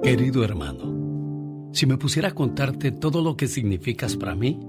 Querido 0.00 0.44
hermano, 0.44 1.72
si 1.72 1.86
me 1.86 1.98
pusiera 1.98 2.28
a 2.28 2.34
contarte 2.34 2.92
todo 2.92 3.20
lo 3.20 3.36
que 3.36 3.48
significas 3.48 4.14
para 4.16 4.36
mí, 4.36 4.60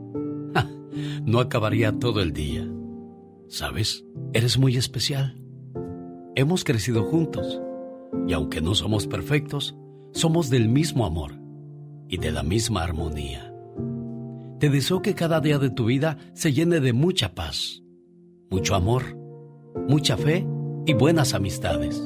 no 1.24 1.40
acabaría 1.40 1.92
todo 2.00 2.22
el 2.24 2.34
día. 2.34 2.68
¿Sabes? 3.48 4.04
Eres 4.34 4.58
muy 4.58 4.76
especial. 4.76 5.40
Hemos 6.36 6.64
crecido 6.64 7.04
juntos 7.04 7.62
y 8.28 8.34
aunque 8.34 8.60
no 8.60 8.74
somos 8.74 9.06
perfectos, 9.06 9.78
somos 10.14 10.50
del 10.50 10.68
mismo 10.68 11.06
amor 11.06 11.36
y 12.10 12.18
de 12.18 12.32
la 12.32 12.42
misma 12.42 12.82
armonía. 12.82 13.47
Te 14.60 14.72
deseo 14.72 15.04
que 15.04 15.14
cada 15.14 15.40
día 15.40 15.60
de 15.60 15.70
tu 15.70 15.86
vida 15.86 16.18
se 16.34 16.52
llene 16.52 16.80
de 16.80 16.92
mucha 16.92 17.36
paz, 17.36 17.84
mucho 18.50 18.74
amor, 18.74 19.04
mucha 19.88 20.18
fe 20.18 20.48
y 20.88 20.94
buenas 20.94 21.36
amistades, 21.36 22.02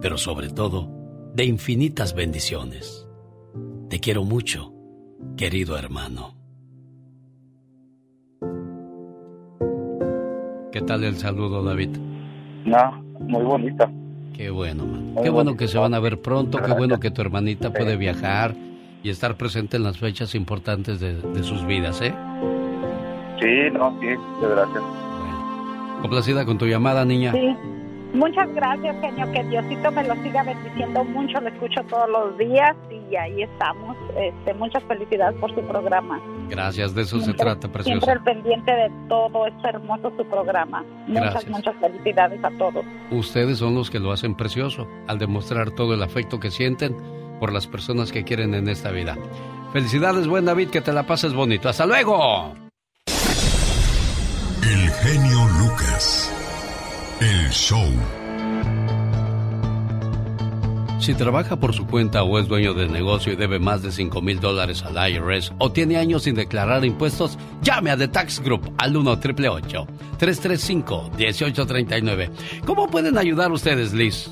pero 0.00 0.18
sobre 0.18 0.48
todo 0.48 0.90
de 1.34 1.44
infinitas 1.44 2.14
bendiciones. 2.14 3.06
Te 3.88 4.00
quiero 4.00 4.24
mucho, 4.24 4.72
querido 5.36 5.78
hermano. 5.78 6.34
¿Qué 10.72 10.80
tal 10.80 11.04
el 11.04 11.16
saludo, 11.16 11.62
David? 11.62 11.90
No, 12.64 13.02
muy 13.20 13.44
bonita. 13.44 13.88
Qué 14.36 14.50
bueno, 14.50 14.84
man. 14.84 15.14
Qué 15.22 15.30
bueno 15.30 15.56
que 15.56 15.68
se 15.68 15.78
van 15.78 15.94
a 15.94 16.00
ver 16.00 16.20
pronto, 16.20 16.58
qué 16.60 16.72
bueno 16.72 16.98
que 16.98 17.12
tu 17.12 17.20
hermanita 17.20 17.72
puede 17.72 17.96
viajar 17.96 18.56
y 19.02 19.10
estar 19.10 19.36
presente 19.36 19.76
en 19.76 19.82
las 19.84 19.98
fechas 19.98 20.34
importantes 20.34 21.00
de, 21.00 21.14
de 21.20 21.42
sus 21.42 21.64
vidas, 21.66 22.00
¿eh? 22.02 22.14
Sí, 23.40 23.70
no, 23.72 23.90
sí, 24.00 24.06
muchas 24.16 24.50
gracias. 24.50 24.82
Complacida 26.00 26.44
con 26.44 26.58
tu 26.58 26.66
llamada, 26.66 27.04
niña. 27.04 27.32
Sí. 27.32 27.56
Muchas 28.14 28.46
gracias, 28.54 28.94
genio. 29.00 29.30
Que 29.32 29.42
Diosito 29.44 29.90
me 29.90 30.04
lo 30.04 30.14
siga 30.16 30.42
bendiciendo 30.42 31.02
mucho. 31.04 31.40
Lo 31.40 31.48
escucho 31.48 31.80
todos 31.88 32.10
los 32.10 32.36
días 32.36 32.76
y 32.90 33.16
ahí 33.16 33.42
estamos. 33.42 33.96
Este, 34.16 34.52
muchas 34.54 34.82
felicidades 34.84 35.38
por 35.40 35.54
su 35.54 35.62
programa. 35.62 36.20
Gracias, 36.50 36.94
de 36.94 37.02
eso 37.02 37.16
se 37.18 37.24
Siempre- 37.24 37.44
trata, 37.44 37.60
Siempre 37.68 37.82
preciosa. 37.84 38.12
el 38.12 38.20
pendiente 38.20 38.70
de 38.70 38.90
todo. 39.08 39.46
Es 39.46 39.54
hermoso 39.64 40.12
su 40.16 40.24
programa. 40.26 40.84
Muchas, 41.06 41.22
Gracias. 41.32 41.48
muchas 41.50 41.74
felicidades 41.76 42.44
a 42.44 42.50
todos. 42.58 42.84
Ustedes 43.10 43.56
son 43.58 43.74
los 43.74 43.90
que 43.90 43.98
lo 43.98 44.12
hacen 44.12 44.34
precioso 44.34 44.86
al 45.08 45.18
demostrar 45.18 45.70
todo 45.70 45.94
el 45.94 46.02
afecto 46.02 46.38
que 46.38 46.50
sienten 46.50 46.94
por 47.42 47.52
las 47.52 47.66
personas 47.66 48.12
que 48.12 48.22
quieren 48.22 48.54
en 48.54 48.68
esta 48.68 48.92
vida. 48.92 49.18
Felicidades, 49.72 50.28
buen 50.28 50.44
David, 50.44 50.68
que 50.68 50.80
te 50.80 50.92
la 50.92 51.08
pases 51.08 51.32
bonito. 51.32 51.68
¡Hasta 51.68 51.84
luego! 51.86 52.54
El 54.62 54.90
genio 55.02 55.48
Lucas. 55.58 56.32
El 57.20 57.50
show. 57.50 57.84
Si 61.00 61.14
trabaja 61.14 61.56
por 61.56 61.74
su 61.74 61.84
cuenta 61.88 62.22
o 62.22 62.38
es 62.38 62.46
dueño 62.46 62.74
de 62.74 62.88
negocio 62.88 63.32
y 63.32 63.36
debe 63.36 63.58
más 63.58 63.82
de 63.82 63.90
5 63.90 64.22
mil 64.22 64.38
dólares 64.38 64.84
al 64.84 65.10
IRS 65.10 65.52
o 65.58 65.72
tiene 65.72 65.96
años 65.96 66.22
sin 66.22 66.36
declarar 66.36 66.84
impuestos, 66.84 67.36
llame 67.60 67.90
a 67.90 67.96
The 67.96 68.06
Tax 68.06 68.38
Group 68.38 68.72
al 68.78 68.96
1 68.96 69.10
888 69.10 69.86
335 70.16 71.10
1839 71.18 72.30
¿Cómo 72.64 72.86
pueden 72.86 73.18
ayudar 73.18 73.50
ustedes, 73.50 73.92
Liz? 73.92 74.30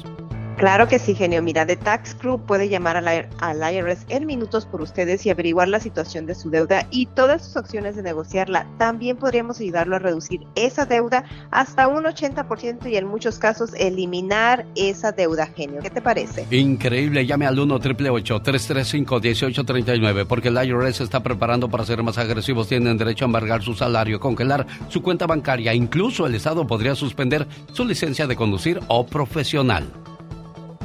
Claro 0.60 0.88
que 0.88 0.98
sí, 0.98 1.14
genio. 1.14 1.42
Mira, 1.42 1.64
The 1.64 1.76
Tax 1.76 2.14
Crew 2.16 2.38
puede 2.38 2.68
llamar 2.68 2.98
al 2.98 3.74
IRS 3.74 4.04
en 4.10 4.26
minutos 4.26 4.66
por 4.66 4.82
ustedes 4.82 5.24
y 5.24 5.30
averiguar 5.30 5.68
la 5.68 5.80
situación 5.80 6.26
de 6.26 6.34
su 6.34 6.50
deuda 6.50 6.86
y 6.90 7.06
todas 7.06 7.46
sus 7.46 7.56
acciones 7.56 7.96
de 7.96 8.02
negociarla. 8.02 8.66
También 8.76 9.16
podríamos 9.16 9.58
ayudarlo 9.58 9.96
a 9.96 10.00
reducir 10.00 10.42
esa 10.56 10.84
deuda 10.84 11.24
hasta 11.50 11.88
un 11.88 12.04
80% 12.04 12.90
y 12.90 12.96
en 12.96 13.06
muchos 13.06 13.38
casos 13.38 13.70
eliminar 13.78 14.66
esa 14.76 15.12
deuda, 15.12 15.46
genio. 15.46 15.80
¿Qué 15.80 15.88
te 15.88 16.02
parece? 16.02 16.46
Increíble. 16.54 17.24
Llame 17.24 17.46
al 17.46 17.58
1 17.58 17.78
335 17.78 19.14
1839 19.18 20.26
porque 20.26 20.48
el 20.48 20.62
IRS 20.62 21.00
está 21.00 21.22
preparando 21.22 21.70
para 21.70 21.86
ser 21.86 22.02
más 22.02 22.18
agresivos. 22.18 22.68
Tienen 22.68 22.98
derecho 22.98 23.24
a 23.24 23.28
embargar 23.28 23.62
su 23.62 23.72
salario, 23.72 24.20
congelar 24.20 24.66
su 24.90 25.00
cuenta 25.00 25.26
bancaria. 25.26 25.72
Incluso 25.72 26.26
el 26.26 26.34
Estado 26.34 26.66
podría 26.66 26.94
suspender 26.94 27.46
su 27.72 27.86
licencia 27.86 28.26
de 28.26 28.36
conducir 28.36 28.78
o 28.88 29.06
profesional. 29.06 29.90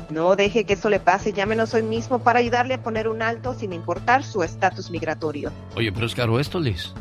No 0.10 0.36
deje 0.36 0.66
que 0.66 0.74
eso 0.74 0.90
le 0.90 1.00
pase, 1.00 1.34
llámenos 1.34 1.74
hoy 1.74 1.84
mismo 1.84 2.20
para 2.20 2.40
ayudarle 2.40 2.76
a 2.76 2.84
poner 2.84 3.08
un 3.08 3.22
alto 3.22 3.54
sin 3.54 3.74
importar 3.74 4.24
su 4.24 4.44
estatus 4.44 4.92
migratorio. 4.92 5.52
Oye, 5.76 5.92
pero 5.92 6.06
es 6.06 6.16
caro 6.16 6.40
esto, 6.40 6.60
Liz. 6.60 6.94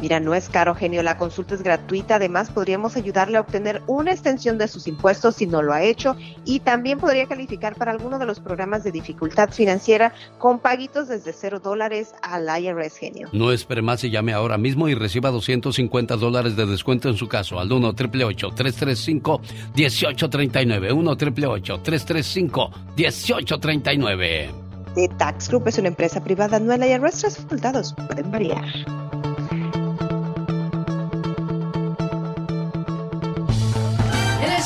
Mira, 0.00 0.20
no 0.20 0.34
es 0.34 0.48
caro, 0.48 0.74
genio, 0.74 1.02
la 1.02 1.18
consulta 1.18 1.54
es 1.54 1.62
gratuita. 1.62 2.16
Además, 2.16 2.50
podríamos 2.50 2.96
ayudarle 2.96 3.38
a 3.38 3.40
obtener 3.40 3.82
una 3.86 4.12
extensión 4.12 4.56
de 4.56 4.68
sus 4.68 4.86
impuestos 4.86 5.36
si 5.36 5.46
no 5.46 5.60
lo 5.60 5.72
ha 5.72 5.82
hecho 5.82 6.16
y 6.44 6.60
también 6.60 6.98
podría 6.98 7.26
calificar 7.26 7.74
para 7.74 7.90
alguno 7.90 8.18
de 8.18 8.26
los 8.26 8.38
programas 8.38 8.84
de 8.84 8.92
dificultad 8.92 9.50
financiera 9.50 10.14
con 10.38 10.60
paguitos 10.60 11.08
desde 11.08 11.32
cero 11.32 11.60
dólares 11.60 12.14
al 12.22 12.46
IRS, 12.62 12.96
genio. 12.96 13.28
No 13.32 13.50
espere 13.50 13.82
más 13.82 14.04
y 14.04 14.10
llame 14.10 14.32
ahora 14.32 14.56
mismo 14.56 14.88
y 14.88 14.94
reciba 14.94 15.30
250 15.30 16.16
dólares 16.16 16.54
de 16.56 16.66
descuento 16.66 17.08
en 17.08 17.16
su 17.16 17.26
caso 17.28 17.58
al 17.58 17.72
1 17.72 17.92
335 17.94 19.40
1839 19.74 20.92
1 20.92 21.16
335 21.16 22.70
1839 22.96 24.68
The 24.94 25.08
Tax 25.18 25.48
Group 25.48 25.68
es 25.68 25.78
una 25.78 25.88
empresa 25.88 26.22
privada, 26.22 26.58
no 26.58 26.72
el 26.72 26.82
IRS. 26.82 27.22
Resultados 27.22 27.94
pueden 28.08 28.30
variar. 28.30 28.64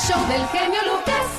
Del. 0.08 0.42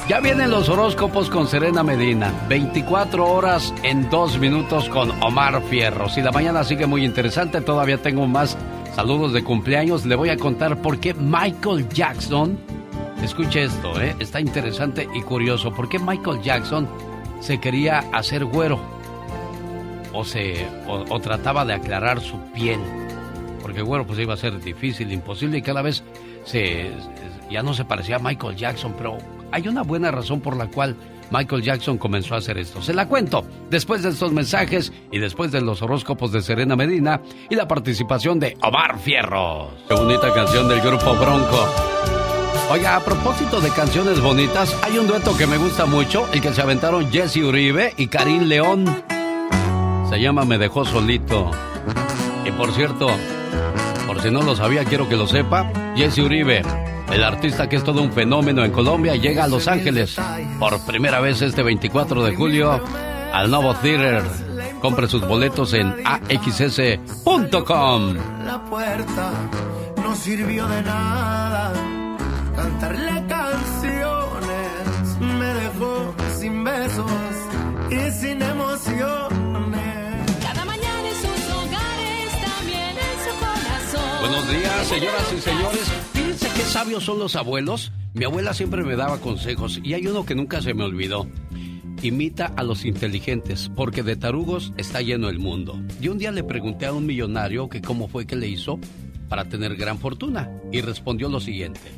Ya 0.07 0.21
vienen 0.21 0.49
los 0.49 0.69
horóscopos 0.69 1.29
con 1.29 1.47
Serena 1.47 1.83
Medina. 1.83 2.31
24 2.47 3.25
horas 3.25 3.73
en 3.83 4.09
2 4.09 4.39
minutos 4.39 4.87
con 4.87 5.11
Omar 5.21 5.61
Fierro. 5.63 6.07
Si 6.07 6.21
la 6.21 6.31
mañana 6.31 6.63
sigue 6.63 6.85
muy 6.85 7.03
interesante, 7.03 7.59
todavía 7.59 8.01
tengo 8.01 8.25
más 8.25 8.57
saludos 8.95 9.33
de 9.33 9.43
cumpleaños. 9.43 10.05
Le 10.05 10.15
voy 10.15 10.29
a 10.29 10.37
contar 10.37 10.81
por 10.81 10.99
qué 11.01 11.13
Michael 11.13 11.89
Jackson. 11.89 12.57
Escuche 13.21 13.63
esto, 13.63 13.99
¿eh? 14.01 14.15
está 14.19 14.39
interesante 14.39 15.09
y 15.13 15.21
curioso. 15.21 15.73
¿Por 15.73 15.89
qué 15.89 15.99
Michael 15.99 16.41
Jackson 16.41 16.87
se 17.41 17.59
quería 17.59 17.99
hacer 18.13 18.45
güero? 18.45 18.79
O, 20.13 20.23
se, 20.23 20.65
o 20.87 21.19
trataba 21.19 21.65
de 21.65 21.73
aclarar 21.73 22.21
su 22.21 22.37
piel. 22.53 22.79
Porque 23.61 23.81
güero 23.81 24.05
pues 24.05 24.19
iba 24.19 24.33
a 24.33 24.37
ser 24.37 24.61
difícil, 24.61 25.11
imposible 25.11 25.57
y 25.57 25.61
cada 25.61 25.81
vez 25.81 26.03
se, 26.45 26.91
ya 27.49 27.63
no 27.63 27.73
se 27.73 27.85
parecía 27.85 28.17
a 28.17 28.19
Michael 28.19 28.55
Jackson, 28.55 28.93
pero 28.97 29.17
hay 29.51 29.67
una 29.67 29.83
buena 29.83 30.11
razón 30.11 30.41
por 30.41 30.57
la 30.57 30.67
cual 30.67 30.95
Michael 31.31 31.63
Jackson 31.63 31.97
comenzó 31.97 32.35
a 32.35 32.37
hacer 32.37 32.57
esto. 32.57 32.81
Se 32.81 32.93
la 32.93 33.07
cuento 33.07 33.45
después 33.69 34.03
de 34.03 34.09
estos 34.09 34.31
mensajes 34.31 34.93
y 35.11 35.19
después 35.19 35.51
de 35.51 35.61
los 35.61 35.81
horóscopos 35.81 36.31
de 36.31 36.41
Serena 36.41 36.75
Medina 36.75 37.21
y 37.49 37.55
la 37.55 37.67
participación 37.67 38.39
de 38.39 38.57
Omar 38.61 38.99
Fierros. 38.99 39.69
Qué 39.87 39.95
bonita 39.95 40.33
canción 40.33 40.67
del 40.67 40.81
grupo 40.81 41.15
Bronco. 41.15 41.67
Oiga, 42.71 42.95
a 42.95 42.99
propósito 43.03 43.61
de 43.61 43.69
canciones 43.69 44.21
bonitas, 44.21 44.77
hay 44.83 44.97
un 44.97 45.07
dueto 45.07 45.35
que 45.37 45.47
me 45.47 45.57
gusta 45.57 45.85
mucho, 45.85 46.27
el 46.31 46.41
que 46.41 46.53
se 46.53 46.61
aventaron 46.61 47.11
Jesse 47.11 47.37
Uribe 47.37 47.93
y 47.97 48.07
Karim 48.07 48.43
León. 48.43 48.85
Se 50.09 50.19
llama 50.19 50.45
Me 50.45 50.57
dejó 50.57 50.85
solito. 50.85 51.51
Y 52.45 52.51
por 52.51 52.71
cierto, 52.71 53.07
por 54.07 54.21
si 54.21 54.31
no 54.31 54.41
lo 54.43 54.55
sabía, 54.55 54.85
quiero 54.85 55.09
que 55.09 55.17
lo 55.17 55.27
sepa, 55.27 55.69
Jesse 55.95 56.19
Uribe 56.19 56.61
el 57.13 57.23
artista 57.23 57.69
que 57.69 57.75
es 57.75 57.83
todo 57.83 58.01
un 58.01 58.11
fenómeno 58.11 58.65
en 58.65 58.71
Colombia 58.71 59.15
llega 59.15 59.43
a 59.43 59.47
Los 59.47 59.67
Ángeles 59.67 60.15
por 60.57 60.79
primera 60.81 61.19
vez 61.19 61.43
este 61.43 61.61
24 61.61 62.23
de 62.23 62.35
julio 62.35 62.81
al 63.31 63.51
Novo 63.51 63.75
Theater. 63.75 64.23
Compre 64.81 65.07
sus 65.07 65.21
boletos 65.27 65.73
en 65.73 65.93
axs.com. 66.03 66.95
La 68.45 68.65
puerta 68.67 69.31
no 70.01 70.15
sirvió 70.15 70.67
de 70.67 70.81
nada. 70.81 71.71
Cantarle 72.55 73.23
canciones 73.27 75.17
me 75.19 75.45
dejó 75.45 76.15
sin 76.35 76.63
besos 76.63 77.11
y 77.91 78.11
sin 78.11 78.41
emociones. 78.41 79.42
Buenos 84.33 84.51
días, 84.51 84.87
señoras 84.87 85.31
y 85.31 85.41
señores 85.41 85.91
qué 86.55 86.61
sabios 86.63 87.03
son 87.03 87.19
los 87.19 87.35
abuelos? 87.35 87.91
Mi 88.15 88.25
abuela 88.25 88.55
siempre 88.55 88.83
me 88.83 88.95
daba 88.95 89.19
consejos 89.19 89.79
y 89.83 89.93
hay 89.93 90.07
uno 90.07 90.25
que 90.25 90.33
nunca 90.33 90.59
se 90.59 90.73
me 90.73 90.83
olvidó. 90.83 91.27
Imita 92.01 92.47
a 92.47 92.63
los 92.63 92.83
inteligentes, 92.83 93.69
porque 93.75 94.01
de 94.01 94.15
tarugos 94.15 94.73
está 94.75 95.03
lleno 95.03 95.29
el 95.29 95.37
mundo. 95.37 95.79
Y 96.01 96.07
un 96.07 96.17
día 96.17 96.31
le 96.31 96.43
pregunté 96.43 96.87
a 96.87 96.93
un 96.93 97.05
millonario 97.05 97.69
que 97.69 97.83
cómo 97.83 98.07
fue 98.07 98.25
que 98.25 98.35
le 98.35 98.47
hizo 98.47 98.79
para 99.29 99.45
tener 99.45 99.75
gran 99.75 99.99
fortuna 99.99 100.49
y 100.71 100.81
respondió 100.81 101.29
lo 101.29 101.39
siguiente. 101.39 101.91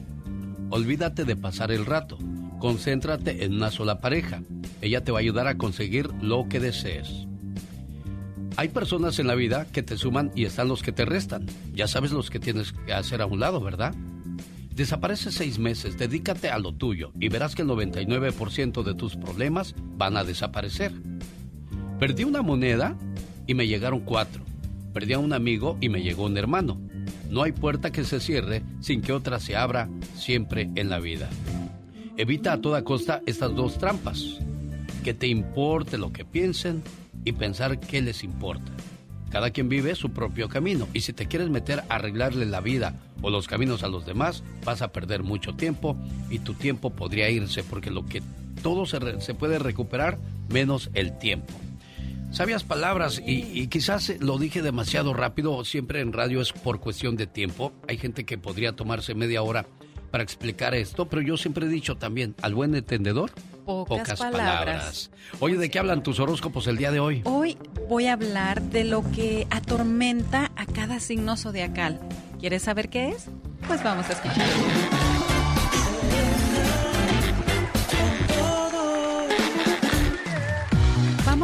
Olvídate 0.71 1.23
de 1.23 1.37
pasar 1.37 1.71
el 1.71 1.85
rato, 1.85 2.17
concéntrate 2.59 3.45
en 3.45 3.53
una 3.53 3.71
sola 3.71 4.01
pareja. 4.01 4.41
Ella 4.81 5.05
te 5.05 5.13
va 5.13 5.19
a 5.19 5.21
ayudar 5.21 5.47
a 5.47 5.57
conseguir 5.57 6.09
lo 6.21 6.49
que 6.49 6.59
desees. 6.59 7.27
Hay 8.57 8.69
personas 8.69 9.19
en 9.19 9.27
la 9.27 9.35
vida 9.35 9.65
que 9.65 9.83
te 9.83 9.97
suman 9.97 10.31
y 10.33 10.45
están 10.45 10.69
los 10.69 10.81
que 10.81 10.93
te 10.93 11.03
restan. 11.03 11.45
Ya 11.73 11.87
sabes 11.87 12.11
los 12.11 12.29
que 12.29 12.39
tienes 12.39 12.71
que 12.71 12.93
hacer 12.93 13.21
a 13.21 13.25
un 13.25 13.41
lado, 13.41 13.59
¿verdad? 13.59 13.93
Desaparece 14.73 15.31
seis 15.31 15.59
meses, 15.59 15.97
dedícate 15.97 16.49
a 16.49 16.59
lo 16.59 16.73
tuyo 16.73 17.11
y 17.19 17.27
verás 17.27 17.53
que 17.53 17.63
el 17.63 17.67
99% 17.67 18.83
de 18.83 18.93
tus 18.93 19.17
problemas 19.17 19.75
van 19.97 20.15
a 20.15 20.23
desaparecer. 20.23 20.93
Perdí 21.99 22.23
una 22.23 22.41
moneda 22.41 22.97
y 23.45 23.55
me 23.55 23.67
llegaron 23.67 24.01
cuatro. 24.01 24.43
Perdí 24.93 25.13
a 25.13 25.19
un 25.19 25.33
amigo 25.33 25.77
y 25.81 25.89
me 25.89 26.01
llegó 26.01 26.23
un 26.25 26.37
hermano. 26.37 26.79
No 27.29 27.43
hay 27.43 27.51
puerta 27.51 27.91
que 27.91 28.05
se 28.05 28.21
cierre 28.21 28.63
sin 28.79 29.01
que 29.01 29.11
otra 29.11 29.39
se 29.41 29.57
abra 29.57 29.89
siempre 30.15 30.69
en 30.75 30.89
la 30.89 30.99
vida. 30.99 31.29
Evita 32.15 32.53
a 32.53 32.61
toda 32.61 32.85
costa 32.85 33.21
estas 33.25 33.53
dos 33.53 33.77
trampas. 33.77 34.39
Que 35.03 35.13
te 35.13 35.27
importe 35.27 35.97
lo 35.97 36.13
que 36.13 36.23
piensen 36.23 36.83
y 37.25 37.33
pensar 37.33 37.79
qué 37.79 38.01
les 38.01 38.23
importa. 38.23 38.71
Cada 39.29 39.49
quien 39.49 39.67
vive 39.67 39.95
su 39.95 40.11
propio 40.11 40.47
camino 40.47 40.87
y 40.93 41.01
si 41.01 41.11
te 41.11 41.25
quieres 41.27 41.49
meter 41.49 41.79
a 41.89 41.95
arreglarle 41.95 42.45
la 42.45 42.61
vida 42.61 42.95
o 43.21 43.29
los 43.29 43.47
caminos 43.47 43.83
a 43.83 43.89
los 43.89 44.05
demás, 44.05 44.43
vas 44.63 44.81
a 44.81 44.93
perder 44.93 45.23
mucho 45.23 45.55
tiempo 45.55 45.97
y 46.29 46.39
tu 46.39 46.53
tiempo 46.53 46.91
podría 46.91 47.29
irse 47.29 47.63
porque 47.63 47.91
lo 47.91 48.05
que 48.05 48.21
todo 48.61 48.85
se, 48.85 49.33
puede 49.33 49.59
recuperar 49.59 50.17
menos 50.49 50.89
el 50.93 51.17
tiempo. 51.17 51.53
Sabias 52.31 52.63
palabras 52.63 53.21
y, 53.25 53.43
y, 53.59 53.67
quizás 53.67 54.13
lo 54.19 54.37
dije 54.37 54.61
demasiado 54.61 55.13
rápido, 55.13 55.63
siempre 55.63 56.01
en 56.01 56.13
radio 56.13 56.41
es 56.41 56.51
por 56.51 56.79
cuestión 56.79 57.15
de 57.15 57.27
tiempo. 57.27 57.71
Hay 57.87 57.97
gente 57.97 58.25
que 58.25 58.37
podría 58.37 58.73
tomarse 58.73 59.15
media 59.15 59.41
hora 59.41 59.65
para 60.11 60.23
explicar 60.23 60.75
esto, 60.75 61.07
pero 61.07 61.21
yo 61.21 61.37
siempre 61.37 61.65
he 61.65 61.69
dicho 61.69 61.95
también, 61.95 62.35
al 62.41 62.55
buen 62.55 62.75
entendedor, 62.75 63.31
pocas, 63.65 64.19
palabras. 64.19 65.11
Oye, 65.39 65.57
¿de 65.57 65.69
qué 65.69 65.79
hablan 65.79 66.03
tus 66.03 66.19
horóscopos 66.19 66.67
el 66.67 66.77
día 66.77 66.91
de 66.91 66.99
hoy? 66.99 67.21
Hoy 67.25 67.57
voy 67.89 68.07
a 68.07 68.13
hablar 68.13 68.61
de 68.61 68.83
lo 68.83 69.03
que 69.11 69.47
atormenta 69.49 70.51
a 70.55 70.65
cada 70.65 70.99
signo 70.99 71.35
zodiacal. 71.35 71.99
¿Quieres 72.39 72.63
saber 72.63 72.89
qué 72.89 73.09
es? 73.09 73.27
Pues 73.67 73.83
vamos 73.83 74.09
a 74.09 74.13
escuchar. 74.13 75.04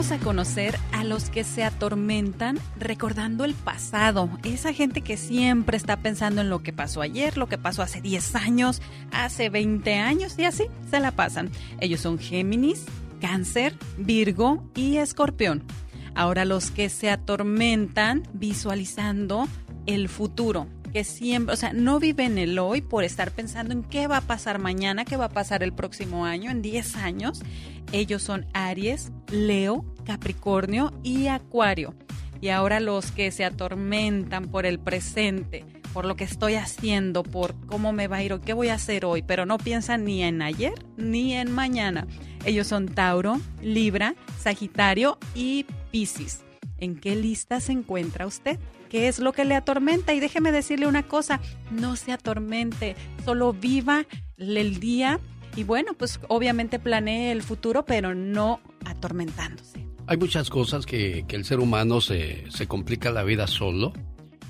Vamos 0.02 0.20
a 0.20 0.26
conocer 0.26 0.80
a 0.94 1.04
los 1.04 1.30
que 1.30 1.44
se 1.44 1.64
atormentan 1.64 2.58
recordando 2.76 3.46
el 3.46 3.54
pasado. 3.54 4.32
Esa 4.44 4.74
gente 4.74 5.02
que 5.02 5.16
siempre 5.16 5.78
está 5.78 5.98
pensando 5.98 6.42
en 6.42 6.50
lo 6.50 6.64
que 6.64 6.74
pasó 6.74 7.04
ayer, 7.04 7.38
lo 7.38 7.48
que 7.48 7.60
pasó 7.60 7.84
hace 7.84 8.02
10 8.02 8.36
años, 8.36 8.82
hace 9.12 9.52
20 9.52 9.94
años 10.00 10.40
y 10.40 10.46
así 10.46 10.64
se 10.90 11.00
la 11.00 11.12
pasan. 11.12 11.52
Ellos 11.80 12.00
son 12.00 12.18
Géminis, 12.18 12.84
Cáncer, 13.22 13.76
Virgo 14.00 14.68
y 14.74 14.98
Escorpión. 14.98 15.62
Ahora 16.16 16.46
los 16.46 16.72
que 16.72 16.90
se 16.90 17.12
atormentan 17.12 18.24
visualizando 18.34 19.48
el 19.86 20.10
futuro, 20.10 20.66
que 20.92 21.04
siempre, 21.04 21.54
o 21.54 21.58
sea, 21.58 21.74
no 21.74 22.00
viven 22.00 22.38
el 22.38 22.60
hoy 22.60 22.82
por 22.82 23.04
estar 23.04 23.32
pensando 23.32 23.74
en 23.74 23.84
qué 23.84 24.08
va 24.08 24.18
a 24.18 24.22
pasar 24.22 24.60
mañana, 24.60 25.06
qué 25.06 25.18
va 25.18 25.26
a 25.26 25.30
pasar 25.30 25.64
el 25.64 25.74
próximo 25.74 26.26
año, 26.26 26.52
en 26.52 26.62
10 26.62 26.98
años. 26.98 27.42
Ellos 27.92 28.22
son 28.22 28.46
Aries, 28.54 29.12
Leo, 29.32 29.86
Capricornio 30.06 30.94
y 31.04 31.28
Acuario. 31.28 31.96
Y 32.42 32.50
ahora 32.50 32.80
los 32.80 33.12
que 33.12 33.32
se 33.32 33.46
atormentan 33.46 34.50
por 34.50 34.66
el 34.66 34.80
presente, 34.80 35.64
por 35.94 36.06
lo 36.06 36.16
que 36.16 36.24
estoy 36.24 36.56
haciendo, 36.56 37.24
por 37.24 37.56
cómo 37.68 37.94
me 37.94 38.08
va 38.08 38.18
a 38.18 38.24
ir 38.24 38.34
o 38.34 38.42
qué 38.42 38.54
voy 38.54 38.70
a 38.70 38.76
hacer 38.76 39.06
hoy, 39.06 39.22
pero 39.22 39.46
no 39.46 39.58
piensan 39.58 40.06
ni 40.06 40.24
en 40.24 40.42
ayer 40.42 40.74
ni 40.98 41.34
en 41.34 41.52
mañana. 41.52 42.08
Ellos 42.46 42.68
son 42.68 42.88
Tauro, 42.88 43.40
Libra, 43.62 44.16
Sagitario 44.40 45.20
y 45.36 45.66
Piscis. 45.92 46.42
¿En 46.78 46.96
qué 47.00 47.16
lista 47.16 47.60
se 47.60 47.74
encuentra 47.74 48.26
usted? 48.26 48.60
¿Qué 48.92 49.08
es 49.08 49.20
lo 49.20 49.32
que 49.32 49.46
le 49.46 49.56
atormenta? 49.56 50.14
Y 50.14 50.20
déjeme 50.20 50.52
decirle 50.52 50.86
una 50.86 51.04
cosa, 51.04 51.40
no 51.72 51.96
se 51.96 52.12
atormente, 52.12 52.98
solo 53.24 53.54
viva 53.54 54.06
el 54.38 54.82
día 54.82 55.18
y 55.56 55.64
bueno, 55.64 55.94
pues 55.94 56.20
obviamente 56.28 56.78
planee 56.78 57.32
el 57.32 57.42
futuro, 57.42 57.86
pero 57.86 58.14
no 58.14 58.60
atormentándose. 58.84 59.88
Hay 60.08 60.18
muchas 60.18 60.50
cosas 60.50 60.86
que, 60.86 61.24
el 61.30 61.46
ser 61.46 61.62
humano 61.62 62.02
se, 62.02 62.44
se 62.52 62.68
complica 62.68 63.12
la 63.12 63.24
vida 63.24 63.48
solo 63.48 63.94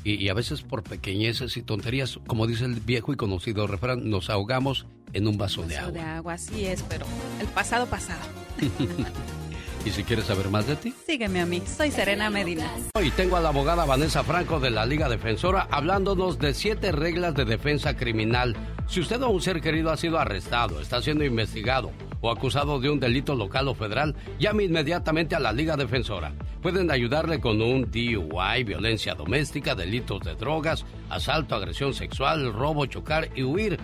y, 0.04 0.28
a 0.30 0.34
veces 0.34 0.64
por 0.64 0.82
pequeñeces 0.82 1.56
y 1.56 1.62
tonterías, 1.62 2.20
como 2.26 2.48
dice 2.48 2.66
el 2.66 2.80
viejo 2.80 3.14
y 3.14 3.18
conocido 3.18 3.68
refrán, 3.68 4.10
nos 4.10 4.32
ahogamos 4.32 4.88
en 5.14 5.28
un 5.28 5.38
vaso, 5.38 5.62
de 5.62 5.78
agua. 5.78 5.92
de 5.92 6.02
agua, 6.02 6.34
así 6.34 6.66
es, 6.66 6.82
pero 6.90 7.06
el 7.40 7.46
pasado 7.46 7.86
pasado. 7.86 8.22
¿Y 9.84 9.90
si 9.90 10.04
quieres 10.04 10.26
saber 10.26 10.50
más 10.50 10.68
de 10.68 10.76
ti? 10.76 10.94
Sígueme 11.08 11.42
a 11.42 11.46
mí, 11.46 11.64
soy 11.66 11.90
Serena 11.90 12.30
Medina. 12.30 12.70
Hoy 12.94 13.10
tengo 13.12 13.36
a 13.36 13.42
la 13.42 13.50
abogada 13.50 13.84
Vanessa 13.84 14.24
Franco 14.24 14.60
de 14.60 14.70
la 14.70 14.86
Liga 14.86 15.10
Defensora 15.10 15.68
hablándonos 15.72 16.38
de 16.38 16.54
siete 16.54 16.92
reglas 16.92 17.34
de 17.34 17.46
defensa 17.46 17.98
criminal. 17.98 18.56
Si 18.88 19.00
usted 19.00 19.22
o 19.24 19.30
un 19.30 19.42
ser 19.42 19.60
querido 19.60 19.90
ha 19.90 19.98
sido 19.98 20.20
arrestado, 20.20 20.80
está 20.80 21.02
siendo 21.02 21.26
investigado 21.26 21.92
o 22.22 22.30
acusado 22.30 22.80
de 22.80 22.92
un 22.92 23.00
delito 23.00 23.34
local 23.34 23.70
o 23.70 23.74
federal, 23.74 24.16
llame 24.38 24.66
inmediatamente 24.66 25.36
a 25.36 25.40
la 25.40 25.52
Liga 25.52 25.76
Defensora. 25.76 26.32
Pueden 26.62 26.92
ayudarle 26.92 27.40
con 27.40 27.60
un 27.60 27.90
DUI, 27.90 28.64
violencia 28.64 29.16
doméstica, 29.16 29.74
delitos 29.74 30.20
de 30.20 30.36
drogas, 30.36 30.86
asalto, 31.10 31.56
agresión 31.56 31.96
sexual, 31.96 32.54
robo, 32.54 32.86
chocar 32.86 33.30
y 33.36 33.42
huir 33.42 33.80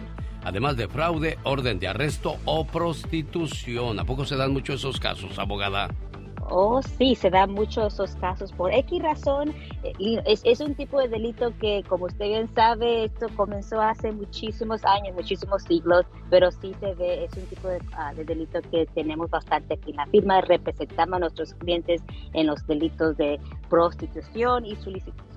además 0.48 0.78
de 0.78 0.88
fraude, 0.88 1.38
orden 1.44 1.78
de 1.78 1.90
arresto 1.90 2.38
o 2.46 2.66
prostitución. 2.66 4.00
¿A 4.00 4.06
poco 4.06 4.26
se 4.26 4.38
dan 4.38 4.54
mucho 4.54 4.74
esos 4.74 4.98
casos, 4.98 5.38
abogada? 5.38 5.90
Oh, 6.50 6.82
sí, 6.82 7.16
se 7.16 7.30
dan 7.30 7.52
muchos 7.52 7.94
esos 7.94 8.16
casos 8.16 8.52
por 8.54 8.74
X 8.74 9.02
razón. 9.02 9.54
Eh, 9.84 10.22
es, 10.26 10.60
un 10.62 10.76
tipo 10.76 11.00
de 11.00 11.10
delito 11.10 11.54
que, 11.60 11.84
como 11.88 12.06
usted 12.06 12.26
bien 12.26 12.50
sabe, 12.56 13.06
esto 13.06 13.28
comenzó 13.36 13.82
hace 13.82 14.12
muchísimos 14.12 14.84
años, 14.86 15.14
muchísimos 15.16 15.64
siglos, 15.64 16.06
pero 16.30 16.50
sí 16.52 16.74
se 16.80 16.94
ve, 16.96 17.26
es 17.26 17.34
un 17.36 17.46
tipo 17.48 17.68
de, 17.68 17.80
ah, 17.94 18.14
de 18.14 18.24
delito 18.24 18.60
que 18.72 18.86
tenemos 18.94 19.30
bastante 19.30 19.74
aquí 19.74 19.92
en 19.92 19.98
la 19.98 20.06
firma. 20.08 20.42
Representamos 20.42 21.18
a 21.18 21.20
nuestros 21.20 21.54
clientes 21.56 22.02
en 22.34 22.48
los 22.48 22.66
delitos 22.66 23.18
de 23.18 23.40
prostitución 23.70 24.66
y 24.66 24.78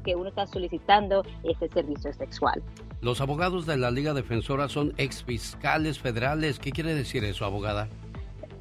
que 0.05 0.15
uno 0.15 0.29
está 0.29 0.47
solicitando 0.47 1.25
ese 1.43 1.69
servicio 1.69 2.13
sexual. 2.13 2.63
Los 3.01 3.21
abogados 3.21 3.67
de 3.67 3.77
la 3.77 3.91
Liga 3.91 4.15
Defensora 4.15 4.69
son 4.69 4.95
ex 4.97 5.25
fiscales 5.25 5.99
federales. 5.99 6.59
¿Qué 6.59 6.71
quiere 6.71 6.95
decir 6.95 7.25
eso, 7.25 7.45
abogada? 7.45 7.89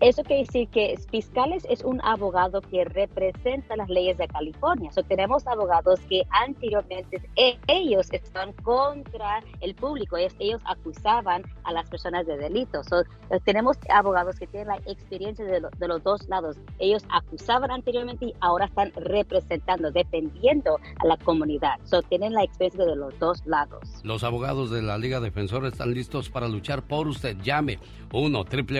Eso 0.02 0.24
quiere 0.24 0.44
decir 0.44 0.70
que 0.70 0.98
fiscales 1.12 1.66
es 1.70 1.84
un 1.84 2.00
abogado 2.02 2.62
que 2.62 2.86
representa 2.86 3.76
las 3.76 3.90
leyes 3.90 4.18
de 4.18 4.30
California. 4.30 4.90
So, 4.94 5.04
tenemos 5.04 5.46
abogados 5.46 6.00
que 6.08 6.24
anteriormente 6.30 7.22
ellos 7.68 8.08
están 8.14 8.54
contra 8.64 9.44
el 9.60 9.76
público, 9.76 10.16
ellos, 10.16 10.34
ellos, 10.40 10.62
acusaban 10.64 11.44
a 11.66 11.74
las 11.74 11.90
personas 11.90 12.26
de 12.28 12.38
delitos. 12.38 12.88
So, 12.88 13.04
tenemos 13.44 13.78
abogados 13.94 14.38
que 14.40 14.48
tienen 14.48 14.70
la 14.70 14.78
experiencia 14.86 15.44
de, 15.44 15.60
de, 15.78 15.88
los 15.88 16.04
dos 16.04 16.30
lados. 16.30 16.58
Ellos 16.80 17.04
acusaban 17.10 17.70
anteriormente 17.70 18.28
y 18.28 18.34
ahora 18.40 18.68
están 18.68 18.94
representando, 18.96 19.92
defendiendo 19.92 20.80
a 21.00 21.08
la 21.08 21.18
comunidad. 21.18 21.76
So, 21.84 22.02
tienen 22.04 22.34
la 22.34 22.44
experiencia 22.44 22.86
de 22.86 22.96
los 22.96 23.20
dos 23.20 23.46
lados. 23.46 23.82
Los 24.04 24.24
abogados 24.24 24.72
de 24.72 24.82
la 24.82 24.98
Liga 24.98 25.20
Defensora 25.20 25.68
están 25.68 25.94
listos 25.94 26.30
para 26.30 26.48
luchar 26.48 26.84
por 26.84 27.10
usted. 27.10 27.36
Llame 27.44 27.80
1 28.14 28.46
triple 28.46 28.80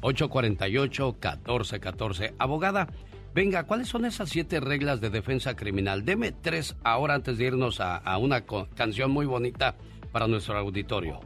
848-1414. 0.00 2.34
Abogada, 2.38 2.88
venga, 3.34 3.64
¿cuáles 3.64 3.88
son 3.88 4.04
esas 4.04 4.28
siete 4.28 4.60
reglas 4.60 5.00
de 5.00 5.10
defensa 5.10 5.56
criminal? 5.56 6.04
Deme 6.04 6.30
tres 6.32 6.76
ahora 6.84 7.14
antes 7.14 7.38
de 7.38 7.46
irnos 7.46 7.80
a, 7.80 7.96
a 7.96 8.18
una 8.18 8.44
canción 8.74 9.10
muy 9.10 9.26
bonita 9.26 9.74
para 10.12 10.26
nuestro 10.26 10.58
auditorio. 10.58 11.20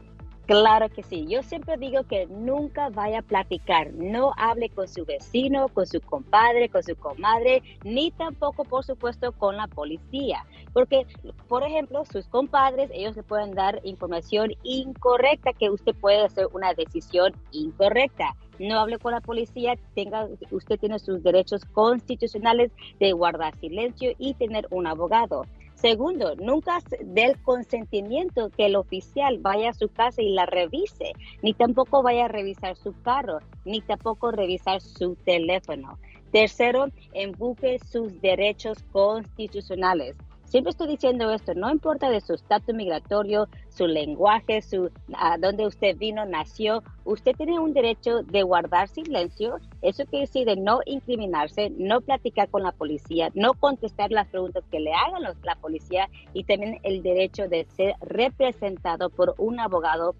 Claro 0.46 0.88
que 0.88 1.04
sí. 1.04 1.24
Yo 1.28 1.42
siempre 1.42 1.76
digo 1.76 2.02
que 2.02 2.26
nunca 2.26 2.90
vaya 2.90 3.20
a 3.20 3.22
platicar. 3.22 3.92
No 3.94 4.32
hable 4.36 4.70
con 4.70 4.88
su 4.88 5.04
vecino, 5.04 5.68
con 5.68 5.86
su 5.86 6.00
compadre, 6.00 6.68
con 6.68 6.82
su 6.82 6.96
comadre, 6.96 7.62
ni 7.84 8.10
tampoco, 8.10 8.64
por 8.64 8.84
supuesto, 8.84 9.32
con 9.32 9.56
la 9.56 9.68
policía. 9.68 10.44
Porque, 10.72 11.06
por 11.48 11.62
ejemplo, 11.62 12.04
sus 12.04 12.26
compadres, 12.26 12.90
ellos 12.92 13.16
le 13.16 13.22
pueden 13.22 13.52
dar 13.52 13.80
información 13.84 14.52
incorrecta 14.64 15.52
que 15.52 15.70
usted 15.70 15.94
puede 15.94 16.24
hacer 16.24 16.48
una 16.52 16.74
decisión 16.74 17.32
incorrecta 17.52 18.34
no 18.58 18.80
hable 18.80 18.98
con 18.98 19.12
la 19.12 19.20
policía, 19.20 19.74
tenga, 19.94 20.28
usted 20.50 20.78
tiene 20.78 20.98
sus 20.98 21.22
derechos 21.22 21.64
constitucionales 21.64 22.72
de 23.00 23.12
guardar 23.12 23.56
silencio 23.58 24.12
y 24.18 24.34
tener 24.34 24.66
un 24.70 24.86
abogado. 24.86 25.44
Segundo, 25.74 26.36
nunca 26.36 26.78
dé 27.00 27.24
el 27.24 27.42
consentimiento 27.42 28.50
que 28.50 28.66
el 28.66 28.76
oficial 28.76 29.38
vaya 29.38 29.70
a 29.70 29.74
su 29.74 29.88
casa 29.88 30.22
y 30.22 30.32
la 30.32 30.46
revise, 30.46 31.12
ni 31.42 31.54
tampoco 31.54 32.04
vaya 32.04 32.26
a 32.26 32.28
revisar 32.28 32.76
su 32.76 32.94
carro, 33.02 33.38
ni 33.64 33.80
tampoco 33.80 34.30
revisar 34.30 34.80
su 34.80 35.16
teléfono. 35.16 35.98
Tercero, 36.30 36.86
embuque 37.12 37.78
sus 37.80 38.20
derechos 38.20 38.78
constitucionales. 38.92 40.14
Siempre 40.52 40.72
estoy 40.72 40.88
diciendo 40.88 41.30
esto, 41.30 41.54
no 41.54 41.70
importa 41.70 42.10
de 42.10 42.20
su 42.20 42.34
estatus 42.34 42.74
migratorio, 42.74 43.48
su 43.70 43.86
lenguaje, 43.86 44.60
su 44.60 44.90
a 45.14 45.38
dónde 45.38 45.66
usted 45.66 45.96
vino, 45.96 46.26
nació, 46.26 46.82
usted 47.04 47.34
tiene 47.34 47.58
un 47.58 47.72
derecho 47.72 48.22
de 48.22 48.42
guardar 48.42 48.86
silencio. 48.88 49.56
Eso 49.80 50.04
quiere 50.04 50.26
decir 50.26 50.44
de 50.44 50.56
no 50.56 50.80
incriminarse, 50.84 51.70
no 51.78 52.02
platicar 52.02 52.50
con 52.50 52.64
la 52.64 52.72
policía, 52.72 53.30
no 53.32 53.54
contestar 53.54 54.10
las 54.10 54.28
preguntas 54.28 54.62
que 54.70 54.80
le 54.80 54.92
hagan 54.92 55.22
la 55.22 55.54
policía 55.56 56.10
y 56.34 56.44
también 56.44 56.80
el 56.82 57.02
derecho 57.02 57.48
de 57.48 57.64
ser 57.74 57.94
representado 58.02 59.08
por 59.08 59.34
un 59.38 59.58
abogado 59.58 60.16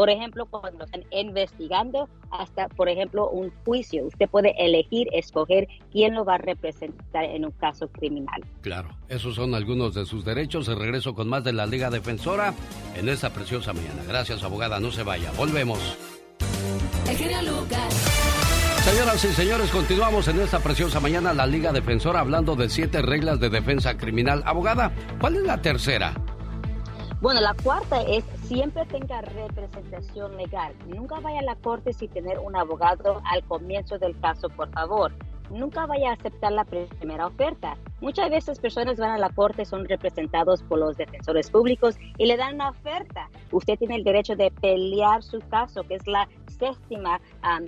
por 0.00 0.08
ejemplo, 0.08 0.46
cuando 0.46 0.86
están 0.86 1.04
investigando 1.10 2.08
hasta, 2.30 2.68
por 2.68 2.88
ejemplo, 2.88 3.28
un 3.28 3.52
juicio, 3.66 4.06
usted 4.06 4.30
puede 4.30 4.54
elegir, 4.56 5.08
escoger 5.12 5.68
quién 5.92 6.14
lo 6.14 6.24
va 6.24 6.36
a 6.36 6.38
representar 6.38 7.24
en 7.24 7.44
un 7.44 7.50
caso 7.50 7.86
criminal. 7.88 8.42
Claro, 8.62 8.88
esos 9.10 9.34
son 9.34 9.54
algunos 9.54 9.92
de 9.92 10.06
sus 10.06 10.24
derechos. 10.24 10.68
regreso 10.68 11.14
con 11.14 11.28
más 11.28 11.44
de 11.44 11.52
la 11.52 11.66
Liga 11.66 11.90
Defensora 11.90 12.54
en 12.96 13.10
esta 13.10 13.28
preciosa 13.28 13.74
mañana. 13.74 14.02
Gracias, 14.08 14.42
abogada. 14.42 14.80
No 14.80 14.90
se 14.90 15.02
vaya. 15.02 15.32
Volvemos. 15.36 15.78
Señoras 18.84 19.22
y 19.22 19.28
señores, 19.34 19.70
continuamos 19.70 20.28
en 20.28 20.40
esta 20.40 20.60
preciosa 20.60 21.00
mañana 21.00 21.34
la 21.34 21.46
Liga 21.46 21.72
Defensora 21.72 22.20
hablando 22.20 22.56
de 22.56 22.70
siete 22.70 23.02
reglas 23.02 23.38
de 23.38 23.50
defensa 23.50 23.98
criminal. 23.98 24.42
Abogada, 24.46 24.94
¿cuál 25.20 25.36
es 25.36 25.42
la 25.42 25.60
tercera? 25.60 26.14
Bueno, 27.20 27.42
la 27.42 27.54
cuarta 27.62 28.00
es 28.00 28.24
siempre 28.44 28.86
tenga 28.86 29.20
representación 29.20 30.38
legal. 30.38 30.72
Nunca 30.86 31.20
vaya 31.20 31.40
a 31.40 31.42
la 31.42 31.54
corte 31.54 31.92
sin 31.92 32.08
tener 32.08 32.38
un 32.38 32.56
abogado 32.56 33.20
al 33.30 33.44
comienzo 33.44 33.98
del 33.98 34.18
caso, 34.20 34.48
por 34.48 34.70
favor. 34.70 35.12
Nunca 35.50 35.84
vaya 35.84 36.10
a 36.10 36.12
aceptar 36.14 36.52
la 36.52 36.64
primera 36.64 37.26
oferta. 37.26 37.76
Muchas 38.00 38.30
veces 38.30 38.58
personas 38.58 38.96
van 38.96 39.10
a 39.10 39.18
la 39.18 39.28
corte, 39.28 39.66
son 39.66 39.86
representados 39.86 40.62
por 40.62 40.78
los 40.78 40.96
defensores 40.96 41.50
públicos 41.50 41.96
y 42.16 42.24
le 42.24 42.38
dan 42.38 42.54
una 42.54 42.70
oferta. 42.70 43.28
Usted 43.52 43.78
tiene 43.78 43.96
el 43.96 44.04
derecho 44.04 44.34
de 44.34 44.50
pelear 44.50 45.22
su 45.22 45.40
caso, 45.40 45.82
que 45.82 45.96
es 45.96 46.06
la 46.06 46.26
séptima 46.58 47.20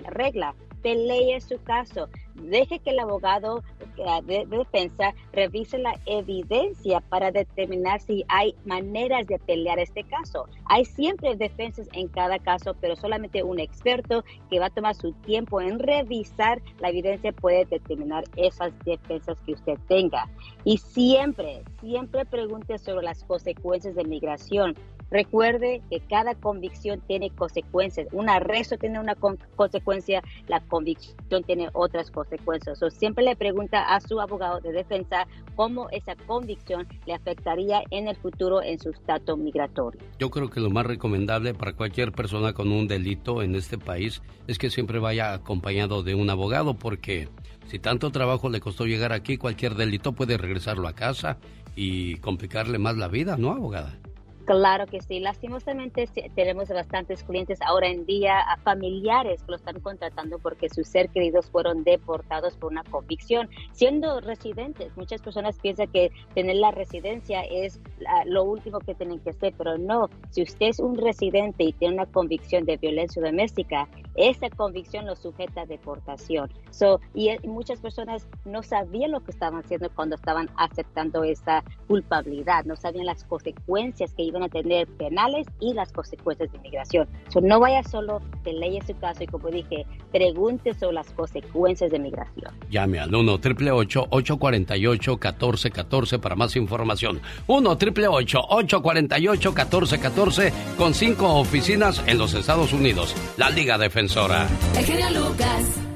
regla 0.07 0.55
pelee 0.83 1.41
su 1.41 1.59
caso. 1.63 2.09
Deje 2.35 2.79
que 2.79 2.91
el 2.91 2.99
abogado 2.99 3.63
eh, 3.97 4.21
de, 4.25 4.45
defensa 4.45 5.13
revise 5.31 5.77
la 5.77 5.93
evidencia 6.05 6.99
para 6.99 7.31
determinar 7.31 8.01
si 8.01 8.25
hay 8.27 8.55
maneras 8.65 9.25
de 9.27 9.39
pelear 9.39 9.79
este 9.79 10.03
caso. 10.03 10.47
Hay 10.65 10.85
siempre 10.85 11.35
defensas 11.35 11.87
en 11.93 12.07
cada 12.07 12.39
caso, 12.39 12.75
pero 12.81 12.95
solamente 12.95 13.43
un 13.43 13.59
experto 13.59 14.23
que 14.49 14.59
va 14.59 14.67
a 14.67 14.69
tomar 14.69 14.95
su 14.95 15.13
tiempo 15.13 15.61
en 15.61 15.79
revisar 15.79 16.61
la 16.79 16.89
evidencia 16.89 17.31
puede 17.31 17.65
determinar 17.65 18.23
esas 18.35 18.73
defensas 18.83 19.39
que 19.45 19.53
usted 19.53 19.77
tenga. 19.87 20.27
Y 20.65 20.77
siempre, 20.77 21.63
siempre 21.79 22.25
pregunte 22.25 22.77
sobre 22.77 23.05
las 23.05 23.23
consecuencias 23.23 23.95
de 23.95 24.03
migración. 24.03 24.75
Recuerde 25.13 25.83
que 25.91 25.99
cada 25.99 26.33
convicción 26.33 26.99
tiene 27.05 27.29
consecuencias. 27.29 28.07
Un 28.13 28.29
arresto 28.29 28.79
tiene 28.79 28.99
una 28.99 29.13
consecuencia, 29.13 30.23
la 30.47 30.59
convicción 30.59 31.43
tiene 31.45 31.69
otras 31.73 32.09
consecuencias. 32.09 32.81
O 32.81 32.89
siempre 32.89 33.23
le 33.23 33.35
pregunta 33.35 33.93
a 33.93 34.01
su 34.01 34.19
abogado 34.19 34.59
de 34.59 34.71
defensa 34.71 35.27
cómo 35.55 35.87
esa 35.91 36.15
convicción 36.15 36.87
le 37.05 37.13
afectaría 37.13 37.83
en 37.91 38.07
el 38.07 38.15
futuro 38.15 38.63
en 38.63 38.79
su 38.79 38.89
estatus 38.89 39.37
migratorio. 39.37 40.01
Yo 40.17 40.31
creo 40.31 40.49
que 40.49 40.59
lo 40.59 40.71
más 40.71 40.87
recomendable 40.87 41.53
para 41.53 41.73
cualquier 41.73 42.11
persona 42.11 42.53
con 42.53 42.71
un 42.71 42.87
delito 42.87 43.43
en 43.43 43.53
este 43.53 43.77
país 43.77 44.23
es 44.47 44.57
que 44.57 44.71
siempre 44.71 44.97
vaya 44.97 45.35
acompañado 45.35 46.01
de 46.01 46.15
un 46.15 46.31
abogado 46.31 46.73
porque 46.73 47.29
si 47.67 47.77
tanto 47.77 48.09
trabajo 48.09 48.49
le 48.49 48.59
costó 48.59 48.87
llegar 48.87 49.13
aquí, 49.13 49.37
cualquier 49.37 49.75
delito 49.75 50.13
puede 50.13 50.37
regresarlo 50.37 50.87
a 50.87 50.93
casa 50.93 51.37
y 51.75 52.15
complicarle 52.15 52.79
más 52.79 52.97
la 52.97 53.09
vida, 53.09 53.37
¿no, 53.37 53.51
abogada? 53.51 53.99
Claro 54.45 54.87
que 54.87 54.99
sí. 55.01 55.21
Lastimosamente 55.21 56.09
tenemos 56.35 56.67
bastantes 56.67 57.23
clientes 57.23 57.59
ahora 57.61 57.87
en 57.87 58.05
día, 58.05 58.39
a 58.41 58.57
familiares 58.57 59.41
que 59.43 59.51
lo 59.51 59.55
están 59.55 59.79
contratando 59.79 60.37
porque 60.37 60.67
sus 60.69 60.87
ser 60.87 61.09
queridos 61.09 61.49
fueron 61.49 61.85
deportados 61.85 62.57
por 62.57 62.71
una 62.71 62.83
convicción. 62.83 63.49
Siendo 63.71 64.19
residentes, 64.19 64.95
muchas 64.97 65.21
personas 65.21 65.57
piensan 65.59 65.87
que 65.87 66.11
tener 66.33 66.57
la 66.57 66.71
residencia 66.71 67.41
es 67.43 67.79
lo 68.25 68.43
último 68.43 68.79
que 68.79 68.95
tienen 68.95 69.19
que 69.19 69.29
hacer, 69.29 69.53
pero 69.57 69.77
no. 69.77 70.09
Si 70.29 70.43
usted 70.43 70.67
es 70.67 70.79
un 70.79 70.97
residente 70.97 71.63
y 71.63 71.71
tiene 71.71 71.93
una 71.93 72.05
convicción 72.05 72.65
de 72.65 72.75
violencia 72.75 73.21
doméstica, 73.21 73.87
esa 74.15 74.49
convicción 74.49 75.05
lo 75.05 75.15
sujeta 75.15 75.61
a 75.61 75.65
deportación. 75.65 76.51
So, 76.69 76.99
y, 77.13 77.29
y 77.29 77.47
muchas 77.47 77.79
personas 77.79 78.27
no 78.43 78.61
sabían 78.61 79.11
lo 79.11 79.21
que 79.21 79.31
estaban 79.31 79.61
haciendo 79.61 79.89
cuando 79.95 80.15
estaban 80.15 80.49
aceptando 80.57 81.23
esa 81.23 81.63
culpabilidad, 81.87 82.65
no 82.65 82.75
sabían 82.75 83.05
las 83.05 83.23
consecuencias 83.23 84.13
que 84.13 84.32
iban 84.33 84.43
a 84.43 84.49
tener 84.49 84.87
penales 84.97 85.47
y 85.59 85.73
las 85.73 85.91
consecuencias 85.91 86.51
de 86.51 86.57
inmigración. 86.57 87.07
no 87.41 87.59
vaya 87.59 87.83
solo, 87.83 88.21
te 88.43 88.53
leye 88.53 88.81
su 88.85 88.97
caso 88.97 89.23
y 89.23 89.27
como 89.27 89.49
dije, 89.49 89.85
pregunte 90.11 90.73
sobre 90.73 90.93
las 90.93 91.11
consecuencias 91.11 91.91
de 91.91 91.97
inmigración. 91.97 92.53
Llame 92.69 92.99
al 92.99 93.13
1 93.13 93.33
888 93.33 94.07
848 94.09 95.11
1414 95.11 96.19
para 96.19 96.35
más 96.35 96.55
información. 96.55 97.21
1 97.47 97.69
888 97.69 98.39
848 98.49 99.49
1414 99.51 100.53
con 100.77 100.93
cinco 100.93 101.35
oficinas 101.35 102.03
en 102.07 102.17
los 102.17 102.33
Estados 102.33 102.73
Unidos. 102.73 103.15
La 103.37 103.49
Liga 103.49 103.77
Defensora. 103.77 104.47
El 104.75 105.13
Lucas. 105.13 105.92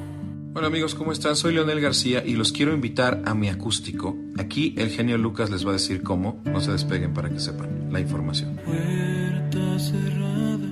Hola 0.57 0.69
amigos, 0.69 0.95
¿cómo 0.95 1.11
están? 1.11 1.35
Soy 1.35 1.53
Leonel 1.53 1.79
García 1.79 2.23
y 2.25 2.33
los 2.33 2.51
quiero 2.51 2.73
invitar 2.73 3.21
a 3.25 3.35
mi 3.35 3.47
acústico. 3.47 4.17
Aquí 4.39 4.73
el 4.75 4.89
genio 4.89 5.15
Lucas 5.19 5.51
les 5.51 5.63
va 5.63 5.69
a 5.69 5.73
decir 5.73 6.01
cómo. 6.01 6.41
No 6.45 6.61
se 6.61 6.71
despeguen 6.71 7.13
para 7.13 7.29
que 7.29 7.39
sepan 7.39 7.91
la 7.91 7.99
información. 7.99 8.59
Puerta 8.65 9.77
cerrada, 9.77 10.67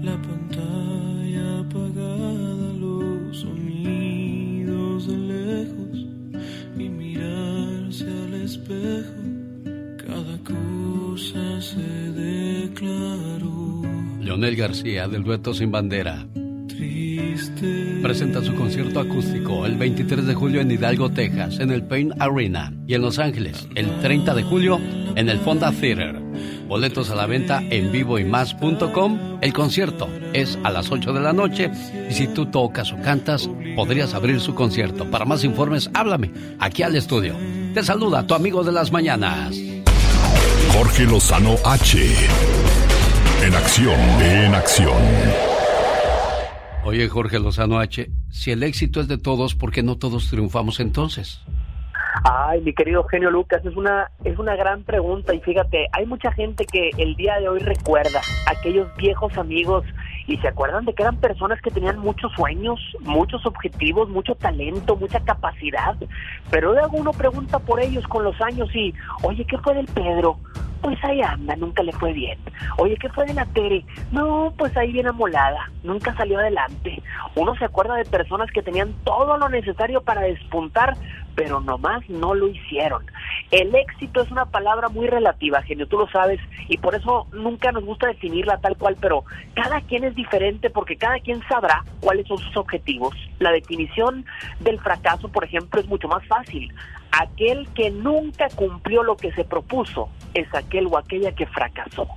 la 0.00 0.16
pantalla 0.22 1.58
apagada, 1.58 2.72
los 2.78 3.40
sonidos 3.40 5.06
de 5.06 5.18
lejos 5.18 6.06
y 6.78 6.88
mirarse 6.88 8.06
al 8.06 8.34
espejo. 8.42 9.20
Cada 9.98 10.38
cosa 10.38 11.60
se 11.60 12.10
declaró. 12.12 13.82
Leonel 14.22 14.56
García 14.56 15.08
del 15.08 15.24
dueto 15.24 15.52
Sin 15.52 15.70
Bandera 15.70 16.26
Presenta 18.04 18.44
su 18.44 18.54
concierto 18.54 19.00
acústico 19.00 19.64
el 19.64 19.78
23 19.78 20.26
de 20.26 20.34
julio 20.34 20.60
en 20.60 20.70
Hidalgo, 20.70 21.08
Texas, 21.08 21.58
en 21.58 21.70
el 21.70 21.84
Pain 21.84 22.12
Arena. 22.20 22.70
Y 22.86 22.92
en 22.92 23.00
Los 23.00 23.18
Ángeles, 23.18 23.66
el 23.76 23.98
30 24.00 24.34
de 24.34 24.42
julio, 24.42 24.78
en 25.16 25.30
el 25.30 25.38
Fonda 25.38 25.72
Theater. 25.72 26.20
Boletos 26.68 27.08
a 27.08 27.14
la 27.14 27.24
venta 27.24 27.62
en 27.70 27.90
vivoymas.com. 27.90 29.38
El 29.40 29.54
concierto 29.54 30.06
es 30.34 30.58
a 30.64 30.70
las 30.70 30.92
8 30.92 31.14
de 31.14 31.20
la 31.20 31.32
noche. 31.32 31.70
Y 32.10 32.12
si 32.12 32.26
tú 32.26 32.44
tocas 32.44 32.92
o 32.92 33.00
cantas, 33.00 33.48
podrías 33.74 34.12
abrir 34.12 34.38
su 34.38 34.54
concierto. 34.54 35.10
Para 35.10 35.24
más 35.24 35.42
informes, 35.42 35.88
háblame 35.94 36.30
aquí 36.58 36.82
al 36.82 36.96
estudio. 36.96 37.34
Te 37.72 37.82
saluda 37.82 38.26
tu 38.26 38.34
amigo 38.34 38.62
de 38.62 38.72
las 38.72 38.92
mañanas. 38.92 39.56
Jorge 40.74 41.04
Lozano 41.04 41.54
H. 41.64 41.98
En 43.46 43.54
acción, 43.54 43.98
en 44.20 44.54
acción. 44.54 45.53
Oye, 46.86 47.08
Jorge 47.08 47.38
Lozano 47.38 47.78
H., 47.78 48.10
si 48.30 48.50
el 48.50 48.62
éxito 48.62 49.00
es 49.00 49.08
de 49.08 49.16
todos, 49.16 49.54
¿por 49.54 49.72
qué 49.72 49.82
no 49.82 49.96
todos 49.96 50.28
triunfamos 50.28 50.80
entonces? 50.80 51.42
Ay, 52.24 52.60
mi 52.60 52.74
querido 52.74 53.04
genio 53.04 53.30
Lucas, 53.30 53.64
es 53.64 53.74
una 53.74 54.10
es 54.22 54.38
una 54.38 54.54
gran 54.54 54.84
pregunta 54.84 55.34
y 55.34 55.40
fíjate, 55.40 55.88
hay 55.92 56.06
mucha 56.06 56.30
gente 56.32 56.64
que 56.64 56.90
el 56.98 57.16
día 57.16 57.40
de 57.40 57.48
hoy 57.48 57.58
recuerda 57.58 58.20
aquellos 58.46 58.94
viejos 58.96 59.36
amigos 59.36 59.84
y 60.26 60.36
se 60.36 60.48
acuerdan 60.48 60.84
de 60.84 60.94
que 60.94 61.02
eran 61.02 61.16
personas 61.16 61.60
que 61.60 61.70
tenían 61.70 61.98
muchos 61.98 62.30
sueños, 62.32 62.78
muchos 63.00 63.44
objetivos, 63.46 64.08
mucho 64.10 64.34
talento, 64.34 64.94
mucha 64.94 65.20
capacidad, 65.20 65.96
pero 66.50 66.72
luego 66.72 66.98
uno 66.98 67.12
pregunta 67.12 67.58
por 67.58 67.80
ellos 67.80 68.06
con 68.06 68.24
los 68.24 68.38
años 68.40 68.68
y, 68.74 68.94
oye, 69.22 69.44
¿qué 69.46 69.58
fue 69.58 69.74
del 69.74 69.86
Pedro? 69.86 70.38
Pues 70.84 71.02
ahí 71.02 71.22
anda, 71.22 71.56
nunca 71.56 71.82
le 71.82 71.92
fue 71.92 72.12
bien. 72.12 72.38
Oye, 72.76 72.98
¿qué 72.98 73.08
fue 73.08 73.24
de 73.24 73.32
la 73.32 73.46
Tere? 73.46 73.82
No, 74.12 74.52
pues 74.58 74.76
ahí 74.76 74.92
viene 74.92 75.08
amolada, 75.08 75.70
nunca 75.82 76.14
salió 76.14 76.38
adelante. 76.38 77.02
Uno 77.36 77.56
se 77.56 77.64
acuerda 77.64 77.94
de 77.94 78.04
personas 78.04 78.50
que 78.50 78.62
tenían 78.62 78.92
todo 79.02 79.38
lo 79.38 79.48
necesario 79.48 80.02
para 80.02 80.20
despuntar, 80.20 80.94
pero 81.34 81.62
nomás 81.62 82.06
no 82.10 82.34
lo 82.34 82.48
hicieron. 82.48 83.02
El 83.50 83.74
éxito 83.74 84.20
es 84.20 84.30
una 84.30 84.44
palabra 84.44 84.90
muy 84.90 85.06
relativa, 85.06 85.62
genio, 85.62 85.88
tú 85.88 85.96
lo 85.96 86.06
sabes, 86.08 86.38
y 86.68 86.76
por 86.76 86.94
eso 86.94 87.28
nunca 87.32 87.72
nos 87.72 87.84
gusta 87.84 88.08
definirla 88.08 88.58
tal 88.58 88.76
cual, 88.76 88.98
pero 89.00 89.24
cada 89.54 89.80
quien 89.80 90.04
es 90.04 90.14
diferente 90.14 90.68
porque 90.68 90.96
cada 90.96 91.18
quien 91.20 91.42
sabrá 91.48 91.82
cuáles 92.00 92.26
son 92.28 92.36
sus 92.36 92.54
objetivos. 92.58 93.16
La 93.38 93.52
definición 93.52 94.26
del 94.60 94.78
fracaso, 94.80 95.28
por 95.28 95.44
ejemplo, 95.44 95.80
es 95.80 95.88
mucho 95.88 96.08
más 96.08 96.26
fácil. 96.26 96.70
Aquel 97.20 97.68
que 97.74 97.90
nunca 97.90 98.48
cumplió 98.56 99.04
lo 99.04 99.16
que 99.16 99.32
se 99.32 99.44
propuso 99.44 100.08
es 100.34 100.52
aquel 100.52 100.86
o 100.86 100.98
aquella 100.98 101.32
que 101.32 101.46
fracasó. 101.46 102.08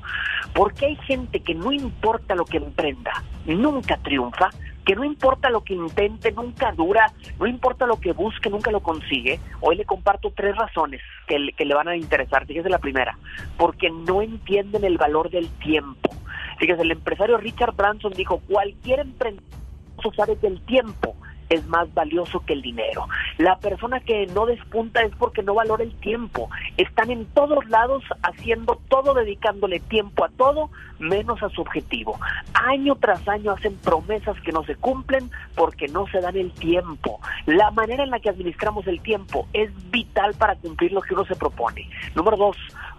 Porque 0.54 0.88
hay 0.88 0.96
gente 0.96 1.40
que 1.42 1.54
no 1.54 1.72
importa 1.72 2.34
lo 2.34 2.46
que 2.46 2.58
emprenda, 2.58 3.12
nunca 3.46 3.98
triunfa, 3.98 4.50
que 4.86 4.96
no 4.96 5.04
importa 5.04 5.50
lo 5.50 5.64
que 5.64 5.76
intente, 5.76 6.32
nunca 6.32 6.72
dura, 6.72 7.12
no 7.40 7.46
importa 7.46 7.86
lo 7.86 8.00
que 8.00 8.14
busque, 8.14 8.50
nunca 8.50 8.72
lo 8.72 8.82
consigue. 8.82 9.40
Hoy 9.60 9.76
le 9.76 9.86
comparto 9.86 10.32
tres 10.36 10.56
razones 10.56 11.02
que 11.28 11.38
le, 11.38 11.52
que 11.52 11.66
le 11.66 11.76
van 11.76 11.90
a 11.90 11.96
interesar. 11.96 12.48
Fíjese 12.48 12.70
la 12.70 12.80
primera, 12.80 13.20
porque 13.58 13.92
no 13.92 14.22
entienden 14.24 14.84
el 14.84 14.98
valor 14.98 15.30
del 15.30 15.48
tiempo. 15.60 16.10
Fíjese, 16.58 16.82
el 16.82 16.92
empresario 16.92 17.38
Richard 17.38 17.76
Branson 17.76 18.14
dijo, 18.14 18.40
cualquier 18.48 19.02
emprendedor 19.02 19.46
sabe 20.16 20.38
que 20.38 20.48
el 20.48 20.62
tiempo 20.62 21.16
es 21.50 21.66
más 21.68 21.94
valioso 21.94 22.44
que 22.46 22.54
el 22.54 22.62
dinero. 22.62 23.08
La 23.38 23.58
persona 23.58 24.00
que 24.00 24.28
no 24.28 24.46
despunta 24.46 25.02
es 25.02 25.16
porque 25.16 25.44
no 25.44 25.54
valora 25.54 25.84
el 25.84 25.96
tiempo. 25.96 26.50
Están 26.78 27.12
en 27.12 27.26
todos 27.26 27.68
lados 27.70 28.04
haciendo 28.24 28.80
todo, 28.90 29.14
dedicándole 29.14 29.80
tiempo 29.80 30.26
a 30.26 30.30
todo, 30.30 30.70
menos 31.00 31.42
a 31.44 31.50
su 31.50 31.62
objetivo. 31.62 32.20
Año 32.54 32.96
tras 32.96 33.28
año 33.28 33.52
hacen 33.52 33.76
promesas 33.78 34.40
que 34.42 34.52
no 34.52 34.64
se 34.64 34.76
cumplen 34.76 35.30
porque 35.56 35.88
no 35.88 36.08
se 36.08 36.20
dan 36.20 36.36
el 36.36 36.52
tiempo. 36.52 37.20
La 37.46 37.72
manera 37.72 38.04
en 38.04 38.12
la 38.12 38.20
que 38.20 38.30
administramos 38.30 38.88
el 38.88 39.02
tiempo 39.02 39.48
es 39.54 39.72
vital 39.92 40.34
para 40.36 40.56
cumplir 40.56 40.92
lo 40.92 41.02
que 41.02 41.14
uno 41.14 41.26
se 41.26 41.36
propone. 41.36 41.90
Número 42.16 42.38
dos, 42.38 42.58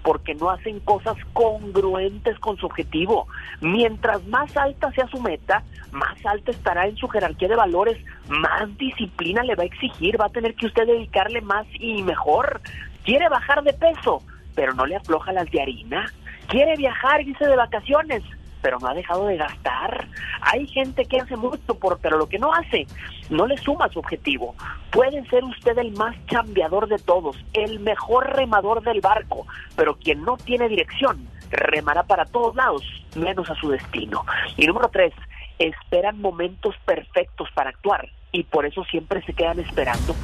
porque 0.08 0.34
no 0.34 0.48
hacen 0.48 0.80
cosas 0.80 1.18
congruentes 1.34 2.38
con 2.38 2.56
su 2.56 2.64
objetivo. 2.64 3.28
Mientras 3.60 4.26
más 4.26 4.56
alta 4.56 4.90
sea 4.92 5.06
su 5.08 5.20
meta, 5.20 5.62
más 5.92 6.16
alta 6.24 6.50
estará 6.50 6.86
en 6.86 6.96
su 6.96 7.08
jerarquía 7.08 7.46
de 7.46 7.56
valores, 7.56 8.02
más 8.26 8.74
disciplina 8.78 9.42
le 9.42 9.54
va 9.54 9.64
a 9.64 9.66
exigir, 9.66 10.18
va 10.18 10.24
a 10.24 10.30
tener 10.30 10.54
que 10.54 10.64
usted 10.64 10.86
dedicarle 10.86 11.42
más 11.42 11.66
y 11.74 12.02
mejor. 12.02 12.62
Quiere 13.04 13.28
bajar 13.28 13.62
de 13.62 13.74
peso, 13.74 14.22
pero 14.54 14.72
no 14.72 14.86
le 14.86 14.96
afloja 14.96 15.30
las 15.30 15.50
de 15.50 15.60
harina. 15.60 16.10
Quiere 16.46 16.74
viajar, 16.76 17.20
irse 17.20 17.46
de 17.46 17.56
vacaciones, 17.56 18.22
pero 18.62 18.78
no 18.78 18.88
ha 18.88 18.94
dejado 18.94 19.26
de 19.26 19.36
gastar. 19.36 20.08
Hay 20.40 20.66
gente 20.66 21.04
que 21.04 21.20
hace 21.20 21.36
mucho, 21.36 21.74
por, 21.78 21.98
pero 21.98 22.18
lo 22.18 22.28
que 22.28 22.38
no 22.38 22.52
hace 22.52 22.86
no 23.30 23.46
le 23.46 23.56
suma 23.58 23.88
su 23.88 23.98
objetivo. 23.98 24.54
Puede 24.90 25.24
ser 25.28 25.44
usted 25.44 25.76
el 25.78 25.92
más 25.92 26.16
chambeador 26.26 26.88
de 26.88 26.98
todos, 26.98 27.36
el 27.52 27.80
mejor 27.80 28.34
remador 28.36 28.82
del 28.82 29.00
barco, 29.00 29.46
pero 29.76 29.96
quien 29.96 30.22
no 30.22 30.36
tiene 30.36 30.68
dirección 30.68 31.28
remará 31.50 32.02
para 32.02 32.24
todos 32.26 32.54
lados, 32.54 32.82
menos 33.16 33.48
a 33.50 33.54
su 33.54 33.70
destino. 33.70 34.24
Y 34.56 34.66
número 34.66 34.88
tres, 34.88 35.12
esperan 35.58 36.20
momentos 36.20 36.74
perfectos 36.84 37.48
para 37.54 37.70
actuar 37.70 38.08
y 38.32 38.42
por 38.44 38.66
eso 38.66 38.84
siempre 38.84 39.22
se 39.22 39.32
quedan 39.32 39.60
esperando. 39.60 40.14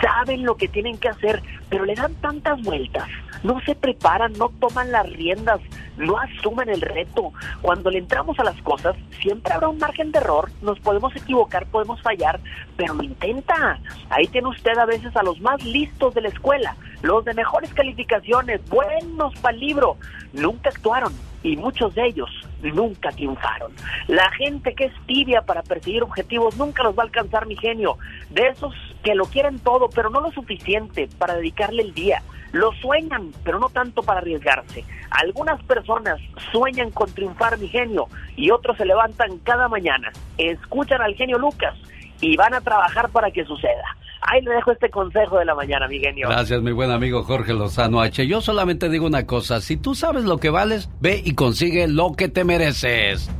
Saben 0.00 0.44
lo 0.44 0.56
que 0.56 0.68
tienen 0.68 0.98
que 0.98 1.08
hacer, 1.08 1.42
pero 1.68 1.84
le 1.84 1.94
dan 1.94 2.14
tantas 2.16 2.60
vueltas. 2.62 3.08
No 3.42 3.60
se 3.60 3.74
preparan, 3.74 4.32
no 4.32 4.48
toman 4.48 4.90
las 4.90 5.08
riendas, 5.10 5.60
no 5.96 6.18
asumen 6.18 6.68
el 6.68 6.80
reto. 6.80 7.32
Cuando 7.62 7.90
le 7.90 7.98
entramos 7.98 8.38
a 8.38 8.44
las 8.44 8.60
cosas, 8.62 8.96
siempre 9.20 9.52
habrá 9.52 9.68
un 9.68 9.78
margen 9.78 10.10
de 10.10 10.18
error. 10.18 10.50
Nos 10.62 10.78
podemos 10.80 11.14
equivocar, 11.14 11.66
podemos 11.66 12.00
fallar, 12.02 12.40
pero 12.76 12.94
lo 12.94 13.02
intenta. 13.02 13.78
Ahí 14.10 14.26
tiene 14.26 14.48
usted 14.48 14.76
a 14.76 14.86
veces 14.86 15.14
a 15.16 15.22
los 15.22 15.40
más 15.40 15.62
listos 15.64 16.14
de 16.14 16.22
la 16.22 16.28
escuela, 16.28 16.76
los 17.02 17.24
de 17.24 17.34
mejores 17.34 17.72
calificaciones, 17.74 18.60
buenos 18.68 19.34
para 19.40 19.54
el 19.54 19.60
libro. 19.60 19.96
Nunca 20.32 20.70
actuaron 20.70 21.12
y 21.42 21.56
muchos 21.56 21.94
de 21.94 22.06
ellos 22.06 22.30
nunca 22.62 23.10
triunfaron. 23.10 23.72
La 24.08 24.30
gente 24.32 24.74
que 24.74 24.86
es 24.86 24.92
tibia 25.06 25.42
para 25.42 25.62
perseguir 25.62 26.02
objetivos 26.02 26.56
nunca 26.56 26.82
los 26.82 26.96
va 26.96 27.02
a 27.02 27.06
alcanzar 27.06 27.46
mi 27.48 27.56
genio. 27.56 27.96
De 28.30 28.48
esos 28.48 28.74
que 29.02 29.14
lo 29.14 29.24
quieren 29.24 29.58
todo, 29.58 29.88
pero 29.90 30.10
no 30.10 30.20
lo 30.20 30.30
suficiente 30.32 31.08
para 31.18 31.34
dedicarle 31.34 31.82
el 31.82 31.94
día. 31.94 32.22
Lo 32.52 32.72
sueñan, 32.74 33.32
pero 33.44 33.58
no 33.58 33.68
tanto 33.68 34.02
para 34.02 34.20
arriesgarse. 34.20 34.84
Algunas 35.10 35.62
personas 35.64 36.18
sueñan 36.52 36.90
con 36.90 37.10
triunfar 37.12 37.58
mi 37.58 37.68
genio 37.68 38.06
y 38.36 38.50
otros 38.50 38.76
se 38.76 38.86
levantan 38.86 39.38
cada 39.38 39.68
mañana, 39.68 40.10
escuchan 40.38 41.02
al 41.02 41.14
genio 41.14 41.38
Lucas 41.38 41.74
y 42.20 42.36
van 42.36 42.54
a 42.54 42.60
trabajar 42.60 43.10
para 43.10 43.30
que 43.30 43.44
suceda. 43.44 43.96
Ahí 44.20 44.42
le 44.42 44.52
dejo 44.52 44.72
este 44.72 44.90
consejo 44.90 45.38
de 45.38 45.44
la 45.44 45.54
mañana, 45.54 45.86
mi 45.88 46.00
genio. 46.00 46.28
Gracias, 46.28 46.60
mi 46.60 46.72
buen 46.72 46.90
amigo 46.90 47.22
Jorge 47.22 47.54
Lozano 47.54 48.00
H. 48.00 48.26
Yo 48.26 48.40
solamente 48.40 48.88
digo 48.88 49.06
una 49.06 49.26
cosa, 49.26 49.60
si 49.60 49.76
tú 49.76 49.94
sabes 49.94 50.24
lo 50.24 50.38
que 50.38 50.50
vales, 50.50 50.90
ve 51.00 51.22
y 51.24 51.34
consigue 51.34 51.86
lo 51.86 52.12
que 52.12 52.28
te 52.28 52.44
mereces. 52.44 53.30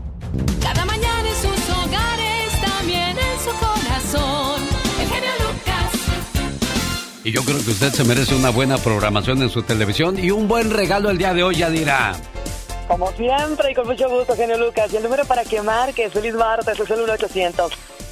Cada 0.62 0.84
Y 7.28 7.30
yo 7.30 7.42
creo 7.42 7.62
que 7.62 7.72
usted 7.72 7.92
se 7.92 8.04
merece 8.04 8.34
una 8.34 8.48
buena 8.48 8.78
programación 8.78 9.42
en 9.42 9.50
su 9.50 9.62
televisión 9.62 10.18
y 10.18 10.30
un 10.30 10.48
buen 10.48 10.70
regalo 10.70 11.10
el 11.10 11.18
día 11.18 11.34
de 11.34 11.42
hoy, 11.42 11.56
ya 11.56 11.68
dirá. 11.68 12.14
Como 12.86 13.12
siempre 13.12 13.70
y 13.70 13.74
con 13.74 13.86
mucho 13.86 14.08
gusto, 14.08 14.34
genio 14.34 14.56
Lucas. 14.56 14.90
Y 14.94 14.96
el 14.96 15.02
número 15.02 15.26
para 15.26 15.44
que 15.44 15.60
marques, 15.60 16.10
feliz 16.10 16.32
martes, 16.32 16.80
es 16.80 16.90
el 16.90 17.00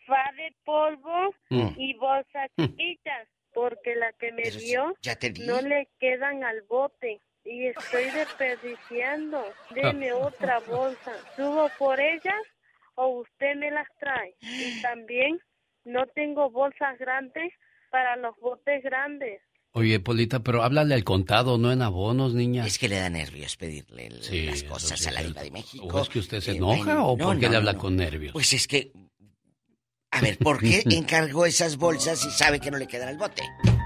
fa 0.07 0.31
de 0.37 0.55
polvo 0.65 1.35
Mm. 1.51 1.69
y 1.77 1.95
bolsas 1.95 2.49
chiquitas, 2.59 3.29
porque 3.53 3.95
la 3.95 4.13
que 4.15 4.33
me 4.33 4.51
dio 4.51 4.95
ya 5.03 5.17
te 5.17 5.31
di. 5.31 5.47
no 5.47 5.61
le 5.61 5.89
quedan 6.01 6.43
al 6.45 6.63
bote 6.63 7.21
y 7.45 7.67
estoy 7.69 8.05
desperdiciando. 8.11 9.45
Deme 9.71 10.13
otra 10.13 10.59
bolsa. 10.61 11.13
¿Subo 11.37 11.69
por 11.79 12.01
ellas 12.01 12.43
o 12.97 13.21
usted 13.21 13.57
me 13.57 13.71
las 13.71 13.87
trae? 13.99 14.35
Y 14.41 14.81
también 14.83 15.39
no 15.85 16.07
tengo 16.15 16.51
bolsas 16.51 16.99
grandes 16.99 17.53
para 17.91 18.17
los 18.17 18.37
botes 18.39 18.83
grandes. 18.83 19.41
Oye, 19.75 20.01
Polita, 20.01 20.41
pero 20.41 20.63
háblale 20.63 20.95
al 20.95 21.03
contado, 21.05 21.57
no 21.57 21.73
en 21.73 21.81
abonos, 21.81 22.35
niña. 22.35 22.67
Es 22.67 22.79
que 22.79 22.89
le 22.89 22.99
da 23.01 23.09
nervios 23.09 23.57
pedirle 23.57 24.09
el- 24.09 24.23
Sí, 24.23 24.43
las 24.45 24.63
cosas 24.65 25.01
sí, 25.01 25.09
a 25.09 25.13
la 25.13 25.23
diva 25.23 25.43
de 25.43 25.51
México. 25.51 25.87
¿O 25.87 26.03
es 26.03 26.09
que 26.11 26.19
usted 26.19 26.41
se 26.41 26.53
Eh, 26.53 26.57
enoja 26.57 27.03
o 27.05 27.17
no, 27.17 27.25
por 27.25 27.39
qué 27.39 27.47
no, 27.47 27.51
le 27.53 27.57
habla 27.57 27.73
no. 27.73 27.79
con 27.79 27.97
nervios? 27.97 28.33
Pues 28.35 28.53
es 28.53 28.69
que... 28.69 28.93
A 30.11 30.21
ver, 30.21 30.37
¿por 30.37 30.61
qué 30.61 30.83
encargó 30.91 31.47
esas 31.47 31.79
bolsas 31.79 32.23
y 32.27 32.31
sabe 32.31 32.61
que 32.61 32.71
no 32.71 32.77
le 32.77 32.87
quedan 32.87 33.09
al 33.09 33.17
bote? 33.17 33.43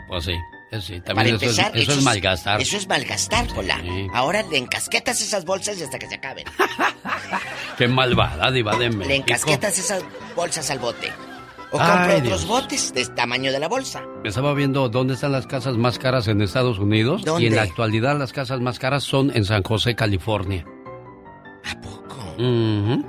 Pues 0.08 0.24
sí, 0.24 0.32
sí. 0.80 1.00
Para 1.00 1.24
eso, 1.24 1.34
empezar, 1.34 1.76
es, 1.76 1.82
eso 1.82 1.92
es 1.92 2.02
malgastar. 2.02 2.60
Eso 2.60 2.76
es 2.76 2.88
malgastar, 2.88 3.46
Pola. 3.48 3.80
Ahora 4.12 4.42
le 4.42 4.58
encasquetas 4.58 5.20
esas 5.20 5.44
bolsas 5.44 5.78
y 5.78 5.82
hasta 5.84 5.98
que 5.98 6.08
se 6.08 6.16
acaben. 6.16 6.44
Qué 7.78 7.88
malvada, 7.88 8.50
diva 8.50 8.76
de 8.76 8.90
México. 8.90 9.08
Le 9.08 9.16
encasquetas 9.16 9.78
esas 9.78 10.02
bolsas 10.34 10.70
al 10.70 10.78
bote. 10.78 11.12
O 11.72 11.78
compra 11.78 12.06
otros 12.16 12.22
Dios. 12.22 12.46
botes 12.46 12.94
de 12.94 13.04
tamaño 13.06 13.50
de 13.52 13.58
la 13.58 13.68
bolsa. 13.68 14.02
Estaba 14.24 14.54
viendo 14.54 14.88
dónde 14.88 15.14
están 15.14 15.32
las 15.32 15.46
casas 15.46 15.76
más 15.76 15.98
caras 15.98 16.28
en 16.28 16.40
Estados 16.40 16.78
Unidos. 16.78 17.22
¿Dónde? 17.24 17.44
Y 17.44 17.46
en 17.48 17.56
la 17.56 17.62
actualidad 17.62 18.16
las 18.18 18.32
casas 18.32 18.60
más 18.60 18.78
caras 18.78 19.02
son 19.02 19.32
en 19.34 19.44
San 19.44 19.62
José, 19.62 19.94
California. 19.96 20.64
¿A 21.64 21.80
poco? 21.80 22.16
Ujú. 22.38 23.04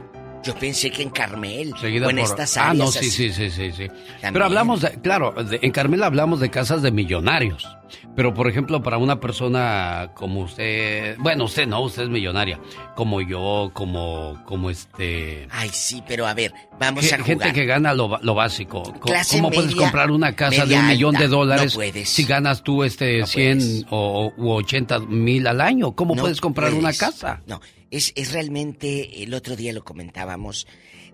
Yo 0.48 0.56
pensé 0.56 0.90
que 0.90 1.02
en 1.04 1.10
Carmel 1.10 1.74
Seguida 1.80 2.08
o 2.08 2.10
en 2.10 2.16
por- 2.18 2.26
estas 2.26 2.56
Ah, 2.58 2.70
áreas 2.70 2.86
no, 2.86 2.92
sí, 2.92 3.00
así. 3.00 3.12
sí, 3.12 3.34
sí, 3.34 3.52
sí, 3.52 3.72
sí. 3.74 3.88
Pero 4.22 4.46
hablamos 4.46 4.82
de, 4.82 4.92
claro, 5.02 5.32
de- 5.44 5.60
en 5.62 5.72
Carmel 5.72 6.02
hablamos 6.04 6.40
de 6.40 6.50
casas 6.50 6.82
de 6.82 6.92
millonarios. 6.92 7.68
Pero, 8.16 8.34
por 8.34 8.48
ejemplo, 8.50 8.82
para 8.84 8.98
una 8.98 9.20
persona 9.20 10.12
como 10.16 10.42
usted, 10.42 11.16
bueno, 11.20 11.46
usted 11.46 11.68
no, 11.68 11.82
usted 11.82 12.04
es 12.04 12.10
millonaria, 12.10 12.60
como 12.96 13.22
yo, 13.22 13.72
como, 13.74 14.42
como 14.46 14.70
este... 14.70 15.48
Ay, 15.52 15.70
sí, 15.74 16.04
pero 16.08 16.28
a 16.28 16.34
ver, 16.34 16.54
vamos 16.80 17.06
a 17.06 17.18
jugar. 17.18 17.26
Gente 17.26 17.54
que 17.54 17.66
gana 17.66 17.94
lo, 17.94 18.20
lo 18.22 18.34
básico. 18.36 18.84
Co- 18.84 19.00
Clase 19.10 19.38
¿Cómo 19.38 19.52
puedes 19.52 19.76
comprar 19.76 20.12
una 20.12 20.36
casa 20.36 20.66
de 20.66 20.76
un 20.76 20.88
millón 20.88 21.16
de 21.16 21.28
dólares 21.28 21.74
No 21.74 21.78
puedes. 21.78 22.10
si 22.10 22.24
ganas 22.26 22.64
tú 22.64 22.84
este 22.84 23.26
100 23.26 23.88
o, 23.90 24.32
u 24.38 24.52
80 24.52 25.00
mil 25.00 25.46
al 25.48 25.62
año? 25.62 25.94
¿Cómo 25.96 26.16
No 26.16 26.22
puedes 26.24 26.42
comprar 26.42 26.74
una 26.74 26.94
casa? 26.94 27.42
No, 27.48 27.62
es, 27.92 28.14
es 28.16 28.34
realmente, 28.34 29.24
el 29.24 29.34
otro 29.34 29.56
día 29.56 29.74
lo 29.74 29.84
comentábamos, 29.84 30.68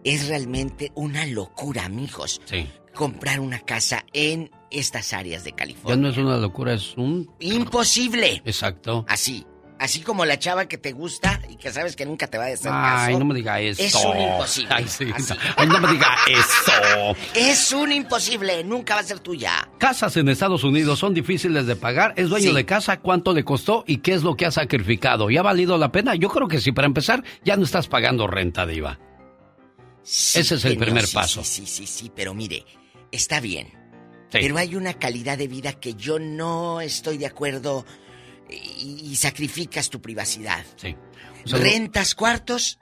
es 0.04 0.28
realmente 0.28 0.92
una 0.96 1.26
locura, 1.26 1.86
amigos. 1.86 2.42
Sí. 2.46 2.68
Comprar 2.94 3.40
una 3.40 3.60
casa 3.60 4.06
en 4.14 4.52
estas 4.72 5.14
áreas 5.14 5.44
de 5.44 5.52
Ya 5.52 5.56
California. 5.56 5.96
no 5.98 6.10
es 6.10 6.18
una 6.18 6.38
locura, 6.38 6.74
es 6.74 6.96
un... 6.98 7.30
Imposible. 7.40 8.42
Exacto. 8.46 9.06
Así. 9.08 9.46
Así 9.80 10.00
como 10.02 10.24
la 10.24 10.40
chava 10.40 10.68
que 10.68 10.78
te 10.78 10.94
gusta 10.94 11.42
y 11.50 11.58
que 11.58 11.70
sabes 11.72 11.96
que 11.98 12.06
nunca 12.06 12.28
te 12.28 12.38
va 12.38 12.46
a 12.46 12.48
hacer 12.54 12.72
Ay, 12.74 13.08
caso. 13.08 13.20
no 13.20 13.26
me 13.26 13.34
diga 13.34 13.60
eso. 13.60 13.82
Es 13.84 13.96
un 13.96 14.18
imposible. 14.22 14.70
Ay, 14.74 14.88
sí. 14.88 15.12
Así. 15.14 15.34
Ay, 15.58 15.68
no 15.68 15.80
me 15.80 15.92
diga 15.92 16.08
eso. 16.28 17.18
Es 17.34 17.72
un 17.74 17.92
imposible. 17.92 18.64
Nunca 18.64 18.94
va 18.96 19.02
a 19.02 19.04
ser 19.04 19.20
tuya. 19.20 19.68
Casas 19.80 20.16
en 20.16 20.30
Estados 20.30 20.64
Unidos 20.64 21.00
son 21.00 21.14
difíciles 21.14 21.66
de 21.66 21.76
pagar. 21.76 22.14
¿Es 22.16 22.30
dueño 22.30 22.52
Sí. 22.52 22.56
de 22.56 22.66
casa? 22.66 23.00
¿Cuánto 23.02 23.34
le 23.34 23.44
costó? 23.44 23.84
¿Y 23.86 23.98
qué 23.98 24.14
es 24.14 24.24
lo 24.24 24.38
que 24.38 24.46
ha 24.46 24.52
sacrificado? 24.52 25.30
¿Y 25.30 25.38
ha 25.38 25.42
valido 25.42 25.78
la 25.78 25.92
pena? 25.92 26.16
Yo 26.16 26.30
creo 26.30 26.48
que 26.48 26.62
sí. 26.62 26.72
Para 26.72 26.86
empezar, 26.88 27.22
ya 27.44 27.58
no 27.58 27.64
estás 27.64 27.88
pagando 27.88 28.26
renta, 28.28 28.66
Diva. 28.66 29.00
Sí, 30.04 30.40
Ese 30.40 30.56
es 30.56 30.66
el 30.66 30.78
primer 30.78 31.08
sí, 31.08 31.16
paso. 31.16 31.44
Sí, 31.44 31.66
sí, 31.66 31.86
sí, 31.86 31.88
sí, 31.88 32.12
pero 32.16 32.34
mire, 32.34 32.64
está 33.16 33.40
bien. 33.40 33.68
Sí. 34.30 34.40
Pero 34.42 34.58
hay 34.58 34.76
una 34.76 34.94
calidad 34.96 35.38
de 35.38 35.48
vida 35.48 35.74
que 35.74 35.94
yo 35.94 36.20
no 36.20 36.82
estoy 36.82 37.18
de 37.18 37.28
acuerdo 37.28 37.86
y, 38.50 39.00
y 39.12 39.16
sacrificas 39.16 39.90
tu 39.90 40.02
privacidad. 40.02 40.66
Sí. 40.76 40.96
Rentas 41.46 42.16
cuartos 42.16 42.80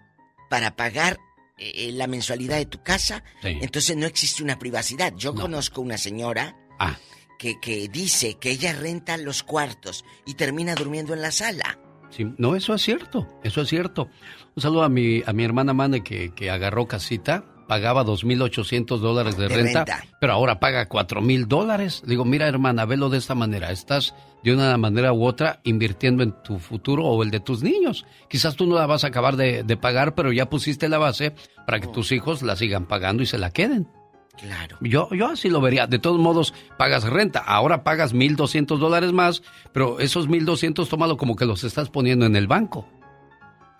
para 0.49 0.75
pagar 0.75 1.17
eh, 1.57 1.91
la 1.93 2.07
mensualidad 2.07 2.57
de 2.57 2.65
tu 2.65 2.81
casa. 2.83 3.23
Sí. 3.41 3.57
Entonces 3.61 3.95
no 3.97 4.05
existe 4.05 4.43
una 4.43 4.57
privacidad. 4.59 5.13
Yo 5.15 5.33
conozco 5.35 5.81
una 5.81 5.97
señora 5.97 6.57
Ah. 6.79 6.97
que, 7.37 7.59
que 7.59 7.87
dice 7.89 8.35
que 8.39 8.49
ella 8.51 8.73
renta 8.73 9.17
los 9.17 9.43
cuartos 9.43 10.03
y 10.25 10.33
termina 10.33 10.73
durmiendo 10.73 11.13
en 11.13 11.21
la 11.21 11.31
sala. 11.31 11.77
Sí, 12.09 12.25
no, 12.37 12.55
eso 12.55 12.73
es 12.73 12.81
cierto, 12.81 13.27
eso 13.43 13.61
es 13.61 13.69
cierto. 13.69 14.09
Un 14.55 14.61
saludo 14.63 14.83
a 14.83 14.89
mi, 14.89 15.21
a 15.25 15.31
mi 15.31 15.43
hermana 15.43 15.73
Mane 15.73 16.03
que, 16.03 16.33
que 16.33 16.49
agarró 16.49 16.87
casita, 16.87 17.45
pagaba 17.71 18.03
2.800 18.03 18.97
dólares 18.97 19.37
de, 19.37 19.47
De 19.47 19.55
renta, 19.55 19.85
renta. 19.85 20.03
pero 20.19 20.33
ahora 20.33 20.59
paga 20.59 20.89
4.000 20.89 21.47
dólares. 21.47 22.03
Digo, 22.05 22.25
mira 22.25 22.45
hermana, 22.49 22.83
velo 22.83 23.07
de 23.09 23.17
esta 23.17 23.33
manera, 23.33 23.71
estás 23.71 24.13
de 24.43 24.53
una 24.53 24.75
manera 24.77 25.13
u 25.13 25.23
otra 25.23 25.61
invirtiendo 25.63 26.21
en 26.21 26.33
tu 26.43 26.59
futuro 26.59 27.05
o 27.05 27.23
el 27.23 27.31
de 27.31 27.39
tus 27.39 27.63
niños. 27.63 28.05
Quizás 28.29 28.57
tú 28.57 28.65
no 28.67 28.75
la 28.75 28.87
vas 28.87 29.05
a 29.05 29.07
acabar 29.07 29.37
de, 29.37 29.63
de 29.63 29.77
pagar, 29.77 30.15
pero 30.15 30.33
ya 30.33 30.49
pusiste 30.49 30.89
la 30.89 30.97
base 30.97 31.33
para 31.65 31.79
que 31.79 31.87
tus 31.87 32.11
hijos 32.11 32.41
la 32.41 32.57
sigan 32.57 32.87
pagando 32.87 33.23
y 33.23 33.25
se 33.25 33.37
la 33.37 33.51
queden. 33.51 33.87
Claro. 34.37 34.77
Yo, 34.81 35.07
yo 35.13 35.27
así 35.27 35.49
lo 35.49 35.61
vería. 35.61 35.87
De 35.87 35.97
todos 35.97 36.19
modos, 36.19 36.53
pagas 36.77 37.05
renta. 37.05 37.39
Ahora 37.39 37.85
pagas 37.85 38.13
1.200 38.13 38.79
dólares 38.79 39.13
más, 39.13 39.43
pero 39.71 40.01
esos 40.01 40.27
1.200 40.27 40.89
tómalo 40.89 41.15
como 41.15 41.37
que 41.37 41.45
los 41.45 41.63
estás 41.63 41.89
poniendo 41.89 42.25
en 42.25 42.35
el 42.35 42.47
banco. 42.47 42.85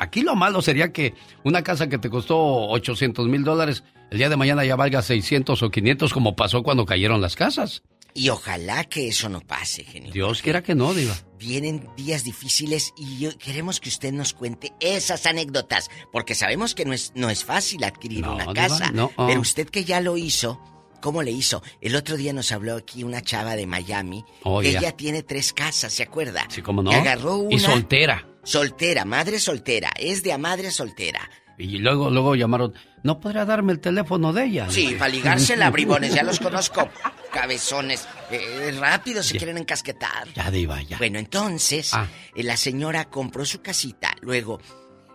Aquí 0.02 0.22
lo 0.22 0.36
malo 0.36 0.64
sería 0.64 0.92
que 0.92 1.14
una 1.44 1.62
casa 1.64 1.88
que 1.88 2.00
te 2.00 2.10
costó 2.10 2.38
800 2.70 3.28
mil 3.28 3.44
dólares, 3.44 3.84
el 4.10 4.18
día 4.18 4.30
de 4.30 4.36
mañana 4.36 4.66
ya 4.66 4.76
valga 4.76 5.04
600 5.04 5.62
o 5.62 5.70
500 5.70 6.12
como 6.12 6.36
pasó 6.36 6.64
cuando 6.64 6.88
cayeron 6.88 7.22
las 7.22 7.36
casas. 7.36 7.84
Y 8.16 8.30
ojalá 8.30 8.84
que 8.86 9.08
eso 9.08 9.30
no 9.30 9.42
pase, 9.42 9.84
genio. 9.84 10.12
Dios 10.12 10.42
quiera 10.42 10.64
que 10.64 10.74
no, 10.74 10.94
Diva. 10.96 11.16
Vienen 11.38 11.88
días 11.96 12.24
difíciles 12.24 12.94
y 12.98 13.20
yo- 13.20 13.38
queremos 13.38 13.80
que 13.80 13.90
usted 13.90 14.12
nos 14.12 14.34
cuente 14.34 14.74
esas 14.80 15.26
anécdotas, 15.28 15.90
porque 16.12 16.34
sabemos 16.36 16.74
que 16.74 16.84
no 16.84 16.94
es, 16.94 17.12
no 17.16 17.30
es 17.30 17.46
fácil 17.46 17.84
adquirir 17.84 18.22
No, 18.26 18.34
una 18.34 18.46
Diva, 18.46 18.54
casa. 18.54 18.92
no. 18.92 19.12
Pero 19.16 19.40
usted 19.40 19.70
que 19.70 19.86
ya 19.86 20.02
lo 20.02 20.18
hizo, 20.18 20.60
¿cómo 21.00 21.22
le 21.24 21.30
hizo? 21.32 21.62
El 21.80 21.96
otro 21.96 22.18
día 22.18 22.34
nos 22.34 22.52
habló 22.52 22.76
aquí 22.76 23.04
una 23.06 23.22
chava 23.22 23.56
de 23.56 23.66
Miami, 23.68 24.26
Oh, 24.44 24.60
que 24.62 24.70
ella 24.72 24.92
tiene 24.92 25.22
tres 25.24 25.54
casas, 25.54 25.94
¿se 25.94 26.04
acuerda? 26.04 26.48
Sí, 26.50 26.62
cómo 26.64 26.82
no. 26.84 26.90
Que 26.90 26.98
agarró 26.98 27.38
una... 27.38 27.56
Y 27.56 27.60
soltera. 27.60 28.28
Soltera, 28.44 29.06
madre 29.06 29.40
soltera, 29.40 29.92
es 29.98 30.24
de 30.24 30.34
a 30.34 30.38
madre 30.38 30.72
soltera. 30.72 31.30
Y 31.58 31.78
luego, 31.78 32.10
luego 32.10 32.34
llamaron, 32.36 32.74
¿no 33.04 33.20
podrá 33.20 33.46
darme 33.46 33.72
el 33.74 33.80
teléfono 33.80 34.34
de 34.34 34.46
ella? 34.46 34.68
Sí, 34.70 34.96
para 34.98 35.12
ligársela, 35.12 35.70
bribones, 35.70 36.14
ya 36.14 36.24
los 36.24 36.40
conozco. 36.42 36.90
Cabezones, 37.32 38.08
eh, 38.32 38.76
rápido 38.80 39.22
se 39.22 39.34
Ya. 39.36 39.40
quieren 39.40 39.58
encasquetar. 39.60 40.28
Ya, 40.34 40.50
Diva, 40.50 40.82
ya. 40.82 40.98
Bueno, 40.98 41.20
entonces, 41.20 41.94
Ah. 41.94 42.08
eh, 42.36 42.44
la 42.44 42.58
señora 42.58 43.06
compró 43.06 43.46
su 43.46 43.62
casita, 43.62 44.16
luego 44.22 44.60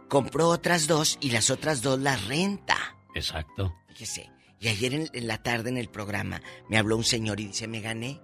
compró 0.09 0.49
otras 0.49 0.87
dos 0.87 1.19
y 1.21 1.31
las 1.31 1.51
otras 1.51 1.83
dos 1.83 1.99
las 1.99 2.27
renta. 2.27 2.77
Exacto. 3.15 3.75
Fíjese, 3.89 4.31
y 4.61 4.69
ayer 4.69 4.95
en, 4.95 5.11
en 5.13 5.27
la 5.27 5.43
tarde 5.43 5.71
en 5.71 5.79
el 5.79 5.89
programa 5.89 6.41
me 6.69 6.79
habló 6.79 6.97
un 6.97 7.05
señor 7.05 7.41
y 7.41 7.47
dice, 7.49 7.67
me 7.67 7.81
gané. 7.81 8.21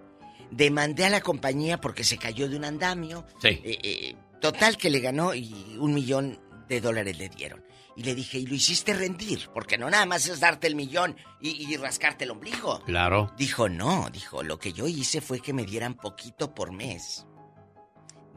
Demandé 0.49 1.05
a 1.05 1.09
la 1.09 1.19
compañía 1.21 1.81
porque 1.81 2.03
se 2.03 2.17
cayó 2.17 2.47
de 2.47 2.55
un 2.55 2.63
andamio. 2.63 3.25
Sí. 3.41 3.47
Eh, 3.49 3.79
eh, 3.83 4.15
total 4.43 4.75
que 4.75 4.89
le 4.89 4.99
ganó 4.99 5.33
y 5.33 5.77
un 5.79 5.93
millón 5.93 6.37
de 6.67 6.81
dólares 6.81 7.17
le 7.17 7.29
dieron. 7.29 7.63
Y 7.95 8.03
le 8.03 8.13
dije, 8.13 8.39
¿y 8.39 8.45
lo 8.45 8.55
hiciste 8.55 8.93
rendir? 8.93 9.47
Porque 9.53 9.77
no 9.77 9.89
nada 9.89 10.05
más 10.05 10.27
es 10.27 10.41
darte 10.41 10.67
el 10.67 10.75
millón 10.75 11.15
y, 11.39 11.51
y 11.71 11.77
rascarte 11.77 12.25
el 12.25 12.31
ombligo. 12.31 12.81
Claro. 12.83 13.31
Dijo, 13.37 13.69
no, 13.69 14.09
dijo, 14.11 14.43
lo 14.43 14.59
que 14.59 14.73
yo 14.73 14.85
hice 14.85 15.21
fue 15.21 15.39
que 15.39 15.53
me 15.53 15.63
dieran 15.63 15.93
poquito 15.93 16.53
por 16.53 16.73
mes 16.73 17.25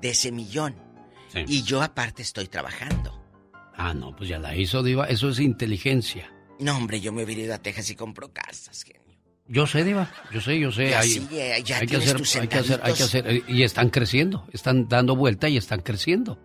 de 0.00 0.10
ese 0.10 0.30
millón. 0.30 0.76
Sí. 1.32 1.44
Y 1.48 1.62
yo 1.64 1.82
aparte 1.82 2.22
estoy 2.22 2.46
trabajando. 2.46 3.20
Ah, 3.74 3.92
no, 3.92 4.14
pues 4.14 4.28
ya 4.28 4.38
la 4.38 4.54
hizo, 4.54 4.84
Diva. 4.84 5.06
Eso 5.06 5.30
es 5.30 5.40
inteligencia. 5.40 6.32
No, 6.60 6.76
hombre, 6.76 7.00
yo 7.00 7.12
me 7.12 7.24
hubiera 7.24 7.42
ido 7.42 7.54
a 7.54 7.58
Texas 7.58 7.90
y 7.90 7.96
compro 7.96 8.32
casas. 8.32 8.84
genio. 8.84 9.02
Yo 9.48 9.66
sé, 9.66 9.84
Diva. 9.84 10.10
Yo 10.32 10.40
sé, 10.40 10.58
yo 10.58 10.72
sé. 10.72 10.94
Hay, 10.96 11.28
eh, 11.32 11.62
ya 11.64 11.78
hay 11.78 11.86
que 11.86 11.96
hacer, 11.96 12.16
hay 12.40 12.48
que 12.48 12.58
hacer, 12.58 12.80
hay 12.82 12.92
que 12.94 13.02
hacer. 13.04 13.24
eh, 13.30 13.42
Y 13.46 13.62
están 13.62 13.90
creciendo. 13.90 14.44
Están 14.52 14.88
dando 14.88 15.14
vuelta 15.14 15.48
y 15.48 15.56
están 15.56 15.80
creciendo. 15.82 16.38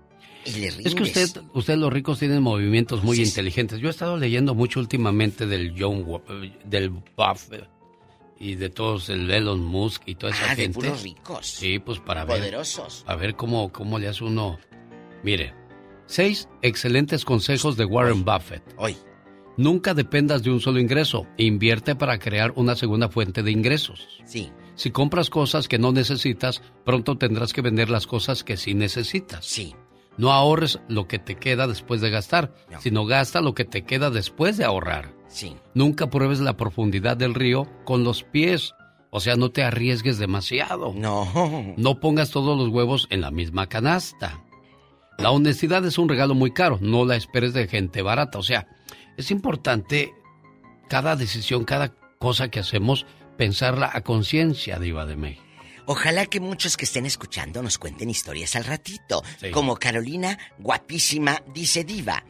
Y 0.45 0.65
Es 0.65 0.95
que 0.95 1.03
usted, 1.03 1.29
usted 1.53 1.77
los 1.77 1.91
ricos 1.93 2.17
tienen 2.19 2.41
movimientos 2.41 3.03
muy 3.03 3.19
inteligentes. 3.19 3.79
Yo 3.79 3.87
he 3.87 3.91
estado 3.91 4.17
leyendo 4.17 4.55
mucho 4.55 4.79
últimamente 4.79 5.45
del 5.45 5.75
John, 5.77 6.05
eh, 6.29 6.53
del 6.65 6.89
Buffett 6.89 7.67
y 8.39 8.55
de 8.55 8.69
todos 8.69 9.09
el 9.09 9.29
Elon 9.29 9.63
Musk 9.63 10.03
y 10.07 10.15
toda 10.15 10.33
esa 10.33 10.51
Ah, 10.51 10.55
de 10.55 10.63
gente. 10.63 10.73
puros 10.75 11.03
ricos. 11.03 11.45
Sí, 11.47 11.77
pues 11.79 11.99
para 11.99 12.25
ver. 12.25 12.39
Poderosos. 12.39 13.03
A 13.07 13.15
ver 13.15 13.35
cómo, 13.35 13.71
cómo 13.71 13.99
le 13.99 14.07
hace 14.07 14.23
uno. 14.23 14.59
Mire, 15.23 15.53
seis 16.07 16.47
excelentes 16.63 17.23
consejos 17.23 17.77
de 17.77 17.85
Warren 17.85 18.25
Buffett. 18.25 18.63
Hoy. 18.77 18.95
Nunca 19.57 19.93
dependas 19.93 20.43
de 20.43 20.51
un 20.51 20.59
solo 20.61 20.79
ingreso. 20.79 21.27
Invierte 21.37 21.95
para 21.95 22.19
crear 22.19 22.53
una 22.55 22.75
segunda 22.75 23.09
fuente 23.09 23.43
de 23.43 23.51
ingresos. 23.51 24.07
Sí. 24.25 24.51
Si 24.75 24.91
compras 24.91 25.29
cosas 25.29 25.67
que 25.67 25.77
no 25.77 25.91
necesitas, 25.91 26.61
pronto 26.85 27.17
tendrás 27.17 27.53
que 27.53 27.61
vender 27.61 27.89
las 27.89 28.07
cosas 28.07 28.43
que 28.43 28.57
sí 28.57 28.73
necesitas. 28.73 29.45
Sí. 29.45 29.75
No 30.17 30.31
ahorres 30.31 30.79
lo 30.87 31.07
que 31.07 31.19
te 31.19 31.35
queda 31.35 31.67
después 31.67 32.01
de 32.01 32.09
gastar, 32.09 32.53
sino 32.79 33.05
gasta 33.05 33.41
lo 33.41 33.53
que 33.53 33.65
te 33.65 33.83
queda 33.83 34.09
después 34.09 34.57
de 34.57 34.65
ahorrar. 34.65 35.13
Sí. 35.27 35.55
Nunca 35.73 36.09
pruebes 36.09 36.39
la 36.39 36.57
profundidad 36.57 37.17
del 37.17 37.33
río 37.33 37.67
con 37.85 38.03
los 38.03 38.23
pies. 38.23 38.73
O 39.09 39.19
sea, 39.19 39.35
no 39.35 39.51
te 39.51 39.63
arriesgues 39.63 40.17
demasiado. 40.17 40.93
No. 40.95 41.75
No 41.77 41.99
pongas 41.99 42.31
todos 42.31 42.57
los 42.57 42.69
huevos 42.69 43.07
en 43.09 43.21
la 43.21 43.31
misma 43.31 43.67
canasta. 43.67 44.43
La 45.17 45.31
honestidad 45.31 45.85
es 45.85 45.97
un 45.97 46.09
regalo 46.09 46.33
muy 46.33 46.51
caro, 46.51 46.79
no 46.81 47.05
la 47.05 47.15
esperes 47.15 47.53
de 47.53 47.67
gente 47.67 48.01
barata. 48.01 48.39
O 48.39 48.43
sea, 48.43 48.67
es 49.17 49.31
importante 49.31 50.13
cada 50.89 51.15
decisión, 51.15 51.63
cada 51.63 51.93
cosa 52.19 52.49
que 52.49 52.59
hacemos, 52.59 53.05
pensarla 53.37 53.89
a 53.93 54.01
conciencia, 54.01 54.79
Diva 54.79 55.05
de 55.05 55.15
México. 55.15 55.43
Ojalá 55.85 56.25
que 56.25 56.39
muchos 56.39 56.77
que 56.77 56.85
estén 56.85 57.05
escuchando 57.05 57.61
nos 57.63 57.77
cuenten 57.77 58.09
historias 58.09 58.55
al 58.55 58.65
ratito. 58.65 59.23
Sí. 59.39 59.51
Como 59.51 59.77
Carolina, 59.77 60.37
guapísima, 60.59 61.41
dice 61.53 61.83
Diva. 61.83 62.23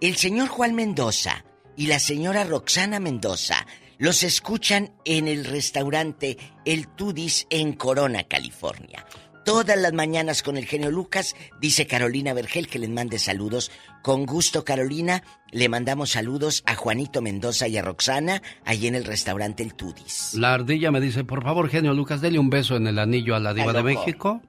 El 0.00 0.16
señor 0.16 0.48
Juan 0.48 0.74
Mendoza 0.74 1.44
y 1.76 1.86
la 1.86 1.98
señora 1.98 2.44
Roxana 2.44 3.00
Mendoza 3.00 3.66
los 3.98 4.22
escuchan 4.22 4.94
en 5.04 5.28
el 5.28 5.44
restaurante 5.44 6.38
El 6.64 6.88
Tudis 6.88 7.46
en 7.50 7.74
Corona, 7.74 8.24
California. 8.24 9.06
Todas 9.50 9.76
las 9.76 9.92
mañanas 9.92 10.44
con 10.44 10.56
el 10.56 10.64
genio 10.64 10.92
Lucas, 10.92 11.34
dice 11.60 11.84
Carolina 11.88 12.32
Vergel 12.32 12.68
que 12.68 12.78
les 12.78 12.88
mande 12.88 13.18
saludos. 13.18 13.72
Con 14.00 14.24
gusto, 14.24 14.64
Carolina, 14.64 15.24
le 15.50 15.68
mandamos 15.68 16.10
saludos 16.10 16.62
a 16.66 16.76
Juanito 16.76 17.20
Mendoza 17.20 17.66
y 17.66 17.76
a 17.76 17.82
Roxana, 17.82 18.42
allí 18.64 18.86
en 18.86 18.94
el 18.94 19.04
restaurante 19.04 19.64
El 19.64 19.74
Tudis. 19.74 20.34
La 20.34 20.54
ardilla 20.54 20.92
me 20.92 21.00
dice, 21.00 21.24
por 21.24 21.42
favor, 21.42 21.68
genio 21.68 21.94
Lucas, 21.94 22.20
dele 22.20 22.38
un 22.38 22.48
beso 22.48 22.76
en 22.76 22.86
el 22.86 23.00
anillo 23.00 23.34
a 23.34 23.40
la 23.40 23.52
Diva 23.52 23.72
de. 23.72 23.82
México. 23.82 24.40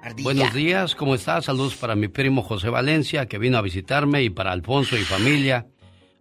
Ardilla. 0.00 0.22
Buenos 0.22 0.54
días, 0.54 0.94
¿cómo 0.94 1.16
estás? 1.16 1.46
Saludos 1.46 1.74
para 1.74 1.96
mi 1.96 2.06
primo 2.06 2.42
José 2.42 2.68
Valencia, 2.68 3.26
que 3.26 3.38
vino 3.38 3.58
a 3.58 3.62
visitarme, 3.62 4.22
y 4.22 4.30
para 4.30 4.52
Alfonso 4.52 4.96
y 4.96 5.02
familia. 5.02 5.66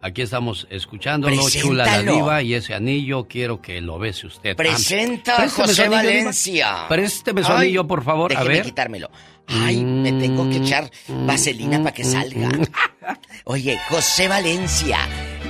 Aquí 0.02 0.22
estamos 0.22 0.68
escuchándolo, 0.70 1.50
chula 1.50 1.86
la 1.86 2.04
diva, 2.04 2.42
y 2.44 2.54
ese 2.54 2.76
anillo 2.76 3.28
quiero 3.28 3.60
que 3.62 3.82
lo 3.82 3.98
bese 3.98 4.28
usted. 4.28 4.56
Presenta 4.56 5.42
a 5.44 5.50
José 5.50 5.86
anillo, 5.86 6.02
Diva. 6.02 6.14
Valencia. 6.14 6.86
Présteme 6.88 7.44
su 7.44 7.52
Ay, 7.52 7.58
anillo, 7.68 7.88
por 7.88 8.04
favor, 8.04 8.32
a 8.32 8.36
déjeme 8.36 8.54
ver. 8.56 8.64
Mm, 8.64 8.68
quitármelo. 8.70 9.10
Ay, 9.48 9.84
me 9.84 10.12
tengo 10.14 10.48
que 10.50 10.58
echar 10.58 10.90
vaselina 11.26 11.80
para 11.80 11.94
que 11.94 12.04
salga. 12.04 12.50
Oye, 13.46 13.80
José 13.90 14.28
Valencia, 14.28 15.00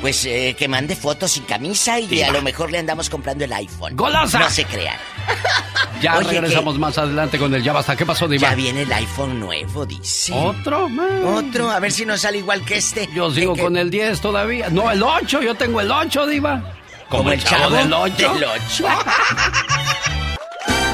pues 0.05 0.23
eh, 0.25 0.55
que 0.55 0.67
mande 0.67 0.95
fotos 0.95 1.31
sin 1.31 1.45
camisa 1.45 1.99
y 1.99 2.21
a 2.21 2.31
lo 2.31 2.43
mejor 2.43 2.69
le 2.69 2.77
andamos 2.77 3.09
comprando 3.09 3.43
el 3.43 3.51
iPhone. 3.51 3.95
¡Golosa! 3.95 4.37
No 4.37 4.49
se 4.51 4.63
crean. 4.63 4.97
Ya 5.99 6.17
Oye, 6.17 6.27
regresamos 6.29 6.77
más 6.77 6.95
adelante 6.99 7.39
con 7.39 7.51
el 7.55 7.63
Ya 7.63 7.73
Basta. 7.73 7.95
¿Qué 7.95 8.05
pasó, 8.05 8.27
Diva? 8.27 8.49
Ya 8.49 8.55
viene 8.55 8.81
el 8.83 8.93
iPhone 8.93 9.39
nuevo, 9.39 9.83
dice. 9.85 10.31
¿Otro? 10.33 10.87
Otro, 11.25 11.71
a 11.71 11.79
ver 11.79 11.91
si 11.91 12.05
nos 12.05 12.21
sale 12.21 12.37
igual 12.39 12.63
que 12.63 12.75
este. 12.77 13.09
Yo 13.15 13.31
sigo 13.31 13.55
Que- 13.55 13.61
con 13.63 13.77
el 13.77 13.89
10 13.89 14.21
todavía. 14.21 14.69
No, 14.69 14.91
el 14.91 15.01
8, 15.01 15.41
yo 15.41 15.55
tengo 15.55 15.81
el 15.81 15.89
8, 15.89 16.27
Diva. 16.27 16.61
Como 17.09 17.31
el 17.31 17.43
chavo 17.43 17.71
del 17.75 17.91
8. 17.91 18.33
del 18.35 18.43
ocho. 18.43 18.87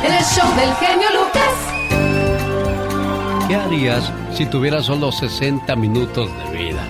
En 0.03 0.13
el 0.13 0.23
show 0.23 0.55
del 0.55 0.73
genio 0.75 1.09
Lucas. 1.19 1.53
¿Qué 3.49 3.55
harías 3.55 4.09
si 4.37 4.45
tuvieras 4.45 4.85
solo 4.85 5.11
60 5.11 5.75
minutos 5.75 6.29
de 6.37 6.57
vida? 6.57 6.87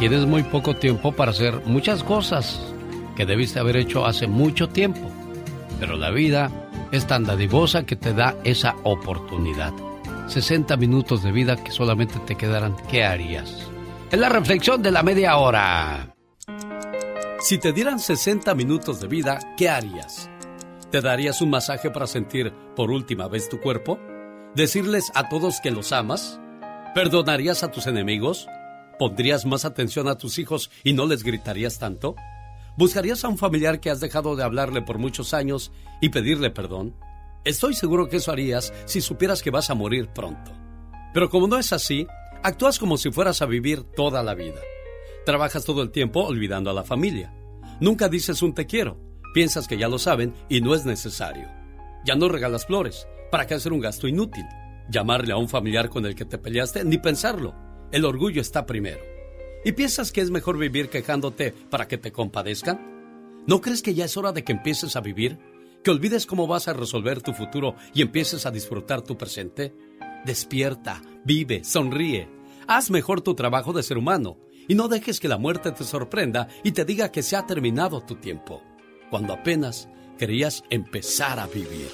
Tienes 0.00 0.24
muy 0.24 0.42
poco 0.44 0.74
tiempo 0.74 1.12
para 1.12 1.30
hacer 1.30 1.60
muchas 1.66 2.02
cosas 2.02 2.58
que 3.16 3.26
debiste 3.26 3.60
haber 3.60 3.76
hecho 3.76 4.06
hace 4.06 4.26
mucho 4.26 4.66
tiempo. 4.70 5.10
Pero 5.78 5.98
la 5.98 6.10
vida 6.10 6.50
es 6.90 7.06
tan 7.06 7.24
dadivosa 7.24 7.84
que 7.84 7.96
te 7.96 8.14
da 8.14 8.34
esa 8.42 8.76
oportunidad. 8.84 9.74
60 10.26 10.74
minutos 10.78 11.22
de 11.22 11.32
vida 11.32 11.62
que 11.62 11.70
solamente 11.70 12.18
te 12.20 12.34
quedarán. 12.34 12.76
¿Qué 12.88 13.04
harías? 13.04 13.68
Es 14.10 14.18
la 14.18 14.30
reflexión 14.30 14.80
de 14.80 14.90
la 14.90 15.02
media 15.02 15.36
hora. 15.36 16.16
Si 17.40 17.58
te 17.58 17.74
dieran 17.74 17.98
60 17.98 18.54
minutos 18.54 19.02
de 19.02 19.06
vida, 19.06 19.38
¿qué 19.58 19.68
harías? 19.68 20.30
¿Te 20.90 21.02
darías 21.02 21.42
un 21.42 21.50
masaje 21.50 21.90
para 21.90 22.06
sentir 22.06 22.54
por 22.74 22.90
última 22.90 23.28
vez 23.28 23.50
tu 23.50 23.60
cuerpo? 23.60 24.00
¿Decirles 24.54 25.12
a 25.14 25.28
todos 25.28 25.60
que 25.60 25.70
los 25.70 25.92
amas? 25.92 26.40
¿Perdonarías 26.94 27.62
a 27.64 27.70
tus 27.70 27.86
enemigos? 27.86 28.48
¿Pondrías 29.00 29.46
más 29.46 29.64
atención 29.64 30.08
a 30.08 30.18
tus 30.18 30.38
hijos 30.38 30.70
y 30.84 30.92
no 30.92 31.06
les 31.06 31.22
gritarías 31.22 31.78
tanto? 31.78 32.16
¿Buscarías 32.76 33.24
a 33.24 33.28
un 33.28 33.38
familiar 33.38 33.80
que 33.80 33.88
has 33.88 33.98
dejado 33.98 34.36
de 34.36 34.44
hablarle 34.44 34.82
por 34.82 34.98
muchos 34.98 35.32
años 35.32 35.72
y 36.02 36.10
pedirle 36.10 36.50
perdón? 36.50 36.94
Estoy 37.46 37.72
seguro 37.72 38.10
que 38.10 38.18
eso 38.18 38.30
harías 38.30 38.74
si 38.84 39.00
supieras 39.00 39.40
que 39.40 39.50
vas 39.50 39.70
a 39.70 39.74
morir 39.74 40.08
pronto. 40.08 40.52
Pero 41.14 41.30
como 41.30 41.48
no 41.48 41.56
es 41.56 41.72
así, 41.72 42.06
actúas 42.42 42.78
como 42.78 42.98
si 42.98 43.10
fueras 43.10 43.40
a 43.40 43.46
vivir 43.46 43.84
toda 43.84 44.22
la 44.22 44.34
vida. 44.34 44.60
Trabajas 45.24 45.64
todo 45.64 45.80
el 45.80 45.92
tiempo 45.92 46.26
olvidando 46.26 46.68
a 46.68 46.74
la 46.74 46.84
familia. 46.84 47.32
Nunca 47.80 48.10
dices 48.10 48.42
un 48.42 48.52
te 48.52 48.66
quiero. 48.66 49.00
Piensas 49.32 49.66
que 49.66 49.78
ya 49.78 49.88
lo 49.88 49.98
saben 49.98 50.34
y 50.50 50.60
no 50.60 50.74
es 50.74 50.84
necesario. 50.84 51.48
Ya 52.04 52.16
no 52.16 52.28
regalas 52.28 52.66
flores. 52.66 53.08
¿Para 53.30 53.46
qué 53.46 53.54
hacer 53.54 53.72
un 53.72 53.80
gasto 53.80 54.06
inútil? 54.06 54.44
Llamarle 54.90 55.32
a 55.32 55.38
un 55.38 55.48
familiar 55.48 55.88
con 55.88 56.04
el 56.04 56.14
que 56.14 56.26
te 56.26 56.36
peleaste, 56.36 56.84
ni 56.84 56.98
pensarlo. 56.98 57.69
El 57.92 58.04
orgullo 58.04 58.40
está 58.40 58.66
primero. 58.66 59.00
¿Y 59.64 59.72
piensas 59.72 60.12
que 60.12 60.20
es 60.20 60.30
mejor 60.30 60.58
vivir 60.58 60.88
quejándote 60.88 61.52
para 61.52 61.88
que 61.88 61.98
te 61.98 62.12
compadezcan? 62.12 63.42
¿No 63.46 63.60
crees 63.60 63.82
que 63.82 63.94
ya 63.94 64.04
es 64.04 64.16
hora 64.16 64.32
de 64.32 64.44
que 64.44 64.52
empieces 64.52 64.94
a 64.94 65.00
vivir? 65.00 65.38
¿Que 65.82 65.90
olvides 65.90 66.24
cómo 66.24 66.46
vas 66.46 66.68
a 66.68 66.72
resolver 66.72 67.20
tu 67.20 67.32
futuro 67.32 67.74
y 67.92 68.02
empieces 68.02 68.46
a 68.46 68.50
disfrutar 68.50 69.02
tu 69.02 69.18
presente? 69.18 69.74
Despierta, 70.24 71.02
vive, 71.24 71.64
sonríe. 71.64 72.28
Haz 72.68 72.90
mejor 72.90 73.22
tu 73.22 73.34
trabajo 73.34 73.72
de 73.72 73.82
ser 73.82 73.98
humano 73.98 74.38
y 74.68 74.76
no 74.76 74.86
dejes 74.86 75.18
que 75.18 75.28
la 75.28 75.38
muerte 75.38 75.72
te 75.72 75.84
sorprenda 75.84 76.46
y 76.62 76.72
te 76.72 76.84
diga 76.84 77.10
que 77.10 77.22
se 77.22 77.34
ha 77.34 77.46
terminado 77.46 78.02
tu 78.02 78.16
tiempo, 78.16 78.62
cuando 79.10 79.32
apenas 79.32 79.88
querías 80.16 80.62
empezar 80.70 81.40
a 81.40 81.46
vivir. 81.48 81.88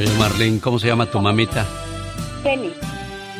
Oye, 0.00 0.08
Marlene, 0.18 0.60
¿cómo 0.60 0.78
se 0.78 0.86
llama 0.86 1.04
tu 1.04 1.20
mamita? 1.20 1.66
Jenny. 2.42 2.72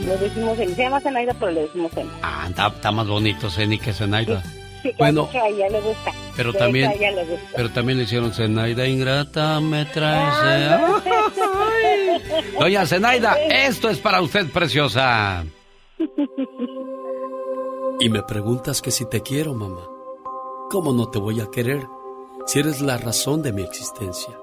Le 0.04 0.16
decimos 0.18 0.58
Jenny. 0.58 0.74
Se 0.74 0.82
llama 0.82 1.00
Zenaida, 1.00 1.32
pero 1.40 1.52
le 1.52 1.62
decimos 1.62 1.90
Jenny. 1.92 2.10
Ah, 2.22 2.44
está, 2.50 2.66
está 2.66 2.92
más 2.92 3.06
bonito 3.08 3.48
Zeni 3.48 3.78
que 3.78 3.94
Zenaida. 3.94 4.42
Sí, 4.82 4.92
Bueno, 4.98 5.24
bueno, 5.26 5.42
a 5.44 5.48
ella 5.48 5.68
le 5.70 5.80
gusta. 5.80 6.12
pero 6.36 6.52
también, 6.52 6.90
ella 6.92 7.10
le 7.12 7.24
gusta. 7.24 7.46
pero 7.56 7.70
también 7.70 7.96
le 7.98 8.04
hicieron 8.04 8.32
Zenaida 8.34 8.86
ingrata, 8.86 9.58
me 9.60 9.86
traes. 9.86 10.34
eh". 10.44 10.78
Doña 12.60 12.84
Zenaida, 12.86 13.38
esto 13.40 13.88
es 13.88 13.98
para 13.98 14.20
usted, 14.20 14.46
preciosa. 14.50 15.44
Y 18.00 18.08
me 18.10 18.22
preguntas 18.22 18.82
que 18.82 18.90
si 18.90 19.08
te 19.08 19.22
quiero, 19.22 19.54
mamá. 19.54 19.86
¿Cómo 20.70 20.92
no 20.92 21.08
te 21.08 21.18
voy 21.18 21.40
a 21.40 21.46
querer 21.50 21.86
si 22.46 22.58
eres 22.60 22.80
la 22.82 22.98
razón 22.98 23.42
de 23.42 23.52
mi 23.52 23.62
existencia? 23.62 24.34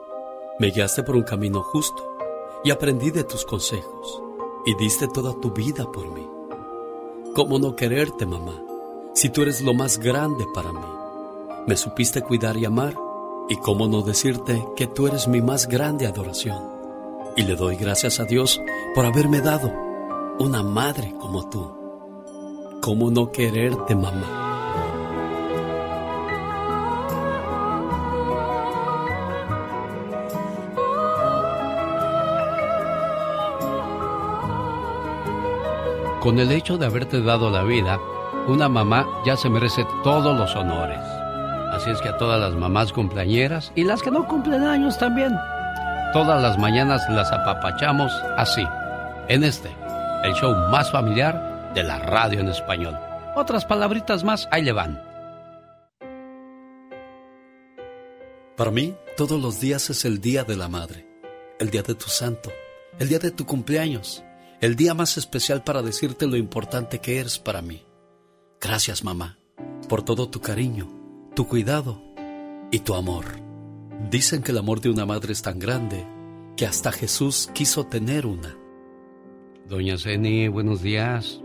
Me 0.60 0.72
guiaste 0.72 1.04
por 1.04 1.16
un 1.16 1.22
camino 1.22 1.62
justo 1.62 2.18
y 2.64 2.72
aprendí 2.72 3.12
de 3.12 3.24
tus 3.24 3.46
consejos 3.46 4.24
y 4.66 4.74
diste 4.76 5.08
toda 5.08 5.40
tu 5.40 5.52
vida 5.52 5.92
por 5.92 6.08
mí. 6.12 6.28
¿Cómo 7.36 7.60
no 7.60 7.76
quererte, 7.76 8.26
mamá, 8.26 8.64
si 9.14 9.30
tú 9.30 9.44
eres 9.44 9.62
lo 9.62 9.76
más 9.76 10.00
grande 10.00 10.48
para 10.56 10.72
mí? 10.72 10.80
Me 11.68 11.78
supiste 11.78 12.24
cuidar 12.24 12.58
y 12.58 12.66
amar 12.66 12.96
y 13.50 13.58
cómo 13.58 13.88
no 13.88 14.02
decirte 14.02 14.66
que 14.76 14.88
tú 14.88 15.06
eres 15.06 15.28
mi 15.28 15.42
más 15.42 15.68
grande 15.68 16.08
adoración. 16.08 16.60
Y 17.36 17.44
le 17.44 17.56
doy 17.56 17.76
gracias 17.76 18.20
a 18.20 18.26
Dios 18.26 18.60
por 18.96 19.06
haberme 19.06 19.42
dado 19.42 19.72
una 20.40 20.64
madre 20.64 21.14
como 21.20 21.48
tú. 21.50 21.72
¿Cómo 22.82 23.12
no 23.12 23.32
quererte, 23.32 23.96
mamá? 23.96 24.47
Con 36.20 36.40
el 36.40 36.52
hecho 36.52 36.78
de 36.78 36.88
haberte 36.88 37.22
dado 37.22 37.52
la 37.52 37.64
vida, 37.64 38.00
una 38.48 38.68
mamá 38.68 39.08
ya 39.24 39.38
se 39.38 39.50
merece 39.50 39.86
todos 40.04 40.36
los 40.36 40.56
honores. 40.56 41.00
Así 41.72 41.92
es 41.92 42.02
que 42.02 42.10
a 42.10 42.18
todas 42.18 42.40
las 42.40 42.54
mamás 42.54 42.92
cumpleañeras 42.92 43.72
y 43.76 43.84
las 43.84 44.02
que 44.02 44.10
no 44.10 44.28
cumplen 44.28 44.64
años 44.64 44.98
también, 44.98 45.38
todas 46.14 46.42
las 46.42 46.58
mañanas 46.58 47.08
las 47.10 47.32
apapachamos 47.32 48.12
así, 48.36 48.66
en 49.28 49.44
este, 49.44 49.70
el 50.24 50.34
show 50.34 50.56
más 50.72 50.92
familiar 50.92 51.72
de 51.76 51.84
la 51.84 52.00
radio 52.00 52.40
en 52.40 52.50
español. 52.50 52.98
Otras 53.36 53.66
palabritas 53.66 54.24
más, 54.24 54.48
ahí 54.52 54.64
le 54.64 54.72
van. 54.72 55.00
Para 58.56 58.72
mí, 58.72 58.96
todos 59.16 59.40
los 59.40 59.60
días 59.60 59.92
es 59.92 60.04
el 60.04 60.20
día 60.20 60.44
de 60.44 60.56
la 60.56 60.68
madre, 60.68 61.08
el 61.60 61.70
día 61.70 61.84
de 61.84 61.94
tu 61.94 62.10
santo, 62.10 62.52
el 62.98 63.08
día 63.08 63.20
de 63.20 63.30
tu 63.30 63.46
cumpleaños, 63.46 64.24
el 64.60 64.76
día 64.76 64.94
más 64.94 65.18
especial 65.18 65.64
para 65.64 65.82
decirte 65.82 66.26
lo 66.26 66.36
importante 66.36 67.00
que 67.00 67.20
eres 67.20 67.38
para 67.38 67.62
mí. 67.62 67.84
Gracias, 68.60 69.04
mamá, 69.04 69.38
por 69.88 70.04
todo 70.04 70.30
tu 70.30 70.42
cariño, 70.42 70.88
tu 71.36 71.48
cuidado 71.48 72.02
y 72.72 72.80
tu 72.80 72.96
amor. 72.96 73.26
Dicen 74.10 74.42
que 74.42 74.52
el 74.52 74.58
amor 74.58 74.82
de 74.82 74.90
una 74.90 75.06
madre 75.06 75.34
es 75.34 75.42
tan 75.42 75.60
grande 75.60 76.06
que 76.56 76.66
hasta 76.66 76.92
Jesús 76.92 77.50
quiso 77.54 77.86
tener 77.86 78.26
una. 78.26 78.58
Doña 79.68 79.98
Zeni, 79.98 80.48
buenos 80.48 80.82
días. 80.82 81.42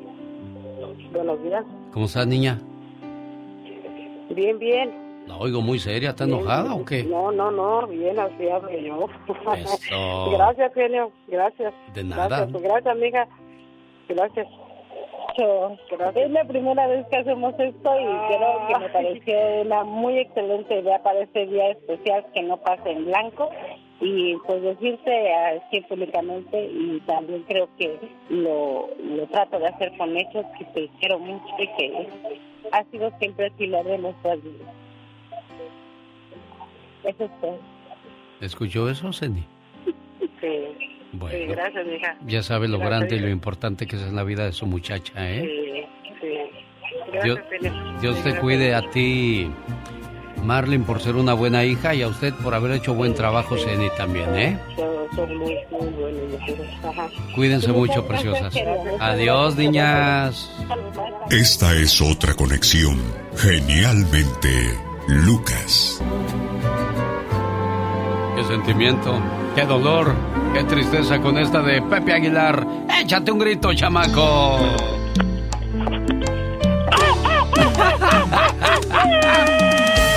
Buenos 1.13 1.43
días. 1.43 1.65
¿Cómo 1.93 2.07
está, 2.07 2.25
niña? 2.25 2.61
Bien, 4.35 4.59
bien. 4.59 5.02
La 5.27 5.37
oigo 5.37 5.61
muy 5.61 5.79
seria, 5.79 6.11
¿está 6.11 6.25
enojada 6.25 6.75
o 6.75 6.85
qué? 6.85 7.05
No, 7.05 7.31
no, 7.31 7.51
no, 7.51 7.87
bien, 7.87 8.19
así 8.19 8.49
hablo 8.49 8.71
yo. 8.71 9.09
Eso. 9.55 10.31
Gracias, 10.33 10.75
genio, 10.75 11.13
gracias. 11.29 11.73
De 11.95 12.05
nada. 12.05 12.27
Gracias, 12.27 12.53
pues, 12.53 12.63
gracias, 12.65 12.97
amiga. 12.97 13.29
Gracias. 14.09 14.47
Es 16.15 16.31
la 16.31 16.45
primera 16.45 16.87
vez 16.89 17.07
que 17.07 17.17
hacemos 17.17 17.55
esto 17.59 17.91
y 17.99 18.35
creo 18.35 18.67
que 18.69 18.79
me 18.79 18.89
pareció 18.91 19.63
una 19.63 19.83
muy 19.85 20.19
excelente 20.19 20.81
idea 20.81 21.03
para 21.03 21.21
este 21.21 21.47
día 21.47 21.71
especial 21.71 22.27
que 22.35 22.43
no 22.43 22.59
pase 22.59 22.91
en 22.91 23.07
blanco 23.07 23.49
y 24.01 24.37
pues 24.47 24.61
decirte 24.63 25.33
así 25.33 25.81
públicamente 25.83 26.65
y 26.65 27.01
también 27.07 27.45
creo 27.45 27.69
que 27.79 27.99
lo, 28.29 28.89
lo 28.99 29.27
trato 29.29 29.59
de 29.59 29.69
hacer 29.69 29.97
con 29.97 30.15
hechos 30.17 30.45
que 30.59 30.65
te 30.67 30.91
quiero 31.01 31.19
mucho 31.19 31.47
y 31.59 31.67
que 31.79 32.09
ha 32.73 32.85
sido 32.91 33.11
siempre 33.19 33.51
pilar 33.53 33.85
de 33.85 33.99
nuestras 33.99 34.43
vidas. 34.43 34.82
Es 37.05 37.17
todo. 37.17 37.59
¿Escuchó 38.41 38.89
eso, 38.91 39.13
Zeni? 39.13 39.47
Sí. 40.41 40.49
Bueno. 41.13 41.37
Sí, 41.39 41.45
gracias, 41.47 41.87
hija. 41.87 42.17
Ya 42.27 42.43
sabe 42.43 42.69
lo 42.69 42.79
Gracias, 42.79 42.99
grande 43.01 43.17
y 43.17 43.19
lo 43.21 43.29
importante 43.29 43.87
que 43.87 43.97
es 43.97 44.03
en 44.03 44.17
la 44.17 44.25
vida 44.25 44.45
de 44.47 44.53
su 44.53 44.67
muchacha, 44.67 45.13
¿eh? 45.17 45.43
Sí, 45.43 46.17
sí. 46.21 47.19
Dios, 47.23 47.39
Gracias. 47.61 48.01
Dios 48.01 48.15
te 48.17 48.23
gracias. 48.23 48.41
cuide 48.41 48.75
a 48.75 48.91
ti, 48.91 49.51
Marlene, 50.43 50.85
por 50.85 51.01
ser 51.01 51.17
una 51.17 51.35
buena 51.35 51.65
hija 51.65 51.95
y 51.95 52.03
a 52.03 52.09
usted 52.09 52.33
por 52.43 52.55
haber 52.55 52.73
hecho 52.73 52.95
buen 52.95 53.15
trabajo, 53.15 53.57
Zeni, 53.59 53.89
también, 53.97 54.35
¿eh? 54.35 54.59
Son, 54.77 54.89
son 55.15 55.37
muy, 55.37 55.55
muy 55.71 55.89
buenos. 55.91 56.23
Cuídense 57.35 57.67
Sí, 57.67 57.73
mucho, 57.73 58.05
gracias, 58.09 58.33
preciosas. 58.33 58.57
Adiós, 59.01 59.57
niñas. 59.57 60.51
Esta 61.31 61.75
es 61.75 62.01
otra 62.01 62.35
conexión. 62.35 62.99
Genialmente, 63.37 64.49
Lucas. 65.09 66.03
Qué 68.37 68.45
sentimiento, 68.45 69.21
qué 69.55 69.67
dolor, 69.67 70.15
qué 70.55 70.65
tristeza 70.65 71.21
con 71.21 71.37
esta 71.39 71.61
de 71.63 71.83
Pepe 71.83 72.15
Aguilar. 72.15 72.67
Échate 73.01 73.31
un 73.31 73.39
grito, 73.39 73.75
chamaco. 73.75 74.59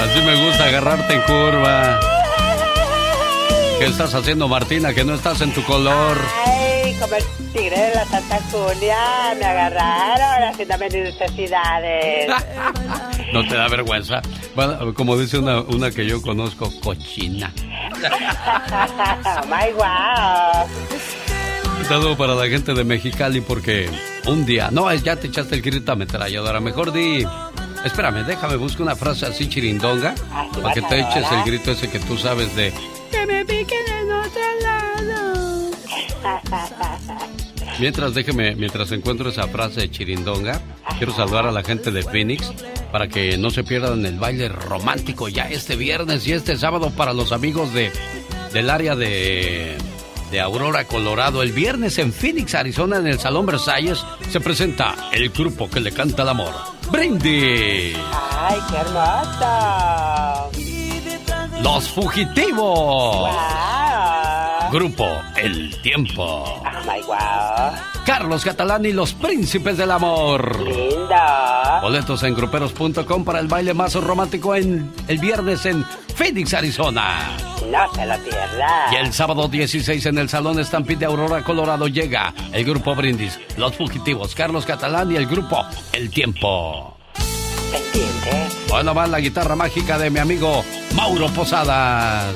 Así 0.01 0.21
me 0.25 0.45
gusta 0.45 0.65
agarrarte 0.65 1.13
en 1.13 1.21
curva. 1.21 2.14
¿Qué 3.79 3.85
estás 3.85 4.13
haciendo, 4.13 4.47
Martina, 4.47 4.93
que 4.93 5.03
no 5.03 5.15
estás 5.15 5.41
en 5.41 5.53
tu 5.53 5.61
color? 5.63 6.17
Ay, 6.45 6.95
como 6.99 7.15
el 7.15 7.23
tigre 7.51 7.77
de 7.77 7.95
la 7.95 8.05
Santa 8.05 8.39
Julia, 8.49 9.35
me 9.37 9.45
agarraron 9.45 10.49
haciéndome 10.49 10.85
mis 10.85 11.13
necesidades. 11.13 12.31
¿No 13.33 13.45
te 13.45 13.55
da 13.55 13.67
vergüenza? 13.67 14.21
Bueno, 14.55 14.93
como 14.93 15.17
dice 15.17 15.39
una, 15.39 15.59
una 15.61 15.91
que 15.91 16.05
yo 16.05 16.21
conozco, 16.21 16.71
cochina. 16.81 17.51
oh 18.71 19.45
my 19.47 19.73
wow. 19.73 20.65
Un 21.77 21.85
saludo 21.85 22.17
para 22.17 22.33
la 22.33 22.47
gente 22.47 22.73
de 22.73 22.83
Mexicali 22.85 23.41
porque 23.41 23.89
un 24.25 24.45
día, 24.45 24.69
no, 24.71 24.91
ya 24.93 25.17
te 25.17 25.27
echaste 25.27 25.55
el 25.55 25.61
grito 25.61 25.91
ametralladora, 25.91 26.61
mejor 26.61 26.93
di, 26.93 27.25
espérame, 27.83 28.25
déjame 28.25 28.55
buscar 28.55 28.83
una 28.83 28.95
frase 28.95 29.25
así 29.25 29.49
chirindonga 29.49 30.15
para 30.61 30.73
que 30.73 30.81
te 30.81 31.01
eches 31.01 31.29
el 31.29 31.43
grito 31.43 31.71
ese 31.71 31.89
que 31.89 31.99
tú 31.99 32.17
sabes 32.17 32.55
de 32.55 32.73
Que 33.25 33.33
me 33.33 33.45
piquen 33.45 33.79
en 33.87 34.11
otro 34.11 34.41
lado. 34.61 35.71
Mientras 37.79 38.13
déjeme, 38.13 38.55
mientras 38.55 38.91
encuentro 38.91 39.29
esa 39.29 39.47
frase 39.47 39.81
de 39.81 39.89
chirindonga, 39.91 40.61
quiero 40.97 41.11
saludar 41.11 41.47
a 41.47 41.51
la 41.51 41.63
gente 41.63 41.91
de 41.91 42.03
Phoenix 42.03 42.53
para 42.91 43.07
que 43.07 43.37
no 43.37 43.49
se 43.49 43.63
pierdan 43.63 44.05
el 44.05 44.19
baile 44.19 44.49
romántico 44.49 45.27
ya 45.27 45.49
este 45.49 45.75
viernes 45.75 46.27
y 46.27 46.33
este 46.33 46.55
sábado 46.57 46.91
para 46.91 47.13
los 47.13 47.31
amigos 47.31 47.73
de 47.73 47.91
del 48.53 48.69
área 48.69 48.95
de 48.95 49.75
de 50.31 50.41
Aurora, 50.41 50.85
Colorado. 50.85 51.41
El 51.41 51.51
viernes 51.51 51.97
en 51.97 52.13
Phoenix, 52.13 52.53
Arizona, 52.53 52.97
en 52.97 53.07
el 53.07 53.19
Salón 53.19 53.47
Versalles, 53.47 54.05
se 54.29 54.39
presenta 54.39 55.09
el 55.11 55.29
grupo 55.29 55.69
que 55.69 55.79
le 55.79 55.91
canta 55.91 56.21
el 56.23 56.29
amor. 56.29 56.53
¡Brindis! 56.91 57.97
Ay, 58.37 58.59
qué 58.69 58.77
hermoso. 58.77 60.34
Los 61.61 61.89
Fugitivos. 61.89 63.17
Wow. 63.17 64.71
Grupo 64.71 65.07
El 65.35 65.75
Tiempo. 65.81 66.23
Oh 66.23 66.63
my 66.85 67.01
wow. 67.05 67.15
Carlos 68.05 68.43
Catalán 68.43 68.85
y 68.85 68.91
los 68.91 69.13
Príncipes 69.13 69.77
del 69.77 69.91
Amor. 69.91 70.61
Lindo. 70.61 71.15
Boletos 71.81 72.23
en 72.23 72.35
gruperos.com 72.35 73.23
para 73.23 73.39
el 73.39 73.47
baile 73.47 73.73
más 73.73 73.95
romántico 73.95 74.55
en 74.55 74.91
el 75.07 75.17
viernes 75.17 75.65
en 75.65 75.83
Phoenix, 76.15 76.53
Arizona. 76.53 77.37
No 77.71 77.93
se 77.93 78.05
lo 78.05 78.17
pierda. 78.19 78.87
Y 78.91 78.95
el 78.95 79.13
sábado 79.13 79.47
16 79.47 80.05
en 80.05 80.17
el 80.17 80.29
Salón 80.29 80.63
Stampede 80.63 80.99
de 80.99 81.05
Aurora, 81.05 81.43
Colorado 81.43 81.87
llega 81.87 82.33
el 82.53 82.63
grupo 82.63 82.95
Brindis, 82.95 83.39
Los 83.57 83.75
Fugitivos, 83.75 84.35
Carlos 84.35 84.65
Catalán 84.65 85.11
y 85.11 85.15
el 85.15 85.25
grupo 85.25 85.65
El 85.93 86.09
Tiempo. 86.09 86.97
Bueno, 88.69 88.93
va 88.93 89.07
la 89.07 89.19
guitarra 89.19 89.55
mágica 89.55 89.97
de 89.97 90.09
mi 90.09 90.19
amigo 90.19 90.63
Mauro 90.95 91.27
Posadas. 91.29 92.35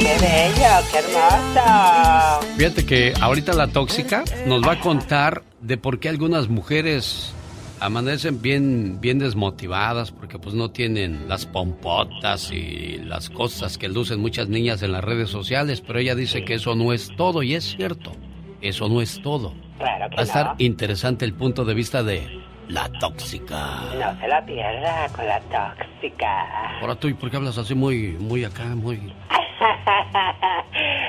Qué 0.00 0.18
bello, 0.20 0.86
qué 0.90 0.98
hermoso. 0.98 2.46
Fíjate 2.56 2.84
que 2.86 3.12
ahorita 3.20 3.52
la 3.52 3.68
tóxica 3.68 4.24
nos 4.46 4.62
va 4.66 4.72
a 4.72 4.80
contar 4.80 5.42
de 5.60 5.76
por 5.76 6.00
qué 6.00 6.08
algunas 6.08 6.48
mujeres 6.48 7.32
amanecen 7.78 8.40
bien, 8.42 9.00
bien 9.00 9.18
desmotivadas 9.18 10.10
porque 10.10 10.38
pues 10.38 10.54
no 10.54 10.70
tienen 10.70 11.28
las 11.28 11.46
pompotas 11.46 12.50
y 12.52 12.98
las 13.04 13.30
cosas 13.30 13.78
que 13.78 13.88
lucen 13.88 14.20
muchas 14.20 14.48
niñas 14.48 14.82
en 14.82 14.92
las 14.92 15.02
redes 15.04 15.30
sociales, 15.30 15.80
pero 15.80 15.98
ella 15.98 16.14
dice 16.14 16.44
que 16.44 16.54
eso 16.54 16.74
no 16.74 16.92
es 16.92 17.10
todo 17.16 17.42
y 17.42 17.54
es 17.54 17.76
cierto, 17.76 18.12
eso 18.60 18.88
no 18.88 19.00
es 19.02 19.20
todo. 19.22 19.52
Claro 19.78 20.10
que 20.10 20.16
Va 20.16 20.22
a 20.22 20.24
estar 20.24 20.46
no. 20.46 20.54
interesante 20.58 21.24
el 21.24 21.32
punto 21.34 21.64
de 21.64 21.74
vista 21.74 22.02
de 22.04 22.28
la 22.72 22.88
tóxica. 22.98 23.82
No 23.98 24.18
se 24.18 24.28
la 24.28 24.44
pierda 24.44 25.08
con 25.14 25.26
la 25.26 25.40
tóxica. 25.40 26.78
Ahora 26.80 26.94
tú, 26.94 27.08
¿y 27.08 27.14
por 27.14 27.30
qué 27.30 27.36
hablas 27.36 27.58
así 27.58 27.74
muy, 27.74 28.16
muy 28.18 28.44
acá, 28.44 28.64
muy... 28.64 28.96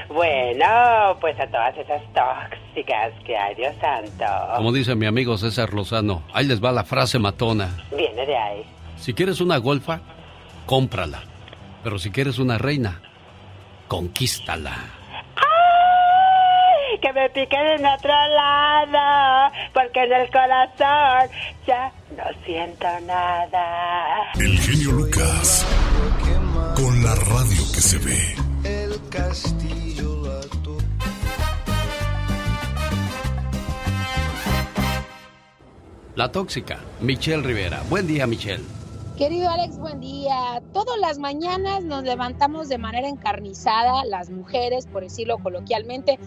bueno, 0.10 1.18
pues 1.19 1.40
a 1.40 1.48
todas 1.48 1.76
esas 1.77 2.02
tóxicas 2.14 3.14
que 3.26 3.35
hay, 3.35 3.56
Dios 3.56 3.73
santo. 3.80 4.26
Como 4.57 4.72
dice 4.72 4.94
mi 4.95 5.06
amigo 5.06 5.38
César 5.38 5.73
Lozano, 5.73 6.23
ahí 6.34 6.45
les 6.45 6.64
va 6.64 6.72
la 6.72 6.84
frase 6.84 7.18
matona. 7.18 7.69
Viene 7.95 8.26
de 8.26 8.38
ahí. 8.38 8.64
Si 8.98 9.14
quieres 9.14 9.41
una 9.41 9.57
golfa, 9.57 10.02
cómprala. 10.65 11.23
Pero 11.84 11.98
si 11.98 12.11
quieres 12.11 12.40
una 12.40 12.57
reina, 12.57 13.02
conquístala. 13.88 15.03
Que 17.04 17.12
me 17.12 17.30
piquen 17.32 17.60
en 17.60 17.86
otro 17.86 18.14
lado, 18.14 19.54
porque 19.74 20.04
en 20.04 20.14
el 20.14 20.32
corazón 20.32 21.30
ya 21.68 21.92
no 22.16 22.24
siento 22.46 22.88
nada. 23.02 24.32
El 24.40 24.58
genio 24.58 24.94
Lucas. 24.94 25.68
Con 26.78 27.04
la 27.04 27.14
radio 27.16 27.62
que 27.74 27.82
se 27.82 27.98
ve. 27.98 28.36
El 28.64 29.10
castillo 29.10 30.22
la 30.24 30.40
La 36.16 36.32
tóxica, 36.32 36.80
Michelle 37.02 37.44
Rivera. 37.44 37.84
Buen 37.90 38.08
día, 38.08 38.26
Michelle. 38.26 38.64
Querido 39.18 39.50
Alex, 39.50 39.78
buen 39.78 40.00
día. 40.00 40.62
Todas 40.72 40.98
las 41.00 41.20
mañanas 41.20 41.84
nos 41.84 42.04
levantamos 42.04 42.70
de 42.70 42.78
manera 42.78 43.10
encarnizada, 43.10 44.06
las 44.06 44.30
mujeres, 44.30 44.88
por 44.88 45.04
decirlo 45.04 45.38
coloquialmente, 45.40 46.18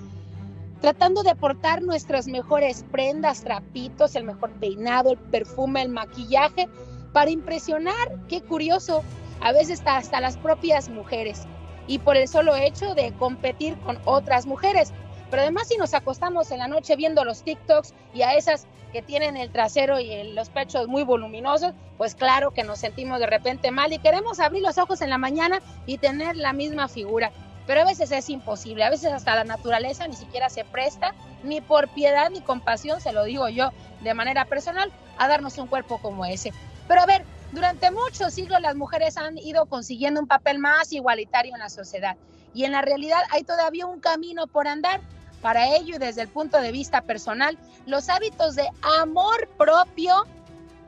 tratando 0.80 1.22
de 1.22 1.34
portar 1.34 1.82
nuestras 1.82 2.26
mejores 2.26 2.84
prendas, 2.90 3.42
trapitos, 3.42 4.14
el 4.14 4.24
mejor 4.24 4.50
peinado, 4.52 5.12
el 5.12 5.18
perfume, 5.18 5.82
el 5.82 5.88
maquillaje, 5.88 6.68
para 7.12 7.30
impresionar, 7.30 7.94
qué 8.28 8.42
curioso, 8.42 9.02
a 9.40 9.52
veces 9.52 9.82
hasta, 9.84 10.20
las 10.20 10.36
propias 10.36 10.88
mujeres. 10.88 11.46
Y 11.86 11.98
por 11.98 12.16
el 12.16 12.28
solo 12.28 12.54
hecho 12.56 12.94
de 12.94 13.12
competir 13.12 13.76
con 13.78 13.98
otras 14.04 14.46
mujeres. 14.46 14.92
Pero 15.30 15.42
además 15.42 15.68
si 15.68 15.76
nos 15.76 15.94
acostamos 15.94 16.50
en 16.50 16.58
la 16.58 16.68
noche 16.68 16.96
viendo 16.96 17.24
los 17.24 17.42
TikToks 17.42 17.94
y 18.14 18.22
a 18.22 18.34
esas 18.34 18.66
que 18.92 19.02
tienen 19.02 19.36
el 19.36 19.50
trasero 19.50 19.98
y 20.00 20.32
los 20.32 20.50
pechos 20.50 20.88
muy 20.88 21.04
voluminosos, 21.04 21.72
pues 21.96 22.14
claro 22.14 22.52
que 22.52 22.64
nos 22.64 22.78
sentimos 22.78 23.18
de 23.18 23.26
repente 23.26 23.70
mal 23.70 23.92
y 23.92 23.98
queremos 23.98 24.40
abrir 24.40 24.62
los 24.62 24.78
ojos 24.78 25.00
en 25.00 25.10
la 25.10 25.18
mañana 25.18 25.60
y 25.86 25.98
tener 25.98 26.36
la 26.36 26.52
misma 26.52 26.88
figura. 26.88 27.32
Pero 27.66 27.80
a 27.80 27.84
veces 27.84 28.12
es 28.12 28.28
imposible, 28.30 28.84
a 28.84 28.90
veces 28.90 29.12
hasta 29.12 29.34
la 29.34 29.44
naturaleza 29.44 30.06
ni 30.06 30.14
siquiera 30.14 30.48
se 30.48 30.64
presta, 30.64 31.14
ni 31.42 31.60
por 31.60 31.88
piedad 31.88 32.30
ni 32.30 32.40
compasión, 32.40 33.00
se 33.00 33.12
lo 33.12 33.24
digo 33.24 33.48
yo 33.48 33.70
de 34.00 34.14
manera 34.14 34.44
personal, 34.44 34.92
a 35.18 35.28
darnos 35.28 35.58
un 35.58 35.66
cuerpo 35.66 35.98
como 35.98 36.24
ese. 36.24 36.52
Pero 36.86 37.00
a 37.00 37.06
ver, 37.06 37.24
durante 37.52 37.90
muchos 37.90 38.34
siglos 38.34 38.60
las 38.60 38.76
mujeres 38.76 39.16
han 39.16 39.38
ido 39.38 39.66
consiguiendo 39.66 40.20
un 40.20 40.26
papel 40.26 40.58
más 40.58 40.92
igualitario 40.92 41.54
en 41.54 41.60
la 41.60 41.68
sociedad 41.68 42.16
y 42.54 42.64
en 42.64 42.72
la 42.72 42.82
realidad 42.82 43.20
hay 43.30 43.44
todavía 43.44 43.86
un 43.86 44.00
camino 44.00 44.46
por 44.46 44.68
andar. 44.68 45.00
Para 45.42 45.76
ello 45.76 45.96
y 45.96 45.98
desde 45.98 46.22
el 46.22 46.28
punto 46.28 46.60
de 46.60 46.72
vista 46.72 47.02
personal, 47.02 47.58
los 47.84 48.08
hábitos 48.08 48.56
de 48.56 48.68
amor 48.82 49.48
propio 49.58 50.24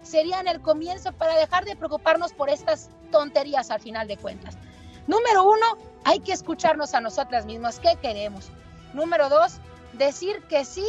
serían 0.03 0.49
el 0.49 0.61
comienzo 0.61 1.13
para 1.13 1.37
dejar 1.37 1.65
de 1.65 1.77
preocuparnos 1.77 2.33
por 2.33 2.49
estas 2.49 2.89
tonterías 3.11 3.71
al 3.71 3.81
final 3.81 4.09
de 4.09 4.17
cuentas. 4.17 4.57
Número 5.09 5.43
uno, 5.43 5.67
hay 6.05 6.21
que 6.21 6.33
escucharnos 6.33 6.93
a 6.93 7.01
nosotras 7.01 7.47
mismas, 7.47 7.81
qué 7.81 7.97
queremos. 8.01 8.51
Número 8.93 9.31
dos, 9.31 9.55
decir 9.95 10.43
que 10.51 10.67
sí, 10.67 10.87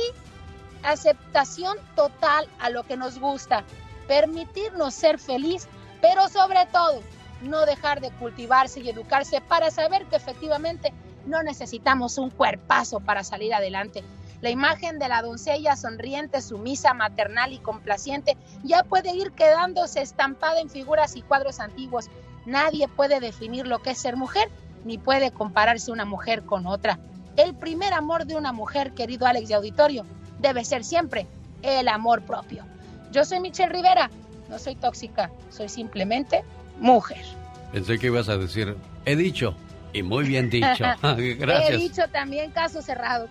aceptación 0.84 1.78
total 1.96 2.48
a 2.60 2.70
lo 2.70 2.84
que 2.84 2.98
nos 2.98 3.18
gusta, 3.18 3.64
permitirnos 4.10 4.94
ser 4.94 5.20
feliz, 5.20 5.70
pero 6.02 6.28
sobre 6.28 6.66
todo, 6.66 7.02
no 7.42 7.66
dejar 7.66 8.02
de 8.02 8.12
cultivarse 8.12 8.82
y 8.82 8.90
educarse 8.90 9.40
para 9.40 9.72
saber 9.72 10.06
que 10.08 10.18
efectivamente 10.18 10.94
no 11.26 11.42
necesitamos 11.42 12.18
un 12.18 12.30
cuerpazo 12.30 13.00
para 13.00 13.24
salir 13.24 13.54
adelante. 13.54 14.04
La 14.42 14.50
imagen 14.50 15.00
de 15.00 15.08
la 15.08 15.22
doncella 15.22 15.76
sonriente, 15.76 16.42
sumisa, 16.42 16.94
maternal 16.94 17.54
y 17.54 17.60
complaciente 17.60 18.38
ya 18.64 18.84
puede 18.84 19.16
ir 19.16 19.32
quedándose 19.32 20.02
estampada 20.02 20.60
en 20.60 20.70
figuras 20.70 21.16
y 21.16 21.22
cuadros 21.22 21.60
antiguos. 21.62 22.10
Nadie 22.50 22.88
puede 22.88 23.20
definir 23.20 23.68
lo 23.68 23.80
que 23.80 23.92
es 23.92 23.98
ser 24.00 24.16
mujer, 24.16 24.50
ni 24.84 24.98
puede 24.98 25.32
compararse 25.32 25.92
una 25.92 26.06
mujer 26.06 26.44
con 26.44 26.66
otra. 26.66 27.00
El 27.38 27.54
primer 27.54 27.94
amor 27.94 28.26
de 28.26 28.36
una 28.36 28.52
mujer, 28.52 28.94
querido 28.94 29.28
Alex 29.28 29.50
de 29.50 29.56
Auditorio, 29.56 30.06
debe 30.40 30.66
ser 30.66 30.84
siempre 30.84 31.28
el 31.62 31.88
amor 31.88 32.24
propio. 32.24 32.66
Yo 33.12 33.24
soy 33.24 33.40
Michelle 33.40 33.72
Rivera, 33.72 34.10
no 34.50 34.58
soy 34.58 34.76
tóxica, 34.76 35.30
soy 35.50 35.70
simplemente 35.70 36.44
mujer. 36.80 37.24
Pensé 37.72 38.00
que 38.00 38.08
ibas 38.08 38.30
a 38.30 38.38
decir, 38.38 38.76
he 39.06 39.16
dicho, 39.16 39.56
y 39.94 40.02
muy 40.02 40.26
bien 40.26 40.50
dicho. 40.50 40.86
He 41.18 41.36
Gracias. 41.36 41.80
dicho 41.80 42.02
también 42.12 42.52
caso 42.52 42.82
cerrado. 42.82 43.28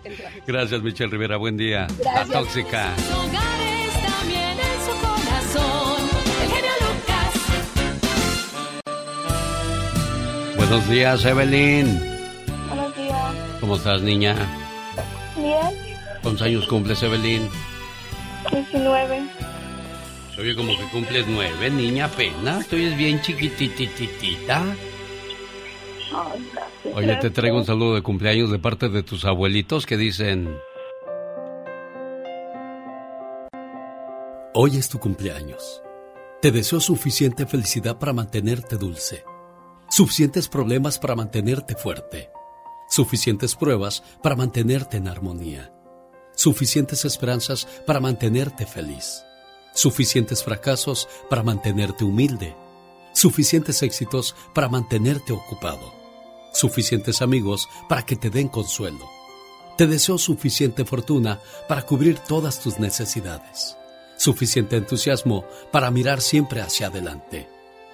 Gracias, 0.47 0.81
Michelle 0.81 1.11
Rivera. 1.11 1.37
Buen 1.37 1.57
día. 1.57 1.87
Gracias. 1.99 2.29
La 2.29 2.33
tóxica. 2.39 2.93
Buenos 10.69 10.87
días, 10.87 11.25
Evelyn. 11.25 11.99
Buenos 12.67 12.95
días. 12.95 13.35
¿Cómo 13.59 13.75
estás, 13.75 14.03
niña? 14.03 14.35
Bien, 15.35 15.97
¿Cuántos 16.21 16.43
años 16.43 16.67
cumples, 16.67 17.01
Evelyn? 17.01 17.49
19. 18.51 19.19
Se 20.35 20.41
oye 20.41 20.55
como 20.55 20.77
que 20.77 20.83
cumples 20.91 21.25
nueve, 21.27 21.71
niña, 21.71 22.05
apenas. 22.05 22.67
Tú 22.67 22.75
eres 22.75 22.95
bien 22.95 23.19
chiquitititita. 23.19 24.61
Ay, 26.13 26.47
gracias. 26.53 26.95
Oye, 26.95 27.15
te 27.15 27.31
traigo 27.31 27.57
un 27.57 27.65
saludo 27.65 27.95
de 27.95 28.03
cumpleaños 28.03 28.51
de 28.51 28.59
parte 28.59 28.89
de 28.89 29.01
tus 29.01 29.25
abuelitos 29.25 29.87
que 29.87 29.97
dicen... 29.97 30.55
Hoy 34.53 34.77
es 34.77 34.87
tu 34.87 34.99
cumpleaños. 34.99 35.81
Te 36.43 36.51
deseo 36.51 36.79
suficiente 36.79 37.47
felicidad 37.47 37.97
para 37.97 38.13
mantenerte 38.13 38.77
dulce, 38.77 39.23
suficientes 39.89 40.47
problemas 40.47 40.99
para 40.99 41.15
mantenerte 41.15 41.75
fuerte, 41.75 42.29
suficientes 42.89 43.55
pruebas 43.55 44.03
para 44.21 44.35
mantenerte 44.35 44.97
en 44.97 45.07
armonía, 45.07 45.73
suficientes 46.35 47.05
esperanzas 47.05 47.67
para 47.85 47.99
mantenerte 47.99 48.65
feliz, 48.65 49.23
suficientes 49.73 50.43
fracasos 50.43 51.07
para 51.29 51.43
mantenerte 51.43 52.03
humilde, 52.03 52.55
suficientes 53.13 53.81
éxitos 53.81 54.35
para 54.53 54.69
mantenerte 54.69 55.33
ocupado, 55.33 55.91
suficientes 56.53 57.21
amigos 57.21 57.67
para 57.87 58.05
que 58.05 58.15
te 58.15 58.29
den 58.29 58.47
consuelo. 58.47 59.09
Te 59.75 59.87
deseo 59.87 60.17
suficiente 60.17 60.83
fortuna 60.83 61.39
para 61.67 61.85
cubrir 61.85 62.19
todas 62.19 62.59
tus 62.59 62.79
necesidades. 62.79 63.77
Suficiente 64.17 64.75
entusiasmo 64.75 65.45
para 65.71 65.89
mirar 65.89 66.19
siempre 66.19 66.59
hacia 66.61 66.87
adelante, 66.87 67.47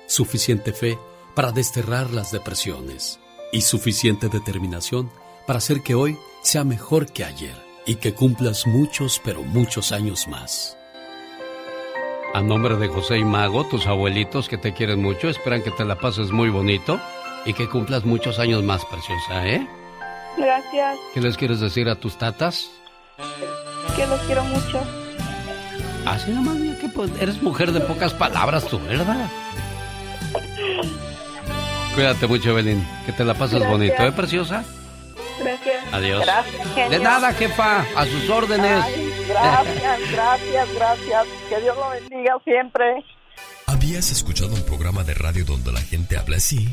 suficiente 0.07 0.73
fe 0.73 0.97
para 0.97 1.14
desterrar 1.35 2.11
las 2.11 2.31
depresiones 2.31 3.19
y 3.51 3.61
suficiente 3.61 4.29
determinación 4.29 5.11
para 5.45 5.57
hacer 5.57 5.81
que 5.81 5.95
hoy 5.95 6.17
sea 6.41 6.63
mejor 6.63 7.11
que 7.11 7.23
ayer 7.23 7.55
y 7.85 7.95
que 7.95 8.13
cumplas 8.13 8.65
muchos, 8.65 9.21
pero 9.23 9.43
muchos 9.43 9.91
años 9.91 10.27
más. 10.27 10.77
A 12.33 12.41
nombre 12.41 12.75
de 12.77 12.87
José 12.87 13.17
y 13.17 13.23
Mago, 13.23 13.65
tus 13.65 13.85
abuelitos 13.85 14.49
que 14.49 14.57
te 14.57 14.73
quieren 14.73 15.01
mucho, 15.01 15.29
esperan 15.29 15.61
que 15.61 15.71
te 15.71 15.85
la 15.85 15.99
pases 15.99 16.31
muy 16.31 16.49
bonito 16.49 16.99
y 17.45 17.53
que 17.53 17.69
cumplas 17.69 18.05
muchos 18.05 18.39
años 18.39 18.63
más, 18.63 18.83
preciosa, 18.85 19.47
¿eh? 19.47 19.67
Gracias, 20.37 20.97
¿Qué 21.13 21.21
les 21.21 21.37
quieres 21.37 21.59
decir 21.59 21.87
a 21.87 21.95
tus 21.95 22.17
tatas? 22.17 22.69
que 23.95 24.05
los 24.07 24.19
quiero 24.21 24.43
mucho. 24.43 24.81
Así 26.05 26.31
nomás, 26.31 26.55
mira 26.55 26.77
que 26.77 26.89
pues, 26.89 27.09
eres 27.19 27.41
mujer 27.41 27.71
de 27.71 27.79
pocas 27.79 28.13
palabras 28.13 28.67
tú, 28.67 28.79
¿verdad? 28.79 29.29
Cuídate 31.95 32.27
mucho, 32.27 32.49
Evelyn. 32.51 32.85
Que 33.05 33.11
te 33.13 33.23
la 33.23 33.33
pases 33.33 33.59
Gracias. 33.59 33.71
bonito, 33.71 34.03
¿eh, 34.03 34.11
preciosa? 34.11 34.63
Gracias. 35.41 35.93
Adiós. 35.93 36.25
Gracias, 36.25 36.67
genio. 36.75 36.89
De 36.89 36.99
nada, 37.03 37.33
jefa. 37.33 37.85
A 37.95 38.05
sus 38.05 38.29
órdenes. 38.29 38.83
Ay, 38.83 39.13
gracias, 39.27 40.11
gracias, 40.11 40.73
gracias. 40.75 41.25
Que 41.49 41.61
Dios 41.61 41.75
lo 41.77 41.89
bendiga 41.89 42.37
siempre. 42.43 43.03
¿Habías 43.67 44.11
escuchado 44.11 44.53
un 44.53 44.63
programa 44.65 45.03
de 45.03 45.13
radio 45.13 45.45
donde 45.45 45.71
la 45.71 45.81
gente 45.81 46.17
habla 46.17 46.37
así? 46.37 46.69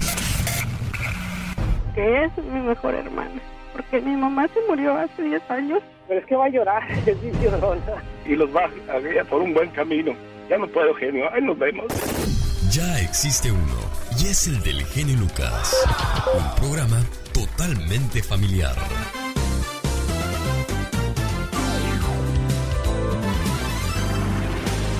que 1.94 2.24
es 2.24 2.32
mi 2.38 2.60
mejor 2.60 2.94
hermana. 2.94 3.40
Porque 3.72 4.00
mi 4.00 4.16
mamá 4.16 4.48
se 4.48 4.60
murió 4.68 4.96
hace 4.96 5.22
10 5.22 5.50
años. 5.50 5.80
Pero 6.08 6.20
es 6.20 6.26
que 6.26 6.34
va 6.36 6.46
a 6.46 6.48
llorar, 6.48 6.82
es 7.06 7.22
mi 7.22 7.30
llorona. 7.42 8.02
Y 8.26 8.34
los 8.34 8.48
va 8.54 8.64
a 8.92 8.98
guiar 8.98 9.26
por 9.26 9.42
un 9.42 9.54
buen 9.54 9.70
camino. 9.70 10.12
Ya 10.48 10.58
no 10.58 10.66
puedo, 10.68 10.94
genio. 10.94 11.30
Ahí 11.32 11.42
nos 11.42 11.58
vemos. 11.58 11.86
Ya 12.72 12.98
existe 13.00 13.52
uno 13.52 13.76
y 14.18 14.28
es 14.28 14.48
el 14.48 14.58
del 14.62 14.82
genio 14.86 15.18
Lucas. 15.18 15.76
Un 16.34 16.54
programa 16.54 17.02
totalmente 17.34 18.22
familiar. 18.22 18.74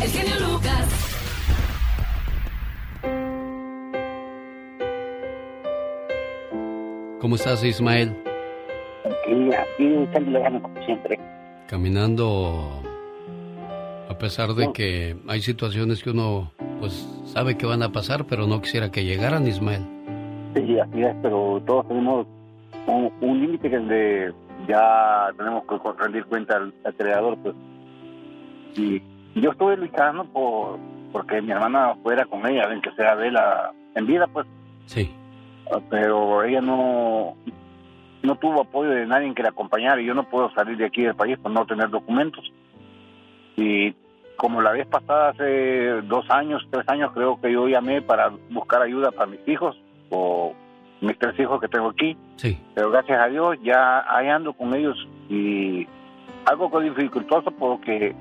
El 0.03 0.11
genio 0.11 0.35
Lucas. 0.51 0.87
¿Cómo 7.23 7.37
estás, 7.37 7.65
Ismael? 7.65 8.15
Aquí, 9.03 9.55
aquí 9.55 10.61
como 10.61 10.85
siempre. 10.85 11.19
Caminando, 11.69 12.83
a 14.13 14.19
pesar 14.19 14.55
de 14.55 14.73
que 14.73 15.17
hay 15.29 15.41
situaciones 15.41 16.03
que 16.03 16.11
uno 16.11 16.53
pues 16.81 16.93
sabe 17.27 17.57
que 17.57 17.67
van 17.67 17.83
a 17.83 17.91
pasar, 17.91 18.27
pero 18.27 18.47
no 18.47 18.61
quisiera 18.61 18.91
que 18.91 19.05
llegaran, 19.05 19.47
Ismael. 19.47 19.83
Sí, 20.55 20.79
así 20.79 21.03
es, 21.03 21.15
pero 21.23 21.63
todos 21.67 21.89
tenemos 21.89 22.27
un, 22.87 23.13
un 23.21 23.41
límite 23.41 23.71
que 23.71 23.77
es 23.77 23.89
de 23.89 24.35
ya 24.69 25.29
tenemos 25.37 25.65
que 25.65 25.77
rendir 25.99 26.25
cuenta 26.27 26.57
al, 26.57 26.75
al 26.85 26.95
creador, 26.95 27.39
pues. 27.39 27.55
Y 28.77 29.03
yo 29.35 29.51
estuve 29.51 29.77
luchando 29.77 30.25
por 30.25 30.79
porque 31.13 31.43
mi 31.43 31.53
hermana 31.53 31.95
fuera 32.03 32.25
con 32.25 32.47
ella, 32.47 32.67
ven 32.67 32.81
que 32.81 32.91
sea 32.93 33.15
vela 33.15 33.73
en 33.95 34.07
vida, 34.07 34.27
pues. 34.27 34.47
Sí. 34.87 35.11
Ah, 35.71 35.81
Pero 35.91 36.43
ella 36.43 36.61
no 36.61 37.37
no 38.23 38.37
tuvo 38.37 38.63
apoyo 38.63 38.91
de 38.91 39.07
nadie 39.07 39.35
que 39.35 39.43
la 39.43 39.51
acompañara 39.51 40.01
y 40.01 40.07
yo 40.07 40.15
no 40.15 40.29
puedo 40.29 40.51
salir 40.53 40.77
de 40.77 40.87
aquí 40.87 41.03
del 41.03 41.15
país 41.15 41.39
por 41.39 41.51
no 41.51 41.67
tener 41.67 41.91
documentos. 41.91 42.45
Y 43.57 43.95
como 44.43 44.61
la 44.61 44.73
vez 44.73 44.89
pasada, 44.89 45.29
hace 45.29 46.03
dos 46.03 46.29
años, 46.29 46.67
tres 46.69 46.83
años, 46.89 47.13
creo 47.15 47.41
que 47.41 47.53
yo 47.53 47.69
llamé 47.69 48.03
para 48.03 48.33
buscar 48.51 48.83
ayuda 48.83 49.13
para 49.13 49.31
mis 49.31 49.39
hijos 49.47 49.81
o 50.11 50.53
mis 51.01 51.17
tres 51.17 51.39
hijos 51.39 51.61
que 51.61 51.69
tengo 51.69 51.91
aquí. 51.91 52.17
Sí. 52.35 52.59
Pero 52.75 52.91
gracias 52.91 53.21
a 53.21 53.29
Dios 53.29 53.57
ya 53.63 54.05
ahí 54.13 54.27
ando 54.27 54.53
con 54.53 54.75
ellos 54.75 54.97
y 55.29 55.87
algo 56.45 56.73
que 56.73 56.79
es 56.79 56.97
dificultoso 56.97 57.53
porque 57.53 58.17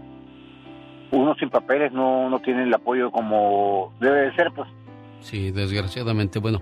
uno 1.09 1.33
sin 1.39 1.49
papeles 1.49 1.91
no, 1.91 2.29
no 2.29 2.39
tiene 2.39 2.65
el 2.65 2.73
apoyo 2.75 3.09
como 3.09 3.91
debe 3.99 4.29
de 4.29 4.35
ser, 4.35 4.51
pues. 4.51 4.69
Sí, 5.21 5.49
desgraciadamente. 5.49 6.37
Bueno, 6.37 6.61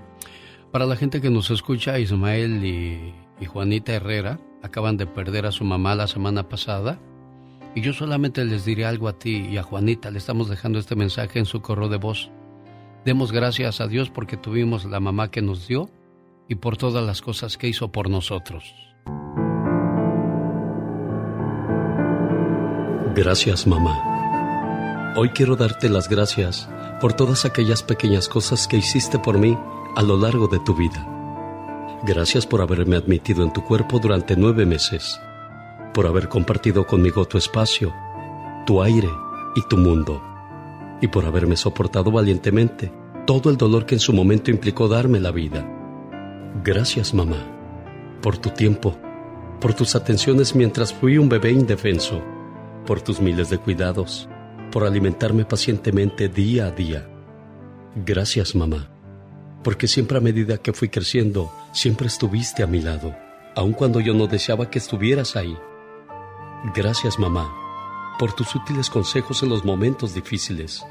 para 0.72 0.86
la 0.86 0.96
gente 0.96 1.20
que 1.20 1.30
nos 1.30 1.52
escucha, 1.52 2.00
Ismael 2.00 2.64
y, 2.64 3.14
y 3.42 3.46
Juanita 3.46 3.92
Herrera 3.92 4.40
acaban 4.64 4.96
de 4.96 5.06
perder 5.06 5.46
a 5.46 5.52
su 5.52 5.66
mamá 5.66 5.96
la 5.96 6.08
semana 6.08 6.48
pasada. 6.48 6.98
Y 7.80 7.82
yo 7.82 7.94
solamente 7.94 8.44
les 8.44 8.66
diré 8.66 8.84
algo 8.86 9.08
a 9.08 9.18
ti 9.18 9.48
y 9.50 9.56
a 9.56 9.64
Juanita. 9.64 10.12
Le 10.12 10.18
estamos 10.18 10.50
dejando 10.50 10.80
este 10.80 10.98
mensaje 10.98 11.40
en 11.40 11.46
su 11.46 11.62
correo 11.62 11.88
de 11.88 11.96
voz. 11.96 12.30
Demos 13.06 13.32
gracias 13.32 13.80
a 13.80 13.88
Dios 13.88 14.10
porque 14.10 14.36
tuvimos 14.36 14.84
la 14.84 15.00
mamá 15.00 15.32
que 15.32 15.42
nos 15.42 15.66
dio 15.66 15.90
y 16.50 16.56
por 16.56 16.76
todas 16.76 17.06
las 17.06 17.22
cosas 17.22 17.58
que 17.58 17.70
hizo 17.70 17.90
por 17.90 18.10
nosotros. 18.10 18.66
Gracias, 23.16 23.66
mamá. 23.66 25.14
Hoy 25.16 25.30
quiero 25.30 25.56
darte 25.56 25.88
las 25.88 26.10
gracias 26.10 26.70
por 27.00 27.14
todas 27.14 27.46
aquellas 27.46 27.82
pequeñas 27.82 28.28
cosas 28.28 28.68
que 28.68 28.76
hiciste 28.76 29.20
por 29.20 29.38
mí 29.38 29.58
a 29.96 30.04
lo 30.04 30.18
largo 30.18 30.50
de 30.50 30.60
tu 30.60 30.76
vida. 30.76 31.08
Gracias 32.04 32.46
por 32.46 32.62
haberme 32.62 32.98
admitido 32.98 33.42
en 33.42 33.54
tu 33.54 33.64
cuerpo 33.64 34.00
durante 34.00 34.36
nueve 34.36 34.66
meses, 34.66 35.18
por 35.94 36.08
haber 36.08 36.30
compartido 36.30 36.86
conmigo 36.86 37.26
tu 37.26 37.38
espacio, 37.38 37.94
tu 38.66 38.82
aire 38.82 39.10
y 39.56 39.62
tu 39.68 39.78
mundo, 39.78 40.22
y 41.02 41.08
por 41.08 41.26
haberme 41.26 41.56
soportado 41.56 42.12
valientemente 42.12 42.92
todo 43.26 43.50
el 43.50 43.58
dolor 43.58 43.86
que 43.86 43.96
en 43.96 44.00
su 44.00 44.14
momento 44.14 44.52
implicó 44.52 44.88
darme 44.88 45.20
la 45.20 45.32
vida. 45.32 45.64
Gracias, 46.64 47.14
mamá, 47.14 47.38
por 48.22 48.38
tu 48.38 48.50
tiempo, 48.50 48.98
por 49.62 49.74
tus 49.74 49.96
atenciones 49.96 50.56
mientras 50.56 50.94
fui 50.94 51.18
un 51.18 51.30
bebé 51.30 51.52
indefenso, 51.52 52.22
por 52.86 53.02
tus 53.02 53.22
miles 53.22 53.50
de 53.50 53.58
cuidados, 53.58 54.28
por 54.72 54.84
alimentarme 54.84 55.46
pacientemente 55.46 56.28
día 56.28 56.68
a 56.68 56.72
día. 56.72 57.08
Gracias, 57.96 58.56
mamá, 58.56 58.90
porque 59.64 59.88
siempre 59.88 60.18
a 60.18 60.22
medida 60.22 60.58
que 60.58 60.74
fui 60.74 60.90
creciendo, 60.90 61.52
siempre 61.72 62.08
estuviste 62.08 62.64
a 62.64 62.68
mi 62.68 62.82
lado, 62.82 63.16
aun 63.56 63.74
cuando 63.74 64.00
yo 64.00 64.14
no 64.14 64.28
deseaba 64.28 64.70
que 64.70 64.80
estuvieras 64.80 65.36
ahí. 65.36 65.56
Gracias, 66.64 67.18
mamá, 67.18 67.56
por 68.20 68.34
tus 68.34 68.54
útiles 68.54 68.90
consejos 68.90 69.44
en 69.44 69.50
los 69.50 69.64
momentos 69.64 70.14
difíciles 70.14 70.86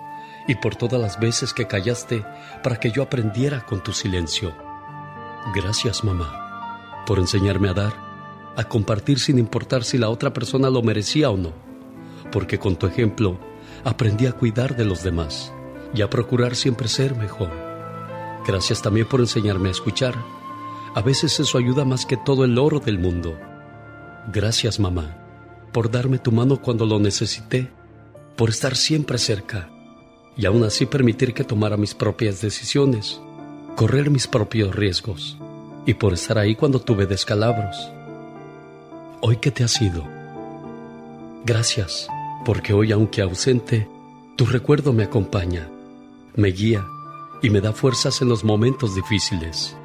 y 0.46 0.54
por 0.54 0.76
todas 0.76 0.98
las 0.98 1.20
veces 1.20 1.52
que 1.52 1.66
callaste 1.66 2.24
para 2.62 2.80
que 2.80 2.90
yo 2.90 3.02
aprendiera 3.02 3.66
con 3.66 3.82
tu 3.82 3.92
silencio. 3.92 4.54
Gracias, 5.54 6.04
mamá, 6.04 7.04
por 7.06 7.18
enseñarme 7.18 7.68
a 7.68 7.74
dar, 7.74 7.92
a 8.56 8.64
compartir 8.64 9.20
sin 9.20 9.38
importar 9.38 9.84
si 9.84 9.98
la 9.98 10.08
otra 10.08 10.32
persona 10.32 10.70
lo 10.70 10.80
merecía 10.80 11.28
o 11.28 11.36
no, 11.36 11.52
porque 12.32 12.58
con 12.58 12.76
tu 12.76 12.86
ejemplo 12.86 13.38
aprendí 13.84 14.24
a 14.24 14.32
cuidar 14.32 14.74
de 14.74 14.86
los 14.86 15.02
demás 15.02 15.52
y 15.92 16.00
a 16.00 16.08
procurar 16.08 16.56
siempre 16.56 16.88
ser 16.88 17.14
mejor. 17.14 17.50
Gracias 18.46 18.80
también 18.80 19.06
por 19.06 19.20
enseñarme 19.20 19.68
a 19.68 19.72
escuchar. 19.72 20.14
A 20.94 21.02
veces 21.02 21.38
eso 21.38 21.58
ayuda 21.58 21.84
más 21.84 22.06
que 22.06 22.16
todo 22.16 22.46
el 22.46 22.56
oro 22.56 22.80
del 22.80 22.98
mundo. 22.98 23.38
Gracias, 24.32 24.80
mamá, 24.80 25.27
por 25.78 25.92
darme 25.92 26.18
tu 26.18 26.32
mano 26.32 26.60
cuando 26.60 26.84
lo 26.84 26.98
necesité, 26.98 27.70
por 28.34 28.50
estar 28.50 28.74
siempre 28.74 29.16
cerca 29.16 29.70
y 30.36 30.44
aún 30.44 30.64
así 30.64 30.86
permitir 30.86 31.32
que 31.32 31.44
tomara 31.44 31.76
mis 31.76 31.94
propias 31.94 32.40
decisiones, 32.40 33.20
correr 33.76 34.10
mis 34.10 34.26
propios 34.26 34.74
riesgos 34.74 35.38
y 35.86 35.94
por 35.94 36.14
estar 36.14 36.36
ahí 36.36 36.56
cuando 36.56 36.80
tuve 36.80 37.06
descalabros. 37.06 37.92
Hoy 39.20 39.36
que 39.36 39.52
te 39.52 39.62
has 39.62 39.80
ido. 39.80 40.02
Gracias, 41.44 42.08
porque 42.44 42.72
hoy, 42.72 42.90
aunque 42.90 43.22
ausente, 43.22 43.86
tu 44.34 44.46
recuerdo 44.46 44.92
me 44.92 45.04
acompaña, 45.04 45.68
me 46.34 46.48
guía 46.48 46.84
y 47.40 47.50
me 47.50 47.60
da 47.60 47.72
fuerzas 47.72 48.20
en 48.20 48.28
los 48.28 48.42
momentos 48.42 48.96
difíciles. 48.96 49.76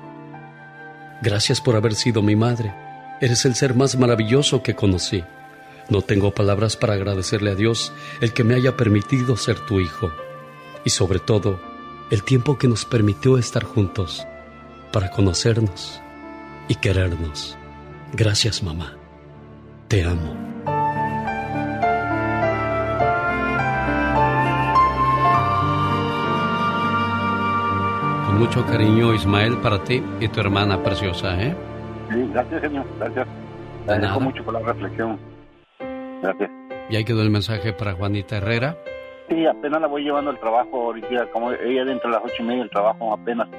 Gracias 1.21 1.61
por 1.61 1.75
haber 1.75 1.93
sido 1.93 2.23
mi 2.23 2.35
madre. 2.35 2.73
Eres 3.21 3.45
el 3.45 3.53
ser 3.53 3.75
más 3.75 3.95
maravilloso 3.95 4.63
que 4.63 4.73
conocí. 4.73 5.23
No 5.89 6.01
tengo 6.01 6.31
palabras 6.31 6.77
para 6.77 6.93
agradecerle 6.93 7.51
a 7.51 7.55
Dios 7.55 7.91
el 8.21 8.33
que 8.33 8.43
me 8.43 8.55
haya 8.55 8.77
permitido 8.77 9.35
ser 9.35 9.59
tu 9.59 9.79
hijo. 9.79 10.11
Y 10.85 10.89
sobre 10.89 11.19
todo, 11.19 11.59
el 12.09 12.23
tiempo 12.23 12.57
que 12.57 12.67
nos 12.67 12.85
permitió 12.85 13.37
estar 13.37 13.63
juntos 13.63 14.25
para 14.91 15.09
conocernos 15.09 16.01
y 16.67 16.75
querernos. 16.75 17.57
Gracias, 18.13 18.63
mamá. 18.63 18.95
Te 19.87 20.03
amo. 20.03 20.35
Con 28.25 28.39
mucho 28.39 28.65
cariño, 28.65 29.13
Ismael, 29.13 29.57
para 29.57 29.83
ti 29.83 30.01
y 30.19 30.27
tu 30.27 30.39
hermana 30.39 30.81
preciosa, 30.81 31.41
¿eh? 31.41 31.55
Sí, 32.09 32.29
gracias, 32.31 32.61
señor. 32.61 32.85
Gracias. 32.99 33.27
Te 33.85 33.91
agradezco 33.91 34.19
mucho 34.21 34.43
por 34.43 34.53
la 34.53 34.59
reflexión. 34.61 35.32
Gracias. 36.23 36.49
Y 36.89 36.95
ahí 36.95 37.03
quedó 37.03 37.21
el 37.21 37.29
mensaje 37.29 37.73
para 37.73 37.93
Juanita 37.93 38.37
Herrera. 38.37 38.77
Sí, 39.29 39.45
apenas 39.45 39.81
la 39.81 39.87
voy 39.87 40.03
llevando 40.03 40.31
al 40.31 40.39
trabajo 40.39 40.85
ahorita, 40.85 41.29
como 41.31 41.51
ella 41.51 41.85
dentro 41.85 42.09
de 42.09 42.15
las 42.15 42.25
ocho 42.25 42.35
y 42.39 42.43
media 42.43 42.61
del 42.61 42.69
trabajo 42.69 43.13
apenas. 43.13 43.49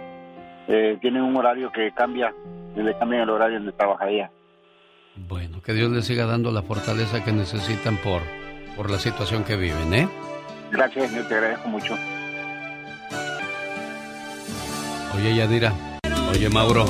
Eh, 0.66 0.96
tiene 1.00 1.22
un 1.22 1.36
horario 1.36 1.70
que 1.70 1.92
cambia, 1.92 2.34
le 2.74 2.98
cambian 2.98 3.22
el 3.22 3.30
horario 3.30 3.58
donde 3.58 3.72
trabaja 3.72 4.08
ella. 4.08 4.30
Bueno, 5.16 5.60
que 5.62 5.74
Dios 5.74 5.90
les 5.90 6.06
siga 6.06 6.26
dando 6.26 6.50
la 6.50 6.62
fortaleza 6.62 7.22
que 7.22 7.32
necesitan 7.32 7.98
por, 7.98 8.22
por 8.76 8.90
la 8.90 8.98
situación 8.98 9.44
que 9.44 9.56
viven, 9.56 9.92
¿eh? 9.92 10.08
Gracias, 10.72 11.10
señor, 11.10 11.28
te 11.28 11.34
agradezco 11.34 11.68
mucho. 11.68 11.94
Oye, 15.14 15.36
Yadira. 15.36 15.72
Oye, 16.30 16.48
Mauro. 16.48 16.84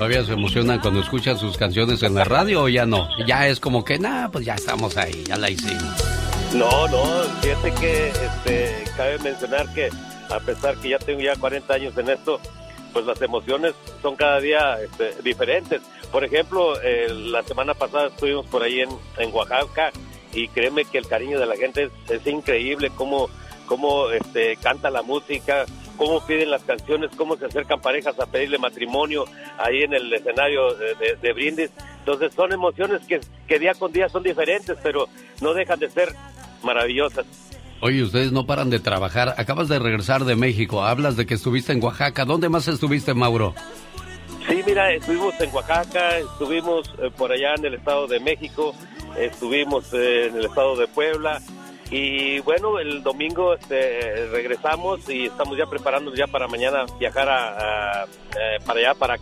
¿Todavía 0.00 0.24
se 0.24 0.32
emocionan 0.32 0.80
cuando 0.80 1.00
escuchan 1.00 1.36
sus 1.36 1.58
canciones 1.58 2.02
en 2.02 2.14
la 2.14 2.24
radio 2.24 2.62
o 2.62 2.68
ya 2.70 2.86
no? 2.86 3.06
Ya 3.26 3.46
es 3.48 3.60
como 3.60 3.84
que, 3.84 3.98
nah, 3.98 4.30
pues 4.30 4.46
ya 4.46 4.54
estamos 4.54 4.96
ahí, 4.96 5.24
ya 5.24 5.36
la 5.36 5.50
hicimos. 5.50 5.94
No, 6.54 6.88
no, 6.88 7.04
fíjate 7.42 7.70
que 7.74 8.08
este, 8.08 8.84
cabe 8.96 9.18
mencionar 9.18 9.70
que 9.74 9.90
a 10.30 10.40
pesar 10.40 10.78
que 10.78 10.88
ya 10.88 10.98
tengo 10.98 11.20
ya 11.20 11.36
40 11.36 11.74
años 11.74 11.98
en 11.98 12.08
esto, 12.08 12.40
pues 12.94 13.04
las 13.04 13.20
emociones 13.20 13.74
son 14.00 14.16
cada 14.16 14.40
día 14.40 14.80
este, 14.80 15.20
diferentes. 15.22 15.82
Por 16.10 16.24
ejemplo, 16.24 16.80
eh, 16.80 17.12
la 17.12 17.42
semana 17.42 17.74
pasada 17.74 18.06
estuvimos 18.06 18.46
por 18.46 18.62
ahí 18.62 18.80
en, 18.80 18.88
en 19.18 19.34
Oaxaca 19.34 19.90
y 20.32 20.48
créeme 20.48 20.86
que 20.86 20.96
el 20.96 21.08
cariño 21.08 21.38
de 21.38 21.44
la 21.44 21.56
gente 21.56 21.82
es, 21.82 21.92
es 22.08 22.26
increíble, 22.26 22.90
cómo, 22.96 23.28
cómo 23.66 24.10
este, 24.12 24.56
canta 24.56 24.88
la 24.88 25.02
música, 25.02 25.66
cómo 26.00 26.24
piden 26.26 26.50
las 26.50 26.62
canciones, 26.62 27.10
cómo 27.14 27.36
se 27.36 27.44
acercan 27.44 27.78
parejas 27.78 28.18
a 28.18 28.24
pedirle 28.24 28.56
matrimonio 28.56 29.26
ahí 29.58 29.82
en 29.82 29.92
el 29.92 30.10
escenario 30.10 30.72
de, 30.74 30.94
de- 30.94 31.16
de 31.20 31.32
brindis. 31.34 31.70
Entonces 31.98 32.32
son 32.34 32.54
emociones 32.54 33.02
que, 33.06 33.20
que 33.46 33.58
día 33.58 33.74
con 33.74 33.92
día 33.92 34.08
son 34.08 34.22
diferentes, 34.22 34.78
pero 34.82 35.08
no 35.42 35.52
dejan 35.52 35.78
de 35.78 35.90
ser 35.90 36.08
maravillosas. 36.62 37.26
Oye, 37.82 38.02
ustedes 38.02 38.32
no 38.32 38.46
paran 38.46 38.70
de 38.70 38.78
trabajar. 38.80 39.34
Acabas 39.36 39.68
de 39.68 39.78
regresar 39.78 40.24
de 40.24 40.36
México. 40.36 40.82
Hablas 40.82 41.18
de 41.18 41.26
que 41.26 41.34
estuviste 41.34 41.72
en 41.74 41.84
Oaxaca. 41.84 42.24
¿Dónde 42.24 42.48
más 42.48 42.66
estuviste, 42.66 43.12
Mauro? 43.12 43.54
Sí, 44.48 44.62
mira, 44.66 44.92
estuvimos 44.94 45.38
en 45.38 45.54
Oaxaca, 45.54 46.16
estuvimos 46.18 46.90
eh, 47.02 47.10
por 47.14 47.30
allá 47.30 47.54
en 47.58 47.66
el 47.66 47.74
Estado 47.74 48.06
de 48.06 48.20
México, 48.20 48.74
estuvimos 49.18 49.92
eh, 49.92 50.28
en 50.28 50.36
el 50.38 50.46
Estado 50.46 50.76
de 50.76 50.86
Puebla 50.88 51.40
y 51.90 52.38
bueno, 52.40 52.78
el 52.78 53.02
domingo 53.02 53.54
este, 53.54 54.26
regresamos 54.30 55.08
y 55.08 55.26
estamos 55.26 55.56
ya 55.58 55.66
preparándonos 55.66 56.18
ya 56.18 56.26
para 56.26 56.46
mañana 56.46 56.84
viajar 56.98 57.28
a, 57.28 57.48
a, 58.02 58.04
eh, 58.04 58.58
para 58.64 58.78
allá, 58.80 58.94
para 58.94 59.16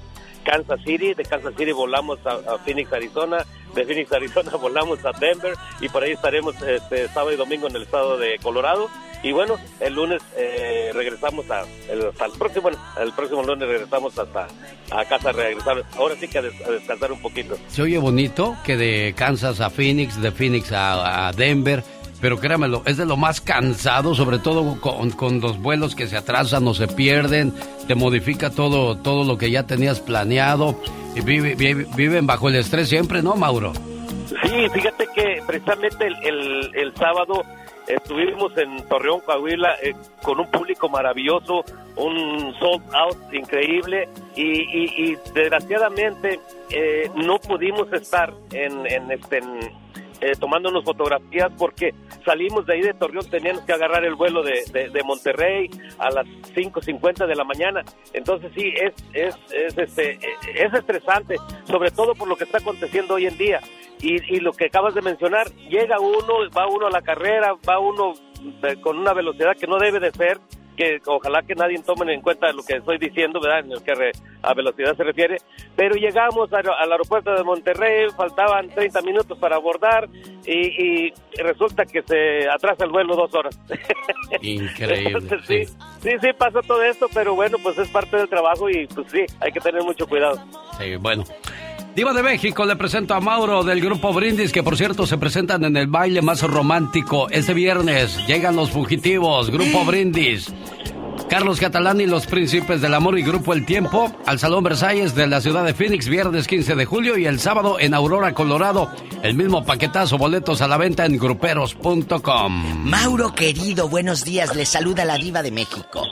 Kansas 0.45 0.81
City, 0.85 1.15
de 1.15 1.25
Kansas 1.25 1.55
City 1.57 1.73
volamos 1.73 2.19
a, 2.27 2.59
Phoenix, 2.65 2.93
Arizona, 2.93 3.45
de 3.75 3.85
Phoenix, 3.85 4.13
Arizona 4.13 4.51
volamos 4.57 4.99
a 5.05 5.13
Denver 5.19 5.55
y 5.81 5.89
por 5.89 6.03
ahí 6.03 6.13
estaremos 6.13 6.55
este, 6.63 7.09
sábado 7.09 7.33
y 7.33 7.37
domingo 7.37 7.67
en 7.69 7.77
el 7.77 7.83
estado 7.83 8.19
de 8.19 8.39
Colorado. 8.43 8.89
Y 9.21 9.33
bueno, 9.33 9.57
el 9.81 9.95
lunes 9.95 10.23
eh, 10.37 10.93
regresamos 10.95 11.51
a, 11.51 11.63
el, 11.91 12.07
hasta 12.07 12.27
el 12.27 12.33
próximo, 12.39 12.69
el 12.69 13.13
próximo 13.15 13.43
lunes 13.43 13.67
regresamos 13.69 14.17
hasta 14.17 14.47
a 14.93 15.05
casa 15.07 15.31
a 15.31 15.33
regresar, 15.33 15.83
ahora 15.97 16.15
sí 16.15 16.29
que 16.29 16.39
a, 16.39 16.43
des- 16.43 16.63
a 16.65 16.71
descansar 16.71 17.11
un 17.11 17.21
poquito. 17.21 17.57
Se 17.67 17.83
oye 17.83 17.99
bonito 17.99 18.57
que 18.65 18.77
de 18.77 19.15
Kansas 19.17 19.61
a 19.61 19.71
Phoenix, 19.71 20.23
de 20.23 20.31
Phoenix 20.31 20.71
a 20.73 21.33
Denver, 21.37 21.83
pero 22.21 22.39
créamelo, 22.39 22.83
es 22.87 22.97
de 22.97 23.07
lo 23.07 23.17
más 23.17 23.41
cansado, 23.41 24.15
sobre 24.15 24.39
todo 24.39 24.81
con, 24.81 25.11
con 25.11 25.41
los 25.41 25.59
vuelos 25.61 25.95
que 25.95 26.07
se 26.07 26.17
atrasan 26.17 26.67
o 26.67 26.75
se 26.75 26.89
pierden, 26.89 27.53
te 27.87 27.95
modifica 27.95 28.51
todo, 28.51 28.97
todo 28.99 29.25
lo 29.25 29.39
que 29.39 29.51
ya 29.51 29.65
tenías 29.67 30.01
planeado, 30.01 30.81
y 31.15 31.21
vive- 31.21 31.55
vive- 31.57 31.87
viven 31.97 32.27
bajo 32.27 32.49
el 32.49 32.57
estrés 32.57 32.89
siempre, 32.89 33.23
¿no, 33.23 33.35
Mauro? 33.37 33.73
Sí, 34.43 34.69
fíjate 34.73 35.07
que 35.15 35.43
precisamente 35.47 36.07
el, 36.07 36.71
el, 36.75 36.95
sábado 36.95 37.43
estuvimos 37.87 38.57
en 38.59 38.87
Torreón, 38.89 39.21
Coahuila, 39.21 39.75
eh, 39.83 39.95
con 40.23 40.39
un 40.39 40.51
público 40.51 40.89
maravilloso, 40.89 41.65
un 41.97 42.55
sold 42.61 42.83
out 42.95 43.17
increíble 43.33 44.09
y, 44.37 44.43
y- 44.43 44.95
y 45.13 45.17
desgraciadamente 45.35 46.39
eh, 46.71 47.11
no 47.17 47.39
pudimos 47.39 47.91
estar 47.93 48.33
en, 48.53 48.87
en 48.87 49.11
este 49.11 49.39
en, 49.39 49.61
eh, 50.21 50.33
tomándonos 50.39 50.85
fotografías 50.85 51.51
porque 51.57 51.95
salimos 52.25 52.67
de 52.67 52.75
ahí 52.75 52.83
de 52.83 52.95
Torreón, 52.95 53.29
teníamos 53.31 53.63
que 53.63 53.73
agarrar 53.73 54.05
el 54.05 54.15
vuelo 54.15 54.43
de, 54.43 54.91
de, 54.91 55.03
Monterrey 55.03 55.71
a 55.99 56.11
las 56.11 56.27
5.50 56.27 57.27
de 57.27 57.35
la 57.35 57.45
mañana. 57.45 57.85
Entonces 58.13 58.51
sí, 58.55 58.73
es, 58.75 58.95
es, 59.13 59.35
es, 59.53 59.79
este, 59.79 60.13
eh, 60.13 60.37
es 60.55 60.75
estresante, 60.75 61.37
sobre 61.65 61.91
todo 61.91 62.15
por 62.15 62.29
lo 62.29 62.37
que 62.37 62.45
está 62.45 62.59
aconteciendo 62.59 63.15
hoy 63.15 63.27
en 63.27 63.39
día. 63.39 63.61
Y, 64.01 64.17
y 64.35 64.41
lo 64.41 64.53
que 64.53 64.67
acabas 64.67 64.95
de 64.95 65.03
mencionar, 65.03 65.51
llega 65.69 65.99
uno, 65.99 66.51
va 66.57 66.69
uno 66.69 66.87
a 66.87 66.91
la 66.91 67.03
carrera, 67.03 67.55
va 67.69 67.79
uno 67.81 68.15
eh, 68.63 68.81
con 68.81 68.99
una 68.99 69.13
velocidad 69.13 69.57
que 69.57 69.67
no 69.67 69.79
debe 69.79 69.99
de 69.99 70.13
ser, 70.13 70.39
que 70.79 71.01
ojalá 71.07 71.43
que 71.43 71.57
nadie 71.57 71.77
tome 71.83 72.15
en 72.15 72.21
cuenta 72.23 72.53
lo 72.53 72.63
que 72.63 72.77
estoy 72.77 72.99
diciendo, 72.99 73.41
¿verdad? 73.41 73.59
En 73.67 73.73
el 73.73 73.83
que 73.83 73.95
re- 73.95 74.13
a 74.43 74.55
velocidad 74.55 74.97
se 74.97 75.03
refiere. 75.03 75.39
Pero 75.75 75.97
llegamos 75.97 76.53
al, 76.53 76.69
al 76.71 76.93
aeropuerto 76.93 77.35
de 77.35 77.43
Monterrey, 77.43 78.07
faltaban 78.17 78.69
30 78.71 79.03
minutos 79.03 79.37
para 79.39 79.57
abordar 79.57 80.09
y, 80.47 81.07
y 81.09 81.13
resulta 81.43 81.85
que 81.85 82.03
se 82.03 82.49
atrasa 82.49 82.85
el 82.85 82.91
vuelo 82.93 83.17
dos 83.17 83.35
horas. 83.35 83.59
Increíble. 84.41 85.11
Entonces, 85.19 85.47
sí, 85.47 85.77
sí, 86.03 86.11
sí, 86.21 86.29
pasa 86.39 86.61
todo 86.63 86.83
esto, 86.85 87.07
pero 87.13 87.35
bueno, 87.35 87.59
pues 87.63 87.77
es 87.79 87.89
parte 87.91 88.17
del 88.17 88.29
trabajo 88.29 88.71
y 88.71 88.87
pues 88.87 89.11
sí, 89.11 89.25
hay 89.41 89.51
que 89.53 89.61
tener 89.61 89.83
mucho 89.83 90.07
cuidado. 90.07 90.39
Sí, 90.79 90.95
bueno. 90.97 91.25
Diva 91.99 92.13
de 92.13 92.23
México, 92.23 92.65
le 92.65 92.77
presento 92.77 93.13
a 93.15 93.21
Mauro 93.21 93.65
del 93.65 93.81
grupo 93.81 94.13
Brindis, 94.13 94.53
que 94.53 94.63
por 94.63 94.77
cierto 94.77 95.05
se 95.05 95.19
presentan 95.19 95.65
en 95.65 95.77
el 95.77 95.89
baile 95.89 96.23
más 96.23 96.43
romántico 96.43 97.29
este 97.29 97.55
viernes. 97.55 98.25
Llegan 98.29 98.55
los 98.55 98.71
fugitivos, 98.71 99.51
grupo 99.51 99.85
Brindis. 99.85 100.55
Carlos 101.29 101.59
Catalán 101.59 102.01
y 102.01 102.07
los 102.07 102.29
Príncipes 102.29 102.81
del 102.81 102.95
Amor 102.95 103.19
y 103.19 103.23
Grupo 103.23 103.53
El 103.53 103.67
Tiempo 103.67 104.13
al 104.27 104.39
Salón 104.39 104.63
Versalles 104.63 105.17
de 105.17 105.27
la 105.27 105.41
ciudad 105.41 105.65
de 105.65 105.75
Phoenix, 105.75 106.09
viernes 106.09 106.47
15 106.47 106.77
de 106.77 106.85
julio 106.85 107.19
y 107.19 107.27
el 107.27 107.41
sábado 107.41 107.81
en 107.81 107.95
Aurora, 107.95 108.33
Colorado. 108.33 108.93
El 109.25 109.35
mismo 109.35 109.65
paquetazo, 109.65 110.19
boletos 110.19 110.63
a 110.63 110.69
la 110.69 110.77
venta 110.77 111.05
en 111.05 111.19
gruperos.com. 111.19 112.85
Mauro 112.85 113.35
querido, 113.35 113.89
buenos 113.89 114.25
días. 114.25 114.55
Le 114.55 114.67
saluda 114.67 115.05
la 115.05 115.19
diva 115.19 115.43
de 115.43 115.51
México. 115.51 116.05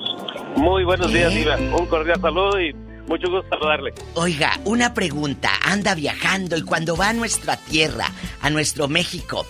Muy 0.57 0.83
buenos 0.83 1.13
días, 1.13 1.33
Diva. 1.33 1.57
Un 1.57 1.87
cordial 1.87 2.21
saludo 2.21 2.61
y 2.61 2.75
mucho 3.07 3.31
gusto 3.31 3.49
saludarle. 3.49 3.95
Oiga, 4.15 4.59
una 4.65 4.95
pregunta. 4.95 5.51
Anda 5.63 5.95
viajando 5.95 6.57
y 6.57 6.63
cuando 6.63 6.97
va 6.97 7.11
a 7.11 7.13
nuestra 7.13 7.57
tierra, 7.57 8.11
a 8.41 8.51
nuestro 8.51 8.89
México, 8.89 9.47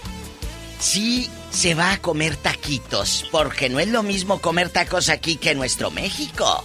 sí 0.78 1.30
se 1.50 1.74
va 1.74 1.92
a 1.92 1.98
comer 1.98 2.36
taquitos, 2.36 3.26
porque 3.30 3.68
no 3.68 3.80
es 3.80 3.88
lo 3.88 4.02
mismo 4.02 4.40
comer 4.40 4.68
tacos 4.68 5.08
aquí 5.08 5.36
que 5.36 5.52
en 5.52 5.58
nuestro 5.58 5.90
México. 5.90 6.64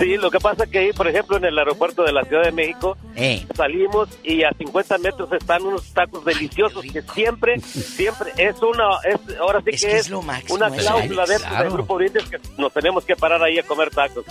Sí, 0.00 0.16
lo 0.16 0.30
que 0.30 0.38
pasa 0.40 0.66
que 0.66 0.78
ahí, 0.78 0.92
por 0.92 1.06
ejemplo, 1.08 1.36
en 1.36 1.44
el 1.44 1.58
aeropuerto 1.58 2.02
de 2.02 2.12
la 2.12 2.24
Ciudad 2.24 2.42
de 2.44 2.52
México, 2.52 2.96
Eh. 3.16 3.46
salimos 3.56 4.08
y 4.24 4.42
a 4.42 4.50
50 4.56 4.98
metros 4.98 5.32
están 5.32 5.62
unos 5.64 5.92
tacos 5.92 6.24
deliciosos 6.24 6.82
que 6.84 7.02
siempre, 7.14 7.60
siempre 7.60 8.32
es 8.36 8.56
una, 8.62 8.88
es, 9.04 9.38
ahora 9.38 9.60
sí 9.64 9.70
Es 9.72 9.80
que, 9.82 9.86
que 9.88 9.96
es, 9.96 10.00
es 10.06 10.10
lo 10.10 10.22
máximo, 10.22 10.54
una 10.56 10.70
cláusula 10.70 11.24
¿eh? 11.24 11.28
dentro 11.28 11.48
Claro. 11.48 11.64
del 11.64 11.72
grupo 11.72 11.94
Brindis 11.96 12.24
que 12.24 12.38
nos 12.56 12.72
tenemos 12.72 13.04
que 13.04 13.16
parar 13.16 13.42
ahí 13.42 13.58
a 13.58 13.62
comer 13.62 13.90
tacos. 13.90 14.24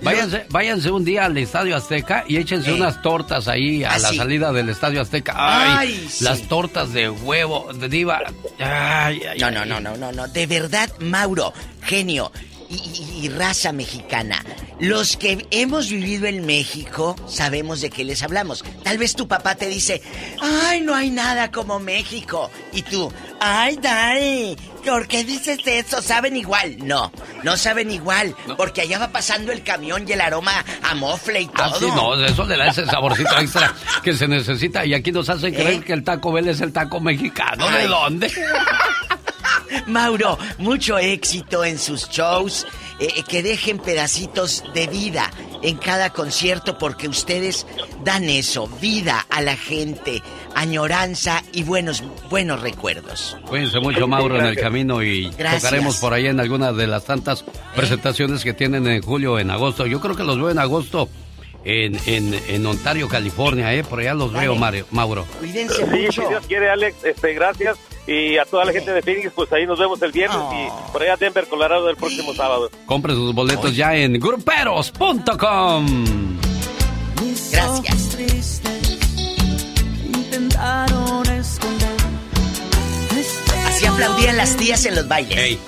Váyanse, 0.00 0.46
váyanse 0.50 0.92
un 0.92 1.04
día 1.04 1.24
al 1.24 1.36
Estadio 1.36 1.74
Azteca 1.76 2.24
y 2.28 2.36
échense 2.36 2.72
unas 2.72 3.02
tortas 3.02 3.48
ahí 3.48 3.82
a 3.82 3.94
Ah, 3.94 3.98
la 3.98 4.08
sí. 4.10 4.16
salida 4.16 4.52
del 4.52 4.68
Estadio 4.68 5.00
Azteca. 5.00 5.34
Ay, 5.36 5.88
Ay, 5.92 6.06
sí. 6.08 6.22
las 6.22 6.42
tortas 6.42 6.92
de 6.92 7.10
huevo, 7.10 7.72
de 7.74 7.88
diva. 7.88 8.20
Ay, 8.60 9.20
ay, 9.28 9.38
No, 9.40 9.50
no, 9.50 9.64
no, 9.66 9.80
no, 9.80 9.96
no, 9.96 10.12
no. 10.12 10.28
De 10.28 10.46
verdad, 10.46 10.88
Mauro, 11.00 11.52
genio 11.82 12.30
y, 12.70 12.74
y- 12.76 13.20
y 13.24 13.28
raza 13.30 13.72
mexicana. 13.72 14.44
Los 14.80 15.16
que 15.16 15.46
hemos 15.50 15.88
vivido 15.90 16.26
en 16.26 16.46
México 16.46 17.16
sabemos 17.26 17.80
de 17.80 17.90
qué 17.90 18.04
les 18.04 18.22
hablamos. 18.22 18.64
Tal 18.84 18.96
vez 18.98 19.14
tu 19.16 19.26
papá 19.26 19.54
te 19.56 19.66
dice, 19.68 20.00
ay, 20.40 20.80
no 20.82 20.94
hay 20.94 21.10
nada 21.10 21.50
como 21.50 21.80
México. 21.80 22.50
Y 22.72 22.82
tú, 22.82 23.12
ay, 23.40 23.76
Dani, 23.82 24.56
¿por 24.84 25.08
qué 25.08 25.24
dices 25.24 25.58
eso? 25.66 26.00
¿Saben 26.00 26.36
igual? 26.36 26.76
No, 26.86 27.10
no 27.42 27.56
saben 27.56 27.90
igual. 27.90 28.36
Porque 28.56 28.82
allá 28.82 28.98
va 29.00 29.08
pasando 29.08 29.50
el 29.50 29.64
camión 29.64 30.04
y 30.08 30.12
el 30.12 30.20
aroma 30.20 30.64
a 30.82 30.94
mofle 30.94 31.40
y 31.40 31.46
todo. 31.48 31.64
Ah, 31.64 31.76
sí, 31.78 31.86
no, 31.86 32.14
eso 32.24 32.44
le 32.44 32.56
da 32.56 32.68
ese 32.68 32.86
saborcito 32.86 33.36
extra 33.40 33.74
que 34.04 34.14
se 34.14 34.28
necesita. 34.28 34.86
Y 34.86 34.94
aquí 34.94 35.10
nos 35.10 35.28
hacen 35.28 35.52
creer 35.54 35.82
que 35.82 35.92
el 35.92 36.04
taco 36.04 36.30
Bell 36.32 36.48
es 36.48 36.60
el 36.60 36.72
taco 36.72 37.00
mexicano. 37.00 37.66
¿De 37.68 37.74
¿Eh? 37.74 37.80
Ay. 37.82 37.88
dónde? 37.88 38.32
Mauro, 39.86 40.38
mucho 40.58 40.98
éxito 40.98 41.64
en 41.64 41.78
sus 41.78 42.08
shows. 42.08 42.66
eh, 43.00 43.22
que 43.28 43.42
dejen 43.44 43.78
pedacitos 43.78 44.64
de 44.74 44.88
vida 44.88 45.30
en 45.62 45.76
cada 45.76 46.10
concierto 46.10 46.78
porque 46.78 47.06
ustedes 47.08 47.64
dan 48.04 48.24
eso, 48.28 48.66
vida 48.80 49.24
a 49.30 49.40
la 49.40 49.56
gente, 49.56 50.20
añoranza 50.56 51.42
y 51.52 51.62
buenos, 51.62 52.02
buenos 52.28 52.60
recuerdos. 52.60 53.36
Cuídense 53.46 53.78
mucho, 53.80 54.08
Mauro, 54.08 54.38
en 54.38 54.46
el 54.46 54.56
camino 54.56 55.00
y 55.02 55.30
Gracias. 55.38 55.62
tocaremos 55.62 55.96
por 55.98 56.12
ahí 56.12 56.26
en 56.26 56.40
alguna 56.40 56.72
de 56.72 56.86
las 56.88 57.04
tantas 57.04 57.44
presentaciones 57.76 58.42
que 58.42 58.52
tienen 58.52 58.86
en 58.88 59.00
julio 59.02 59.34
o 59.34 59.38
en 59.38 59.50
agosto. 59.52 59.86
Yo 59.86 60.00
creo 60.00 60.16
que 60.16 60.24
los 60.24 60.36
veo 60.36 60.50
en 60.50 60.58
agosto 60.58 61.08
en, 61.64 61.98
en, 62.06 62.34
en 62.48 62.66
Ontario, 62.66 63.08
California, 63.08 63.72
¿eh? 63.74 63.84
Por 63.84 64.00
allá 64.00 64.14
los 64.14 64.32
veo, 64.32 64.56
Mario, 64.56 64.86
Mauro. 64.90 65.24
Cuídense 65.38 65.76
Sí, 65.76 65.82
mucho. 65.84 66.22
si 66.22 66.28
Dios 66.28 66.46
quiere, 66.48 66.68
Alex, 66.70 66.96
este, 67.04 67.32
gracias. 67.34 67.76
Y 68.10 68.38
a 68.38 68.44
toda 68.46 68.64
la 68.64 68.72
gente 68.72 68.90
de 68.90 69.02
Phoenix, 69.02 69.30
pues 69.34 69.52
ahí 69.52 69.66
nos 69.66 69.78
vemos 69.78 70.00
el 70.00 70.12
viernes 70.12 70.38
y 70.54 70.92
por 70.92 71.02
allá 71.02 71.16
Denver, 71.16 71.46
Colorado, 71.46 71.90
el 71.90 71.96
próximo 71.96 72.32
sábado. 72.34 72.70
Compre 72.86 73.12
sus 73.12 73.34
boletos 73.34 73.76
ya 73.76 73.94
en 73.94 74.14
gruperos.com. 74.14 75.86
Gracias. 77.52 78.62
Así 83.66 83.86
aplaudían 83.86 84.36
las 84.36 84.56
tías 84.56 84.84
en 84.86 84.94
los 84.96 85.06
bailes. 85.08 85.58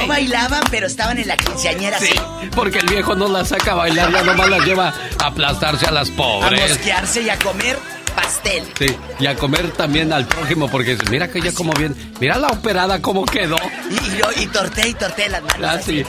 No 0.00 0.06
bailaban, 0.08 0.62
pero 0.70 0.86
estaban 0.86 1.18
en 1.18 1.28
la 1.28 1.36
quinceañera 1.36 1.98
Sí, 1.98 2.08
así. 2.10 2.48
porque 2.54 2.78
el 2.80 2.86
viejo 2.86 3.14
no 3.14 3.26
las 3.28 3.48
saca 3.48 3.72
a 3.72 3.74
bailar, 3.76 4.12
ya 4.12 4.22
nomás 4.22 4.50
las 4.50 4.64
lleva 4.66 4.92
a 5.18 5.26
aplastarse 5.26 5.86
a 5.86 5.92
las 5.92 6.10
A 6.10 6.16
pobres. 6.16 6.70
mosquearse 6.70 7.22
y 7.22 7.30
a 7.30 7.38
comer 7.38 7.78
pastel. 8.14 8.64
Sí, 8.78 8.86
y 9.18 9.26
a 9.26 9.34
comer 9.36 9.70
también 9.72 10.12
al 10.12 10.26
prójimo, 10.26 10.68
porque 10.68 10.96
mira 11.10 11.28
que 11.28 11.38
ella 11.38 11.52
como 11.52 11.72
bien, 11.72 11.94
mira 12.20 12.38
la 12.38 12.48
operada 12.48 13.00
cómo 13.02 13.24
quedó. 13.24 13.56
Y, 13.90 14.40
y, 14.40 14.44
y 14.44 14.46
torté 14.48 14.88
y 14.88 14.94
torté 14.94 15.28
las 15.28 15.42
manos. 15.42 15.68
Así. 15.70 16.04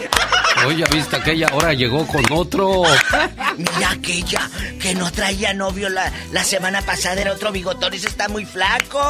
Oye, 0.66 0.84
¿viste 0.92 1.16
aquella 1.18 1.48
ahora 1.52 1.74
llegó 1.74 2.08
con 2.08 2.24
otro? 2.32 2.84
Mira 3.58 3.92
aquella 3.92 4.50
que 4.82 4.96
no 4.96 5.12
traía 5.12 5.54
novio 5.54 5.90
la, 5.90 6.12
la 6.32 6.44
semana 6.46 6.82
pasada, 6.82 7.20
era 7.22 7.34
otro 7.34 7.52
bigotón 7.52 7.94
y 7.94 8.00
se 8.00 8.08
está 8.08 8.30
muy 8.30 8.46
flaco. 8.46 9.02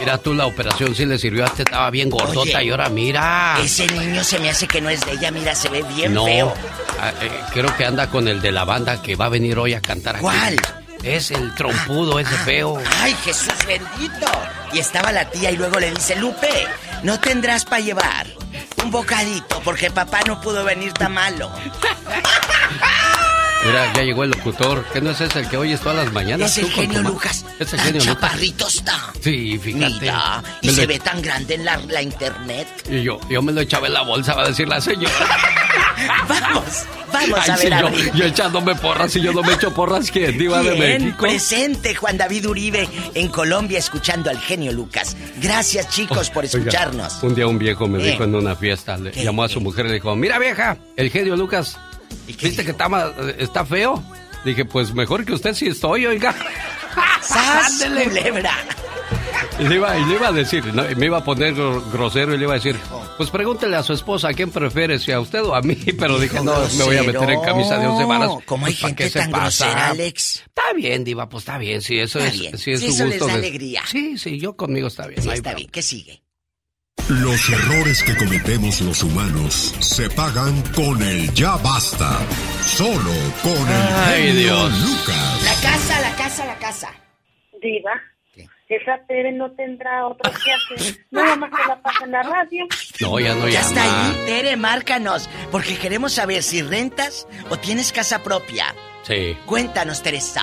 Mira 0.00 0.16
tú, 0.18 0.32
la 0.34 0.46
operación 0.46 0.94
sí 0.94 1.04
le 1.04 1.18
sirvió, 1.18 1.44
este 1.44 1.62
estaba 1.62 1.90
bien 1.90 2.08
gordota 2.08 2.58
Oye, 2.58 2.64
y 2.64 2.70
ahora 2.70 2.88
mira. 2.88 3.58
Ese 3.62 3.86
niño 3.86 4.24
se 4.24 4.38
me 4.38 4.48
hace 4.50 4.66
que 4.66 4.80
no 4.80 4.88
es 4.88 5.04
de 5.04 5.12
ella, 5.12 5.30
mira, 5.30 5.54
se 5.54 5.68
ve 5.68 5.82
bien 5.94 6.14
no, 6.14 6.24
feo. 6.24 6.54
ah, 7.00 7.12
eh, 7.20 7.30
creo 7.52 7.76
que 7.76 7.84
anda 7.84 8.08
con 8.08 8.26
el 8.26 8.40
de 8.40 8.50
la 8.52 8.64
banda 8.64 9.02
que 9.02 9.14
va 9.14 9.26
a 9.26 9.28
venir 9.30 9.58
hoy 9.58 9.74
a 9.74 9.80
cantar 9.82 10.16
aquí. 10.16 10.22
¿Cuál? 10.22 10.56
Es 11.04 11.30
el 11.30 11.54
trompudo 11.54 12.18
ese 12.18 12.34
feo. 12.38 12.82
Ay, 13.00 13.14
Jesús 13.24 13.52
bendito. 13.66 14.26
Y 14.72 14.78
estaba 14.78 15.12
la 15.12 15.28
tía 15.30 15.50
y 15.50 15.56
luego 15.56 15.78
le 15.78 15.90
dice, 15.90 16.16
Lupe, 16.16 16.66
no 17.02 17.20
tendrás 17.20 17.64
para 17.64 17.80
llevar 17.82 18.26
un 18.82 18.90
bocadito 18.90 19.60
porque 19.64 19.90
papá 19.90 20.20
no 20.26 20.40
pudo 20.40 20.64
venir 20.64 20.92
tan 20.94 21.12
malo. 21.12 21.50
Mira, 23.66 23.92
ya 23.94 24.02
llegó 24.02 24.24
el 24.24 24.30
locutor. 24.30 24.84
¿Qué 24.92 25.00
no 25.00 25.10
es 25.12 25.20
ese 25.22 25.40
el 25.40 25.48
que 25.48 25.56
oyes 25.56 25.80
todas 25.80 25.96
las 26.04 26.12
mañanas? 26.12 26.50
Es 26.50 26.58
el 26.64 26.70
genio 26.70 27.00
Lucas. 27.02 27.46
Es 27.58 27.72
el 27.72 27.80
genio 27.80 28.02
Lucas. 28.04 28.14
chaparrito 28.20 28.68
está. 28.68 28.98
Sí, 29.22 29.58
fíjate. 29.58 30.00
Mira, 30.00 30.42
y 30.60 30.68
se 30.70 30.82
lo- 30.82 30.88
ve 30.88 30.98
tan 31.00 31.22
grande 31.22 31.54
en 31.54 31.64
la, 31.64 31.78
la 31.88 32.02
internet. 32.02 32.68
Y 32.90 33.02
yo, 33.02 33.18
yo 33.30 33.40
me 33.40 33.52
lo 33.52 33.62
echaba 33.62 33.86
en 33.86 33.94
la 33.94 34.02
bolsa, 34.02 34.34
va 34.34 34.42
a 34.42 34.48
decir 34.48 34.68
la 34.68 34.80
señora. 34.82 35.14
Vamos, 36.28 36.64
vamos 37.12 37.38
Ay, 37.42 37.50
a 37.50 37.56
ver 37.56 37.74
a 37.74 37.90
yo, 38.14 38.24
echándome 38.24 38.74
porras, 38.74 39.12
si 39.12 39.20
yo 39.20 39.32
no 39.32 39.42
me 39.42 39.52
echo 39.52 39.72
porras, 39.72 40.10
¿quién? 40.10 40.36
Diva 40.36 40.62
de 40.62 40.72
Bien, 40.74 41.02
México. 41.04 41.18
presente 41.22 41.94
Juan 41.94 42.16
David 42.16 42.46
Uribe 42.48 42.88
en 43.14 43.28
Colombia 43.28 43.78
escuchando 43.78 44.30
al 44.30 44.38
genio 44.38 44.72
Lucas. 44.72 45.16
Gracias 45.40 45.88
chicos 45.90 46.30
por 46.30 46.44
Oiga, 46.44 46.58
escucharnos. 46.58 47.22
un 47.22 47.34
día 47.34 47.46
un 47.46 47.58
viejo 47.58 47.86
me 47.86 47.98
¿Qué? 47.98 48.12
dijo 48.12 48.24
en 48.24 48.34
una 48.34 48.56
fiesta, 48.56 48.96
le 48.96 49.12
¿Qué? 49.12 49.22
llamó 49.22 49.44
a 49.44 49.48
su 49.48 49.60
mujer 49.60 49.86
y 49.86 49.88
le 49.88 49.94
dijo, 49.94 50.14
mira 50.16 50.38
vieja, 50.38 50.76
el 50.96 51.10
genio 51.10 51.36
Lucas, 51.36 51.78
¿viste 52.26 52.64
que 52.64 52.72
está, 52.72 52.88
está 53.38 53.64
feo? 53.64 54.02
Dije, 54.44 54.64
pues 54.64 54.92
mejor 54.92 55.24
que 55.24 55.32
usted 55.32 55.54
sí 55.54 55.68
estoy, 55.68 56.06
oiga. 56.06 56.34
¡Sas, 57.22 57.84
culebra! 57.84 58.52
Y 59.58 59.64
le, 59.68 59.74
iba, 59.76 59.96
y 59.98 60.04
le 60.06 60.14
iba 60.14 60.28
a 60.28 60.32
decir, 60.32 60.64
me 60.96 61.06
iba 61.06 61.18
a 61.18 61.24
poner 61.24 61.54
gro- 61.54 61.82
grosero 61.92 62.34
y 62.34 62.38
le 62.38 62.44
iba 62.44 62.52
a 62.52 62.56
decir, 62.56 62.76
pues 63.16 63.30
pregúntele 63.30 63.76
a 63.76 63.82
su 63.82 63.92
esposa 63.92 64.28
a 64.28 64.32
quién 64.34 64.50
prefiere, 64.50 64.98
si 64.98 65.12
a 65.12 65.20
usted 65.20 65.42
o 65.42 65.54
a 65.54 65.62
mí. 65.62 65.74
Pero 65.98 66.18
dijo, 66.18 66.42
no, 66.42 66.54
me 66.76 66.84
voy 66.84 66.96
a 66.98 67.02
meter 67.02 67.30
en 67.30 67.40
camisa 67.42 67.78
de 67.78 67.86
once 67.86 68.04
varas. 68.04 68.30
¿Cómo 68.46 68.66
hay 68.66 68.72
Pues, 68.74 68.80
¿pa' 68.82 68.88
gente 68.88 69.10
tan 69.10 69.30
pasa? 69.30 69.64
grosera, 69.66 69.88
Alex? 69.90 70.42
Está 70.46 70.72
bien, 70.74 71.04
Diva, 71.04 71.28
pues 71.28 71.42
está 71.42 71.58
bien, 71.58 71.80
sí, 71.82 71.98
eso 71.98 72.18
Está 72.18 72.32
es, 72.34 72.40
bien. 72.40 72.58
sí 72.58 72.72
es 72.72 72.80
Si 72.80 72.86
su 72.88 72.92
eso 72.94 73.04
les 73.06 73.18
gusto. 73.18 73.26
da 73.26 73.32
de- 73.34 73.38
alegría. 73.46 73.82
Sí, 73.86 74.18
sí, 74.18 74.38
yo 74.38 74.56
conmigo 74.56 74.88
está 74.88 75.06
bien. 75.06 75.22
Sí, 75.22 75.28
hay 75.30 75.36
está 75.36 75.54
bien. 75.54 75.68
¿Qué 75.70 75.82
sigue? 75.82 76.22
Los 77.08 77.50
errores 77.50 78.02
que 78.02 78.16
cometemos 78.16 78.80
los 78.80 79.02
humanos 79.02 79.74
se 79.80 80.08
pagan 80.10 80.62
con 80.74 81.02
el 81.02 81.32
ya 81.34 81.56
basta. 81.58 82.18
Solo 82.64 83.10
con 83.42 83.52
el 83.52 83.94
Ay, 84.06 84.22
genio 84.28 84.38
Dios. 84.68 84.80
Lucas. 84.80 85.42
La 85.44 85.54
casa, 85.70 86.00
la 86.00 86.16
casa, 86.16 86.46
la 86.46 86.58
casa. 86.58 86.88
Diva, 87.60 87.90
esa 88.76 88.98
TV 89.06 89.32
no 89.32 89.50
tendrá 89.52 90.06
otra 90.06 90.30
que 90.32 90.52
hacer. 90.52 90.98
Nada 91.10 91.36
más 91.36 91.50
se 91.60 91.68
la 91.68 91.82
pasa 91.82 92.04
en 92.04 92.10
la 92.12 92.22
radio. 92.22 92.64
No, 93.00 93.18
ya 93.20 93.34
no 93.34 93.48
Ya 93.48 93.60
llama. 93.62 93.68
está 93.68 93.82
ahí, 94.08 94.22
Tere, 94.26 94.56
márcanos. 94.56 95.28
Porque 95.50 95.76
queremos 95.76 96.12
saber 96.12 96.42
si 96.42 96.62
rentas 96.62 97.26
o 97.50 97.56
tienes 97.58 97.92
casa 97.92 98.22
propia. 98.22 98.74
Sí. 99.02 99.36
Cuéntanos, 99.46 100.02
Teresa. 100.02 100.42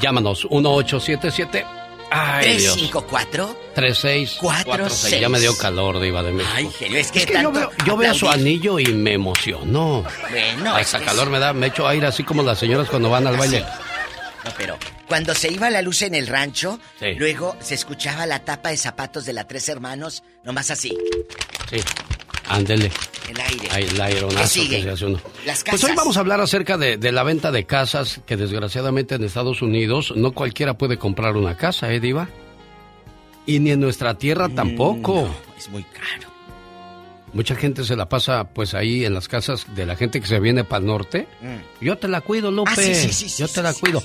Llámanos, 0.00 0.46
1877. 0.50 1.64
Ay, 2.10 2.56
Dios. 2.56 2.72
354 2.74 3.56
3646. 3.74 5.20
Ya 5.20 5.28
me 5.28 5.38
dio 5.40 5.54
calor, 5.58 6.00
Diva 6.00 6.22
de 6.22 6.32
México. 6.32 6.54
Ay, 6.56 6.70
genio, 6.70 6.98
es 6.98 7.12
que, 7.12 7.18
Es 7.20 7.26
que 7.26 7.34
yo 7.34 7.42
tanto 7.42 7.52
veo, 7.52 7.70
yo 7.84 7.96
veo 7.98 8.14
su 8.14 8.28
anillo 8.30 8.78
y 8.78 8.86
me 8.86 9.12
emociono. 9.12 10.04
Bueno, 10.30 10.74
Hasta 10.74 10.96
es 10.98 11.02
que 11.02 11.08
calor 11.10 11.28
me 11.28 11.38
da, 11.38 11.52
me 11.52 11.66
echo 11.66 11.86
aire 11.86 12.06
así 12.06 12.24
como 12.24 12.42
las 12.42 12.58
señoras 12.58 12.88
cuando 12.88 13.10
van 13.10 13.26
al 13.26 13.36
baile. 13.36 13.60
No, 14.44 14.50
pero 14.56 14.78
cuando 15.08 15.34
se 15.34 15.50
iba 15.50 15.70
la 15.70 15.82
luz 15.82 16.02
en 16.02 16.14
el 16.14 16.26
rancho, 16.26 16.78
Sí. 17.00 17.14
luego 17.16 17.56
se 17.60 17.74
escuchaba 17.74 18.26
la 18.26 18.44
tapa 18.44 18.68
de 18.70 18.76
zapatos 18.76 19.24
de 19.26 19.32
la 19.32 19.44
tres 19.48 19.68
hermanos, 19.68 20.22
nomás 20.44 20.70
así, 20.70 20.96
Sí. 21.70 21.78
Ándele. 22.50 22.90
el 23.28 23.38
aire. 23.40 23.68
Ahí 23.72 23.82
el 23.84 23.94
¿Qué 23.96 24.02
aeronazo 24.02 24.60
que 24.70 24.82
se 24.82 24.90
hace 24.90 25.04
uno. 25.04 25.20
Las 25.44 25.62
Pues 25.64 25.74
hoy 25.84 25.90
casas. 25.90 25.96
vamos 25.96 26.16
a 26.16 26.20
hablar 26.20 26.40
acerca 26.40 26.78
de, 26.78 26.96
de 26.96 27.12
la 27.12 27.22
venta 27.22 27.50
de 27.52 27.64
casas 27.66 28.20
que 28.24 28.38
desgraciadamente 28.38 29.16
en 29.16 29.24
Estados 29.24 29.60
Unidos 29.60 30.14
no 30.16 30.32
cualquiera 30.32 30.78
puede 30.78 30.96
comprar 30.96 31.36
una 31.36 31.56
casa, 31.58 31.92
¿eh, 31.92 32.00
Diva? 32.00 32.28
Y 33.44 33.58
ni 33.58 33.70
en 33.72 33.80
nuestra 33.80 34.14
tierra 34.14 34.48
tampoco. 34.48 35.26
Mm, 35.26 35.58
es 35.58 35.68
muy 35.68 35.82
caro. 35.84 36.28
Mucha 37.34 37.54
gente 37.54 37.84
se 37.84 37.96
la 37.96 38.08
pasa 38.08 38.44
pues 38.48 38.72
ahí 38.72 39.04
en 39.04 39.12
las 39.12 39.28
casas 39.28 39.66
de 39.74 39.84
la 39.84 39.96
gente 39.96 40.18
que 40.18 40.26
se 40.26 40.40
viene 40.40 40.64
para 40.64 40.80
el 40.80 40.86
norte. 40.86 41.28
Mm. 41.42 41.84
Yo 41.84 41.98
te 41.98 42.08
la 42.08 42.22
cuido, 42.22 42.50
Lupe. 42.50 42.70
Ah, 42.72 42.76
sí, 42.76 42.94
sí, 42.94 43.28
sí, 43.28 43.42
Yo 43.42 43.46
te 43.48 43.62
la 43.62 43.74
cuido. 43.74 44.02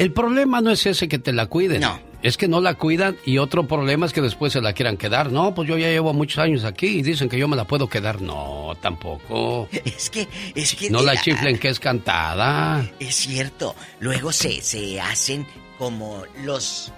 El 0.00 0.12
problema 0.14 0.62
no 0.62 0.70
es 0.70 0.86
ese 0.86 1.08
que 1.08 1.18
te 1.18 1.30
la 1.30 1.44
cuiden. 1.44 1.82
No. 1.82 2.00
Es 2.22 2.38
que 2.38 2.48
no 2.48 2.62
la 2.62 2.72
cuidan 2.72 3.18
y 3.26 3.36
otro 3.36 3.68
problema 3.68 4.06
es 4.06 4.14
que 4.14 4.22
después 4.22 4.50
se 4.54 4.62
la 4.62 4.72
quieran 4.72 4.96
quedar. 4.96 5.30
No, 5.30 5.54
pues 5.54 5.68
yo 5.68 5.76
ya 5.76 5.88
llevo 5.88 6.14
muchos 6.14 6.38
años 6.38 6.64
aquí 6.64 6.86
y 6.86 7.02
dicen 7.02 7.28
que 7.28 7.36
yo 7.36 7.48
me 7.48 7.56
la 7.56 7.66
puedo 7.66 7.86
quedar. 7.86 8.22
No, 8.22 8.72
tampoco. 8.80 9.68
Es 9.84 10.08
que, 10.08 10.26
es 10.54 10.74
que... 10.74 10.88
No 10.88 11.02
la 11.02 11.20
chiflen 11.20 11.58
que 11.58 11.68
es 11.68 11.78
cantada. 11.78 12.90
Es 12.98 13.14
cierto. 13.14 13.76
Luego 13.98 14.32
se, 14.32 14.62
se 14.62 14.98
hacen 15.02 15.46
como 15.76 16.22
los. 16.44 16.94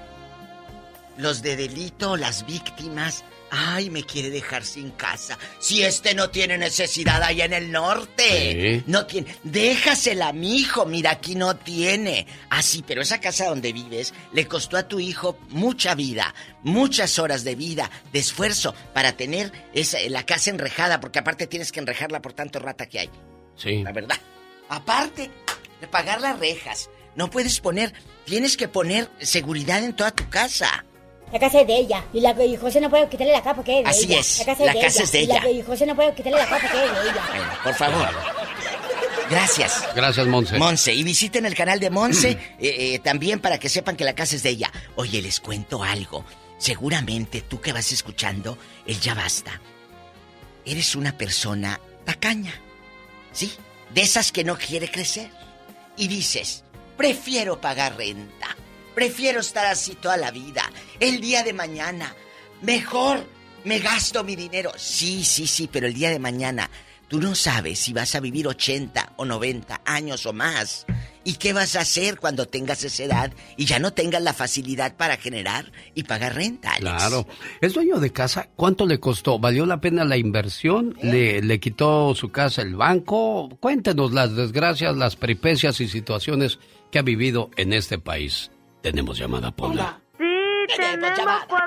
Los 1.18 1.42
de 1.42 1.56
delito, 1.56 2.16
las 2.16 2.46
víctimas. 2.46 3.24
Ay, 3.54 3.90
me 3.90 4.02
quiere 4.02 4.30
dejar 4.30 4.64
sin 4.64 4.92
casa. 4.92 5.38
Si 5.58 5.82
este 5.82 6.14
no 6.14 6.30
tiene 6.30 6.56
necesidad 6.56 7.22
allá 7.22 7.44
en 7.44 7.52
el 7.52 7.70
norte. 7.70 8.78
Sí. 8.78 8.84
No 8.86 9.04
tiene. 9.04 9.36
Déjasela 9.42 10.32
mi 10.32 10.56
hijo. 10.56 10.86
Mira, 10.86 11.10
aquí 11.10 11.34
no 11.34 11.54
tiene. 11.54 12.26
Ah, 12.48 12.62
sí, 12.62 12.82
pero 12.86 13.02
esa 13.02 13.20
casa 13.20 13.44
donde 13.48 13.74
vives 13.74 14.14
le 14.32 14.48
costó 14.48 14.78
a 14.78 14.88
tu 14.88 15.00
hijo 15.00 15.38
mucha 15.50 15.94
vida, 15.94 16.34
muchas 16.62 17.18
horas 17.18 17.44
de 17.44 17.54
vida, 17.54 17.90
de 18.10 18.20
esfuerzo 18.20 18.74
para 18.94 19.18
tener 19.18 19.52
esa, 19.74 19.98
la 20.08 20.24
casa 20.24 20.48
enrejada, 20.48 21.00
porque 21.00 21.18
aparte 21.18 21.46
tienes 21.46 21.72
que 21.72 21.80
enrejarla 21.80 22.22
por 22.22 22.32
tanto 22.32 22.58
rata 22.58 22.88
que 22.88 23.00
hay. 23.00 23.10
Sí. 23.56 23.82
La 23.82 23.92
verdad. 23.92 24.16
Aparte 24.70 25.30
de 25.78 25.88
pagar 25.88 26.22
las 26.22 26.38
rejas, 26.38 26.88
no 27.16 27.28
puedes 27.28 27.60
poner, 27.60 27.92
tienes 28.24 28.56
que 28.56 28.68
poner 28.68 29.10
seguridad 29.20 29.84
en 29.84 29.94
toda 29.94 30.12
tu 30.12 30.30
casa. 30.30 30.86
La 31.32 31.38
casa 31.38 31.60
es 31.62 31.66
de 31.66 31.76
ella. 31.76 32.04
Y, 32.12 32.20
la, 32.20 32.44
y 32.44 32.56
José 32.56 32.80
no 32.80 32.90
puede 32.90 33.08
quitarle 33.08 33.32
la 33.32 33.42
capa 33.42 33.54
porque 33.56 33.78
es 33.78 33.84
de 33.84 33.90
Así 33.90 34.04
ella. 34.04 34.20
es, 34.20 34.38
La 34.40 34.44
casa 34.44 34.64
la 34.64 34.72
es 34.72 34.76
de 34.76 34.82
casa 34.82 34.96
ella. 34.98 35.04
es 35.04 35.12
de 35.12 35.20
Y 35.22 35.26
la- 35.26 35.36
ella. 35.38 35.50
y 35.50 35.62
José 35.62 35.86
no 35.86 35.94
puede 35.96 36.14
quitarle 36.14 36.38
la 36.38 36.44
capa 36.46 36.60
porque 36.60 36.76
es 36.84 36.92
de 37.04 37.10
ella. 37.10 37.24
Bueno, 37.30 37.52
por 37.64 37.74
favor. 37.74 38.08
Gracias. 39.30 39.88
Gracias, 39.94 40.26
Monse. 40.26 40.58
Monse, 40.58 40.92
y 40.94 41.02
visiten 41.02 41.46
el 41.46 41.54
canal 41.54 41.80
de 41.80 41.90
Monse 41.90 42.30
eh, 42.58 42.58
eh, 42.60 42.98
también 42.98 43.40
para 43.40 43.58
que 43.58 43.68
sepan 43.68 43.96
que 43.96 44.04
la 44.04 44.14
casa 44.14 44.36
es 44.36 44.42
de 44.42 44.50
ella. 44.50 44.70
Oye, 44.96 45.22
les 45.22 45.40
cuento 45.40 45.82
algo. 45.82 46.24
Seguramente 46.58 47.40
tú 47.42 47.60
que 47.60 47.72
vas 47.72 47.90
escuchando, 47.92 48.58
el 48.86 49.00
ya 49.00 49.14
basta. 49.14 49.60
Eres 50.64 50.94
una 50.94 51.16
persona 51.16 51.80
tacaña. 52.04 52.54
¿Sí? 53.32 53.52
De 53.94 54.02
esas 54.02 54.30
que 54.32 54.44
no 54.44 54.56
quiere 54.58 54.90
crecer. 54.90 55.30
Y 55.96 56.08
dices, 56.08 56.62
prefiero 56.96 57.60
pagar 57.60 57.96
renta. 57.96 58.56
Prefiero 58.94 59.40
estar 59.40 59.66
así 59.66 59.94
toda 59.94 60.16
la 60.16 60.30
vida. 60.30 60.70
El 61.00 61.20
día 61.20 61.42
de 61.42 61.52
mañana, 61.52 62.14
mejor 62.60 63.26
me 63.64 63.78
gasto 63.78 64.24
mi 64.24 64.36
dinero. 64.36 64.72
Sí, 64.76 65.24
sí, 65.24 65.46
sí, 65.46 65.68
pero 65.70 65.86
el 65.86 65.94
día 65.94 66.10
de 66.10 66.18
mañana 66.18 66.70
tú 67.08 67.20
no 67.20 67.34
sabes 67.34 67.78
si 67.78 67.92
vas 67.92 68.14
a 68.14 68.20
vivir 68.20 68.48
80 68.48 69.14
o 69.16 69.24
90 69.24 69.82
años 69.84 70.26
o 70.26 70.32
más. 70.32 70.86
¿Y 71.24 71.34
qué 71.34 71.52
vas 71.52 71.76
a 71.76 71.80
hacer 71.80 72.18
cuando 72.18 72.48
tengas 72.48 72.82
esa 72.82 73.04
edad 73.04 73.32
y 73.56 73.66
ya 73.66 73.78
no 73.78 73.92
tengas 73.92 74.22
la 74.22 74.32
facilidad 74.32 74.96
para 74.96 75.16
generar 75.16 75.70
y 75.94 76.02
pagar 76.02 76.34
renta? 76.34 76.72
Alex? 76.72 76.80
Claro. 76.80 77.26
¿Es 77.60 77.74
dueño 77.74 78.00
de 78.00 78.12
casa? 78.12 78.48
¿Cuánto 78.56 78.86
le 78.86 78.98
costó? 78.98 79.38
¿Valió 79.38 79.64
la 79.64 79.80
pena 79.80 80.04
la 80.04 80.16
inversión? 80.16 80.96
¿Le, 81.00 81.40
le 81.42 81.60
quitó 81.60 82.14
su 82.14 82.30
casa 82.30 82.62
el 82.62 82.74
banco? 82.74 83.56
Cuéntenos 83.60 84.12
las 84.12 84.34
desgracias, 84.34 84.96
las 84.96 85.14
peripecias 85.14 85.80
y 85.80 85.88
situaciones 85.88 86.58
que 86.90 86.98
ha 86.98 87.02
vivido 87.02 87.50
en 87.56 87.72
este 87.72 87.98
país. 87.98 88.50
Tenemos 88.82 89.18
llamada, 89.18 89.50
Paula. 89.52 89.98
Sí, 90.18 90.74
tenemos 90.76 91.12
por 91.48 91.60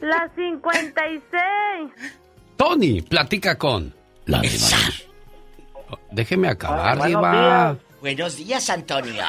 las 0.00 0.30
56. 0.34 1.22
Tony, 2.56 3.02
platica 3.02 3.56
con 3.58 3.94
la 4.24 4.40
diva. 4.40 4.66
Déjeme 6.10 6.48
acabar, 6.48 6.96
Buenos 6.98 7.20
diva. 7.20 7.32
días. 7.32 7.76
Buenos 8.00 8.36
días, 8.36 8.70
Antonio. 8.70 9.22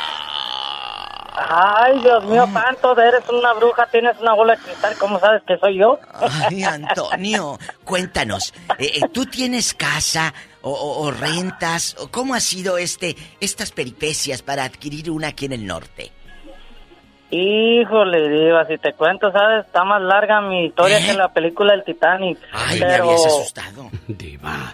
Ay, 1.49 1.99
Dios 2.01 2.23
mío, 2.25 2.47
santo, 2.51 2.99
eres 2.99 3.27
una 3.29 3.53
bruja, 3.53 3.85
tienes 3.91 4.17
una 4.19 4.33
bola 4.33 4.55
de 4.55 4.61
cristal, 4.63 4.95
¿cómo 4.97 5.19
sabes 5.19 5.43
que 5.47 5.55
soy 5.59 5.77
yo? 5.77 5.99
Ay, 6.49 6.63
Antonio, 6.63 7.59
cuéntanos, 7.83 8.53
eh, 8.79 8.91
eh, 8.95 9.01
¿tú 9.13 9.25
tienes 9.27 9.73
casa 9.75 10.33
o, 10.63 10.71
o- 10.71 11.03
o 11.05 11.11
rentas? 11.11 11.95
¿O 11.99 12.07
¿Cómo 12.09 12.33
ha 12.33 12.39
sido 12.39 12.77
este 12.79 13.15
estas 13.39 13.71
peripecias 13.71 14.41
para 14.41 14.63
adquirir 14.63 15.11
una 15.11 15.27
aquí 15.27 15.45
en 15.45 15.53
el 15.53 15.65
norte? 15.67 16.11
Híjole, 17.29 18.29
diva, 18.29 18.65
si 18.65 18.77
te 18.77 18.93
cuento, 18.93 19.31
¿sabes? 19.31 19.65
Está 19.65 19.83
más 19.83 20.01
larga 20.01 20.39
mi 20.41 20.65
historia 20.65 20.99
que 21.05 21.13
la 21.13 21.27
película 21.33 21.73
del 21.73 21.83
Titanic. 21.83 22.37
¿Eh? 22.37 22.47
Ay, 22.53 22.79
me 22.79 22.85
pero... 22.85 23.03
habías 23.03 23.25
asustado. 23.25 23.89
Diva. 24.07 24.73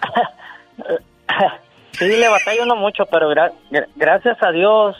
Sí, 1.98 2.06
le 2.08 2.28
batallo 2.28 2.66
no 2.66 2.74
mucho, 2.74 3.06
pero 3.06 3.30
gra- 3.30 3.52
gra- 3.70 3.86
gracias 3.94 4.36
a 4.42 4.50
Dios, 4.50 4.96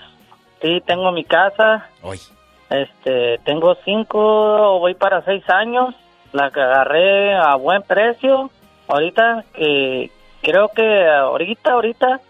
sí, 0.62 0.80
tengo 0.86 1.10
mi 1.10 1.24
casa. 1.24 1.88
Hoy. 2.02 2.20
Este, 2.70 3.38
tengo 3.44 3.76
cinco, 3.84 4.78
voy 4.78 4.94
para 4.94 5.24
seis 5.24 5.42
años. 5.48 5.94
La 6.32 6.50
que 6.52 6.60
agarré 6.60 7.34
a 7.34 7.56
buen 7.56 7.82
precio. 7.82 8.48
Ahorita, 8.86 9.44
que 9.54 10.10
creo 10.42 10.68
que 10.68 11.04
ahorita, 11.08 11.72
ahorita, 11.72 12.20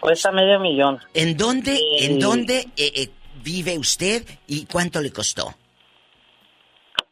cuesta 0.00 0.30
medio 0.32 0.60
millón. 0.60 0.98
¿En 1.14 1.36
dónde, 1.38 1.78
en 2.00 2.18
dónde 2.18 2.58
eh, 2.76 2.92
eh, 2.96 3.08
vive 3.42 3.78
usted 3.78 4.22
y 4.46 4.66
cuánto 4.66 5.00
le 5.00 5.12
costó? 5.12 5.54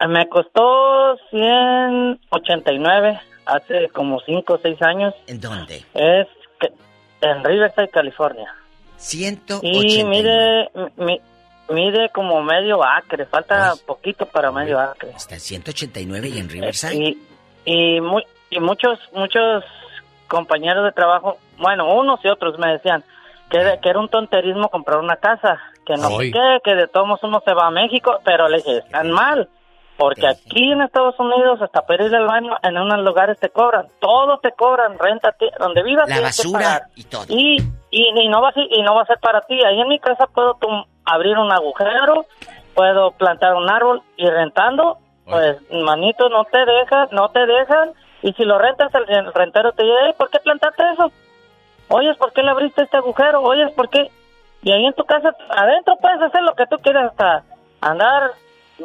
Me 0.08 0.28
costó 0.28 1.16
189 1.30 3.20
hace 3.46 3.88
como 3.88 4.20
cinco 4.20 4.54
o 4.54 4.58
seis 4.62 4.80
años. 4.82 5.14
¿En 5.26 5.40
dónde? 5.40 5.84
Es 5.94 6.26
en 7.20 7.44
Riverside, 7.44 7.88
California. 7.88 8.54
189. 8.96 9.88
Y 9.88 10.04
mide, 10.04 10.70
mi- 10.96 11.20
mide 11.70 12.10
como 12.10 12.42
medio 12.42 12.84
acre, 12.84 13.26
falta 13.26 13.74
poquito 13.86 14.26
para 14.26 14.50
medio 14.52 14.78
acre. 14.78 15.10
Está 15.16 15.34
en 15.34 15.40
189 15.40 16.28
y 16.28 16.38
en 16.38 16.48
Riverside. 16.48 16.94
Y, 16.96 17.18
y, 17.64 18.00
mu- 18.00 18.22
y 18.50 18.60
muchos, 18.60 18.98
muchos 19.12 19.64
compañeros 20.28 20.84
de 20.84 20.92
trabajo, 20.92 21.38
bueno, 21.58 21.92
unos 21.94 22.20
y 22.24 22.28
otros 22.28 22.58
me 22.58 22.70
decían 22.72 23.02
que, 23.50 23.58
era- 23.58 23.78
que 23.80 23.88
era 23.88 23.98
un 23.98 24.08
tonterismo 24.08 24.68
comprar 24.68 24.98
una 24.98 25.16
casa, 25.16 25.58
que 25.86 25.94
no 25.94 26.08
sé 26.10 26.30
qué, 26.32 26.58
que 26.64 26.74
de 26.74 26.86
todos 26.88 27.06
modos 27.06 27.22
uno 27.24 27.40
se 27.44 27.54
va 27.54 27.66
a 27.66 27.70
México, 27.70 28.18
pero 28.24 28.48
le 28.48 28.58
dije, 28.58 28.78
están 28.78 29.10
mal, 29.10 29.48
porque 29.96 30.26
aquí 30.28 30.70
en 30.72 30.82
Estados 30.82 31.18
Unidos 31.18 31.60
hasta 31.62 31.82
para 31.82 32.04
ir 32.04 32.14
al 32.14 32.26
baño 32.26 32.56
en 32.62 32.76
unos 32.78 32.98
lugares 33.00 33.38
te 33.40 33.48
cobran, 33.50 33.86
todo 34.00 34.38
te 34.38 34.52
cobran, 34.52 34.98
renta, 34.98 35.34
donde 35.58 35.82
vivas 35.82 36.08
La 36.08 36.20
basura 36.20 36.58
pagar. 36.58 36.82
y 36.94 37.04
todo. 37.04 37.24
Y, 37.28 37.56
y, 37.90 38.20
y 38.22 38.28
no 38.28 38.40
va 38.42 38.50
a 38.50 38.52
ser, 38.52 38.64
y 38.70 38.82
no 38.82 38.94
va 38.94 39.02
a 39.02 39.06
ser 39.06 39.18
para 39.18 39.40
ti. 39.42 39.58
Ahí 39.64 39.80
en 39.80 39.88
mi 39.88 39.98
casa 39.98 40.26
puedo 40.26 40.54
tum- 40.60 40.84
abrir 41.04 41.36
un 41.38 41.50
agujero, 41.50 42.26
puedo 42.74 43.10
plantar 43.12 43.54
un 43.54 43.68
árbol 43.68 44.02
y 44.16 44.28
rentando, 44.28 44.98
pues 45.24 45.56
manito 45.72 46.28
no 46.28 46.44
te 46.44 46.64
dejan, 46.64 47.08
no 47.12 47.30
te 47.30 47.44
dejan. 47.46 47.90
Y 48.22 48.32
si 48.34 48.44
lo 48.44 48.58
rentas, 48.58 48.94
el, 48.94 49.32
rentero 49.34 49.72
te 49.72 49.82
dice, 49.84 49.94
"Ey, 50.06 50.12
¿por 50.14 50.28
qué 50.30 50.38
plantaste 50.40 50.82
eso? 50.92 51.10
Oyes, 51.88 52.16
¿por 52.16 52.32
qué 52.32 52.42
le 52.42 52.50
abriste 52.50 52.82
este 52.82 52.96
agujero? 52.96 53.42
Oyes, 53.42 53.70
¿por 53.72 53.88
qué? 53.88 54.10
Y 54.62 54.72
ahí 54.72 54.84
en 54.86 54.92
tu 54.94 55.04
casa, 55.04 55.30
adentro 55.50 55.96
puedes 56.00 56.20
hacer 56.20 56.42
lo 56.42 56.54
que 56.54 56.66
tú 56.66 56.76
quieras 56.82 57.10
hasta 57.10 57.42
andar 57.80 58.32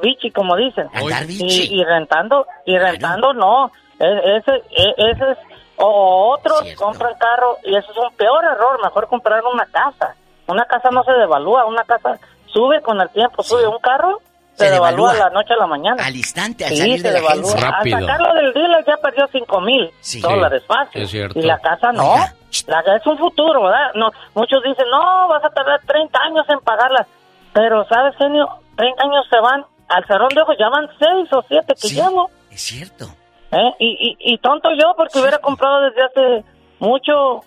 bichi, 0.02 0.32
como 0.32 0.56
dicen. 0.56 0.88
Andar 0.94 1.24
Y, 1.24 1.28
bichi. 1.28 1.76
y 1.76 1.84
rentando, 1.84 2.46
y 2.66 2.78
rentando 2.78 3.34
no. 3.34 3.72
E- 4.00 4.38
Ese, 4.38 4.56
e- 4.72 4.96
ese 5.12 5.32
es, 5.32 5.38
o 5.78 6.36
otros 6.38 6.64
compran 6.76 7.14
carro 7.18 7.58
y 7.64 7.76
eso 7.76 7.92
es 7.92 7.98
un 7.98 8.14
peor 8.16 8.44
error, 8.46 8.80
mejor 8.84 9.08
comprar 9.08 9.42
una 9.52 9.66
casa. 9.66 10.16
Una 10.48 10.66
casa 10.66 10.90
no 10.92 11.04
se 11.04 11.12
devalúa, 11.14 11.66
una 11.66 11.84
casa 11.84 12.20
sube 12.48 12.82
con 12.82 13.00
el 13.02 13.10
tiempo, 13.10 13.42
sube 13.44 13.68
un 13.68 13.80
carro, 13.80 14.20
se, 14.56 14.66
Se 14.66 14.72
devalúa, 14.72 15.12
devalúa. 15.14 15.30
la 15.30 15.34
noche 15.34 15.54
a 15.54 15.58
la 15.58 15.68
mañana. 15.68 16.06
Al 16.06 16.16
instante, 16.16 16.66
al 16.66 16.72
Sí, 16.72 16.78
salir 16.78 17.02
se 17.02 17.08
de 17.08 17.14
la 17.14 17.20
devalúa. 17.20 17.50
agencia. 17.52 17.72
Rápido. 17.72 17.98
Al 17.98 18.06
sacarlo 18.06 18.34
del 18.36 18.54
dealer 18.54 18.86
ya 18.86 18.98
perdió 18.98 19.28
cinco 19.32 19.62
mil 19.62 19.92
dólares 20.22 20.64
fácil. 20.68 21.02
es 21.02 21.10
cierto. 21.12 21.40
Y 21.40 21.42
la 21.44 21.58
casa 21.60 21.92
no. 21.92 22.16
La 22.68 22.96
es 22.96 23.08
un 23.08 23.18
futuro, 23.18 23.64
¿verdad? 23.64 23.92
No, 23.96 24.12
muchos 24.36 24.62
dicen, 24.64 24.86
no, 24.92 25.28
vas 25.28 25.44
a 25.44 25.50
tardar 25.50 25.82
30 25.88 26.20
años 26.20 26.46
en 26.50 26.60
pagarla. 26.60 27.08
Pero, 27.52 27.84
¿sabes, 27.90 28.16
genio? 28.18 28.48
30 28.78 29.04
años 29.04 29.26
se 29.30 29.40
van, 29.40 29.66
al 29.90 30.06
cerrón 30.06 30.30
de 30.30 30.42
ojos 30.42 30.56
ya 30.60 30.70
van 30.70 30.88
6 31.00 31.34
o 31.34 31.44
7 31.48 31.74
que 31.82 31.88
llevo. 31.90 32.30
Es 32.52 32.62
cierto. 32.62 33.06
¿Eh? 33.52 33.72
Y, 33.80 34.18
y, 34.20 34.34
y 34.34 34.38
tonto 34.38 34.70
yo 34.80 34.94
porque 34.96 35.20
hubiera 35.20 35.40
comprado 35.40 35.82
desde 35.82 36.04
hace 36.04 36.46
mucho. 36.80 37.42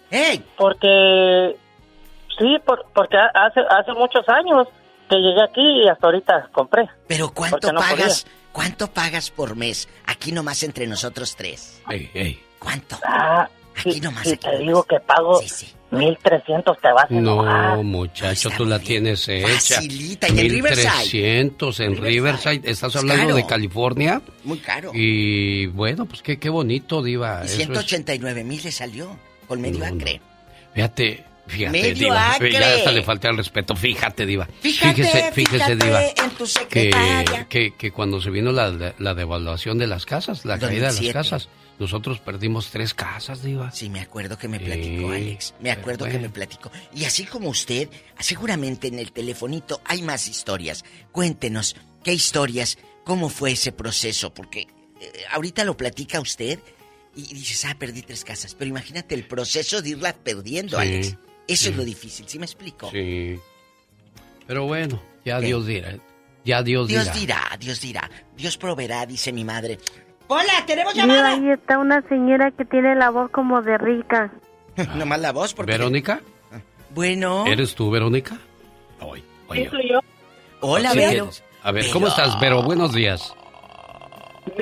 Porque, 0.57 1.57
sí, 2.39 2.57
por, 2.65 2.85
porque 2.95 3.17
hace, 3.17 3.61
hace 3.71 3.93
muchos 3.93 4.29
años 4.29 4.67
que 5.09 5.17
llegué 5.17 5.43
aquí 5.43 5.61
y 5.85 5.89
hasta 5.89 6.07
ahorita 6.07 6.49
compré. 6.53 6.89
Pero 7.07 7.31
¿cuánto 7.31 7.73
no 7.73 7.81
pagas? 7.81 8.27
¿Cuánto 8.53 8.89
pagas 8.91 9.31
por 9.31 9.55
mes? 9.57 9.89
Aquí 10.07 10.33
nomás 10.33 10.63
entre 10.63 10.87
nosotros 10.87 11.37
tres. 11.37 11.83
Ey, 11.91 12.11
ey. 12.15 12.41
¿Cuánto? 12.59 12.99
Ah, 13.05 13.49
Aquí 13.79 13.93
si, 13.93 14.01
nomás. 14.01 14.23
si 14.27 14.33
aquí 14.33 14.49
te 14.49 14.59
digo 14.59 14.83
que 14.85 14.99
pago 15.01 15.41
1300 15.91 16.79
te 16.81 16.93
vas 16.93 17.11
a 17.11 17.15
enojar. 17.15 17.77
No, 17.77 17.83
muchacho, 17.83 18.51
tú 18.57 18.65
la 18.65 18.79
tienes 18.79 19.29
hecha. 19.29 19.77
Facilita, 19.77 20.29
y 20.29 20.41
en 20.41 20.51
Riverside. 20.51 20.83
1300 20.89 21.81
en 21.81 21.97
Riverside. 22.03 22.61
¿Estás 22.71 22.97
hablando 22.97 23.35
de 23.35 23.47
California? 23.47 24.21
Muy 24.45 24.59
caro. 24.59 24.91
Y 24.95 25.67
bueno, 25.67 26.07
pues 26.07 26.23
qué, 26.23 26.39
qué 26.39 26.49
bonito, 26.49 27.03
Diva. 27.03 27.43
Y 27.43 27.47
Eso 27.47 27.53
es- 27.61 27.67
189 27.67 28.45
mil 28.45 28.63
le 28.63 28.73
salió. 28.73 29.17
Con 29.47 29.61
medio 29.61 29.79
No, 29.79 29.91
no. 29.91 29.95
acre. 30.01 30.21
Fíjate, 30.75 31.25
fíjate, 31.47 31.71
Medio 31.73 31.95
Diva. 31.95 32.33
acre. 32.33 32.53
Ya 32.53 32.75
hasta 32.77 32.93
le 32.93 33.03
falta 33.03 33.29
el 33.29 33.37
respeto. 33.37 33.75
Fíjate, 33.77 34.27
Diva. 34.27 34.47
Fíjate, 34.61 34.95
fíjese, 34.95 35.33
fíjese, 35.33 35.65
fíjate 35.65 35.77
Diva. 35.77 36.03
en 36.05 36.31
tu 36.37 36.45
Que, 36.69 37.47
que, 37.49 37.75
que 37.75 37.91
cuando 37.91 38.21
se 38.21 38.31
vino 38.31 38.53
la, 38.53 38.95
la 38.99 39.15
devaluación 39.15 39.79
de 39.79 39.87
las 39.87 40.07
casas, 40.07 40.45
la 40.45 40.59
caída 40.59 40.71
de 40.75 40.81
las 40.83 40.95
2007. 40.97 41.13
casas, 41.13 41.49
nosotros 41.79 42.21
perdimos 42.21 42.71
tres 42.71 42.95
casas, 42.95 43.43
Diva. 43.43 43.71
Sí, 43.71 43.91
me 43.91 44.01
acuerdo 44.01 44.39
que 44.39 44.49
me 44.49 44.59
platicó, 44.59 45.11
Alex. 45.11 45.55
Me 45.61 45.71
acuerdo 45.71 46.07
que 46.07 46.19
me 46.19 46.31
platicó. 46.31 46.71
Y 46.95 47.05
así 47.05 47.25
como 47.25 47.51
usted, 47.51 47.89
seguramente 48.19 48.89
en 48.89 48.99
el 48.99 49.13
telefonito 49.13 49.81
hay 49.85 50.03
más 50.03 50.29
historias. 50.29 50.85
Cuéntenos, 51.13 51.77
¿qué 52.03 52.13
historias? 52.15 52.79
¿Cómo 53.05 53.29
fue 53.29 53.53
ese 53.53 53.73
proceso? 53.73 54.33
Porque 54.33 54.61
eh, 55.01 55.13
ahorita 55.33 55.65
lo 55.65 55.77
platica 55.77 56.19
usted 56.21 56.59
y 57.15 57.23
dices, 57.35 57.65
ah, 57.67 57.77
perdí 57.79 58.03
tres 58.03 58.25
casas. 58.25 58.55
Pero 58.55 58.69
imagínate 58.71 59.15
el 59.15 59.25
proceso 59.27 59.81
de 59.83 59.91
irlas 59.91 60.15
perdiendo, 60.23 60.81
Sí, 60.81 60.83
Alex. 60.89 61.17
Eso 61.49 61.65
sí. 61.65 61.71
es 61.71 61.77
lo 61.77 61.85
difícil, 61.85 62.29
¿sí 62.29 62.39
me 62.39 62.47
explico? 62.47 62.91
Sí. 62.91 63.39
Pero 64.47 64.65
bueno, 64.67 65.01
ya 65.25 65.41
¿Qué? 65.41 65.47
Dios 65.47 65.67
dirá. 65.67 65.97
Ya 66.45 66.63
Dios, 66.63 66.89
Dios 66.89 67.05
dirá. 67.05 67.15
dirá, 67.15 67.57
Dios 67.59 67.81
dirá. 67.81 68.11
Dios 68.37 68.57
proveerá, 68.57 69.05
dice 69.07 69.33
mi 69.33 69.45
madre. 69.45 69.79
Hola, 70.29 70.65
tenemos 70.67 70.95
Mira, 70.95 71.07
llamada. 71.07 71.31
ahí 71.31 71.51
está 71.51 71.79
una 71.79 72.03
señora 72.09 72.51
que 72.53 72.65
tiene 72.65 72.95
la 72.95 73.11
voz 73.11 73.31
como 73.31 73.63
de 73.63 73.79
rica. 73.79 74.33
Nomás 74.97 75.21
la 75.21 75.33
voz, 75.33 75.55
porque... 75.55 75.73
¿Verónica? 75.73 76.21
Bueno. 76.91 77.45
¿Eres 77.47 77.75
tú, 77.75 77.91
Verónica? 77.91 78.39
Yo. 79.55 80.01
Hola, 80.61 80.95
Vero. 80.95 81.31
A 81.63 81.73
ver, 81.73 81.91
¿cómo 81.91 82.09
estás, 82.09 82.39
Vero? 82.41 82.63
Buenos 82.63 82.93
días. 82.93 83.35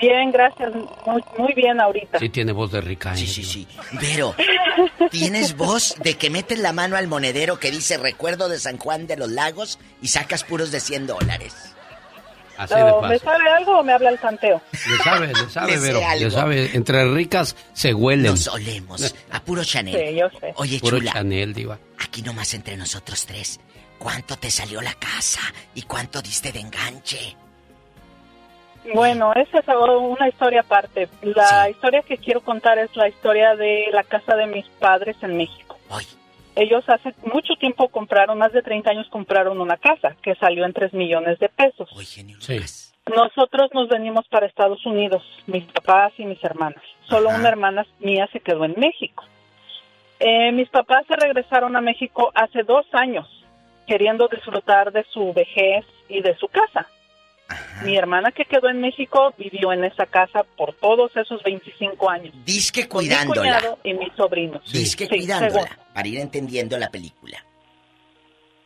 Bien, 0.00 0.30
gracias. 0.32 0.72
Muy, 1.06 1.22
muy 1.38 1.52
bien 1.54 1.80
ahorita. 1.80 2.18
Sí 2.18 2.28
tiene 2.28 2.52
voz 2.52 2.72
de 2.72 2.80
rica. 2.80 3.14
Sí, 3.16 3.26
sí, 3.26 3.44
sí. 3.44 3.68
Vero, 4.00 4.34
¿tienes 5.10 5.56
voz 5.56 5.94
de 6.02 6.14
que 6.16 6.30
metes 6.30 6.58
la 6.58 6.72
mano 6.72 6.96
al 6.96 7.06
monedero 7.06 7.58
que 7.58 7.70
dice 7.70 7.96
recuerdo 7.98 8.48
de 8.48 8.58
San 8.58 8.78
Juan 8.78 9.06
de 9.06 9.16
los 9.16 9.30
Lagos 9.30 9.78
y 10.02 10.08
sacas 10.08 10.44
puros 10.44 10.70
de 10.70 10.80
100 10.80 11.06
dólares? 11.06 11.54
Así 12.56 12.74
de 12.74 12.84
¿Me 12.84 12.92
fácil. 13.00 13.20
sabe 13.20 13.50
algo 13.50 13.78
o 13.80 13.82
me 13.82 13.92
habla 13.92 14.10
el 14.10 14.18
tanteo? 14.18 14.62
Le 14.72 14.96
sabe, 15.02 15.26
le 15.26 15.34
sabe, 15.50 15.78
Vero. 15.78 16.00
Le 16.18 16.30
sabe. 16.30 16.70
Entre 16.74 17.04
ricas 17.12 17.56
se 17.72 17.92
huelen. 17.92 18.26
Nos 18.30 18.46
olemos 18.48 19.14
a 19.32 19.40
puro 19.42 19.64
Chanel. 19.64 20.08
Sí, 20.08 20.16
yo 20.16 20.28
sé. 20.40 20.52
Oye, 20.56 20.78
Puro 20.78 20.98
chula, 20.98 21.12
Chanel, 21.12 21.52
diva. 21.52 21.78
aquí 21.98 22.22
nomás 22.22 22.54
entre 22.54 22.76
nosotros 22.76 23.26
tres. 23.26 23.58
¿Cuánto 23.98 24.36
te 24.36 24.50
salió 24.50 24.80
la 24.80 24.94
casa 24.94 25.40
y 25.74 25.82
cuánto 25.82 26.22
diste 26.22 26.52
de 26.52 26.60
enganche? 26.60 27.36
Bueno, 28.92 29.32
esa 29.34 29.60
es 29.60 29.66
una 29.68 30.28
historia 30.28 30.60
aparte. 30.60 31.08
La 31.22 31.70
historia 31.70 32.02
que 32.02 32.18
quiero 32.18 32.42
contar 32.42 32.78
es 32.78 32.94
la 32.96 33.08
historia 33.08 33.56
de 33.56 33.86
la 33.92 34.02
casa 34.02 34.36
de 34.36 34.46
mis 34.46 34.66
padres 34.78 35.16
en 35.22 35.36
México. 35.36 35.78
Ellos 36.56 36.84
hace 36.86 37.12
mucho 37.24 37.54
tiempo 37.58 37.88
compraron, 37.88 38.38
más 38.38 38.52
de 38.52 38.62
30 38.62 38.90
años 38.90 39.08
compraron 39.10 39.60
una 39.60 39.76
casa 39.76 40.14
que 40.22 40.36
salió 40.36 40.64
en 40.64 40.72
3 40.72 40.92
millones 40.94 41.38
de 41.40 41.48
pesos. 41.48 41.88
Sí. 42.38 42.60
Nosotros 43.12 43.70
nos 43.74 43.88
venimos 43.88 44.26
para 44.28 44.46
Estados 44.46 44.84
Unidos, 44.86 45.22
mis 45.46 45.64
papás 45.64 46.12
y 46.16 46.24
mis 46.24 46.42
hermanas. 46.44 46.82
Solo 47.08 47.30
una 47.30 47.48
hermana 47.48 47.84
mía 47.98 48.28
se 48.32 48.40
quedó 48.40 48.64
en 48.64 48.74
México. 48.78 49.24
Eh, 50.20 50.52
mis 50.52 50.68
papás 50.68 51.04
se 51.08 51.16
regresaron 51.16 51.76
a 51.76 51.80
México 51.80 52.30
hace 52.34 52.62
dos 52.62 52.86
años, 52.92 53.26
queriendo 53.86 54.28
disfrutar 54.28 54.92
de 54.92 55.04
su 55.12 55.32
vejez 55.32 55.84
y 56.08 56.22
de 56.22 56.36
su 56.36 56.48
casa. 56.48 56.86
Mi 57.84 57.96
hermana 57.96 58.30
que 58.32 58.44
quedó 58.44 58.68
en 58.68 58.80
México 58.80 59.34
vivió 59.36 59.72
en 59.72 59.84
esa 59.84 60.06
casa 60.06 60.44
por 60.56 60.74
todos 60.74 61.14
esos 61.16 61.42
25 61.42 62.10
años. 62.10 62.34
Disque 62.44 62.88
Con 62.88 63.02
mi 63.02 63.08
cuidándola. 63.08 63.40
cuñado 63.40 63.78
y 63.84 63.94
mis 63.94 64.12
sobrinos. 64.14 64.62
Disque 64.72 65.04
Sí, 65.06 65.18
cuidándola, 65.18 65.50
según. 65.50 65.68
para 65.92 66.08
ir 66.08 66.18
entendiendo 66.18 66.78
la 66.78 66.88
película. 66.90 67.44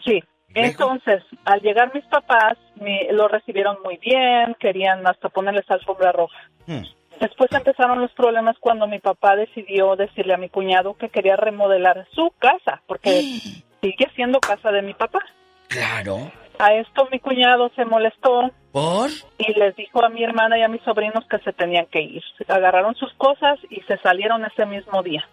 Sí. 0.05 0.22
Entonces, 0.55 1.22
al 1.44 1.60
llegar 1.60 1.92
mis 1.94 2.05
papás, 2.06 2.56
me, 2.76 3.09
lo 3.12 3.28
recibieron 3.28 3.76
muy 3.84 3.98
bien, 3.98 4.56
querían 4.59 5.06
hasta 5.06 5.28
ponerles 5.28 5.70
alfombra 5.70 6.10
roja. 6.12 6.38
Hmm. 6.66 6.82
Después 7.20 7.50
empezaron 7.52 8.00
los 8.00 8.12
problemas 8.12 8.56
cuando 8.60 8.86
mi 8.86 8.98
papá 8.98 9.36
decidió 9.36 9.96
decirle 9.96 10.34
a 10.34 10.38
mi 10.38 10.48
cuñado 10.48 10.94
que 10.94 11.09
quería 11.10 11.36
remodelar 11.36 12.06
su 12.12 12.32
casa, 12.38 12.82
porque 12.86 13.10
sigue 13.82 14.10
siendo 14.14 14.40
casa 14.40 14.70
de 14.70 14.82
mi 14.82 14.94
papá. 14.94 15.20
Claro. 15.68 16.30
A 16.59 16.74
esto 16.74 17.09
mi 17.12 17.20
cuñado 17.20 17.70
se 17.76 17.84
molestó 17.84 18.50
¿Por? 18.73 19.11
y 19.39 19.53
les 19.59 19.74
dijo 19.77 20.05
a 20.05 20.09
mi 20.11 20.23
hermana 20.23 20.59
y 20.59 20.62
a 20.62 20.69
mis 20.69 20.82
sobrinos 20.82 21.24
que 21.31 21.39
se 21.39 21.53
tenían 21.53 21.86
que 21.86 22.01
ir. 22.03 22.23
Agarraron 22.49 22.95
sus 22.97 23.12
cosas 23.15 23.59
y 23.70 23.81
se 23.82 23.97
salieron 23.99 24.45
ese 24.45 24.66
mismo 24.66 25.03
día. 25.03 25.27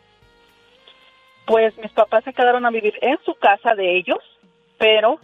pues 1.46 1.78
mis 1.78 1.92
papás 1.92 2.24
se 2.24 2.34
quedaron 2.34 2.66
a 2.66 2.72
vivir 2.72 2.94
en 3.02 3.18
su 3.26 3.36
casa 3.36 3.76
de 3.76 3.98
ellos, 3.98 4.18
pero 4.80 5.20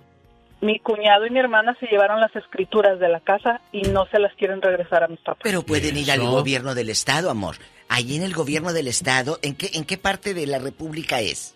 mi 0.59 0.77
cuñado 0.79 1.25
y 1.25 1.31
mi 1.31 1.39
hermana 1.39 1.75
se 1.79 1.87
llevaron 1.87 2.19
las 2.19 2.35
escrituras 2.35 2.99
de 2.99 3.09
la 3.09 3.19
casa 3.21 3.61
y 3.71 3.81
no 3.83 4.05
se 4.07 4.19
las 4.19 4.31
quieren 4.35 4.61
regresar 4.61 5.03
a 5.03 5.07
mis 5.07 5.19
papás. 5.19 5.41
Pero 5.43 5.63
pueden 5.63 5.97
ir 5.97 6.11
al 6.11 6.19
gobierno 6.21 6.75
del 6.75 6.89
estado, 6.91 7.31
amor. 7.31 7.55
Allí 7.89 8.15
en 8.17 8.23
el 8.23 8.33
gobierno 8.33 8.71
del 8.71 8.87
estado, 8.87 9.39
¿en 9.41 9.55
qué, 9.55 9.69
en 9.73 9.83
qué 9.85 9.97
parte 9.97 10.33
de 10.35 10.45
la 10.45 10.59
república 10.59 11.19
es? 11.21 11.55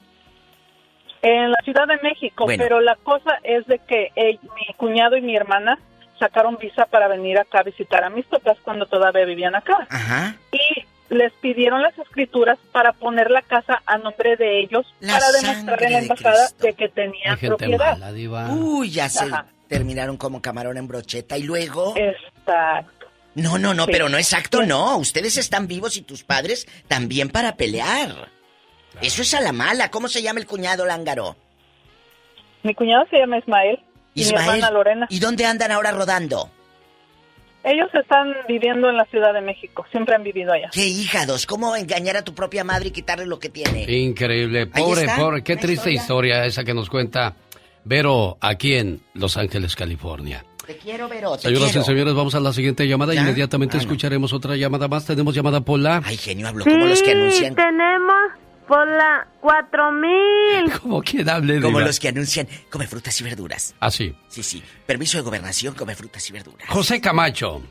En 1.22 1.52
la 1.52 1.57
Ciudad 1.64 1.88
de 1.88 1.98
México, 2.02 2.45
Bueno. 2.45 2.64
pero 2.64 2.82
la 2.82 2.95
cosa 2.95 3.40
es 3.44 3.65
de 3.68 3.80
que 3.80 4.11
eh, 4.15 4.40
mi 4.41 4.73
cuñado 4.77 5.15
y 5.18 5.22
mi 5.22 5.36
hermana 5.36 5.77
sacaron 6.19 6.57
visa 6.57 6.85
para 6.85 7.07
venir 7.07 7.37
acá 7.37 7.59
a 7.59 7.63
visitar 7.63 8.03
a 8.03 8.09
mis 8.09 8.25
papás 8.25 8.57
cuando 8.63 8.85
todavía 8.85 9.25
vivían 9.25 9.55
acá. 9.55 9.87
Ajá. 9.89 10.35
Y 10.51 10.85
les 11.13 11.31
pidieron 11.33 11.81
las 11.81 11.97
escrituras 11.99 12.57
para 12.71 12.93
poner 12.93 13.29
la 13.29 13.41
casa 13.41 13.81
a 13.85 13.97
nombre 13.97 14.35
de 14.37 14.59
ellos 14.61 14.85
La 14.99 15.13
para 15.13 15.31
demostrar 15.31 15.83
en 15.83 15.91
la 15.93 15.99
embajada 15.99 16.49
de 16.59 16.73
que 16.73 16.89
tenían 16.89 17.37
propiedad. 17.37 17.97
mala, 17.97 18.53
Uy, 18.53 18.89
ya 18.89 19.07
se 19.09 19.25
Ajá. 19.25 19.45
terminaron 19.67 20.17
como 20.17 20.41
camarón 20.41 20.77
en 20.77 20.87
brocheta 20.87 21.37
y 21.37 21.43
luego. 21.43 21.93
Exacto. 21.95 23.07
No, 23.35 23.57
no, 23.57 23.73
no, 23.73 23.85
Sí. 23.85 23.91
pero 23.91 24.07
no 24.09 24.17
exacto, 24.17 24.63
no. 24.63 24.97
Ustedes 24.97 25.37
están 25.37 25.67
vivos 25.67 25.97
y 25.97 26.01
tus 26.01 26.23
padres 26.23 26.65
también 26.87 27.29
para 27.29 27.55
pelear. 27.55 28.29
Eso 29.01 29.21
es 29.23 29.33
a 29.33 29.41
la 29.41 29.51
mala. 29.51 29.91
¿Cómo 29.91 30.07
se 30.07 30.21
llama 30.21 30.39
el 30.39 30.47
cuñado 30.47 30.85
Lángaro? 30.85 31.35
Mi 32.63 32.73
cuñado 32.73 33.05
se 33.11 33.17
llama 33.19 33.37
Ismael, 33.37 33.79
y 34.15 34.21
mi 34.21 34.25
Ismael. 34.25 34.49
hermana 34.49 34.71
Lorena. 34.71 35.07
¿Y 35.11 35.19
dónde 35.19 35.45
andan 35.45 35.71
ahora 35.71 35.91
rodando? 35.91 36.49
Ellos 37.63 37.89
están 37.93 38.31
viviendo 38.47 38.89
en 38.89 38.95
la 38.97 39.05
Ciudad 39.05 39.33
de 39.33 39.41
México, 39.41 39.85
siempre 39.91 40.13
han 40.15 40.23
vivido 40.23 40.53
allá. 40.53 40.69
¿Qué 40.71 40.85
híjados? 40.85 41.45
¿Cómo 41.47 41.75
engañar 41.75 42.15
a 42.15 42.23
tu 42.23 42.35
propia 42.35 42.63
madre 42.63 42.89
y 42.89 42.91
quitarle 42.91 43.25
lo 43.25 43.39
que 43.39 43.49
tiene? 43.49 43.91
Increíble, 43.91 44.67
pobre, 44.67 45.07
pobre, 45.17 45.43
qué 45.43 45.55
triste 45.57 45.91
historia. 45.91 46.35
historia. 46.41 46.45
esa 46.45 46.63
que 46.63 46.73
nos 46.75 46.89
cuenta 46.89 47.35
Vero 47.83 48.37
aquí 48.39 48.75
en 48.75 49.01
Los 49.15 49.35
Ángeles, 49.37 49.75
California. 49.75 50.45
Te 50.65 50.77
quiero, 50.77 51.07
Vero, 51.09 51.35
te 51.37 51.43
Señoras 51.43 51.69
quiero. 51.71 51.81
y 51.81 51.85
señores, 51.85 52.13
vamos 52.15 52.33
a 52.35 52.39
la 52.39 52.53
siguiente 52.53 52.87
llamada. 52.87 53.13
¿Ya? 53.15 53.21
Inmediatamente 53.21 53.77
Ah, 53.77 53.77
no. 53.77 53.81
escucharemos 53.81 54.33
otra 54.33 54.55
llamada 54.55 54.87
más. 54.87 55.05
Tenemos 55.05 55.33
llamada 55.35 55.61
Pola. 55.61 56.01
Ay, 56.05 56.17
genio, 56.17 56.47
hablo 56.47 56.63
Sí, 56.63 56.69
tenemos 56.71 56.99
por 58.67 58.87
la 58.87 59.27
4000. 59.41 60.71
Como 60.81 61.01
quien 61.01 61.29
hable, 61.29 61.61
Como 61.61 61.79
los 61.79 61.99
que 61.99 62.09
anuncian, 62.09 62.47
come 62.69 62.87
frutas 62.87 63.19
y 63.21 63.23
verduras. 63.23 63.75
Así. 63.79 64.15
Sí, 64.27 64.43
sí. 64.43 64.63
Permiso 64.85 65.17
de 65.17 65.23
gobernación, 65.23 65.73
come 65.75 65.95
frutas 65.95 66.27
y 66.29 66.33
verduras. 66.33 66.69
José 66.69 66.99
Camacho. 67.01 67.61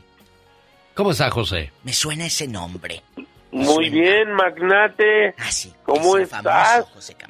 ¿Cómo 0.93 1.11
está, 1.11 1.29
José? 1.29 1.71
Me 1.83 1.93
suena 1.93 2.25
ese 2.25 2.47
nombre. 2.47 3.03
Muy 3.55 3.89
bien, 3.89 4.31
magnate. 4.33 5.33
Ah, 5.37 5.49
sí. 5.51 5.71
¿Cómo 5.83 6.17
estás? 6.17 6.85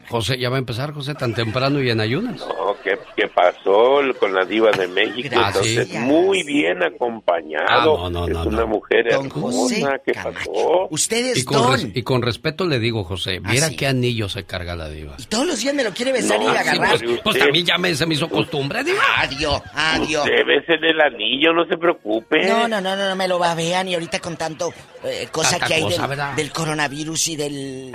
José, 0.10 0.38
ya 0.39 0.49
va 0.49 0.56
a 0.56 0.60
empezar, 0.60 0.91
José, 0.93 1.14
tan 1.14 1.34
temprano 1.34 1.81
y 1.84 1.89
en 1.89 1.99
ayunas. 1.99 2.39
No, 2.39 2.76
¿qué, 2.84 2.97
qué 3.15 3.27
pasó 3.27 3.99
con 4.19 4.34
la 4.34 4.45
diva 4.45 4.72
de 4.72 4.88
México? 4.88 5.35
Ah, 5.38 5.52
sí. 5.61 5.76
Entonces, 5.77 5.99
muy 6.02 6.43
bien 6.43 6.81
acompañado. 6.81 7.65
Ah, 7.68 7.84
no, 7.85 8.10
no, 8.10 8.27
es 8.27 8.34
no, 8.34 8.43
una 8.45 8.61
no. 8.61 8.68
mujer 8.68 9.06
Don 9.11 9.30
José 9.30 9.80
hermosa. 9.81 9.99
¿Qué 10.06 10.14
pasó? 10.14 10.88
Ustedes, 10.89 11.38
Y 11.39 11.43
con, 11.45 11.57
don. 11.57 11.72
res- 11.73 11.88
y 11.93 12.02
con 12.03 12.22
respeto 12.22 12.65
le 12.65 12.80
digo, 12.80 13.03
José, 13.03 13.41
Ah, 13.43 13.49
mira 13.52 13.68
sí. 13.68 13.76
qué 13.76 13.88
anillo 13.88 14.30
se 14.30 14.45
carga 14.45 14.76
la 14.76 14.89
diva. 14.89 15.18
Todos 15.30 15.45
los 15.45 15.60
días 15.60 15.73
me 15.76 15.84
lo 15.84 15.91
quiere 15.91 16.11
besar 16.14 16.39
No, 16.39 16.45
y 16.45 16.52
sí, 16.52 16.57
agarrar. 16.57 16.97
Pues, 16.99 17.19
pues 17.23 17.38
también 17.38 17.65
ya 17.65 17.77
me, 17.77 17.93
se 17.93 18.06
me 18.06 18.15
hizo 18.15 18.30
costumbre, 18.30 18.84
diva. 18.84 19.03
Adiós, 19.18 19.61
adiós. 19.73 20.26
Debe 20.26 20.65
ser 20.65 20.84
el 20.85 20.99
anillo, 21.02 21.53
no 21.53 21.65
se 21.65 21.77
preocupe. 21.77 22.47
No, 22.47 22.68
no, 22.68 22.80
no, 22.81 22.95
no, 22.95 23.10
no 23.10 23.15
me 23.15 23.27
lo 23.27 23.38
babean 23.38 23.88
y 23.89 23.93
ahorita 23.95 24.19
con 24.19 24.38
tanto 24.38 24.73
eh, 25.03 25.27
cosa 25.31 25.52
Tanta 25.52 25.68
que 25.68 25.73
hay 25.76 25.81
cosa, 25.84 26.02
del, 26.07 26.14
¿verdad? 26.15 26.33
del 26.35 26.51
coronavirus 26.51 27.27
y 27.29 27.35
del... 27.35 27.91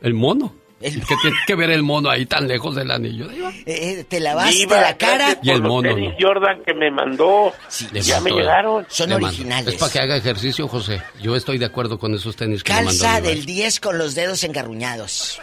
El 0.00 0.14
mono. 0.14 0.54
El- 0.80 1.00
¿Qué 1.06 1.14
tiene 1.22 1.36
que 1.46 1.54
ver 1.54 1.70
el 1.70 1.84
mono 1.84 2.10
ahí 2.10 2.26
tan 2.26 2.48
lejos 2.48 2.74
del 2.74 2.90
anillo, 2.90 3.30
eh, 3.30 3.62
eh, 3.66 4.04
te 4.08 4.18
lavaste 4.18 4.66
la 4.66 4.96
cara. 4.98 5.38
Y 5.40 5.50
el 5.50 5.60
los 5.60 5.68
mono, 5.68 5.94
tenis 5.94 6.10
no. 6.10 6.16
Jordan 6.28 6.60
que 6.66 6.74
me 6.74 6.90
mandó. 6.90 7.52
Ya 7.92 8.20
me 8.20 8.30
eh. 8.30 8.32
llegaron. 8.34 8.84
Son 8.88 9.08
Le 9.08 9.14
mando. 9.14 9.28
originales. 9.28 9.74
Es 9.74 9.80
para 9.80 9.92
que 9.92 10.00
haga 10.00 10.16
ejercicio, 10.16 10.66
José. 10.66 11.00
Yo 11.20 11.36
estoy 11.36 11.58
de 11.58 11.66
acuerdo 11.66 12.00
con 12.00 12.12
esos 12.16 12.34
tenis 12.34 12.64
que. 12.64 12.72
Calza 12.72 13.20
del 13.20 13.46
10 13.46 13.78
con 13.78 13.96
los 13.96 14.16
dedos 14.16 14.42
engarruñados. 14.42 15.40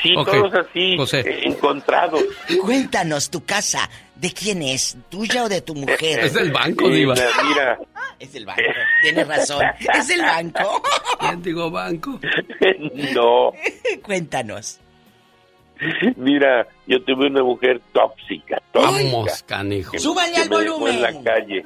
Sí, 0.00 0.14
Ok, 0.16 0.30
todos 0.30 0.52
así, 0.54 0.96
José. 0.96 1.20
eh, 1.20 1.40
encontrados. 1.48 2.22
Cuéntanos, 2.60 3.30
tu 3.30 3.44
casa, 3.44 3.88
¿de 4.24 4.32
quién 4.32 4.62
es? 4.62 4.96
¿Tuya 5.10 5.44
o 5.44 5.48
de 5.48 5.60
tu 5.60 5.74
mujer? 5.74 6.20
Es 6.20 6.34
del 6.34 6.50
banco, 6.50 6.88
Eh, 6.88 6.92
diva. 6.94 7.14
mira, 7.48 7.78
Es 8.18 8.32
del 8.32 8.46
banco. 8.46 8.62
Tienes 9.02 9.28
razón. 9.28 9.62
Es 9.94 10.08
del 10.08 10.22
banco. 10.22 10.82
¿Quién 11.20 11.42
digo 11.42 11.70
banco? 11.70 12.18
no, 13.14 13.52
Cuéntanos. 14.02 14.80
mira, 16.16 16.66
yo 16.86 17.02
tuve 17.04 17.26
una 17.26 17.42
mujer 17.42 17.80
tóxica, 17.92 18.60
tóxica. 18.72 18.92
Vamos, 19.12 19.42
canijo. 19.42 19.98
Súbale 19.98 20.36
al 20.36 20.48
me 20.48 20.56
dejó 20.58 20.78
volumen. 20.78 20.94
en 20.94 21.02
la 21.02 21.22
calle. 21.22 21.64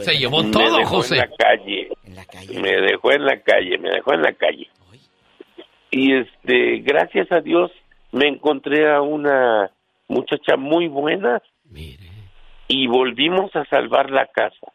Se 0.00 0.16
llevó 0.16 0.42
me 0.42 0.50
todo, 0.50 0.78
dejó 0.78 0.96
José. 0.96 1.14
en 1.16 1.20
la 1.20 1.28
calle. 1.36 1.88
En 2.04 2.14
la 2.16 2.24
calle. 2.24 2.60
Me 2.60 2.70
dejó 2.80 3.12
en 3.12 3.24
la 3.26 3.40
calle, 3.40 3.78
me 3.78 3.90
dejó 3.90 4.14
en 4.14 4.22
la 4.22 4.32
calle. 4.32 4.68
Y 5.90 6.14
este, 6.16 6.78
gracias 6.78 7.30
a 7.30 7.40
Dios 7.40 7.70
me 8.12 8.26
encontré 8.28 8.90
a 8.90 9.02
una 9.02 9.70
muchacha 10.08 10.56
muy 10.56 10.88
buena 10.88 11.42
Mire. 11.72 12.10
y 12.68 12.86
volvimos 12.86 13.54
a 13.56 13.64
salvar 13.66 14.10
la 14.10 14.26
casa. 14.26 14.72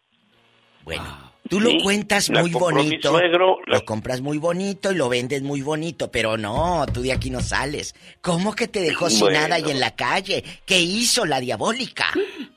Bueno, 0.83 1.31
tú 1.49 1.59
lo 1.59 1.69
Sí, 1.71 1.79
cuentas 1.83 2.29
la 2.29 2.41
muy 2.41 2.51
bonito. 2.51 3.09
suegro, 3.09 3.57
la- 3.65 3.77
Lo 3.79 3.85
compras 3.85 4.21
muy 4.21 4.37
bonito 4.37 4.91
y 4.91 4.95
lo 4.95 5.09
vendes 5.09 5.41
muy 5.43 5.61
bonito, 5.61 6.09
pero 6.11 6.37
no, 6.37 6.85
tú 6.93 7.01
de 7.01 7.11
aquí 7.13 7.29
no 7.29 7.39
sales. 7.41 7.95
¿Cómo 8.21 8.53
que 8.53 8.67
te 8.67 8.81
dejó 8.81 9.09
sin 9.09 9.21
Bueno. 9.27 9.39
nada 9.41 9.59
y 9.59 9.69
en 9.71 9.79
la 9.79 9.95
calle? 9.95 10.43
¿Qué 10.65 10.79
hizo 10.79 11.25
la 11.25 11.39
diabólica? 11.39 12.05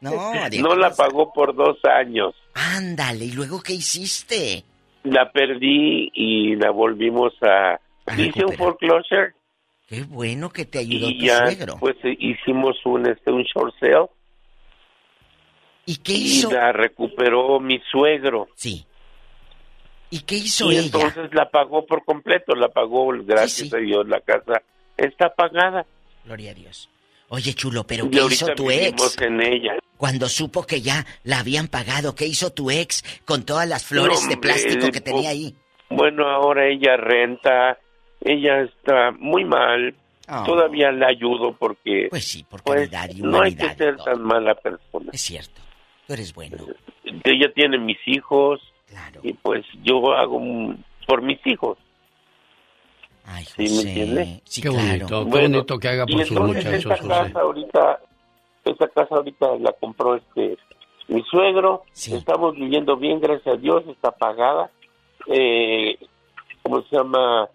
No, 0.00 0.74
la 0.76 0.90
pagó 0.90 1.32
por 1.32 1.54
dos 1.54 1.78
años. 1.84 2.34
Ándale, 2.54 3.26
¿y 3.26 3.32
luego 3.32 3.62
qué 3.62 3.74
hiciste? 3.74 4.64
La 5.04 5.30
perdí 5.30 6.10
y 6.12 6.56
la 6.56 6.70
volvimos 6.72 7.32
a... 7.42 7.78
A 8.08 8.20
Hice 8.20 8.44
un 8.44 8.52
foreclosure 8.56 9.32
Qué 9.86 10.02
bueno 10.02 10.50
que 10.50 10.64
te 10.64 10.78
ayudó 10.80 11.08
y 11.10 11.18
tu 11.20 11.24
ya 11.26 11.38
suegro. 11.38 11.76
pues 11.78 11.96
eh, 12.04 12.16
hicimos 12.18 12.76
un, 12.84 13.08
este, 13.08 13.30
un 13.30 13.42
short 13.44 13.74
sale 13.78 14.06
¿Y 15.84 15.96
qué 15.98 16.12
y 16.14 16.24
hizo? 16.24 16.50
la 16.50 16.72
recuperó 16.72 17.60
mi 17.60 17.78
suegro. 17.90 18.48
Sí. 18.56 18.84
¿Y 20.10 20.20
qué 20.20 20.36
hizo 20.36 20.70
y 20.72 20.76
ella? 20.78 20.86
entonces 20.86 21.30
la 21.32 21.48
pagó 21.50 21.86
por 21.86 22.04
completo, 22.04 22.54
la 22.56 22.68
pagó, 22.68 23.08
gracias 23.24 23.68
sí. 23.68 23.76
a 23.76 23.78
Dios, 23.78 24.08
la 24.08 24.20
casa 24.20 24.62
está 24.96 25.32
pagada. 25.34 25.86
Gloria 26.24 26.50
a 26.50 26.54
Dios. 26.54 26.88
Oye, 27.28 27.54
chulo, 27.54 27.84
pero 27.84 28.06
y 28.06 28.10
¿qué 28.10 28.24
hizo 28.24 28.46
tu 28.54 28.70
ex? 28.70 29.20
en 29.20 29.40
ella. 29.42 29.76
Cuando 29.96 30.28
supo 30.28 30.64
que 30.64 30.80
ya 30.80 31.04
la 31.24 31.38
habían 31.40 31.68
pagado, 31.68 32.14
¿qué 32.14 32.26
hizo 32.26 32.50
tu 32.52 32.70
ex 32.70 33.02
con 33.24 33.44
todas 33.44 33.68
las 33.68 33.84
flores 33.84 34.22
No, 34.24 34.28
de 34.28 34.36
plástico 34.36 34.90
que 34.90 35.00
tenía 35.00 35.30
ahí? 35.30 35.54
Bueno, 35.90 36.28
ahora 36.28 36.66
ella 36.68 36.96
renta, 36.96 37.78
ella 38.26 38.62
está 38.62 39.12
muy 39.18 39.44
mal. 39.44 39.94
Ah. 40.28 40.42
Todavía 40.44 40.90
la 40.90 41.06
ayudo 41.08 41.52
porque 41.56 42.08
Pues 42.10 42.24
sí, 42.26 42.42
por 42.44 42.60
pues, 42.64 42.90
y 43.14 43.22
no 43.22 43.42
hay 43.42 43.54
que 43.54 43.72
ser 43.74 43.96
tan 43.98 44.20
mala 44.22 44.54
persona. 44.56 45.10
Es 45.12 45.20
cierto, 45.20 45.60
tú 46.06 46.14
eres 46.14 46.34
bueno. 46.34 46.56
Ella 47.22 47.52
tiene 47.54 47.78
mis 47.78 47.98
hijos 48.06 48.60
Claro. 48.88 49.20
y 49.22 49.32
pues 49.34 49.64
yo 49.84 50.12
hago 50.14 50.36
un- 50.36 50.84
por 51.06 51.22
mis 51.22 51.38
hijos. 51.46 51.78
Ay, 53.24 53.44
¿Sí 53.44 53.62
me 53.62 53.68
José. 53.68 53.88
entiende? 53.88 54.40
Sí, 54.44 54.62
Qué 54.62 54.68
claro. 54.68 54.84
bonito, 54.86 55.06
qué 55.24 55.30
Bueno, 55.30 55.48
bonito 55.58 55.78
que 55.78 55.88
haga 55.88 56.06
por 56.06 56.24
sus 56.24 56.40
muchachos, 56.40 56.84
José. 56.84 57.08
casa 57.08 57.40
ahorita, 57.40 58.00
esa 58.64 58.88
casa 58.88 59.14
ahorita 59.16 59.46
la 59.60 59.72
compró 59.72 60.16
este 60.16 60.56
mi 61.08 61.22
suegro. 61.22 61.84
Sí. 61.92 62.14
Estamos 62.16 62.54
viviendo 62.56 62.96
bien, 62.96 63.20
gracias 63.20 63.54
a 63.54 63.58
Dios, 63.58 63.84
está 63.88 64.10
pagada. 64.10 64.70
Eh, 65.28 65.96
¿Cómo 66.62 66.82
se 66.82 66.96
llama? 66.96 67.48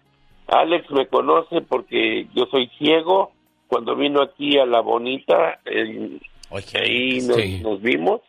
Alex 0.52 0.90
me 0.90 1.06
conoce 1.06 1.60
porque 1.62 2.26
yo 2.34 2.46
soy 2.50 2.68
ciego. 2.78 3.32
Cuando 3.68 3.96
vino 3.96 4.20
aquí 4.22 4.58
a 4.58 4.66
La 4.66 4.80
Bonita, 4.80 5.60
eh, 5.64 6.18
Oye, 6.50 6.78
ahí 6.78 7.20
nos, 7.26 7.36
Sí. 7.38 7.60
nos 7.62 7.80
vimos. 7.80 8.20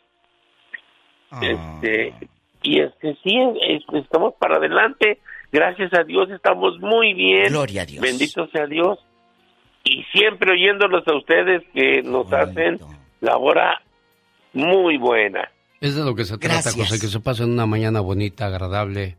ah, 1.32 1.42
Este, 1.43 2.14
y 2.61 2.80
este 2.80 3.18
sí, 3.24 3.35
este, 3.68 4.00
estamos 4.00 4.34
para 4.40 4.56
adelante. 4.56 5.19
Gracias 5.52 5.93
a 5.93 6.03
Dios 6.03 6.30
estamos 6.32 6.80
muy 6.80 7.14
bien. 7.14 7.48
Gloria 7.50 7.82
a 7.82 7.85
Dios. 7.85 8.02
Bendito 8.02 8.48
sea 8.48 8.66
Dios. 8.68 9.00
Y 9.84 10.03
siempre 10.14 10.53
oyéndolos 10.53 11.06
a 11.08 11.16
ustedes 11.18 11.61
que 11.74 12.02
nos 12.03 12.32
hacen 12.32 12.80
la 13.19 13.35
hora 13.38 13.82
muy 14.53 14.98
buena. 14.98 15.50
Es 15.82 15.95
de 15.98 16.06
lo 16.06 16.16
que 16.16 16.24
se 16.24 16.38
trata, 16.38 16.53
Gracias. 16.56 16.76
José, 16.76 17.02
que 17.02 17.08
se 17.11 17.19
pasen 17.19 17.52
una 17.52 17.66
mañana 17.66 18.00
bonita, 18.00 18.45
agradable, 18.45 19.18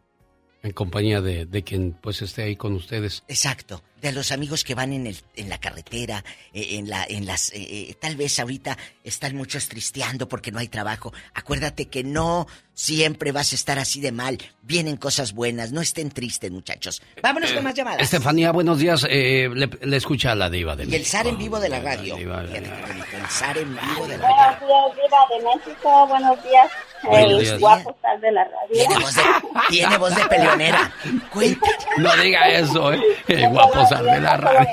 En 0.65 0.73
compañía 0.73 1.21
de, 1.21 1.45
de 1.45 1.63
quien 1.63 1.93
pues 1.93 2.23
esté 2.23 2.43
ahí 2.43 2.57
con 2.57 2.73
ustedes. 2.73 3.23
Exacto, 3.29 3.83
de 4.11 4.13
los 4.13 4.33
amigos 4.33 4.65
que 4.65 4.75
van 4.75 4.93
en, 4.93 5.07
el, 5.07 5.17
en 5.37 5.49
la 5.49 5.59
carretera, 5.59 6.25
eh, 6.53 6.77
en, 6.79 6.89
la, 6.89 7.05
en 7.09 7.27
las... 7.27 7.51
eh, 7.53 7.57
eh, 7.91 7.95
tal 8.01 8.17
vez 8.17 8.39
ahorita 8.39 8.77
están 9.03 9.37
muchos 9.37 9.69
tristeando 9.69 10.29
porque 10.29 10.53
no 10.53 10.59
hay 10.59 10.69
trabajo. 10.69 11.13
Acuérdate 11.35 11.87
que 11.89 12.05
no 12.05 12.47
siempre 12.75 13.31
vas 13.33 13.53
a 13.53 13.55
estar 13.55 13.79
así 13.79 14.01
de 14.01 14.13
mal. 14.13 14.39
Vienen 14.63 14.97
cosas 14.97 15.33
buenas, 15.33 15.73
no 15.73 15.81
estén 15.81 16.11
tristes, 16.11 16.51
muchachos. 16.51 17.03
Vámonos 17.23 17.53
con 17.53 17.63
más 17.65 17.75
llamadas. 17.75 18.01
Estefanía, 18.03 18.51
buenos 18.53 18.79
días. 18.79 19.07
Eh, 19.09 19.49
le, 19.55 19.69
le 19.83 19.97
escucha 19.97 20.33
a 20.33 20.35
la 20.35 20.51
diva 20.51 20.75
de 20.77 20.85
Y 20.85 20.95
el 20.95 21.05
zar 21.07 21.27
en 21.27 21.37
vivo 21.39 21.59
de 21.61 21.69
la 21.69 21.81
radio. 21.81 22.17
de- 22.17 22.23
qué 22.23 22.27
bonito, 22.27 23.17
El 23.17 23.27
zar 23.29 23.59
en 23.59 23.75
vivo 23.77 24.07
de 24.07 24.19
la 24.19 24.29
radio. 24.29 24.67
Buenos 24.67 24.97
días, 24.97 25.09
Diva 25.09 25.19
de 25.31 25.59
México. 25.67 26.07
Buenos 26.09 26.43
días, 26.43 26.71
Buenos 27.05 27.33
el 27.33 27.45
días. 27.47 27.61
guapo 27.61 27.97
tal 28.03 28.21
de 28.21 28.33
la 28.33 28.45
radio. 28.45 28.73
Tiene 28.73 28.99
voz 28.99 29.15
de, 29.15 29.23
tiene 29.71 29.99
voz 29.99 30.15
de 30.17 30.25
peleonera. 30.27 30.93
Cuenta. 31.33 31.67
No 31.99 32.17
diga 32.17 32.49
eso, 32.49 32.93
¿eh? 32.93 33.01
El 33.29 33.49
guapo 33.51 33.87
sal 33.97 34.05
de 34.05 34.21
la 34.21 34.37
radio. 34.37 34.69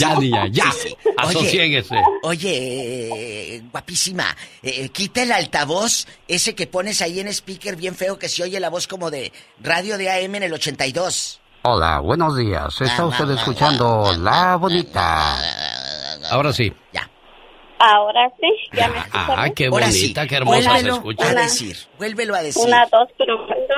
Ya, 0.00 0.14
niña, 0.16 0.46
ya. 0.50 0.70
Sí, 0.72 0.88
sí. 0.88 0.96
Asociéguese. 1.16 1.96
Oye, 2.22 3.56
eh, 3.56 3.62
guapísima, 3.70 4.36
eh, 4.62 4.88
quita 4.90 5.22
el 5.22 5.32
altavoz, 5.32 6.06
ese 6.28 6.54
que 6.54 6.66
pones 6.66 7.02
ahí 7.02 7.20
en 7.20 7.28
speaker 7.28 7.76
bien 7.76 7.94
feo 7.94 8.18
que 8.18 8.28
se 8.28 8.42
oye 8.42 8.60
la 8.60 8.70
voz 8.70 8.86
como 8.86 9.10
de 9.10 9.32
radio 9.60 9.98
de 9.98 10.10
AM 10.10 10.34
en 10.36 10.42
el 10.44 10.52
82. 10.52 11.40
Hola, 11.62 12.00
buenos 12.00 12.36
días. 12.36 12.78
Está 12.80 13.06
usted 13.06 13.30
escuchando 13.30 14.14
La 14.18 14.56
Bonita. 14.56 15.38
Ahora 16.30 16.52
sí. 16.52 16.72
Ahora 17.78 18.30
sí, 18.40 18.46
ya 18.72 18.88
me 18.88 18.98
Ah, 19.12 19.48
qué 19.54 19.66
Ahora 19.66 19.86
bonita, 19.86 20.22
sí, 20.22 20.28
qué 20.28 20.36
hermosa 20.36 20.62
se 20.62 20.68
vuélvelo 20.68 20.94
escucha. 20.94 21.28
a 21.28 21.34
decir, 21.34 21.76
vuélvelo 21.98 22.34
a 22.34 22.42
decir. 22.42 22.62
Una, 22.64 22.86
dos, 22.86 23.08
probando. 23.18 23.74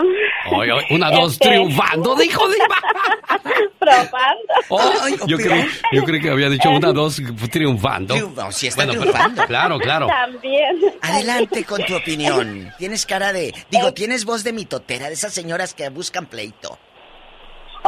Oye, 0.52 0.72
oye, 0.72 0.86
una, 0.90 1.10
dos, 1.10 1.32
Este- 1.32 1.48
triunfando, 1.48 2.14
dijo 2.14 2.46
Diva. 2.48 2.66
probando. 3.80 4.52
Oh, 4.68 5.26
yo, 5.26 5.36
creí, 5.38 5.66
yo 5.92 6.04
creí 6.04 6.20
que 6.20 6.30
había 6.30 6.48
dicho 6.50 6.70
una, 6.70 6.92
dos, 6.92 7.20
triunfando. 7.50 8.14
Triunfo, 8.14 8.52
sí 8.52 8.66
está 8.66 8.84
Bueno, 8.84 9.00
triunfando. 9.00 9.34
pero- 9.36 9.48
claro, 9.48 9.78
claro. 9.78 10.06
También. 10.08 10.78
Adelante 11.02 11.64
con 11.64 11.82
tu 11.84 11.96
opinión. 11.96 12.72
Tienes 12.78 13.06
cara 13.06 13.32
de, 13.32 13.54
digo, 13.70 13.92
tienes 13.94 14.24
voz 14.24 14.44
de 14.44 14.52
mitotera, 14.52 15.08
de 15.08 15.14
esas 15.14 15.32
señoras 15.32 15.74
que 15.74 15.88
buscan 15.88 16.26
pleito. 16.26 16.78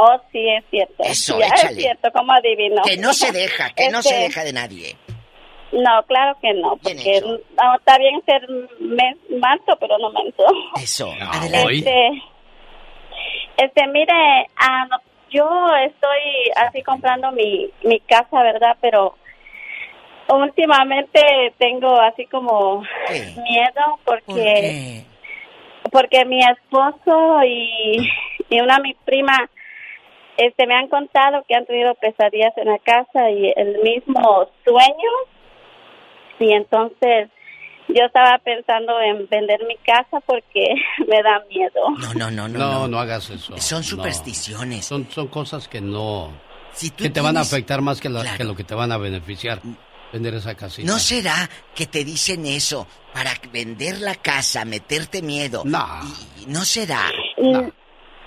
Oh, 0.00 0.16
sí, 0.32 0.38
es 0.56 0.64
cierto. 0.70 0.94
Eso, 1.04 1.38
ya 1.38 1.46
échale. 1.48 1.72
es 1.72 1.78
cierto, 1.78 2.08
como 2.12 2.32
adivino. 2.32 2.82
Que 2.82 2.96
no 2.96 3.12
se 3.12 3.32
deja, 3.32 3.70
que 3.70 3.90
no 3.90 4.00
se 4.02 4.10
Este, 4.10 4.22
deja 4.22 4.44
de 4.44 4.52
nadie. 4.52 4.96
No, 5.72 6.02
claro 6.04 6.36
que 6.40 6.54
no, 6.54 6.76
porque 6.78 7.20
no, 7.22 7.74
está 7.76 7.98
bien 7.98 8.22
ser 8.24 8.48
men- 8.80 9.18
manso, 9.40 9.76
pero 9.78 9.98
no 9.98 10.10
menso. 10.10 10.44
Eso, 10.82 11.12
Este, 11.78 12.22
este, 13.58 13.86
mire, 13.88 14.14
ah, 14.56 14.86
no, 14.88 14.96
yo 15.30 15.46
estoy 15.84 16.50
así 16.56 16.82
comprando 16.82 17.30
mi, 17.32 17.68
mi 17.82 18.00
casa, 18.00 18.42
¿verdad? 18.42 18.76
Pero 18.80 19.14
últimamente 20.28 21.20
tengo 21.58 22.00
así 22.00 22.26
como 22.26 22.82
miedo 23.42 23.98
porque 24.04 25.02
porque 25.90 26.24
mi 26.26 26.40
esposo 26.40 27.42
y, 27.44 27.98
y 28.50 28.60
una 28.60 28.78
mi 28.78 28.94
prima 29.04 29.48
este 30.36 30.66
me 30.66 30.74
han 30.74 30.88
contado 30.88 31.44
que 31.48 31.54
han 31.54 31.64
tenido 31.66 31.94
pesadillas 31.94 32.56
en 32.58 32.68
la 32.68 32.78
casa 32.78 33.30
y 33.30 33.52
el 33.56 33.78
mismo 33.82 34.48
sueño 34.64 35.10
y 36.40 36.52
entonces 36.52 37.28
yo 37.88 38.04
estaba 38.04 38.38
pensando 38.38 39.00
en 39.00 39.26
vender 39.28 39.60
mi 39.66 39.76
casa 39.78 40.20
porque 40.26 40.74
me 41.08 41.22
da 41.22 41.42
miedo. 41.48 41.80
No, 41.98 42.14
no, 42.14 42.30
no, 42.30 42.48
no. 42.48 42.58
No, 42.58 42.88
no 42.88 42.98
hagas 42.98 43.30
eso. 43.30 43.56
Son 43.58 43.78
No. 43.78 43.84
supersticiones. 43.84 44.84
Son, 44.84 45.08
son 45.10 45.28
cosas 45.28 45.68
que 45.68 45.80
no... 45.80 46.30
tú 46.78 47.04
que 47.04 47.10
te 47.10 47.20
van 47.20 47.36
a 47.36 47.40
afectar 47.40 47.80
más 47.80 48.00
que, 48.00 48.08
la- 48.08 48.20
Claro. 48.22 48.36
que 48.36 48.44
lo 48.44 48.54
que 48.56 48.64
te 48.64 48.74
van 48.74 48.92
a 48.92 48.98
beneficiar. 48.98 49.60
Vender 50.12 50.32
esa 50.34 50.54
casita. 50.54 50.90
¿No 50.90 50.98
será 50.98 51.50
que 51.74 51.84
te 51.86 52.02
dicen 52.02 52.46
eso 52.46 52.86
para 53.12 53.30
vender 53.52 54.00
la 54.00 54.14
casa, 54.14 54.64
meterte 54.64 55.20
miedo? 55.20 55.62
No. 55.66 55.86
Y- 56.40 56.46
¿No 56.46 56.64
será? 56.64 57.10
Mm, 57.36 57.68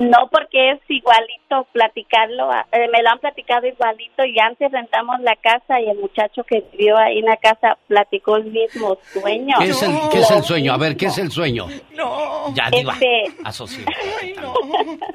No, 0.01 0.27
porque 0.31 0.71
es 0.71 0.79
igualito 0.87 1.67
platicarlo, 1.71 2.51
eh, 2.71 2.87
me 2.91 3.03
lo 3.03 3.09
han 3.09 3.19
platicado 3.19 3.67
igualito 3.67 4.25
y 4.25 4.39
antes 4.39 4.71
rentamos 4.71 5.19
la 5.21 5.35
casa 5.35 5.79
y 5.79 5.89
el 5.89 5.99
muchacho 5.99 6.43
que 6.43 6.63
vivió 6.71 6.97
ahí 6.97 7.19
en 7.19 7.25
la 7.25 7.37
casa 7.37 7.77
platicó 7.87 8.37
el 8.37 8.45
mismo 8.45 8.97
sueño. 9.13 9.55
¿Qué 9.59 9.65
es, 9.69 9.83
el, 9.83 9.91
qué 10.11 10.19
es 10.19 10.31
el 10.31 10.43
sueño? 10.43 10.73
A 10.73 10.77
ver, 10.77 10.97
¿qué 10.97 11.05
es 11.05 11.17
el 11.19 11.29
sueño? 11.29 11.67
No. 11.93 12.53
Ya, 12.55 12.69
diva. 12.71 12.93
Este- 12.93 13.25
Asocia. 13.43 13.85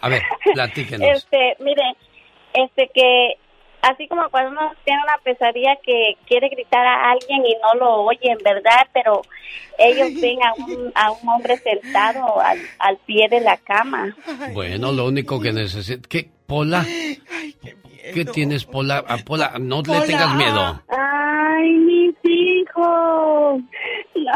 A 0.01 0.09
ver, 0.09 0.23
platíquenos. 0.55 1.09
Este, 1.17 1.57
mire, 1.59 1.83
este 2.55 2.89
que 2.95 3.35
así 3.91 4.09
como 4.09 4.29
cuando 4.31 4.51
uno 4.51 4.73
tiene 4.85 5.01
una 5.03 5.19
pesadilla 5.19 5.77
que 5.83 6.17
quiere 6.27 6.49
gritar 6.49 6.85
a 6.87 7.11
alguien 7.11 7.45
y 7.47 7.55
no 7.63 7.75
lo 7.79 8.03
oyen, 8.03 8.39
¿verdad? 8.45 8.87
Pero 8.93 9.23
ellos 9.79 10.21
ven 10.21 10.43
a 10.43 10.55
un, 10.55 10.93
a 10.95 11.11
un 11.13 11.29
hombre 11.29 11.57
sentado 11.59 12.41
al, 12.41 12.59
al 12.79 12.97
pie 12.99 13.29
de 13.29 13.41
la 13.41 13.57
cama. 13.59 14.15
Bueno, 14.53 14.93
lo 14.93 15.07
único 15.07 15.41
que 15.41 15.53
necesito... 15.53 16.09
¿Qué? 16.09 16.29
¿Pola? 16.47 16.85
¿Qué 18.15 18.25
tienes, 18.25 18.65
Pola? 18.65 19.05
Ah, 19.09 19.19
Pola, 19.25 19.55
no 19.59 19.83
le 19.83 20.01
tengas 20.07 20.35
miedo. 20.37 20.81
Ay, 20.89 21.73
mis 21.73 22.15
hijos. 22.25 23.61
No. 24.15 24.33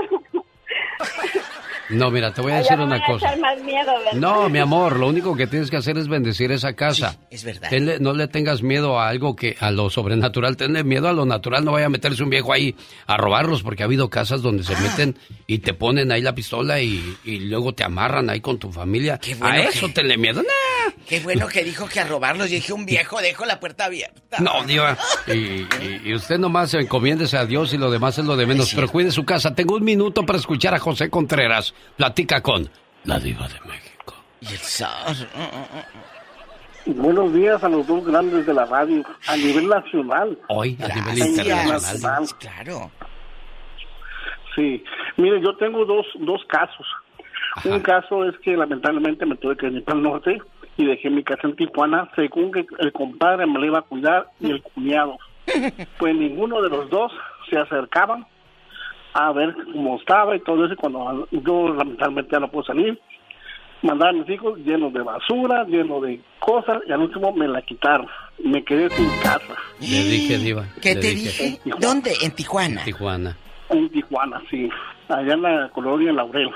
No, 1.90 2.10
mira, 2.10 2.32
te 2.32 2.40
voy 2.40 2.52
a 2.52 2.56
decir 2.58 2.78
una 2.78 3.04
cosa. 3.04 3.34
No, 4.14 4.48
mi 4.48 4.58
amor, 4.58 4.98
lo 4.98 5.08
único 5.08 5.36
que 5.36 5.46
tienes 5.46 5.70
que 5.70 5.76
hacer 5.76 5.98
es 5.98 6.08
bendecir 6.08 6.52
esa 6.52 6.74
casa. 6.74 7.16
es 7.30 7.44
verdad. 7.44 7.68
Tenle- 7.70 7.98
no 8.00 8.12
le 8.12 8.28
tengas 8.28 8.62
miedo 8.62 8.98
a 8.98 9.08
algo 9.08 9.36
que 9.36 9.56
a 9.60 9.70
lo 9.70 9.90
sobrenatural, 9.90 10.56
tenle 10.56 10.84
miedo 10.84 11.08
a 11.08 11.12
lo 11.12 11.24
natural, 11.26 11.64
no 11.64 11.72
vaya 11.72 11.86
a 11.86 11.90
meterse 11.90 12.22
un 12.22 12.30
viejo 12.30 12.52
ahí 12.52 12.74
a 13.06 13.16
robarlos, 13.16 13.62
porque 13.62 13.82
ha 13.82 13.86
habido 13.86 14.08
casas 14.10 14.42
donde 14.42 14.62
se 14.64 14.76
meten 14.76 15.18
y 15.46 15.58
te 15.58 15.74
ponen 15.74 16.12
ahí 16.12 16.22
la 16.22 16.34
pistola 16.34 16.80
y, 16.80 17.16
y 17.24 17.40
luego 17.40 17.72
te 17.74 17.84
amarran 17.84 18.30
ahí 18.30 18.40
con 18.40 18.58
tu 18.58 18.70
familia. 18.72 19.18
bueno 19.38 19.60
a 19.60 19.62
que- 19.62 19.68
eso 19.78 19.88
tenle 19.88 20.16
miedo. 20.16 20.42
No, 20.42 20.48
Qué 21.08 21.20
bueno 21.20 21.48
que 21.48 21.64
dijo 21.64 21.88
que 21.88 22.00
a 22.00 22.04
robarlos. 22.06 22.48
Yo 22.50 22.54
dije, 22.56 22.72
un 22.72 22.86
viejo, 22.86 23.20
dejo 23.20 23.44
la 23.44 23.58
puerta 23.58 23.86
abierta. 23.86 24.38
no, 24.40 24.64
diva. 24.64 24.96
Y, 25.26 25.32
y- 25.32 26.00
y 26.04 26.14
usted 26.14 26.38
nomás 26.38 26.72
encomiéndese 26.74 27.36
a 27.36 27.46
Dios 27.46 27.72
y 27.74 27.78
lo 27.78 27.90
demás 27.90 28.18
es 28.18 28.24
lo 28.24 28.36
de 28.36 28.46
menos, 28.46 28.72
pero 28.74 28.88
cuide 28.88 29.10
su 29.10 29.24
casa. 29.24 29.54
Tengo 29.54 29.74
un 29.76 29.84
minuto 29.84 30.24
para 30.24 30.38
escuchar 30.38 30.74
a 30.74 30.78
José 30.78 31.10
Contreras. 31.10 31.74
Platica 31.96 32.40
con 32.40 32.68
la 33.04 33.18
diva 33.18 33.46
de 33.48 33.60
México. 33.68 34.14
Y 34.40 34.46
el 34.46 34.58
zar. 34.58 35.14
Buenos 36.86 37.32
días 37.34 37.62
a 37.62 37.68
los 37.68 37.86
dos 37.86 38.04
grandes 38.04 38.46
de 38.46 38.54
la 38.54 38.64
radio 38.64 39.02
a 39.28 39.36
nivel 39.36 39.68
nacional. 39.68 40.38
Hoy, 40.48 40.78
a 40.82 40.88
nivel 40.88 41.18
internacional. 41.18 42.24
Claro. 42.38 42.90
Sí, 44.56 44.82
mire, 45.16 45.40
yo 45.40 45.56
tengo 45.56 45.84
dos, 45.84 46.06
dos 46.20 46.42
casos. 46.48 46.86
Un 47.64 47.80
caso 47.80 48.24
es 48.24 48.38
que 48.38 48.56
lamentablemente 48.56 49.26
me 49.26 49.36
tuve 49.36 49.56
que 49.56 49.66
venir 49.66 49.84
para 49.84 49.98
el 49.98 50.04
norte 50.04 50.38
y 50.76 50.86
dejé 50.86 51.10
mi 51.10 51.22
casa 51.22 51.48
en 51.48 51.56
Tijuana 51.56 52.10
según 52.14 52.52
que 52.52 52.66
el 52.78 52.92
compadre 52.92 53.46
me 53.46 53.58
la 53.58 53.66
iba 53.66 53.78
a 53.80 53.82
cuidar 53.82 54.30
y 54.40 54.50
el 54.50 54.62
cuñado. 54.62 55.18
Pues 55.98 56.14
ninguno 56.14 56.62
de 56.62 56.68
los 56.68 56.88
dos 56.90 57.12
se 57.48 57.58
acercaban 57.58 58.24
a 59.12 59.32
ver 59.32 59.54
cómo 59.72 59.96
estaba 59.96 60.36
y 60.36 60.40
todo 60.40 60.64
eso. 60.64 60.74
y 60.74 60.76
Cuando 60.76 61.28
yo 61.30 61.74
lamentablemente 61.74 62.32
ya 62.32 62.40
no 62.40 62.50
puedo 62.50 62.64
salir, 62.64 62.98
mandaba 63.82 64.10
a 64.10 64.14
mis 64.14 64.28
hijos 64.28 64.58
llenos 64.60 64.92
de 64.92 65.02
basura, 65.02 65.64
llenos 65.64 66.02
de 66.02 66.20
cosas 66.38 66.78
y 66.86 66.92
al 66.92 67.00
último 67.00 67.32
me 67.32 67.48
la 67.48 67.62
quitaron. 67.62 68.06
Me 68.42 68.64
quedé 68.64 68.88
sin 68.90 69.08
casa. 69.22 69.54
Le 69.80 69.86
dije, 69.86 70.38
diva. 70.38 70.64
¿Qué 70.80 70.94
te 70.94 71.10
dije? 71.10 71.60
¿Dónde? 71.78 72.12
En 72.22 72.32
Tijuana. 72.32 72.84
Tijuana. 72.84 73.36
En 73.68 73.88
Tijuana, 73.90 74.42
sí. 74.50 74.68
Allá 75.08 75.34
en 75.34 75.42
la 75.42 75.68
colonia 75.70 76.12
Laurel. 76.12 76.50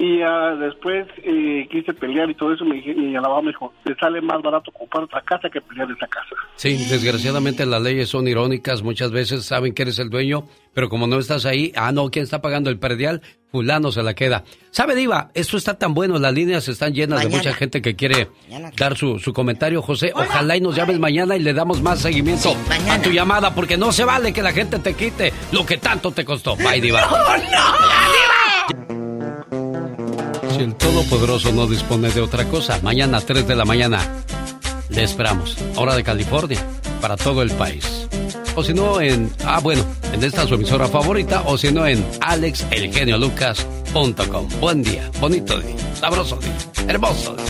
Y 0.00 0.22
ah, 0.22 0.56
después 0.58 1.06
eh, 1.18 1.68
quise 1.70 1.92
pelear 1.92 2.30
y 2.30 2.34
todo 2.34 2.54
eso. 2.54 2.64
Me 2.64 2.76
dije, 2.76 2.94
y 2.96 3.10
el 3.10 3.18
abogado 3.18 3.42
me 3.42 3.50
dijo: 3.50 3.74
Te 3.84 3.94
sale 3.96 4.22
más 4.22 4.40
barato 4.40 4.72
comprar 4.72 5.04
otra 5.04 5.20
casa 5.20 5.50
que 5.50 5.60
pelear 5.60 5.90
esa 5.90 6.06
casa. 6.06 6.34
Sí, 6.56 6.70
desgraciadamente 6.88 7.66
las 7.66 7.82
leyes 7.82 8.08
son 8.08 8.26
irónicas. 8.26 8.82
Muchas 8.82 9.10
veces 9.10 9.44
saben 9.44 9.74
que 9.74 9.82
eres 9.82 9.98
el 9.98 10.08
dueño, 10.08 10.46
pero 10.72 10.88
como 10.88 11.06
no 11.06 11.18
estás 11.18 11.44
ahí, 11.44 11.70
ah, 11.76 11.92
no, 11.92 12.08
¿quién 12.08 12.22
está 12.22 12.40
pagando 12.40 12.70
el 12.70 12.78
perdial? 12.78 13.20
Fulano 13.52 13.92
se 13.92 14.02
la 14.02 14.14
queda. 14.14 14.44
¿Sabe, 14.70 14.94
Diva? 14.94 15.32
Esto 15.34 15.58
está 15.58 15.76
tan 15.76 15.92
bueno, 15.92 16.18
las 16.18 16.32
líneas 16.32 16.66
están 16.68 16.94
llenas 16.94 17.22
de 17.22 17.28
mucha 17.28 17.52
gente 17.52 17.82
que 17.82 17.94
quiere 17.94 18.28
dar 18.78 18.96
su, 18.96 19.18
su 19.18 19.34
comentario. 19.34 19.82
José, 19.82 20.12
ojalá 20.14 20.56
y 20.56 20.62
nos 20.62 20.76
llames 20.76 20.98
mañana 20.98 21.36
y 21.36 21.40
le 21.40 21.52
damos 21.52 21.82
más 21.82 22.00
seguimiento 22.00 22.54
a 22.90 23.02
tu 23.02 23.10
llamada, 23.10 23.54
porque 23.54 23.76
no 23.76 23.92
se 23.92 24.04
vale 24.04 24.32
que 24.32 24.40
la 24.40 24.52
gente 24.52 24.78
te 24.78 24.94
quite 24.94 25.30
lo 25.52 25.66
que 25.66 25.76
tanto 25.76 26.10
te 26.10 26.24
costó. 26.24 26.56
Bye, 26.56 26.80
Diva. 26.80 27.02
El 30.60 30.74
Todopoderoso 30.74 31.52
no 31.52 31.66
dispone 31.66 32.10
de 32.10 32.20
otra 32.20 32.44
cosa, 32.44 32.78
mañana 32.82 33.16
a 33.16 33.20
3 33.22 33.48
de 33.48 33.56
la 33.56 33.64
mañana 33.64 34.06
le 34.90 35.02
esperamos. 35.02 35.56
Hora 35.76 35.96
de 35.96 36.04
California, 36.04 36.62
para 37.00 37.16
todo 37.16 37.40
el 37.40 37.50
país. 37.52 38.06
O 38.56 38.62
si 38.62 38.74
no 38.74 39.00
en, 39.00 39.32
ah 39.46 39.60
bueno, 39.60 39.82
en 40.12 40.22
esta 40.22 40.46
su 40.46 40.56
emisora 40.56 40.86
favorita, 40.86 41.44
o 41.46 41.56
si 41.56 41.72
no 41.72 41.86
en 41.86 42.04
alexelgeniolucas.com. 42.20 44.48
Buen 44.60 44.82
día, 44.82 45.10
bonito 45.18 45.58
día, 45.58 45.76
sabroso 45.94 46.36
día, 46.36 46.52
hermoso 46.88 47.34
día. 47.36 47.46